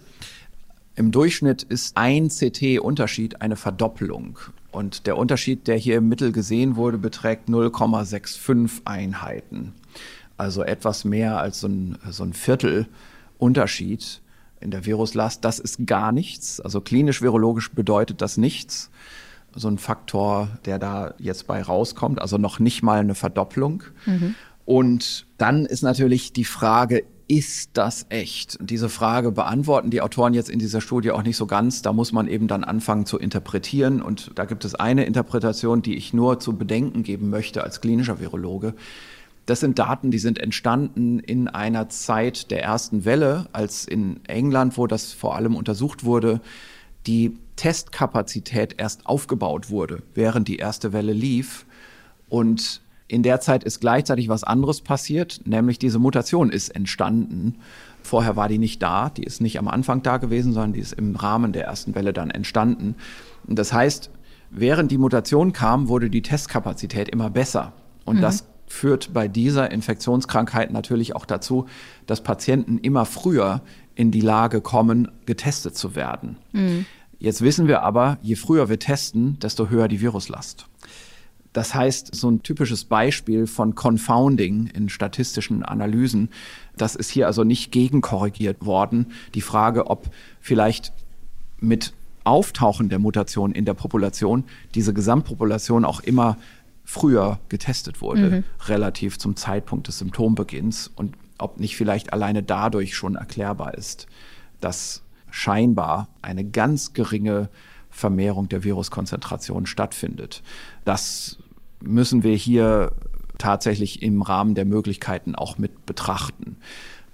im 0.95 1.11
Durchschnitt 1.11 1.63
ist 1.63 1.97
ein 1.97 2.29
CT-Unterschied 2.29 3.41
eine 3.41 3.57
Verdoppelung. 3.57 4.39
Und 4.73 5.07
der 5.07 5.17
Unterschied, 5.17 5.67
der 5.67 5.77
hier 5.77 5.97
im 5.99 6.09
Mittel 6.09 6.33
gesehen 6.33 6.77
wurde, 6.77 6.99
beträgt 6.99 7.49
0,65 7.49 8.81
Einheiten. 8.85 9.73
Also 10.37 10.63
etwas 10.63 11.05
mehr 11.05 11.39
als 11.39 11.61
so 11.61 11.69
ein, 11.69 11.99
so 12.11 12.25
ein 12.25 12.33
Viertel 12.33 12.87
Unterschied 13.39 14.21
in 14.61 14.71
der 14.71 14.85
Viruslast. 14.85 15.45
Das 15.45 15.59
ist 15.59 15.87
gar 15.87 16.13
nichts. 16.13 16.61
Also 16.61 16.81
klinisch-virologisch 16.81 17.71
bedeutet 17.73 18.21
das 18.21 18.37
nichts. 18.37 18.91
So 19.55 19.69
ein 19.69 19.79
Faktor, 19.79 20.49
der 20.67 20.79
da 20.79 21.15
jetzt 21.19 21.47
bei 21.47 21.63
rauskommt, 21.63 22.21
also 22.21 22.39
noch 22.39 22.59
nicht 22.59 22.83
mal 22.83 23.01
eine 23.01 23.15
Verdopplung. 23.15 23.85
Mhm. 24.05 24.35
Und 24.69 25.25
dann 25.39 25.65
ist 25.65 25.81
natürlich 25.81 26.35
die 26.35 26.45
Frage, 26.45 27.05
ist 27.27 27.71
das 27.73 28.05
echt? 28.11 28.59
diese 28.61 28.91
Frage 28.91 29.33
beantworten 29.33 29.89
die 29.89 30.03
Autoren 30.03 30.35
jetzt 30.35 30.51
in 30.51 30.59
dieser 30.59 30.83
Studie 30.83 31.11
auch 31.11 31.23
nicht 31.23 31.39
so 31.39 31.47
ganz. 31.47 31.81
Da 31.81 31.95
muss 31.95 32.13
man 32.13 32.29
eben 32.29 32.49
dann 32.49 32.65
anfangen 32.65 33.07
zu 33.07 33.19
interpretieren. 33.19 34.03
Und 34.03 34.33
da 34.35 34.45
gibt 34.45 34.67
es 34.67 34.75
eine 34.75 35.07
Interpretation, 35.07 35.81
die 35.81 35.97
ich 35.97 36.13
nur 36.13 36.39
zu 36.39 36.55
bedenken 36.59 37.03
geben 37.03 37.31
möchte 37.31 37.65
als 37.65 37.81
klinischer 37.81 38.21
Virologe. 38.21 38.75
Das 39.47 39.61
sind 39.61 39.79
Daten, 39.79 40.11
die 40.11 40.19
sind 40.19 40.39
entstanden 40.39 41.19
in 41.19 41.49
einer 41.49 41.89
Zeit 41.89 42.51
der 42.51 42.63
ersten 42.63 43.07
Welle, 43.07 43.47
als 43.55 43.87
in 43.87 44.21
England, 44.27 44.77
wo 44.77 44.87
das 44.87 45.15
vor 45.15 45.35
allem 45.35 45.57
untersucht 45.57 46.05
wurde, 46.05 46.43
die 47.07 47.39
Testkapazität 47.57 48.75
erst 48.77 49.07
aufgebaut 49.07 49.71
wurde, 49.71 50.03
während 50.13 50.47
die 50.47 50.57
erste 50.57 50.93
Welle 50.93 51.15
lief. 51.15 51.65
Und 52.29 52.83
in 53.09 53.23
der 53.23 53.41
Zeit 53.41 53.65
ist 53.65 53.81
gleichzeitig 53.81 54.29
was 54.29 54.45
anderes 54.45 54.83
passiert, 54.83 55.41
nämlich 55.45 55.79
diese 55.79 55.99
Mutation 55.99 56.51
ist 56.51 56.69
entstanden. 56.69 57.57
Vorher 58.03 58.37
war 58.37 58.49
die 58.49 58.59
nicht 58.59 58.83
da, 58.83 59.09
die 59.09 59.25
ist 59.25 59.41
nicht 59.41 59.59
am 59.59 59.67
Anfang 59.67 60.03
da 60.03 60.19
gewesen, 60.19 60.53
sondern 60.53 60.75
die 60.75 60.81
ist 60.81 60.93
im 60.93 61.17
Rahmen 61.17 61.53
der 61.53 61.65
ersten 61.65 61.95
Welle 61.95 62.13
dann 62.13 62.31
entstanden. 62.31 62.97
Und 63.47 63.59
das 63.59 63.73
heißt, 63.73 64.11
während 64.51 64.91
die 64.91 64.99
Mutation 64.99 65.53
kam, 65.53 65.89
wurde 65.89 66.11
die 66.11 66.23
Testkapazität 66.23 67.09
immer 67.09 67.31
besser. 67.31 67.73
Und 68.05 68.17
mhm. 68.17 68.21
das 68.21 68.47
führt 68.67 69.15
bei 69.15 69.27
dieser 69.27 69.71
Infektionskrankheit 69.71 70.71
natürlich 70.71 71.17
auch 71.17 71.25
dazu, 71.25 71.67
dass 72.07 72.23
Patienten 72.23 72.77
immer 72.79 73.07
früher 73.07 73.63
in 73.95 74.11
die 74.11 74.21
Lage 74.21 74.61
kommen, 74.61 75.11
getestet 75.25 75.77
zu 75.77 75.97
werden. 75.97 76.37
Mhm. 76.53 76.85
Jetzt 77.19 77.43
wissen 77.43 77.67
wir 77.67 77.83
aber, 77.83 78.19
je 78.23 78.37
früher 78.37 78.69
wir 78.69 78.79
testen, 78.79 79.39
desto 79.41 79.71
höher 79.71 79.89
die 79.89 80.01
Viruslast. 80.01 80.67
Das 81.59 81.75
heißt, 81.75 82.15
so 82.15 82.31
ein 82.31 82.45
typisches 82.45 82.85
Beispiel 82.85 83.49
von 83.49 83.75
Confounding 83.75 84.69
in 84.69 84.89
statistischen 84.89 85.65
Analysen, 85.65 86.29
das 86.77 86.95
ist 86.95 87.11
hier 87.11 87.27
also 87.27 87.43
nicht 87.43 87.73
gegenkorrigiert 87.73 88.65
worden. 88.65 89.07
Die 89.35 89.41
Frage, 89.41 89.89
ob 89.89 90.09
vielleicht 90.41 90.93
mit 91.59 91.95
Auftauchen 92.23 92.91
der 92.91 93.01
Mutation 93.01 93.51
in 93.51 93.65
der 93.65 93.75
Population 93.75 94.45
diese 94.77 94.95
Gesamtpopulation 94.95 95.85
auch 95.85 95.99
immer 95.99 96.37
früher 96.85 97.41
getestet 97.49 98.01
wurde, 98.01 98.31
mhm. 98.31 98.45
relativ 98.69 99.19
zum 99.19 99.35
Zeitpunkt 99.35 99.89
des 99.89 99.99
Symptombeginns 99.99 100.93
und 100.95 101.17
ob 101.39 101.59
nicht 101.59 101.77
vielleicht 101.77 102.13
alleine 102.13 102.45
dadurch 102.45 102.95
schon 102.95 103.17
erklärbar 103.17 103.75
ist, 103.75 104.07
dass 104.61 105.03
scheinbar 105.29 106.07
eine 106.23 106.45
ganz 106.45 106.93
geringe 106.93 107.49
Vermehrung 107.91 108.49
der 108.49 108.63
Viruskonzentration 108.63 109.67
stattfindet. 109.67 110.45
Das 110.85 111.39
müssen 111.83 112.23
wir 112.23 112.35
hier 112.35 112.93
tatsächlich 113.39 114.03
im 114.03 114.23
Rahmen 114.23 114.55
der 114.55 114.65
Möglichkeiten 114.65 115.35
auch 115.35 115.59
mit 115.59 115.87
betrachten. 115.87 116.57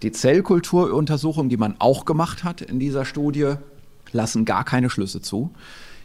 Die 0.03 0.13
Zellkulturuntersuchungen, 0.13 1.49
die 1.49 1.57
man 1.57 1.77
auch 1.79 2.05
gemacht 2.05 2.45
hat 2.45 2.61
in 2.61 2.79
dieser 2.79 3.05
Studie, 3.05 3.55
lassen 4.13 4.45
gar 4.45 4.65
keine 4.65 4.91
Schlüsse 4.91 5.21
zu. 5.21 5.51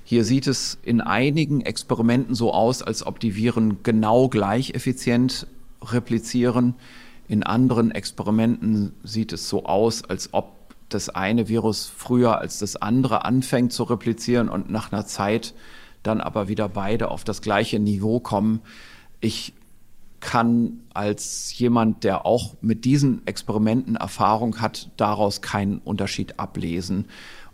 Hier 0.03 0.24
sieht 0.24 0.47
es 0.47 0.78
in 0.84 1.01
einigen 1.01 1.62
Experimenten 1.62 2.36
so 2.36 2.53
aus, 2.53 2.82
als 2.82 3.05
ob 3.05 3.20
die 3.20 3.36
Viren 3.36 3.84
genau 3.84 4.28
gleich 4.28 4.72
effizient 4.74 5.47
replizieren. 5.84 6.76
In 7.28 7.43
anderen 7.43 7.91
Experimenten 7.91 8.93
sieht 9.03 9.34
es 9.34 9.47
so 9.49 9.66
aus, 9.66 10.03
als 10.03 10.34
ob 10.34 10.55
das 10.89 11.10
eine 11.10 11.47
Virus 11.47 11.91
früher 11.95 12.39
als 12.39 12.60
das 12.60 12.76
andere 12.76 13.24
anfängt 13.24 13.72
zu 13.72 13.84
replizieren 13.84 14.49
und 14.49 14.70
nach 14.70 14.91
einer 14.91 15.05
Zeit 15.05 15.53
dann 16.04 16.22
aber 16.22 16.47
wieder 16.47 16.70
beide 16.70 17.12
auf 17.12 17.24
das 17.24 17.41
gleiche 17.41 17.80
Niveau 17.80 18.20
kommen. 18.20 18.62
Ich 19.20 19.54
kann 20.20 20.82
als 20.93 21.58
jemand, 21.58 22.04
der 22.04 22.26
auch 22.26 22.56
mit 22.62 22.86
diesen 22.86 23.26
Experimenten 23.26 23.95
Erfahrung 23.95 24.60
hat, 24.62 24.89
daraus 24.97 25.41
keinen 25.41 25.80
Unterschied 25.80 26.39
ablesen. 26.39 27.06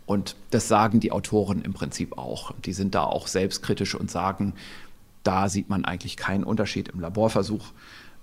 Und 0.04 0.36
das 0.50 0.68
sagen 0.68 1.00
die 1.00 1.12
Autoren 1.12 1.62
im 1.62 1.74
Prinzip 1.74 2.16
auch. 2.18 2.52
Die 2.64 2.72
sind 2.72 2.94
da 2.94 3.04
auch 3.04 3.26
selbstkritisch 3.26 3.94
und 3.94 4.10
sagen, 4.10 4.54
da 5.22 5.48
sieht 5.48 5.68
man 5.68 5.84
eigentlich 5.84 6.16
keinen 6.16 6.44
Unterschied 6.44 6.88
im 6.88 7.00
Laborversuch. 7.00 7.72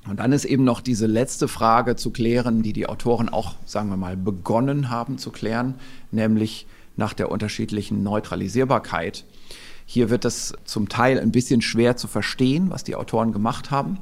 Und 0.07 0.19
dann 0.19 0.34
ist 0.34 0.45
eben 0.45 0.63
noch 0.63 0.82
diese 0.82 1.05
letzte 1.05 1.47
Frage 1.47 1.95
zu 1.95 2.11
klären, 2.11 2.61
die 2.61 2.74
die 2.74 2.88
Autoren 2.88 3.30
auch, 3.30 3.55
sagen 3.65 3.89
wir 3.89 3.97
mal, 3.97 4.17
begonnen 4.17 4.89
haben 4.89 5.17
zu 5.17 5.32
klären, 5.32 5.76
nämlich 6.11 6.65
nach 6.95 7.13
der 7.13 7.32
unterschiedlichen 7.32 8.03
Neutralisierbarkeit. 8.03 9.26
Hier 9.94 10.10
wird 10.10 10.26
es 10.26 10.54
zum 10.66 10.89
Teil 10.89 11.20
ein 11.20 11.32
bisschen 11.32 11.62
schwer 11.62 11.96
zu 11.96 12.08
verstehen, 12.08 12.72
was 12.72 12.84
die 12.84 12.96
Autoren 12.96 13.32
gemacht 13.32 13.70
haben. 13.70 14.00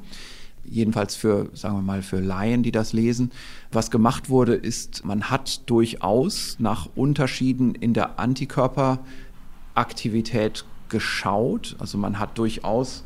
Jedenfalls 0.63 1.17
für, 1.17 1.49
sagen 1.53 1.75
wir 1.75 1.81
mal, 1.81 2.01
für 2.01 2.21
Laien, 2.21 2.63
die 2.63 2.71
das 2.71 2.93
lesen. 2.93 3.29
Was 3.73 3.91
gemacht 3.91 4.29
wurde, 4.29 4.55
ist, 4.55 5.03
man 5.03 5.29
hat 5.29 5.69
durchaus 5.69 6.55
nach 6.59 6.87
Unterschieden 6.95 7.75
in 7.75 7.93
der 7.93 8.21
Antikörperaktivität 8.21 10.63
geschaut. 10.87 11.75
Also 11.77 11.97
man 11.97 12.19
hat 12.19 12.37
durchaus 12.37 13.03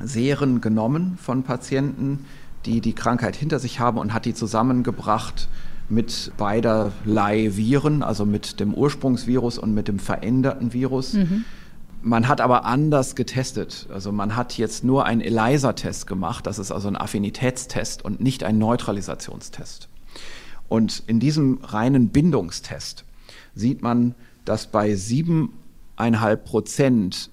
Seren 0.00 0.60
genommen 0.60 1.18
von 1.22 1.44
Patienten, 1.44 2.24
die 2.66 2.80
die 2.80 2.94
Krankheit 2.94 3.36
hinter 3.36 3.60
sich 3.60 3.78
haben 3.78 3.96
und 3.96 4.12
hat 4.12 4.24
die 4.24 4.34
zusammengebracht 4.34 5.48
mit 5.88 6.32
beiderlei 6.36 7.56
Viren, 7.56 8.02
also 8.02 8.26
mit 8.26 8.58
dem 8.58 8.74
Ursprungsvirus 8.74 9.56
und 9.56 9.72
mit 9.72 9.86
dem 9.86 10.00
veränderten 10.00 10.72
Virus. 10.72 11.12
Mhm. 11.12 11.44
Man 12.00 12.28
hat 12.28 12.40
aber 12.40 12.64
anders 12.64 13.16
getestet. 13.16 13.88
Also 13.92 14.12
man 14.12 14.36
hat 14.36 14.56
jetzt 14.56 14.84
nur 14.84 15.04
einen 15.04 15.20
ELISA-Test 15.20 16.06
gemacht. 16.06 16.46
Das 16.46 16.58
ist 16.58 16.70
also 16.70 16.88
ein 16.88 16.96
Affinitätstest 16.96 18.04
und 18.04 18.20
nicht 18.20 18.44
ein 18.44 18.58
Neutralisationstest. 18.58 19.88
Und 20.68 21.02
in 21.06 21.18
diesem 21.18 21.58
reinen 21.62 22.10
Bindungstest 22.10 23.04
sieht 23.54 23.82
man, 23.82 24.14
dass 24.44 24.68
bei 24.68 24.94
siebeneinhalb 24.94 26.44
Prozent 26.44 27.30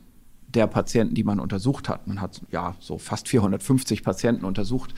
der 0.48 0.68
Patienten, 0.68 1.16
die 1.16 1.24
man 1.24 1.40
untersucht 1.40 1.90
hat. 1.90 2.08
Man 2.08 2.22
hat 2.22 2.42
ja 2.52 2.76
so 2.80 2.98
fast 2.98 3.28
450 3.28 4.04
Patienten 4.04 4.46
untersucht. 4.46 4.94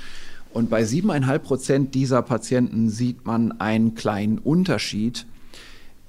Und 0.53 0.69
bei 0.69 0.85
siebeneinhalb 0.85 1.43
Prozent 1.43 1.93
dieser 1.93 2.21
Patienten 2.21 2.89
sieht 2.89 3.25
man 3.25 3.59
einen 3.59 3.95
kleinen 3.95 4.37
Unterschied 4.37 5.25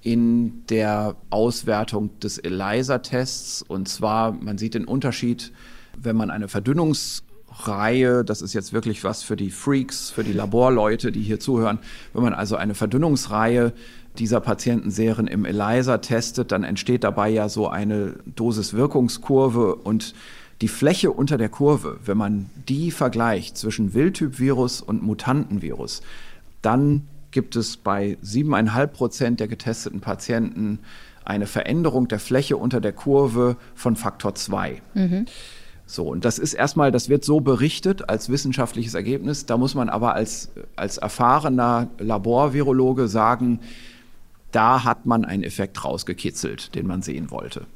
in 0.03 0.64
der 0.66 1.16
Auswertung 1.30 2.18
des 2.20 2.38
ELISA-Tests. 2.38 3.62
Und 3.62 3.88
zwar, 3.88 4.32
man 4.32 4.59
sieht 4.59 4.74
den 4.74 4.84
Unterschied, 4.84 5.53
wenn 5.96 6.16
man 6.16 6.30
eine 6.30 6.49
Verdünnungsreihe, 6.49 8.24
das 8.24 8.42
ist 8.42 8.55
jetzt 8.55 8.72
wirklich 8.72 9.05
was 9.05 9.22
für 9.22 9.36
die 9.36 9.51
Freaks, 9.51 10.11
für 10.11 10.24
die 10.24 10.32
Laborleute, 10.32 11.12
die 11.12 11.22
hier 11.22 11.40
zuhören, 11.40 11.78
wenn 12.12 12.22
man 12.22 12.34
also 12.34 12.57
eine 12.57 12.74
Verdünnungsreihe 12.74 13.72
dieser 14.18 14.40
Patientenseren 14.40 15.26
im 15.26 15.44
ELISA 15.44 15.99
testet, 15.99 16.53
dann 16.53 16.64
entsteht 16.64 17.05
dabei 17.05 17.28
ja 17.28 17.49
so 17.49 17.68
eine 17.68 18.14
Dosis-Wirkungskurve 18.36 19.74
und 19.74 20.14
die 20.61 20.68
Fläche 20.68 21.12
unter 21.12 21.38
der 21.38 21.49
Kurve, 21.49 21.99
wenn 22.05 22.18
man 22.18 22.51
die 22.68 22.90
vergleicht 22.90 23.57
zwischen 23.57 23.94
Wildtyp-Virus 23.94 24.80
und 24.82 25.03
Mutantenvirus, 25.03 26.03
dann 26.62 27.07
gibt 27.31 27.57
es 27.57 27.76
bei 27.76 28.18
siebeneinhalb 28.22 28.95
Prozent 28.95 29.41
der 29.41 29.49
getesteten 29.49 30.01
Patienten 30.01 30.81
eine 31.24 31.47
Veränderung 31.47 32.09
der 32.09 32.20
Fläche 32.20 32.57
unter 32.57 32.81
der 32.81 32.93
Kurve 32.93 33.57
von 33.74 33.97
Faktor 33.97 34.35
2. 34.35 34.81
Mhm. 34.95 35.26
So, 35.85 36.09
und 36.09 36.24
das 36.24 36.39
ist 36.39 36.55
erstmal, 36.55 36.93
das 36.93 37.09
wird 37.09 37.24
so 37.24 37.41
berichtet 37.41 38.09
als 38.09 38.29
wissenschaftliches 38.29 38.95
Ergebnis. 38.95 39.47
Da 39.47 39.57
muss 39.57 39.74
man 39.74 39.89
aber 39.89 40.14
als, 40.14 40.51
als 40.76 40.99
erfahrener 40.99 41.89
Laborvirologe 41.99 43.09
sagen, 43.09 43.61
da 44.53 44.85
hat 44.85 45.07
man 45.07 45.24
einen 45.24 45.43
Effekt 45.43 45.85
rausgekitzelt, 45.85 46.74
den 46.74 46.87
man 46.87 47.03
sehen 47.03 47.31
wollte. 47.31 47.66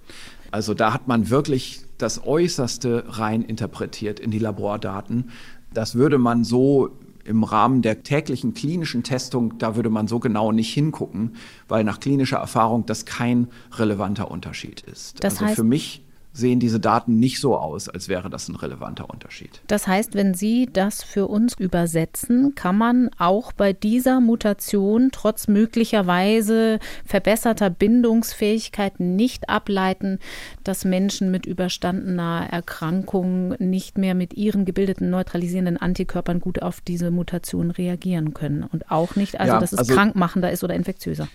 Also 0.50 0.74
da 0.74 0.92
hat 0.92 1.08
man 1.08 1.30
wirklich 1.30 1.80
das 1.96 2.26
Äußerste 2.26 3.04
rein 3.08 3.42
interpretiert 3.42 4.20
in 4.20 4.30
die 4.30 4.38
Labordaten. 4.38 5.30
Das 5.72 5.94
würde 5.94 6.18
man 6.18 6.44
so 6.44 6.90
im 7.24 7.44
Rahmen 7.44 7.82
der 7.82 8.02
täglichen 8.02 8.54
klinischen 8.54 9.02
Testung, 9.02 9.58
da 9.58 9.76
würde 9.76 9.90
man 9.90 10.08
so 10.08 10.18
genau 10.18 10.52
nicht 10.52 10.72
hingucken, 10.72 11.36
weil 11.68 11.84
nach 11.84 12.00
klinischer 12.00 12.38
Erfahrung 12.38 12.86
das 12.86 13.04
kein 13.04 13.48
relevanter 13.72 14.30
Unterschied 14.30 14.80
ist. 14.82 15.22
Das 15.22 15.34
also 15.34 15.46
heißt, 15.46 15.56
für 15.56 15.64
mich 15.64 16.04
sehen 16.32 16.60
diese 16.60 16.80
Daten 16.80 17.18
nicht 17.18 17.40
so 17.40 17.56
aus, 17.56 17.88
als 17.88 18.08
wäre 18.08 18.30
das 18.30 18.48
ein 18.48 18.56
relevanter 18.56 19.10
Unterschied. 19.10 19.60
Das 19.66 19.86
heißt, 19.86 20.14
wenn 20.14 20.34
Sie 20.34 20.68
das 20.72 21.02
für 21.02 21.26
uns 21.26 21.54
übersetzen, 21.58 22.54
kann 22.54 22.78
man 22.78 23.10
auch 23.18 23.52
bei 23.52 23.72
dieser 23.72 24.20
Mutation 24.20 25.10
trotz 25.12 25.48
möglicherweise 25.48 26.78
verbesserter 27.04 27.68
Bindungsfähigkeit 27.70 28.98
nicht 28.98 29.48
ableiten, 29.48 30.18
dass 30.64 30.84
Menschen 30.84 31.30
mit 31.30 31.44
überstandener 31.44 32.48
Erkrankung 32.50 33.54
nicht 33.58 33.98
mehr 33.98 34.14
mit 34.14 34.34
ihren 34.34 34.64
gebildeten 34.64 35.10
neutralisierenden 35.10 35.76
Antikörpern 35.76 36.40
gut 36.40 36.62
auf 36.62 36.80
diese 36.80 37.10
Mutation 37.10 37.70
reagieren 37.70 38.32
können 38.32 38.64
und 38.64 38.90
auch 38.90 39.16
nicht, 39.16 39.38
also 39.38 39.54
ja, 39.54 39.60
dass 39.60 39.72
es 39.72 39.80
also, 39.80 39.94
krankmachender 39.94 40.50
ist 40.50 40.64
oder 40.64 40.74
infektiöser. 40.74 41.28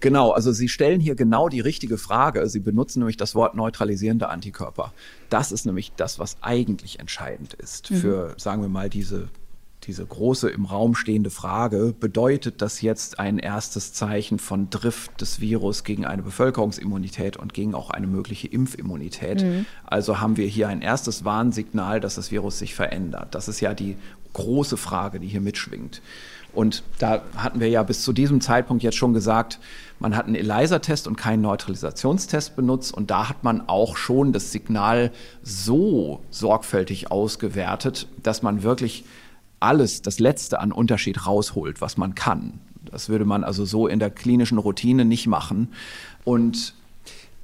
Genau, 0.00 0.30
also 0.30 0.52
Sie 0.52 0.68
stellen 0.68 1.00
hier 1.00 1.14
genau 1.14 1.48
die 1.48 1.60
richtige 1.60 1.98
Frage. 1.98 2.48
Sie 2.48 2.60
benutzen 2.60 3.00
nämlich 3.00 3.16
das 3.16 3.34
Wort 3.34 3.54
neutralisierende 3.54 4.28
Antikörper. 4.28 4.92
Das 5.28 5.52
ist 5.52 5.66
nämlich 5.66 5.92
das, 5.96 6.18
was 6.18 6.36
eigentlich 6.40 7.00
entscheidend 7.00 7.54
ist 7.54 7.90
mhm. 7.90 7.96
für, 7.96 8.34
sagen 8.36 8.62
wir 8.62 8.68
mal, 8.68 8.88
diese, 8.88 9.28
diese 9.84 10.06
große 10.06 10.50
im 10.50 10.66
Raum 10.66 10.94
stehende 10.94 11.30
Frage. 11.30 11.94
Bedeutet 11.98 12.62
das 12.62 12.80
jetzt 12.80 13.18
ein 13.18 13.38
erstes 13.38 13.92
Zeichen 13.92 14.38
von 14.38 14.70
Drift 14.70 15.20
des 15.20 15.40
Virus 15.40 15.82
gegen 15.82 16.04
eine 16.04 16.22
Bevölkerungsimmunität 16.22 17.36
und 17.36 17.52
gegen 17.52 17.74
auch 17.74 17.90
eine 17.90 18.06
mögliche 18.06 18.46
Impfimmunität? 18.46 19.42
Mhm. 19.42 19.66
Also 19.84 20.20
haben 20.20 20.36
wir 20.36 20.46
hier 20.46 20.68
ein 20.68 20.82
erstes 20.82 21.24
Warnsignal, 21.24 22.00
dass 22.00 22.14
das 22.14 22.30
Virus 22.30 22.58
sich 22.58 22.74
verändert. 22.74 23.34
Das 23.34 23.48
ist 23.48 23.60
ja 23.60 23.74
die 23.74 23.96
große 24.32 24.76
Frage, 24.76 25.18
die 25.18 25.26
hier 25.26 25.40
mitschwingt. 25.40 26.00
Und 26.54 26.82
da 26.98 27.22
hatten 27.36 27.60
wir 27.60 27.68
ja 27.68 27.82
bis 27.82 28.02
zu 28.02 28.12
diesem 28.12 28.40
Zeitpunkt 28.40 28.82
jetzt 28.82 28.96
schon 28.96 29.12
gesagt, 29.12 29.60
man 30.00 30.16
hat 30.16 30.26
einen 30.26 30.36
ELISA-Test 30.36 31.08
und 31.08 31.16
keinen 31.16 31.42
Neutralisationstest 31.42 32.56
benutzt 32.56 32.94
und 32.94 33.10
da 33.10 33.28
hat 33.28 33.44
man 33.44 33.68
auch 33.68 33.96
schon 33.96 34.32
das 34.32 34.52
Signal 34.52 35.10
so 35.42 36.22
sorgfältig 36.30 37.10
ausgewertet, 37.10 38.06
dass 38.22 38.42
man 38.42 38.62
wirklich 38.62 39.04
alles, 39.60 40.02
das 40.02 40.20
Letzte 40.20 40.60
an 40.60 40.72
Unterschied 40.72 41.26
rausholt, 41.26 41.80
was 41.80 41.96
man 41.96 42.14
kann. 42.14 42.60
Das 42.84 43.08
würde 43.08 43.24
man 43.24 43.44
also 43.44 43.64
so 43.64 43.86
in 43.86 43.98
der 43.98 44.10
klinischen 44.10 44.58
Routine 44.58 45.04
nicht 45.04 45.26
machen. 45.26 45.68
Und 46.24 46.74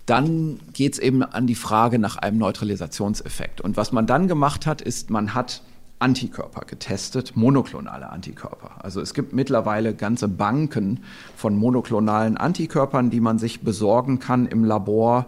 dann 0.07 0.61
geht 0.73 0.95
es 0.95 0.99
eben 0.99 1.23
an 1.23 1.47
die 1.47 1.55
Frage 1.55 1.99
nach 1.99 2.17
einem 2.17 2.39
Neutralisationseffekt. 2.39 3.61
Und 3.61 3.77
was 3.77 3.93
man 3.93 4.07
dann 4.07 4.29
gemacht 4.29 4.67
hat, 4.67 4.81
ist, 4.81 5.11
man 5.11 5.35
hat 5.35 5.63
Antikörper 5.99 6.67
getestet, 6.67 7.37
monoklonale 7.37 8.11
Antikörper. 8.11 8.85
Also 8.85 9.01
es 9.01 9.15
gibt 9.15 9.33
mittlerweile 9.33 9.95
ganze 9.95 10.29
Banken 10.29 11.01
von 11.37 11.57
monoklonalen 11.57 12.37
Antikörpern, 12.37 13.11
die 13.11 13.21
man 13.21 13.39
sich 13.39 13.63
besorgen 13.63 14.19
kann 14.19 14.47
im 14.47 14.65
Labor. 14.65 15.27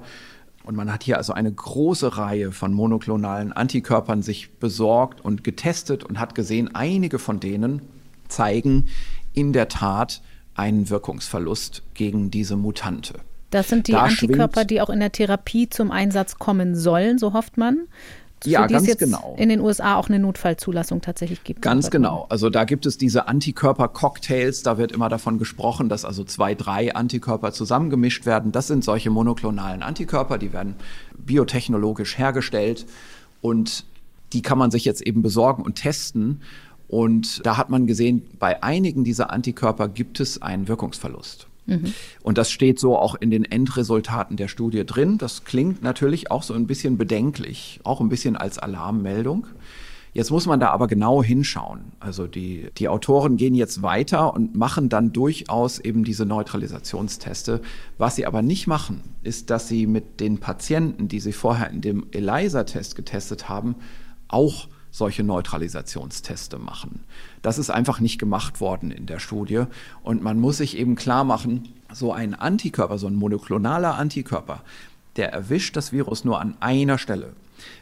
Und 0.65 0.75
man 0.75 0.93
hat 0.93 1.05
hier 1.05 1.17
also 1.17 1.33
eine 1.33 1.53
große 1.53 2.19
Reihe 2.19 2.53
von 2.53 2.73
monoklonalen 2.75 3.53
Antikörpern 3.53 4.23
sich 4.23 4.51
besorgt 4.59 5.25
und 5.25 5.45
getestet 5.45 6.05
und 6.05 6.19
hat 6.19 6.35
gesehen, 6.35 6.75
einige 6.75 7.19
von 7.19 7.41
denen 7.41 7.83
zeigen 8.29 8.87
in 9.33 9.53
der 9.53 9.69
Tat 9.69 10.23
einen 10.55 10.91
Wirkungsverlust 10.91 11.83
gegen 11.95 12.31
diese 12.31 12.57
Mutante. 12.57 13.15
Das 13.51 13.69
sind 13.69 13.87
die 13.87 13.93
da 13.93 14.03
Antikörper, 14.03 14.65
die 14.65 14.81
auch 14.81 14.91
in 14.91 14.99
der 14.99 15.13
Therapie 15.13 15.69
zum 15.69 15.93
Einsatz 15.93 16.39
kommen 16.39 16.75
sollen, 16.75 17.19
so 17.19 17.33
hofft 17.33 17.57
man 17.57 17.87
für 18.47 18.53
ja, 18.53 18.67
die 18.67 18.75
ganz 18.75 18.85
es 18.85 18.89
jetzt 18.89 19.01
genau. 19.01 19.35
in 19.39 19.49
den 19.49 19.61
USA 19.61 19.97
auch 19.97 20.09
eine 20.09 20.19
Notfallzulassung 20.19 21.01
tatsächlich 21.01 21.45
gibt. 21.45 21.63
Ganz 21.63 21.91
genau. 21.91 22.27
Also 22.29 22.51
da 22.51 22.65
gibt 22.65 22.87
es 22.87 22.99
diese 22.99 23.29
Antikörper-Cocktails. 23.29 24.63
Da 24.63 24.79
wird 24.79 24.93
immer 24.93 25.09
davon 25.09 25.39
gesprochen, 25.39 25.89
dass 25.89 26.05
also 26.05 26.25
zwei, 26.25 26.55
drei 26.55 26.95
Antikörper 26.95 27.53
zusammengemischt 27.53 28.27
werden. 28.27 28.53
Das 28.53 28.67
sind 28.67 28.85
solche 28.85 29.11
monoklonalen 29.11 29.83
Antikörper. 29.83 30.39
Die 30.39 30.53
werden 30.53 30.77
biotechnologisch 31.19 32.19
hergestellt 32.19 32.87
und 33.41 33.85
die 34.33 34.43
kann 34.43 34.59
man 34.59 34.71
sich 34.71 34.85
jetzt 34.85 35.03
eben 35.03 35.23
besorgen 35.23 35.63
und 35.63 35.77
testen. 35.77 36.43
Und 36.89 37.45
da 37.45 37.57
hat 37.57 37.71
man 37.71 37.87
gesehen, 37.87 38.23
bei 38.39 38.63
einigen 38.63 39.05
dieser 39.05 39.31
Antikörper 39.31 39.89
gibt 39.89 40.21
es 40.21 40.41
einen 40.41 40.69
Wirkungsverlust. 40.69 41.46
Mhm. 41.67 41.93
Und 42.23 42.39
das 42.39 42.51
steht 42.51 42.79
so 42.79 42.97
auch 42.99 43.15
in 43.15 43.31
den 43.31 43.45
Endresultaten 43.45 44.37
der 44.37 44.49
Studie 44.49 44.85
drin. 44.87 45.19
Das 45.19 45.45
klingt 45.45 45.83
natürlich 45.83 46.31
auch 46.31 46.43
so 46.43 46.55
ein 46.55 46.67
bisschen 46.67 46.97
bedenklich, 46.97 47.81
auch 47.85 48.01
ein 48.01 48.09
bisschen 48.09 48.37
als 48.37 48.59
Alarmmeldung. 48.59 49.47
Jetzt 50.17 50.31
muss 50.31 50.47
man 50.47 50.59
da 50.59 50.71
aber 50.71 50.87
genau 50.87 51.23
hinschauen. 51.23 51.93
Also 52.01 52.27
die, 52.27 52.71
die 52.79 52.89
Autoren 52.89 53.37
gehen 53.37 53.55
jetzt 53.55 53.83
weiter 53.83 54.33
und 54.33 54.57
machen 54.57 54.89
dann 54.89 55.13
durchaus 55.13 55.79
eben 55.79 56.05
diese 56.05 56.25
Neutralisationsteste. 56.25 57.61
Was 57.99 58.17
sie 58.17 58.25
aber 58.25 58.41
nicht 58.41 58.67
machen, 58.67 59.03
ist, 59.23 59.51
dass 59.51 59.69
sie 59.69 59.87
mit 59.87 60.21
den 60.21 60.39
Patienten, 60.39 61.09
die 61.09 61.21
sie 61.21 61.35
vorher 61.35 61.69
in 61.69 61.83
dem 61.83 62.07
ELISA-Test 62.13 62.97
getestet 62.97 63.51
haben, 63.51 63.75
auch 64.27 64.69
solche 64.97 65.23
Neutralisationsteste 65.23 66.59
machen. 66.59 67.01
Das 67.43 67.59
ist 67.59 67.69
einfach 67.69 68.01
nicht 68.01 68.19
gemacht 68.19 68.63
worden 68.63 68.91
in 68.91 69.05
der 69.05 69.19
Studie. 69.19 69.65
Und 70.03 70.23
man 70.23 70.41
muss 70.41 70.57
sich 70.57 70.79
eben 70.79 70.95
klar 70.95 71.23
machen, 71.23 71.69
so 71.93 72.15
ein 72.15 72.35
Antikörper, 72.35 72.97
so 72.97 73.07
ein 73.07 73.15
monoklonaler 73.15 73.97
Antikörper, 73.97 74.63
der 75.17 75.35
erwischt 75.35 75.77
das 75.77 75.93
Virus 75.93 76.25
nur 76.25 76.41
an 76.41 76.57
einer 76.61 76.97
Stelle, 76.97 77.35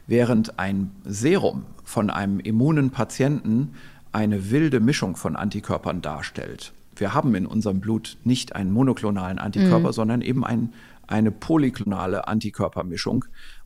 während 0.09 0.59
ein 0.59 0.91
Serum 1.05 1.67
von 1.85 2.11
einem 2.11 2.41
immunen 2.41 2.91
Patienten 2.91 3.75
eine 4.11 4.51
wilde 4.51 4.81
Mischung 4.81 5.15
von 5.15 5.37
Antikörpern 5.37 6.03
darstellt. 6.03 6.73
Wir 6.97 7.15
haben 7.15 7.37
in 7.37 7.47
unserem 7.47 7.79
Blut 7.79 8.19
nicht 8.25 8.57
einen 8.57 8.73
monoklonalen 8.73 9.39
Antikörper, 9.39 9.89
mhm. 9.89 9.93
sondern 9.93 10.21
eben 10.21 10.45
ein, 10.45 10.73
eine 11.07 11.31
polyklonale 11.31 12.27
Antikörpermischung 12.27 13.25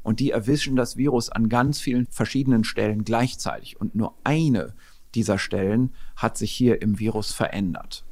und 0.09 0.20
die 0.20 0.30
erwischen 0.30 0.74
das 0.74 0.97
Virus 0.97 1.28
an 1.28 1.51
ganz 1.51 1.80
vielen 1.80 2.06
verschiedenen 2.06 2.64
Stellen 2.64 3.05
gleichzeitig. 3.05 3.78
Und 3.78 3.94
nur 3.94 4.14
eine 4.24 4.72
dieser 5.14 5.39
Stellen 5.39 5.93
hat 6.16 6.39
sich 6.39 6.51
hier 6.51 6.80
im 6.80 6.98
Virus 6.98 7.35
verändert. 7.35 8.06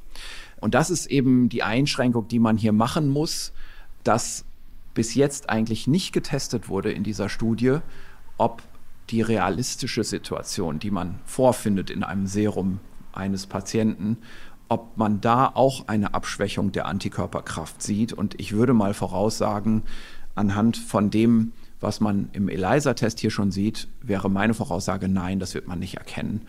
Und 0.61 0.75
das 0.75 0.91
ist 0.91 1.07
eben 1.07 1.49
die 1.49 1.63
Einschränkung, 1.63 2.29
die 2.29 2.39
man 2.39 2.59
hier 2.59 2.75
machen 2.75 3.09
muss, 3.09 3.55
dass 4.05 4.45
bis 4.93 5.15
jetzt 5.15 5.49
eigentlich 5.49 5.87
nicht 5.87 6.13
getestet 6.13 6.69
wurde 6.69 6.93
in 6.93 7.03
dieser 7.03 7.31
Studie, 7.31 7.79
ob 8.37 8.63
die 9.09 9.23
realistische 9.23 10.05
Situation, 10.05 10.79
die 10.79 10.91
man 10.91 11.19
vorfindet 11.25 11.89
in 11.89 12.05
einem 12.05 12.27
Serum 12.27 12.79
eines 13.15 13.47
Patienten, 13.47 14.19
ob 14.69 14.99
man 14.99 15.23
da 15.23 15.51
auch 15.55 15.89
eine 15.89 16.13
Abschwächung 16.13 16.73
der 16.73 16.89
Antikörperkraft 16.89 17.81
sieht. 17.81 18.13
Und 18.13 18.39
ich 18.39 18.53
würde 18.53 18.75
mal 18.75 18.93
voraussagen, 18.93 19.83
anhand 20.35 20.77
von 20.77 21.09
dem, 21.11 21.53
was 21.87 22.01
man 22.01 22.29
im 22.33 22.49
ELISA-Test 22.49 23.21
hier 23.21 23.31
schon 23.31 23.53
sieht, 23.53 23.87
wäre 24.03 24.29
meine 24.29 24.55
Voraussage, 24.55 25.09
nein, 25.09 25.39
das 25.39 25.55
wird 25.55 25.69
man 25.69 25.79
nicht 25.79 25.95
erkennen. 25.95 26.43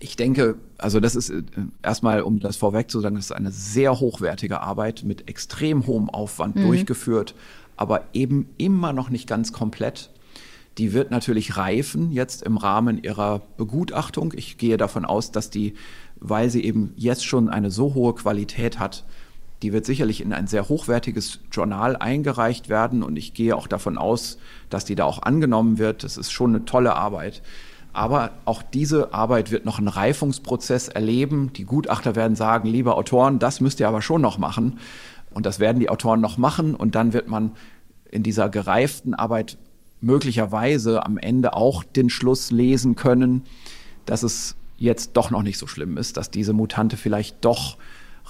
Ich 0.00 0.16
denke, 0.16 0.56
also 0.78 0.98
das 0.98 1.14
ist 1.14 1.30
äh, 1.30 1.44
erstmal, 1.80 2.22
um 2.22 2.40
das 2.40 2.56
vorweg 2.56 2.90
zu 2.90 2.98
sagen, 2.98 3.14
das 3.14 3.26
ist 3.26 3.32
eine 3.32 3.52
sehr 3.52 4.00
hochwertige 4.00 4.60
Arbeit 4.60 5.04
mit 5.04 5.28
extrem 5.28 5.86
hohem 5.86 6.10
Aufwand 6.10 6.56
mhm. 6.56 6.62
durchgeführt, 6.62 7.36
aber 7.76 8.02
eben 8.14 8.48
immer 8.58 8.92
noch 8.92 9.10
nicht 9.10 9.28
ganz 9.28 9.52
komplett. 9.52 10.10
Die 10.76 10.92
wird 10.92 11.12
natürlich 11.12 11.56
reifen 11.56 12.10
jetzt 12.10 12.42
im 12.42 12.56
Rahmen 12.56 13.00
ihrer 13.00 13.42
Begutachtung. 13.58 14.32
Ich 14.34 14.58
gehe 14.58 14.76
davon 14.76 15.04
aus, 15.04 15.30
dass 15.30 15.50
die, 15.50 15.74
weil 16.16 16.50
sie 16.50 16.64
eben 16.64 16.94
jetzt 16.96 17.24
schon 17.24 17.48
eine 17.48 17.70
so 17.70 17.94
hohe 17.94 18.16
Qualität 18.16 18.80
hat, 18.80 19.04
die 19.62 19.72
wird 19.72 19.84
sicherlich 19.84 20.20
in 20.20 20.32
ein 20.32 20.46
sehr 20.46 20.68
hochwertiges 20.68 21.40
Journal 21.52 21.96
eingereicht 21.96 22.68
werden 22.68 23.02
und 23.02 23.16
ich 23.16 23.34
gehe 23.34 23.54
auch 23.54 23.66
davon 23.66 23.98
aus, 23.98 24.38
dass 24.70 24.84
die 24.84 24.94
da 24.94 25.04
auch 25.04 25.22
angenommen 25.22 25.78
wird. 25.78 26.02
Das 26.02 26.16
ist 26.16 26.30
schon 26.32 26.54
eine 26.54 26.64
tolle 26.64 26.94
Arbeit. 26.94 27.42
Aber 27.92 28.30
auch 28.44 28.62
diese 28.62 29.12
Arbeit 29.12 29.50
wird 29.50 29.64
noch 29.64 29.78
einen 29.78 29.88
Reifungsprozess 29.88 30.88
erleben. 30.88 31.52
Die 31.54 31.64
Gutachter 31.64 32.14
werden 32.14 32.36
sagen, 32.36 32.68
liebe 32.68 32.94
Autoren, 32.94 33.38
das 33.38 33.60
müsst 33.60 33.80
ihr 33.80 33.88
aber 33.88 34.00
schon 34.00 34.22
noch 34.22 34.38
machen. 34.38 34.78
Und 35.32 35.44
das 35.44 35.58
werden 35.58 35.80
die 35.80 35.90
Autoren 35.90 36.20
noch 36.20 36.38
machen. 36.38 36.74
Und 36.74 36.94
dann 36.94 37.12
wird 37.12 37.28
man 37.28 37.52
in 38.10 38.22
dieser 38.22 38.48
gereiften 38.48 39.14
Arbeit 39.14 39.58
möglicherweise 40.00 41.04
am 41.04 41.18
Ende 41.18 41.52
auch 41.54 41.84
den 41.84 42.10
Schluss 42.10 42.50
lesen 42.50 42.94
können, 42.94 43.42
dass 44.06 44.22
es 44.22 44.56
jetzt 44.78 45.12
doch 45.14 45.30
noch 45.30 45.42
nicht 45.42 45.58
so 45.58 45.66
schlimm 45.66 45.98
ist, 45.98 46.16
dass 46.16 46.30
diese 46.30 46.52
Mutante 46.52 46.96
vielleicht 46.96 47.44
doch 47.44 47.76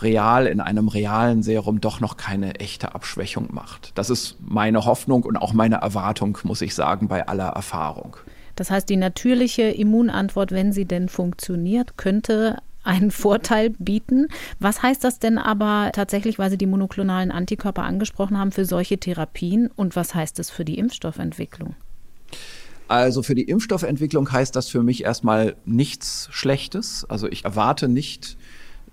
real 0.02 0.46
in 0.46 0.60
einem 0.60 0.88
realen 0.88 1.42
Serum 1.42 1.80
doch 1.80 2.00
noch 2.00 2.16
keine 2.16 2.56
echte 2.56 2.94
Abschwächung 2.94 3.48
macht. 3.52 3.92
Das 3.94 4.10
ist 4.10 4.36
meine 4.40 4.84
Hoffnung 4.84 5.24
und 5.24 5.36
auch 5.36 5.52
meine 5.52 5.76
Erwartung, 5.76 6.38
muss 6.44 6.62
ich 6.62 6.74
sagen, 6.74 7.08
bei 7.08 7.26
aller 7.26 7.48
Erfahrung. 7.48 8.16
Das 8.56 8.70
heißt, 8.70 8.88
die 8.88 8.96
natürliche 8.96 9.62
Immunantwort, 9.62 10.52
wenn 10.52 10.72
sie 10.72 10.84
denn 10.84 11.08
funktioniert, 11.08 11.96
könnte 11.96 12.58
einen 12.82 13.10
Vorteil 13.10 13.70
bieten. 13.70 14.28
Was 14.58 14.82
heißt 14.82 15.04
das 15.04 15.18
denn 15.18 15.38
aber 15.38 15.90
tatsächlich, 15.92 16.38
weil 16.38 16.50
Sie 16.50 16.58
die 16.58 16.66
monoklonalen 16.66 17.30
Antikörper 17.30 17.82
angesprochen 17.82 18.38
haben, 18.38 18.52
für 18.52 18.64
solche 18.64 18.98
Therapien 18.98 19.70
und 19.76 19.96
was 19.96 20.14
heißt 20.14 20.38
es 20.38 20.50
für 20.50 20.64
die 20.64 20.78
Impfstoffentwicklung? 20.78 21.74
Also 22.88 23.22
für 23.22 23.36
die 23.36 23.44
Impfstoffentwicklung 23.44 24.32
heißt 24.32 24.56
das 24.56 24.68
für 24.68 24.82
mich 24.82 25.04
erstmal 25.04 25.54
nichts 25.64 26.28
Schlechtes. 26.32 27.06
Also 27.08 27.28
ich 27.28 27.44
erwarte 27.44 27.86
nicht, 27.86 28.36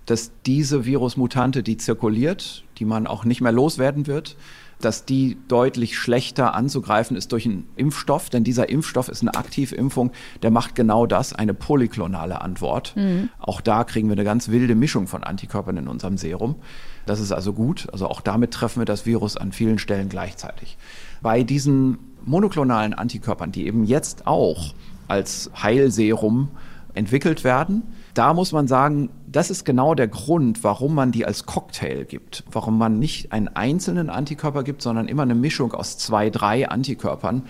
dass 0.08 0.32
diese 0.46 0.86
Virusmutante, 0.86 1.62
die 1.62 1.76
zirkuliert, 1.76 2.64
die 2.78 2.86
man 2.86 3.06
auch 3.06 3.26
nicht 3.26 3.42
mehr 3.42 3.52
loswerden 3.52 4.06
wird, 4.06 4.36
dass 4.80 5.04
die 5.04 5.36
deutlich 5.48 5.98
schlechter 5.98 6.54
anzugreifen 6.54 7.14
ist 7.14 7.32
durch 7.32 7.44
einen 7.44 7.68
Impfstoff, 7.76 8.30
denn 8.30 8.42
dieser 8.42 8.70
Impfstoff 8.70 9.08
ist 9.08 9.20
eine 9.20 9.34
Aktivimpfung, 9.34 10.12
der 10.42 10.50
macht 10.50 10.74
genau 10.74 11.04
das, 11.04 11.34
eine 11.34 11.52
polyklonale 11.52 12.40
Antwort. 12.40 12.94
Mhm. 12.96 13.28
Auch 13.38 13.60
da 13.60 13.84
kriegen 13.84 14.08
wir 14.08 14.14
eine 14.14 14.24
ganz 14.24 14.48
wilde 14.48 14.74
Mischung 14.74 15.08
von 15.08 15.24
Antikörpern 15.24 15.76
in 15.76 15.88
unserem 15.88 16.16
Serum. 16.16 16.56
Das 17.04 17.20
ist 17.20 17.32
also 17.32 17.52
gut. 17.52 17.88
Also 17.92 18.06
auch 18.06 18.22
damit 18.22 18.52
treffen 18.52 18.80
wir 18.80 18.86
das 18.86 19.04
Virus 19.04 19.36
an 19.36 19.52
vielen 19.52 19.78
Stellen 19.78 20.08
gleichzeitig. 20.08 20.78
Bei 21.20 21.42
diesen 21.42 21.98
monoklonalen 22.24 22.94
Antikörpern, 22.94 23.52
die 23.52 23.66
eben 23.66 23.84
jetzt 23.84 24.26
auch 24.26 24.74
als 25.06 25.50
Heilserum 25.60 26.48
entwickelt 26.94 27.44
werden, 27.44 27.82
da 28.18 28.34
muss 28.34 28.50
man 28.50 28.66
sagen, 28.66 29.10
das 29.28 29.48
ist 29.48 29.64
genau 29.64 29.94
der 29.94 30.08
Grund, 30.08 30.64
warum 30.64 30.92
man 30.96 31.12
die 31.12 31.24
als 31.24 31.46
Cocktail 31.46 32.04
gibt. 32.04 32.42
Warum 32.50 32.76
man 32.76 32.98
nicht 32.98 33.30
einen 33.30 33.46
einzelnen 33.46 34.10
Antikörper 34.10 34.64
gibt, 34.64 34.82
sondern 34.82 35.06
immer 35.06 35.22
eine 35.22 35.36
Mischung 35.36 35.72
aus 35.72 35.98
zwei, 35.98 36.28
drei 36.28 36.68
Antikörpern. 36.68 37.42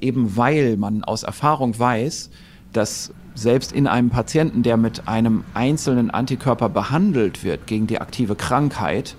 Eben 0.00 0.34
weil 0.36 0.78
man 0.78 1.04
aus 1.04 1.22
Erfahrung 1.22 1.78
weiß, 1.78 2.30
dass 2.72 3.12
selbst 3.34 3.72
in 3.72 3.86
einem 3.86 4.08
Patienten, 4.08 4.62
der 4.62 4.78
mit 4.78 5.06
einem 5.06 5.44
einzelnen 5.52 6.10
Antikörper 6.10 6.70
behandelt 6.70 7.44
wird 7.44 7.66
gegen 7.66 7.86
die 7.86 8.00
aktive 8.00 8.36
Krankheit, 8.36 9.16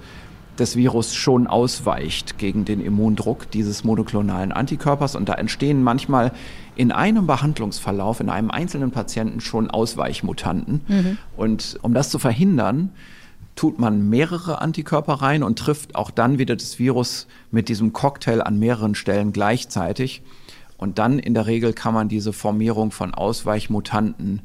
das 0.56 0.76
Virus 0.76 1.14
schon 1.14 1.45
ausweicht 1.45 2.40
gegen 2.40 2.65
den 2.65 2.82
Immundruck 2.82 3.52
dieses 3.52 3.84
monoklonalen 3.84 4.52
Antikörpers. 4.52 5.15
Und 5.15 5.30
da 5.30 5.34
entstehen 5.34 5.84
manchmal 5.84 6.32
in 6.77 6.91
einem 6.91 7.25
Behandlungsverlauf, 7.25 8.19
in 8.19 8.29
einem 8.29 8.51
einzelnen 8.51 8.91
Patienten 8.91 9.41
schon 9.41 9.69
Ausweichmutanten. 9.69 10.81
Mhm. 10.87 11.17
Und 11.35 11.79
um 11.81 11.93
das 11.93 12.09
zu 12.09 12.19
verhindern, 12.19 12.91
tut 13.55 13.79
man 13.79 14.07
mehrere 14.07 14.61
Antikörper 14.61 15.15
rein 15.15 15.41
und 15.41 15.57
trifft 15.57 15.95
auch 15.95 16.11
dann 16.11 16.37
wieder 16.37 16.55
das 16.55 16.77
Virus 16.77 17.27
mit 17.49 17.67
diesem 17.69 17.93
Cocktail 17.93 18.41
an 18.41 18.59
mehreren 18.59 18.93
Stellen 18.93 19.33
gleichzeitig. 19.33 20.21
Und 20.77 20.99
dann 20.99 21.17
in 21.17 21.33
der 21.33 21.47
Regel 21.47 21.73
kann 21.73 21.95
man 21.95 22.07
diese 22.07 22.31
Formierung 22.31 22.91
von 22.91 23.15
Ausweichmutanten 23.15 24.41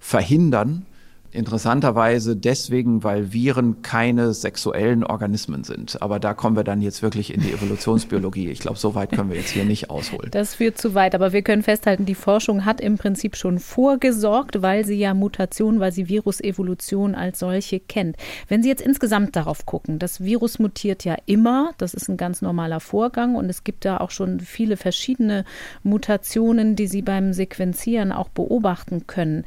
verhindern. 0.00 0.86
Interessanterweise 1.34 2.36
deswegen, 2.36 3.02
weil 3.02 3.32
Viren 3.32 3.82
keine 3.82 4.32
sexuellen 4.34 5.02
Organismen 5.02 5.64
sind. 5.64 6.00
Aber 6.00 6.20
da 6.20 6.32
kommen 6.32 6.54
wir 6.54 6.62
dann 6.62 6.80
jetzt 6.80 7.02
wirklich 7.02 7.34
in 7.34 7.40
die 7.40 7.50
Evolutionsbiologie. 7.50 8.50
Ich 8.50 8.60
glaube, 8.60 8.78
so 8.78 8.94
weit 8.94 9.10
können 9.10 9.30
wir 9.30 9.36
jetzt 9.36 9.50
hier 9.50 9.64
nicht 9.64 9.90
ausholen. 9.90 10.30
Das 10.30 10.54
führt 10.54 10.78
zu 10.78 10.94
weit. 10.94 11.14
Aber 11.14 11.32
wir 11.32 11.42
können 11.42 11.64
festhalten, 11.64 12.06
die 12.06 12.14
Forschung 12.14 12.64
hat 12.64 12.80
im 12.80 12.98
Prinzip 12.98 13.34
schon 13.36 13.58
vorgesorgt, 13.58 14.62
weil 14.62 14.84
sie 14.84 14.94
ja 14.94 15.12
Mutationen, 15.12 15.80
weil 15.80 15.90
sie 15.90 16.08
Virusevolution 16.08 17.16
als 17.16 17.40
solche 17.40 17.80
kennt. 17.80 18.16
Wenn 18.48 18.62
Sie 18.62 18.68
jetzt 18.68 18.82
insgesamt 18.82 19.34
darauf 19.34 19.66
gucken, 19.66 19.98
das 19.98 20.22
Virus 20.22 20.60
mutiert 20.60 21.04
ja 21.04 21.16
immer. 21.26 21.72
Das 21.78 21.94
ist 21.94 22.08
ein 22.08 22.16
ganz 22.16 22.42
normaler 22.42 22.78
Vorgang. 22.78 23.34
Und 23.34 23.50
es 23.50 23.64
gibt 23.64 23.84
da 23.84 23.96
auch 23.98 24.12
schon 24.12 24.38
viele 24.38 24.76
verschiedene 24.76 25.44
Mutationen, 25.82 26.76
die 26.76 26.86
Sie 26.86 27.02
beim 27.02 27.32
Sequenzieren 27.32 28.12
auch 28.12 28.28
beobachten 28.28 29.08
können. 29.08 29.44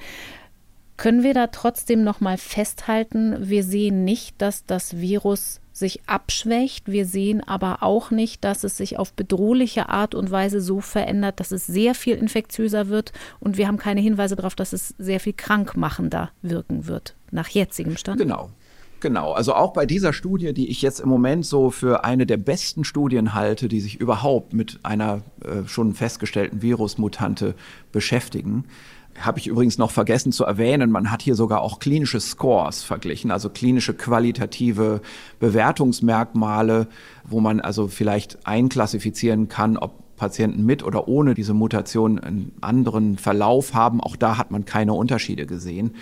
Können 0.98 1.22
wir 1.22 1.36
da 1.36 1.48
trotzdem 1.48 2.04
noch 2.04 2.22
mal 2.22 2.38
festhalten, 2.38 3.36
wir 3.40 3.64
sehen 3.64 4.04
nicht, 4.04 4.42
dass 4.42 4.66
das 4.66 4.98
Virus 4.98 5.62
sich 5.72 6.02
abschwächt. 6.08 6.92
Wir 6.92 7.06
sehen 7.06 7.48
aber 7.48 7.84
auch 7.84 8.10
nicht, 8.10 8.44
dass 8.44 8.64
es 8.64 8.78
sich 8.78 8.98
auf 8.98 9.14
bedrohliche 9.14 9.90
Art 9.90 10.16
und 10.16 10.32
Weise 10.32 10.60
so 10.60 10.82
verändert, 10.82 11.40
dass 11.40 11.52
es 11.52 11.68
sehr 11.68 11.94
viel 11.94 12.16
infektiöser 12.16 12.90
wird. 12.90 13.14
Und 13.40 13.58
wir 13.58 13.68
haben 13.68 13.78
keine 13.78 14.02
Hinweise 14.02 14.36
darauf, 14.36 14.56
dass 14.56 14.74
es 14.74 14.96
sehr 14.98 15.20
viel 15.20 15.34
krankmachender 15.34 16.32
wirken 16.42 16.88
wird, 16.88 17.16
nach 17.32 17.48
jetzigem 17.48 17.96
Stand. 17.96 18.20
Genau. 18.20 18.50
Genau, 19.00 19.34
also 19.34 19.54
auch 19.54 19.74
bei 19.74 19.86
dieser 19.86 20.12
Studie, 20.12 20.56
die 20.56 20.70
ich 20.70 20.82
jetzt 20.82 21.00
im 21.02 21.10
Moment 21.10 21.46
so 21.46 21.70
für 21.70 22.04
eine 22.04 22.26
der 22.26 22.38
besten 22.38 22.84
Studien 22.84 23.36
halte, 23.36 23.68
die 23.68 23.80
sich 23.80 24.00
überhaupt 24.00 24.54
mit 24.54 24.80
einer 24.82 25.22
äh, 25.44 25.68
schon 25.68 25.94
festgestellten 25.94 26.64
Virusmutante 26.64 27.54
beschäftigen, 27.92 28.66
habe 29.20 29.40
ich 29.40 29.48
übrigens 29.48 29.78
noch 29.78 29.92
vergessen 29.92 30.32
zu 30.32 30.44
erwähnen, 30.44 30.92
man 30.92 31.12
hat 31.12 31.22
hier 31.22 31.36
sogar 31.36 31.62
auch 31.62 31.80
klinische 31.80 32.20
Scores 32.20 32.84
verglichen, 32.84 33.32
also 33.32 33.50
klinische 33.50 33.94
qualitative 33.94 35.02
Bewertungsmerkmale, 35.40 36.88
wo 37.24 37.40
man 37.40 37.60
also 37.60 37.88
vielleicht 37.88 38.46
einklassifizieren 38.46 39.48
kann, 39.48 39.78
ob 39.78 40.08
Patienten 40.18 40.66
mit 40.66 40.84
oder 40.84 41.08
ohne 41.08 41.34
diese 41.36 41.54
Mutation 41.54 42.20
einen 42.20 42.52
anderen 42.62 43.18
Verlauf 43.18 43.74
haben. 43.74 44.02
Auch 44.02 44.16
da 44.16 44.38
hat 44.38 44.52
man 44.52 44.66
keine 44.66 44.94
Unterschiede 44.94 45.46
gesehen. 45.46 45.96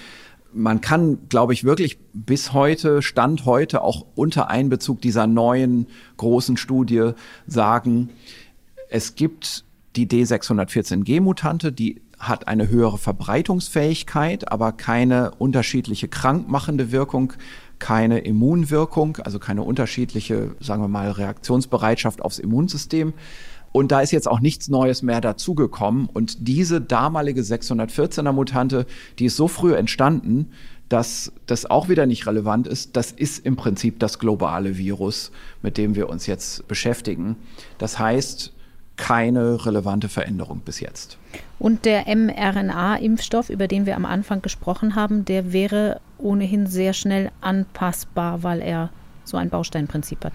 Man 0.53 0.79
kann, 0.79 1.27
glaube 1.27 1.51
ich, 1.51 1.65
wirklich 1.65 1.99
bis 2.13 2.53
heute, 2.53 3.01
Stand 3.01 3.45
heute, 3.45 3.81
auch 3.81 4.05
unter 4.15 4.49
Einbezug 4.49 5.01
dieser 5.01 5.27
neuen 5.27 5.87
großen 6.15 6.55
Studie 6.55 7.11
sagen, 7.45 8.09
es 8.89 9.15
gibt 9.15 9.65
die 9.97 10.07
D614G-Mutante, 10.07 11.71
die 11.71 12.01
hat 12.19 12.47
eine 12.47 12.69
höhere 12.69 12.97
Verbreitungsfähigkeit, 12.97 14.51
aber 14.51 14.71
keine 14.71 15.31
unterschiedliche 15.31 16.07
krankmachende 16.07 16.91
Wirkung, 16.91 17.33
keine 17.79 18.19
Immunwirkung, 18.19 19.17
also 19.17 19.39
keine 19.39 19.63
unterschiedliche, 19.63 20.55
sagen 20.59 20.81
wir 20.81 20.87
mal, 20.87 21.11
Reaktionsbereitschaft 21.11 22.21
aufs 22.21 22.39
Immunsystem. 22.39 23.13
Und 23.71 23.91
da 23.91 23.99
ist 23.99 24.11
jetzt 24.11 24.29
auch 24.29 24.39
nichts 24.39 24.69
Neues 24.69 25.01
mehr 25.01 25.19
dazugekommen. 25.19 26.07
Und 26.11 26.47
diese 26.47 26.79
damalige 26.79 27.41
614er 27.41 28.31
Mutante, 28.31 28.85
die 29.19 29.25
ist 29.25 29.35
so 29.35 29.49
früh 29.49 29.75
entstanden, 29.75 30.51
dass 30.87 31.33
das 31.45 31.65
auch 31.65 31.89
wieder 31.89 32.05
nicht 32.05 32.25
relevant 32.25 32.67
ist. 32.67 32.95
Das 32.95 33.11
ist 33.11 33.45
im 33.45 33.57
Prinzip 33.57 33.99
das 33.99 34.19
globale 34.19 34.77
Virus, 34.77 35.31
mit 35.61 35.77
dem 35.77 35.95
wir 35.95 36.09
uns 36.09 36.25
jetzt 36.25 36.67
beschäftigen. 36.69 37.35
Das 37.77 37.99
heißt, 37.99 38.53
keine 38.97 39.65
relevante 39.65 40.09
Veränderung 40.09 40.61
bis 40.63 40.79
jetzt. 40.79 41.17
Und 41.59 41.85
der 41.85 42.05
mRNA-Impfstoff, 42.07 43.49
über 43.49 43.67
den 43.67 43.85
wir 43.85 43.95
am 43.95 44.05
Anfang 44.05 44.41
gesprochen 44.41 44.95
haben, 44.95 45.25
der 45.25 45.51
wäre 45.53 45.99
ohnehin 46.17 46.67
sehr 46.67 46.93
schnell 46.93 47.31
anpassbar, 47.41 48.43
weil 48.43 48.61
er 48.61 48.89
so 49.23 49.37
ein 49.37 49.49
Bausteinprinzip 49.49 50.23
hat. 50.23 50.33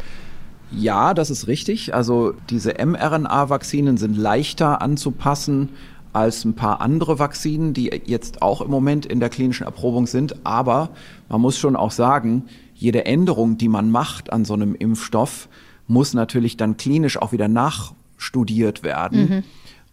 Ja, 0.72 1.14
das 1.14 1.30
ist 1.30 1.46
richtig. 1.46 1.94
Also 1.94 2.34
diese 2.48 2.74
mRNA-Vakzinen 2.74 3.96
sind 3.96 4.16
leichter 4.16 4.80
anzupassen 4.82 5.70
als 6.12 6.44
ein 6.44 6.54
paar 6.54 6.80
andere 6.80 7.18
Vakzinen, 7.18 7.72
die 7.72 7.86
jetzt 8.06 8.42
auch 8.42 8.60
im 8.60 8.70
Moment 8.70 9.06
in 9.06 9.20
der 9.20 9.28
klinischen 9.28 9.64
Erprobung 9.64 10.06
sind. 10.06 10.44
Aber 10.44 10.90
man 11.28 11.40
muss 11.40 11.58
schon 11.58 11.76
auch 11.76 11.92
sagen, 11.92 12.44
jede 12.74 13.04
Änderung, 13.04 13.58
die 13.58 13.68
man 13.68 13.90
macht 13.90 14.32
an 14.32 14.44
so 14.44 14.54
einem 14.54 14.74
Impfstoff, 14.74 15.48
muss 15.86 16.14
natürlich 16.14 16.56
dann 16.56 16.76
klinisch 16.76 17.20
auch 17.20 17.32
wieder 17.32 17.48
nach 17.48 17.92
studiert 18.20 18.82
werden. 18.82 19.28
Mhm. 19.28 19.44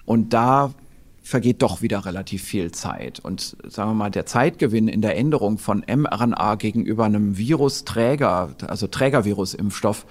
Und 0.06 0.34
da 0.34 0.74
vergeht 1.22 1.62
doch 1.62 1.82
wieder 1.82 2.06
relativ 2.06 2.44
viel 2.44 2.72
Zeit. 2.72 3.20
Und 3.20 3.58
sagen 3.68 3.92
wir 3.92 3.96
mal, 3.96 4.12
der 4.12 4.26
Zeitgewinn 4.26 4.88
in 4.88 5.02
der 5.02 5.18
Änderung 5.18 5.58
von 5.58 5.84
mRNA 5.86 6.56
gegenüber 6.56 7.06
einem 7.06 7.38
Virusträger, 7.38 8.56
also 8.66 8.88
Trägervirusimpfstoff, 8.88 10.06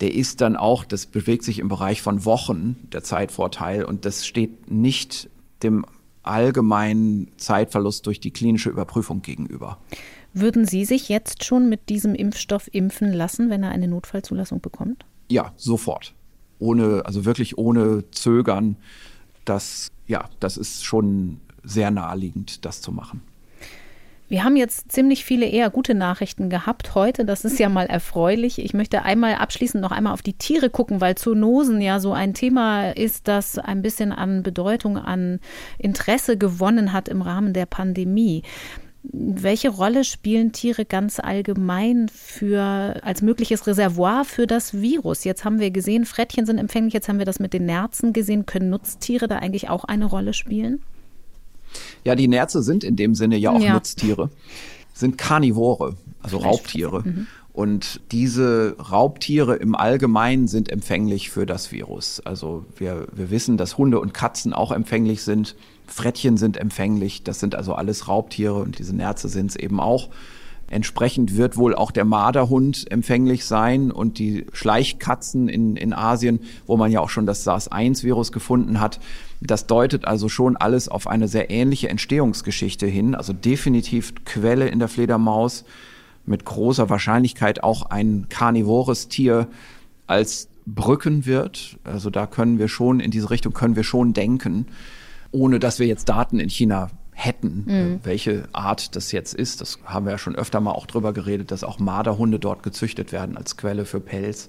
der 0.00 0.14
ist 0.14 0.40
dann 0.40 0.56
auch, 0.56 0.84
das 0.84 1.06
bewegt 1.06 1.42
sich 1.42 1.58
im 1.58 1.68
Bereich 1.68 2.02
von 2.02 2.24
Wochen, 2.24 2.76
der 2.92 3.02
Zeitvorteil. 3.02 3.84
Und 3.84 4.04
das 4.04 4.26
steht 4.26 4.70
nicht 4.70 5.30
dem 5.62 5.86
allgemeinen 6.22 7.28
Zeitverlust 7.38 8.06
durch 8.06 8.20
die 8.20 8.30
klinische 8.30 8.68
Überprüfung 8.68 9.22
gegenüber. 9.22 9.78
Würden 10.34 10.66
Sie 10.66 10.84
sich 10.84 11.08
jetzt 11.08 11.44
schon 11.44 11.68
mit 11.70 11.88
diesem 11.88 12.14
Impfstoff 12.14 12.68
impfen 12.72 13.12
lassen, 13.12 13.48
wenn 13.48 13.62
er 13.62 13.70
eine 13.70 13.88
Notfallzulassung 13.88 14.60
bekommt? 14.60 15.06
Ja, 15.30 15.52
sofort 15.56 16.14
ohne, 16.58 17.02
also 17.04 17.24
wirklich 17.24 17.58
ohne 17.58 18.04
Zögern. 18.10 18.76
Das, 19.44 19.88
ja, 20.06 20.28
das 20.40 20.56
ist 20.56 20.84
schon 20.84 21.40
sehr 21.62 21.90
naheliegend, 21.90 22.64
das 22.64 22.80
zu 22.80 22.92
machen. 22.92 23.22
Wir 24.30 24.44
haben 24.44 24.56
jetzt 24.56 24.92
ziemlich 24.92 25.24
viele 25.24 25.46
eher 25.46 25.70
gute 25.70 25.94
Nachrichten 25.94 26.50
gehabt 26.50 26.94
heute. 26.94 27.24
Das 27.24 27.46
ist 27.46 27.58
ja 27.58 27.70
mal 27.70 27.86
erfreulich. 27.86 28.58
Ich 28.58 28.74
möchte 28.74 29.02
einmal 29.02 29.36
abschließend 29.36 29.82
noch 29.82 29.90
einmal 29.90 30.12
auf 30.12 30.20
die 30.20 30.34
Tiere 30.34 30.68
gucken, 30.68 31.00
weil 31.00 31.14
Zoonosen 31.14 31.80
ja 31.80 31.98
so 31.98 32.12
ein 32.12 32.34
Thema 32.34 32.90
ist, 32.90 33.26
das 33.26 33.58
ein 33.58 33.80
bisschen 33.80 34.12
an 34.12 34.42
Bedeutung, 34.42 34.98
an 34.98 35.40
Interesse 35.78 36.36
gewonnen 36.36 36.92
hat 36.92 37.08
im 37.08 37.22
Rahmen 37.22 37.54
der 37.54 37.64
Pandemie. 37.64 38.42
Welche 39.02 39.68
Rolle 39.68 40.04
spielen 40.04 40.52
Tiere 40.52 40.84
ganz 40.84 41.20
allgemein 41.20 42.08
für, 42.08 43.00
als 43.02 43.22
mögliches 43.22 43.66
Reservoir 43.66 44.24
für 44.24 44.46
das 44.46 44.74
Virus? 44.74 45.24
Jetzt 45.24 45.44
haben 45.44 45.60
wir 45.60 45.70
gesehen, 45.70 46.04
Frettchen 46.04 46.46
sind 46.46 46.58
empfänglich, 46.58 46.94
jetzt 46.94 47.08
haben 47.08 47.18
wir 47.18 47.26
das 47.26 47.38
mit 47.38 47.52
den 47.52 47.64
Nerzen 47.64 48.12
gesehen. 48.12 48.44
Können 48.44 48.70
Nutztiere 48.70 49.28
da 49.28 49.38
eigentlich 49.38 49.68
auch 49.70 49.84
eine 49.84 50.06
Rolle 50.06 50.34
spielen? 50.34 50.82
Ja, 52.04 52.16
die 52.16 52.28
Nerze 52.28 52.62
sind 52.62 52.82
in 52.82 52.96
dem 52.96 53.14
Sinne 53.14 53.36
ja 53.36 53.50
auch 53.50 53.60
ja. 53.60 53.74
Nutztiere, 53.74 54.30
sind 54.94 55.16
Karnivore, 55.16 55.96
also 56.20 56.38
Raubtiere. 56.38 57.02
Mhm. 57.04 57.26
Und 57.52 58.00
diese 58.12 58.76
Raubtiere 58.78 59.56
im 59.56 59.74
Allgemeinen 59.74 60.46
sind 60.46 60.70
empfänglich 60.70 61.30
für 61.30 61.44
das 61.44 61.72
Virus. 61.72 62.20
Also 62.20 62.64
wir, 62.76 63.08
wir 63.12 63.30
wissen, 63.30 63.56
dass 63.56 63.78
Hunde 63.78 64.00
und 64.00 64.14
Katzen 64.14 64.52
auch 64.52 64.70
empfänglich 64.70 65.22
sind. 65.22 65.56
Frettchen 65.88 66.36
sind 66.36 66.56
empfänglich. 66.56 67.22
Das 67.22 67.40
sind 67.40 67.54
also 67.54 67.74
alles 67.74 68.08
Raubtiere 68.08 68.54
und 68.54 68.78
diese 68.78 68.94
Nerze 68.94 69.28
sind 69.28 69.50
es 69.50 69.56
eben 69.56 69.80
auch. 69.80 70.08
Entsprechend 70.70 71.36
wird 71.36 71.56
wohl 71.56 71.74
auch 71.74 71.90
der 71.90 72.04
Marderhund 72.04 72.90
empfänglich 72.90 73.46
sein 73.46 73.90
und 73.90 74.18
die 74.18 74.44
Schleichkatzen 74.52 75.48
in, 75.48 75.76
in 75.76 75.94
Asien, 75.94 76.40
wo 76.66 76.76
man 76.76 76.92
ja 76.92 77.00
auch 77.00 77.08
schon 77.08 77.24
das 77.24 77.42
SARS-1-Virus 77.44 78.32
gefunden 78.32 78.78
hat. 78.78 79.00
Das 79.40 79.66
deutet 79.66 80.04
also 80.04 80.28
schon 80.28 80.58
alles 80.58 80.90
auf 80.90 81.06
eine 81.06 81.26
sehr 81.26 81.50
ähnliche 81.50 81.88
Entstehungsgeschichte 81.88 82.86
hin. 82.86 83.14
Also 83.14 83.32
definitiv 83.32 84.12
Quelle 84.26 84.68
in 84.68 84.78
der 84.78 84.88
Fledermaus 84.88 85.64
mit 86.26 86.44
großer 86.44 86.90
Wahrscheinlichkeit 86.90 87.62
auch 87.62 87.88
ein 87.88 88.26
karnivores 88.28 89.08
Tier 89.08 89.48
als 90.06 90.48
Brückenwirt. 90.66 91.78
Also 91.84 92.10
da 92.10 92.26
können 92.26 92.58
wir 92.58 92.68
schon, 92.68 93.00
in 93.00 93.10
diese 93.10 93.30
Richtung 93.30 93.54
können 93.54 93.74
wir 93.74 93.84
schon 93.84 94.12
denken, 94.12 94.66
ohne 95.30 95.58
dass 95.58 95.78
wir 95.78 95.86
jetzt 95.86 96.08
Daten 96.08 96.40
in 96.40 96.48
China 96.48 96.90
hätten, 97.12 97.64
mhm. 97.66 98.00
welche 98.04 98.48
Art 98.52 98.94
das 98.94 99.10
jetzt 99.10 99.34
ist. 99.34 99.60
Das 99.60 99.78
haben 99.84 100.06
wir 100.06 100.12
ja 100.12 100.18
schon 100.18 100.36
öfter 100.36 100.60
mal 100.60 100.70
auch 100.70 100.86
drüber 100.86 101.12
geredet, 101.12 101.50
dass 101.50 101.64
auch 101.64 101.80
Marderhunde 101.80 102.38
dort 102.38 102.62
gezüchtet 102.62 103.10
werden 103.10 103.36
als 103.36 103.56
Quelle 103.56 103.84
für 103.84 103.98
Pelz. 103.98 104.48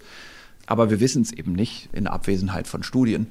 Aber 0.67 0.91
wir 0.91 0.99
wissen 0.99 1.23
es 1.23 1.33
eben 1.33 1.53
nicht 1.53 1.89
in 1.93 2.05
Abwesenheit 2.05 2.67
von 2.67 2.83
Studien. 2.83 3.27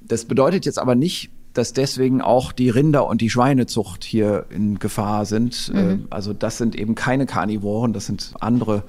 Das 0.00 0.24
bedeutet 0.24 0.64
jetzt 0.64 0.78
aber 0.78 0.94
nicht, 0.94 1.30
dass 1.52 1.74
deswegen 1.74 2.22
auch 2.22 2.52
die 2.52 2.70
Rinder- 2.70 3.06
und 3.06 3.20
die 3.20 3.30
Schweinezucht 3.30 4.04
hier 4.04 4.46
in 4.48 4.78
Gefahr 4.78 5.26
sind. 5.26 5.70
Mhm. 5.72 5.78
Äh, 5.78 5.98
also 6.08 6.32
das 6.32 6.56
sind 6.56 6.76
eben 6.76 6.94
keine 6.94 7.26
Karnivoren, 7.26 7.92
das 7.92 8.06
sind 8.06 8.32
andere 8.40 8.84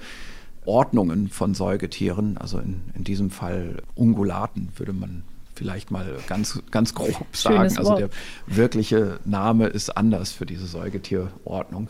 Ordnungen 0.65 1.27
von 1.27 1.53
Säugetieren. 1.53 2.37
Also 2.37 2.59
in, 2.59 2.81
in 2.93 3.03
diesem 3.03 3.31
Fall 3.31 3.83
Ungulaten 3.95 4.69
würde 4.77 4.93
man 4.93 5.23
vielleicht 5.57 5.91
mal 5.91 6.19
ganz, 6.27 6.61
ganz 6.71 6.93
grob 6.93 7.15
sagen. 7.33 7.77
Also 7.77 7.97
der 7.97 8.09
wirkliche 8.45 9.19
Name 9.25 9.67
ist 9.67 9.97
anders 9.97 10.31
für 10.31 10.45
diese 10.45 10.67
Säugetierordnung. 10.67 11.89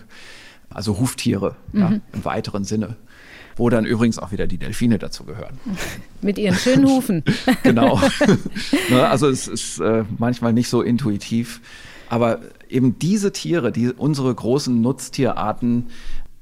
Also 0.69 0.99
Huftiere 0.99 1.55
mhm. 1.71 1.79
ja, 1.79 1.99
im 2.13 2.25
weiteren 2.25 2.63
Sinne 2.63 2.97
wo 3.57 3.69
dann 3.69 3.85
übrigens 3.85 4.19
auch 4.19 4.31
wieder 4.31 4.47
die 4.47 4.57
Delfine 4.57 4.99
dazu 4.99 5.23
gehören. 5.23 5.59
Mit 6.21 6.37
ihren 6.37 6.55
schönen 6.55 6.87
Hufen. 6.87 7.23
genau. 7.63 7.99
Ne, 8.89 9.07
also 9.07 9.27
es 9.27 9.47
ist 9.47 9.79
äh, 9.79 10.05
manchmal 10.17 10.53
nicht 10.53 10.69
so 10.69 10.81
intuitiv. 10.81 11.61
Aber 12.09 12.39
eben 12.69 12.99
diese 12.99 13.33
Tiere, 13.33 13.71
die, 13.71 13.91
unsere 13.91 14.33
großen 14.33 14.79
Nutztierarten, 14.81 15.87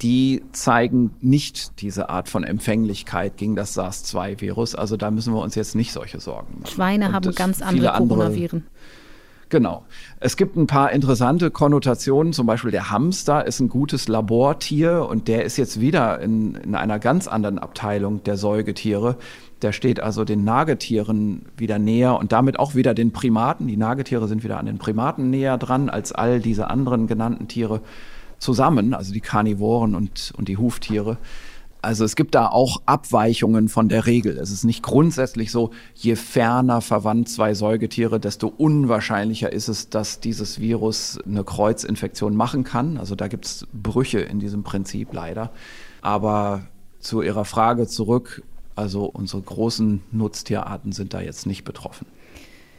die 0.01 0.43
zeigen 0.51 1.11
nicht 1.21 1.81
diese 1.81 2.09
Art 2.09 2.27
von 2.27 2.43
Empfänglichkeit 2.43 3.37
gegen 3.37 3.55
das 3.55 3.73
SARS-2-Virus. 3.73 4.75
Also 4.75 4.97
da 4.97 5.09
müssen 5.09 5.33
wir 5.33 5.41
uns 5.41 5.55
jetzt 5.55 5.75
nicht 5.75 5.93
solche 5.93 6.19
Sorgen 6.19 6.59
machen. 6.59 6.73
Schweine 6.73 7.13
haben 7.13 7.33
ganz 7.33 7.61
andere 7.61 7.93
Coronaviren. 7.93 8.59
Andere, 8.59 8.75
Genau. 9.49 9.85
Es 10.19 10.37
gibt 10.37 10.55
ein 10.55 10.67
paar 10.67 10.91
interessante 10.91 11.51
Konnotationen. 11.51 12.33
Zum 12.33 12.47
Beispiel 12.47 12.71
der 12.71 12.89
Hamster 12.89 13.45
ist 13.45 13.59
ein 13.59 13.69
gutes 13.69 14.07
Labortier 14.07 15.07
und 15.07 15.27
der 15.27 15.45
ist 15.45 15.57
jetzt 15.57 15.79
wieder 15.79 16.19
in, 16.19 16.55
in 16.55 16.75
einer 16.75 16.99
ganz 16.99 17.27
anderen 17.27 17.59
Abteilung 17.59 18.23
der 18.23 18.37
Säugetiere. 18.37 19.17
Der 19.61 19.71
steht 19.71 19.99
also 19.99 20.25
den 20.25 20.43
Nagetieren 20.43 21.45
wieder 21.57 21.79
näher 21.79 22.17
und 22.17 22.31
damit 22.31 22.59
auch 22.59 22.75
wieder 22.75 22.93
den 22.93 23.13
Primaten. 23.13 23.67
Die 23.67 23.77
Nagetiere 23.77 24.27
sind 24.27 24.43
wieder 24.43 24.57
an 24.57 24.65
den 24.65 24.79
Primaten 24.79 25.29
näher 25.29 25.57
dran 25.57 25.89
als 25.89 26.11
all 26.11 26.39
diese 26.39 26.69
anderen 26.69 27.07
genannten 27.07 27.47
Tiere 27.47 27.81
zusammen, 28.39 28.93
also 28.93 29.13
die 29.13 29.21
Karnivoren 29.21 29.95
und, 29.95 30.33
und 30.37 30.47
die 30.47 30.57
Huftiere. 30.57 31.17
Also 31.85 32.03
es 32.03 32.15
gibt 32.15 32.33
da 32.33 32.47
auch 32.47 32.81
Abweichungen 32.87 33.69
von 33.69 33.89
der 33.89 34.07
Regel. 34.07 34.39
Es 34.39 34.49
ist 34.49 34.63
nicht 34.63 34.81
grundsätzlich 34.81 35.51
so, 35.51 35.69
je 35.93 36.15
ferner 36.15 36.81
verwandt 36.81 37.29
zwei 37.29 37.53
Säugetiere, 37.53 38.19
desto 38.19 38.47
unwahrscheinlicher 38.47 39.53
ist 39.53 39.67
es, 39.67 39.89
dass 39.89 40.19
dieses 40.19 40.59
Virus 40.59 41.19
eine 41.27 41.43
Kreuzinfektion 41.43 42.35
machen 42.35 42.63
kann. 42.63 42.97
Also 42.97 43.13
da 43.13 43.27
gibt 43.27 43.45
es 43.45 43.67
Brüche 43.71 44.19
in 44.19 44.39
diesem 44.39 44.63
Prinzip 44.63 45.13
leider. 45.13 45.51
Aber 46.01 46.65
zu 46.99 47.21
Ihrer 47.21 47.45
Frage 47.45 47.85
zurück, 47.85 48.41
also 48.75 49.05
unsere 49.05 49.43
großen 49.43 50.01
Nutztierarten 50.11 50.91
sind 50.91 51.13
da 51.13 51.21
jetzt 51.21 51.45
nicht 51.45 51.65
betroffen. 51.65 52.07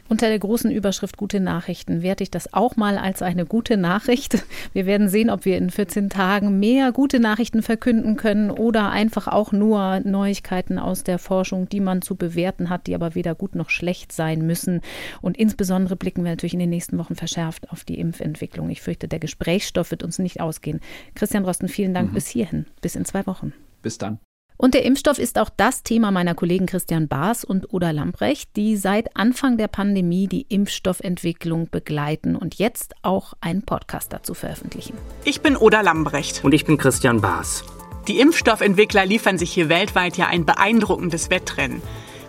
Unter 0.09 0.29
der 0.29 0.39
großen 0.39 0.71
Überschrift 0.71 1.17
Gute 1.17 1.39
Nachrichten 1.39 2.01
werte 2.01 2.23
ich 2.23 2.31
das 2.31 2.53
auch 2.53 2.75
mal 2.77 2.97
als 2.97 3.21
eine 3.21 3.45
gute 3.45 3.75
Nachricht. 3.75 4.43
Wir 4.73 4.85
werden 4.85 5.09
sehen, 5.09 5.29
ob 5.29 5.45
wir 5.45 5.57
in 5.57 5.69
14 5.69 6.09
Tagen 6.09 6.59
mehr 6.59 6.91
gute 6.91 7.19
Nachrichten 7.19 7.61
verkünden 7.61 8.15
können 8.15 8.49
oder 8.49 8.89
einfach 8.89 9.27
auch 9.27 9.51
nur 9.51 9.99
Neuigkeiten 10.01 10.79
aus 10.79 11.03
der 11.03 11.19
Forschung, 11.19 11.67
die 11.67 11.81
man 11.81 12.01
zu 12.01 12.15
bewerten 12.15 12.69
hat, 12.69 12.87
die 12.87 12.95
aber 12.95 13.15
weder 13.15 13.35
gut 13.35 13.55
noch 13.55 13.69
schlecht 13.69 14.11
sein 14.11 14.45
müssen. 14.45 14.81
Und 15.21 15.37
insbesondere 15.37 15.95
blicken 15.95 16.23
wir 16.23 16.31
natürlich 16.31 16.53
in 16.53 16.59
den 16.59 16.69
nächsten 16.69 16.97
Wochen 16.97 17.15
verschärft 17.15 17.69
auf 17.71 17.83
die 17.83 17.99
Impfentwicklung. 17.99 18.69
Ich 18.69 18.81
fürchte, 18.81 19.07
der 19.07 19.19
Gesprächsstoff 19.19 19.91
wird 19.91 20.03
uns 20.03 20.19
nicht 20.19 20.39
ausgehen. 20.39 20.79
Christian 21.15 21.43
Rosten, 21.43 21.67
vielen 21.67 21.93
Dank 21.93 22.11
mhm. 22.11 22.13
bis 22.15 22.27
hierhin. 22.27 22.65
Bis 22.81 22.95
in 22.95 23.05
zwei 23.05 23.25
Wochen. 23.27 23.53
Bis 23.81 23.97
dann. 23.97 24.19
Und 24.57 24.73
der 24.73 24.83
Impfstoff 24.83 25.19
ist 25.19 25.37
auch 25.37 25.49
das 25.55 25.83
Thema 25.83 26.09
meiner 26.09 26.33
Kollegen 26.33 26.65
Christian 26.65 27.07
Baas 27.07 27.43
und 27.43 27.73
Oda 27.73 27.91
Lambrecht, 27.91 28.55
die 28.55 28.75
seit 28.75 29.15
Anfang 29.15 29.57
der 29.57 29.67
Pandemie 29.67 30.27
die 30.27 30.47
Impfstoffentwicklung 30.49 31.69
begleiten 31.69 32.35
und 32.35 32.55
jetzt 32.55 32.95
auch 33.03 33.33
einen 33.39 33.61
Podcast 33.61 34.11
dazu 34.11 34.33
veröffentlichen. 34.33 34.97
Ich 35.25 35.41
bin 35.41 35.55
Oda 35.55 35.81
Lambrecht. 35.81 36.43
Und 36.43 36.53
ich 36.53 36.65
bin 36.65 36.77
Christian 36.77 37.21
Baas. 37.21 37.63
Die 38.07 38.19
Impfstoffentwickler 38.19 39.05
liefern 39.05 39.37
sich 39.37 39.51
hier 39.53 39.69
weltweit 39.69 40.17
ja 40.17 40.25
ein 40.25 40.45
beeindruckendes 40.45 41.29
Wettrennen. 41.29 41.83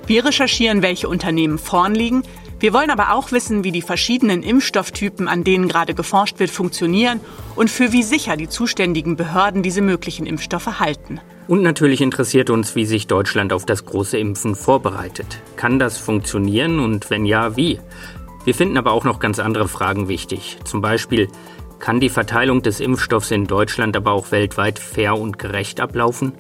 Wir 0.06 0.26
recherchieren, 0.26 0.82
welche 0.82 1.08
Unternehmen 1.08 1.58
vorn 1.58 1.94
liegen. 1.94 2.24
Wir 2.60 2.74
wollen 2.74 2.90
aber 2.90 3.14
auch 3.14 3.32
wissen, 3.32 3.64
wie 3.64 3.72
die 3.72 3.82
verschiedenen 3.82 4.42
Impfstofftypen, 4.42 5.28
an 5.28 5.44
denen 5.44 5.68
gerade 5.68 5.94
geforscht 5.94 6.40
wird, 6.40 6.50
funktionieren 6.50 7.20
und 7.56 7.70
für 7.70 7.92
wie 7.92 8.02
sicher 8.02 8.36
die 8.36 8.48
zuständigen 8.48 9.16
Behörden 9.16 9.62
diese 9.62 9.80
möglichen 9.80 10.26
Impfstoffe 10.26 10.78
halten. 10.80 11.20
Und 11.48 11.62
natürlich 11.62 12.02
interessiert 12.02 12.50
uns, 12.50 12.76
wie 12.76 12.84
sich 12.84 13.06
Deutschland 13.06 13.54
auf 13.54 13.64
das 13.64 13.86
große 13.86 14.18
Impfen 14.18 14.54
vorbereitet. 14.54 15.40
Kann 15.56 15.78
das 15.78 15.96
funktionieren 15.96 16.78
und 16.78 17.08
wenn 17.08 17.24
ja, 17.24 17.56
wie? 17.56 17.80
Wir 18.44 18.54
finden 18.54 18.76
aber 18.76 18.92
auch 18.92 19.04
noch 19.04 19.18
ganz 19.18 19.38
andere 19.38 19.66
Fragen 19.66 20.08
wichtig. 20.08 20.58
Zum 20.64 20.82
Beispiel, 20.82 21.28
kann 21.78 22.00
die 22.00 22.10
Verteilung 22.10 22.60
des 22.60 22.80
Impfstoffs 22.80 23.30
in 23.30 23.46
Deutschland 23.46 23.96
aber 23.96 24.12
auch 24.12 24.30
weltweit 24.30 24.78
fair 24.78 25.18
und 25.18 25.38
gerecht 25.38 25.80
ablaufen? 25.80 26.34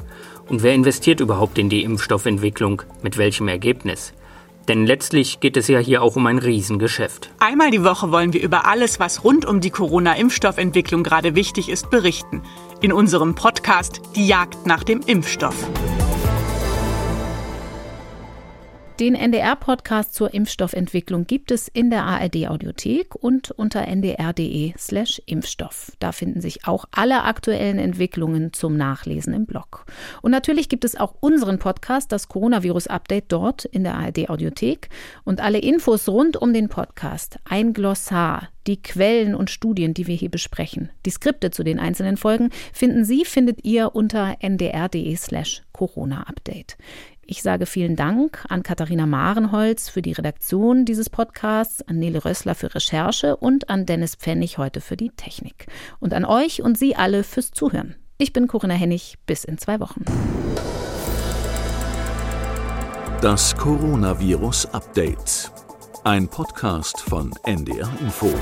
Und 0.46 0.62
wer 0.62 0.74
investiert 0.74 1.20
überhaupt 1.20 1.56
in 1.56 1.70
die 1.70 1.84
Impfstoffentwicklung? 1.84 2.82
Mit 3.02 3.16
welchem 3.16 3.48
Ergebnis? 3.48 4.12
Denn 4.68 4.84
letztlich 4.84 5.40
geht 5.40 5.56
es 5.56 5.68
ja 5.68 5.78
hier 5.78 6.02
auch 6.02 6.16
um 6.16 6.26
ein 6.26 6.36
Riesengeschäft. 6.36 7.30
Einmal 7.38 7.70
die 7.70 7.82
Woche 7.82 8.12
wollen 8.12 8.34
wir 8.34 8.42
über 8.42 8.66
alles, 8.66 9.00
was 9.00 9.24
rund 9.24 9.46
um 9.46 9.62
die 9.62 9.70
Corona-Impfstoffentwicklung 9.70 11.02
gerade 11.02 11.34
wichtig 11.34 11.70
ist, 11.70 11.88
berichten 11.88 12.42
in 12.80 12.92
unserem 12.92 13.34
Podcast 13.34 14.00
Die 14.14 14.26
Jagd 14.26 14.66
nach 14.66 14.84
dem 14.84 15.00
Impfstoff. 15.06 15.56
Den 19.00 19.14
NDR-Podcast 19.14 20.12
zur 20.12 20.34
Impfstoffentwicklung 20.34 21.28
gibt 21.28 21.52
es 21.52 21.68
in 21.68 21.88
der 21.88 22.02
ARD-Audiothek 22.02 23.14
und 23.14 23.52
unter 23.52 23.86
ndr.de/slash 23.86 25.22
Impfstoff. 25.24 25.92
Da 26.00 26.10
finden 26.10 26.40
sich 26.40 26.66
auch 26.66 26.84
alle 26.90 27.22
aktuellen 27.22 27.78
Entwicklungen 27.78 28.52
zum 28.52 28.76
Nachlesen 28.76 29.34
im 29.34 29.46
Blog. 29.46 29.86
Und 30.20 30.32
natürlich 30.32 30.68
gibt 30.68 30.84
es 30.84 30.96
auch 30.96 31.14
unseren 31.20 31.60
Podcast, 31.60 32.10
das 32.10 32.26
Coronavirus-Update, 32.26 33.26
dort 33.28 33.64
in 33.66 33.84
der 33.84 33.94
ARD-Audiothek. 33.94 34.88
Und 35.22 35.40
alle 35.40 35.60
Infos 35.60 36.08
rund 36.08 36.36
um 36.36 36.52
den 36.52 36.68
Podcast, 36.68 37.38
ein 37.44 37.74
Glossar, 37.74 38.48
die 38.66 38.82
Quellen 38.82 39.36
und 39.36 39.48
Studien, 39.48 39.94
die 39.94 40.08
wir 40.08 40.16
hier 40.16 40.30
besprechen, 40.30 40.90
die 41.06 41.10
Skripte 41.10 41.52
zu 41.52 41.62
den 41.62 41.78
einzelnen 41.78 42.16
Folgen, 42.16 42.50
finden 42.72 43.04
Sie, 43.04 43.24
findet 43.24 43.64
ihr 43.64 43.94
unter 43.94 44.38
ndr.de/slash 44.40 45.62
Corona-Update. 45.72 46.76
Ich 47.30 47.42
sage 47.42 47.66
vielen 47.66 47.94
Dank 47.94 48.46
an 48.48 48.62
Katharina 48.62 49.04
Marenholz 49.04 49.90
für 49.90 50.00
die 50.00 50.12
Redaktion 50.12 50.86
dieses 50.86 51.10
Podcasts, 51.10 51.82
an 51.82 51.98
Nele 51.98 52.24
Rössler 52.24 52.54
für 52.54 52.74
Recherche 52.74 53.36
und 53.36 53.68
an 53.68 53.84
Dennis 53.84 54.14
Pfennig 54.14 54.56
heute 54.56 54.80
für 54.80 54.96
die 54.96 55.10
Technik. 55.10 55.66
Und 56.00 56.14
an 56.14 56.24
euch 56.24 56.62
und 56.62 56.78
Sie 56.78 56.96
alle 56.96 57.24
fürs 57.24 57.50
Zuhören. 57.50 57.96
Ich 58.16 58.32
bin 58.32 58.46
Corinna 58.46 58.72
Hennig. 58.72 59.18
Bis 59.26 59.44
in 59.44 59.58
zwei 59.58 59.78
Wochen. 59.78 60.06
Das 63.20 63.54
Coronavirus 63.58 64.64
Update. 64.72 65.52
Ein 66.04 66.28
Podcast 66.28 66.98
von 66.98 67.34
NDR 67.44 67.90
Info. 68.00 68.32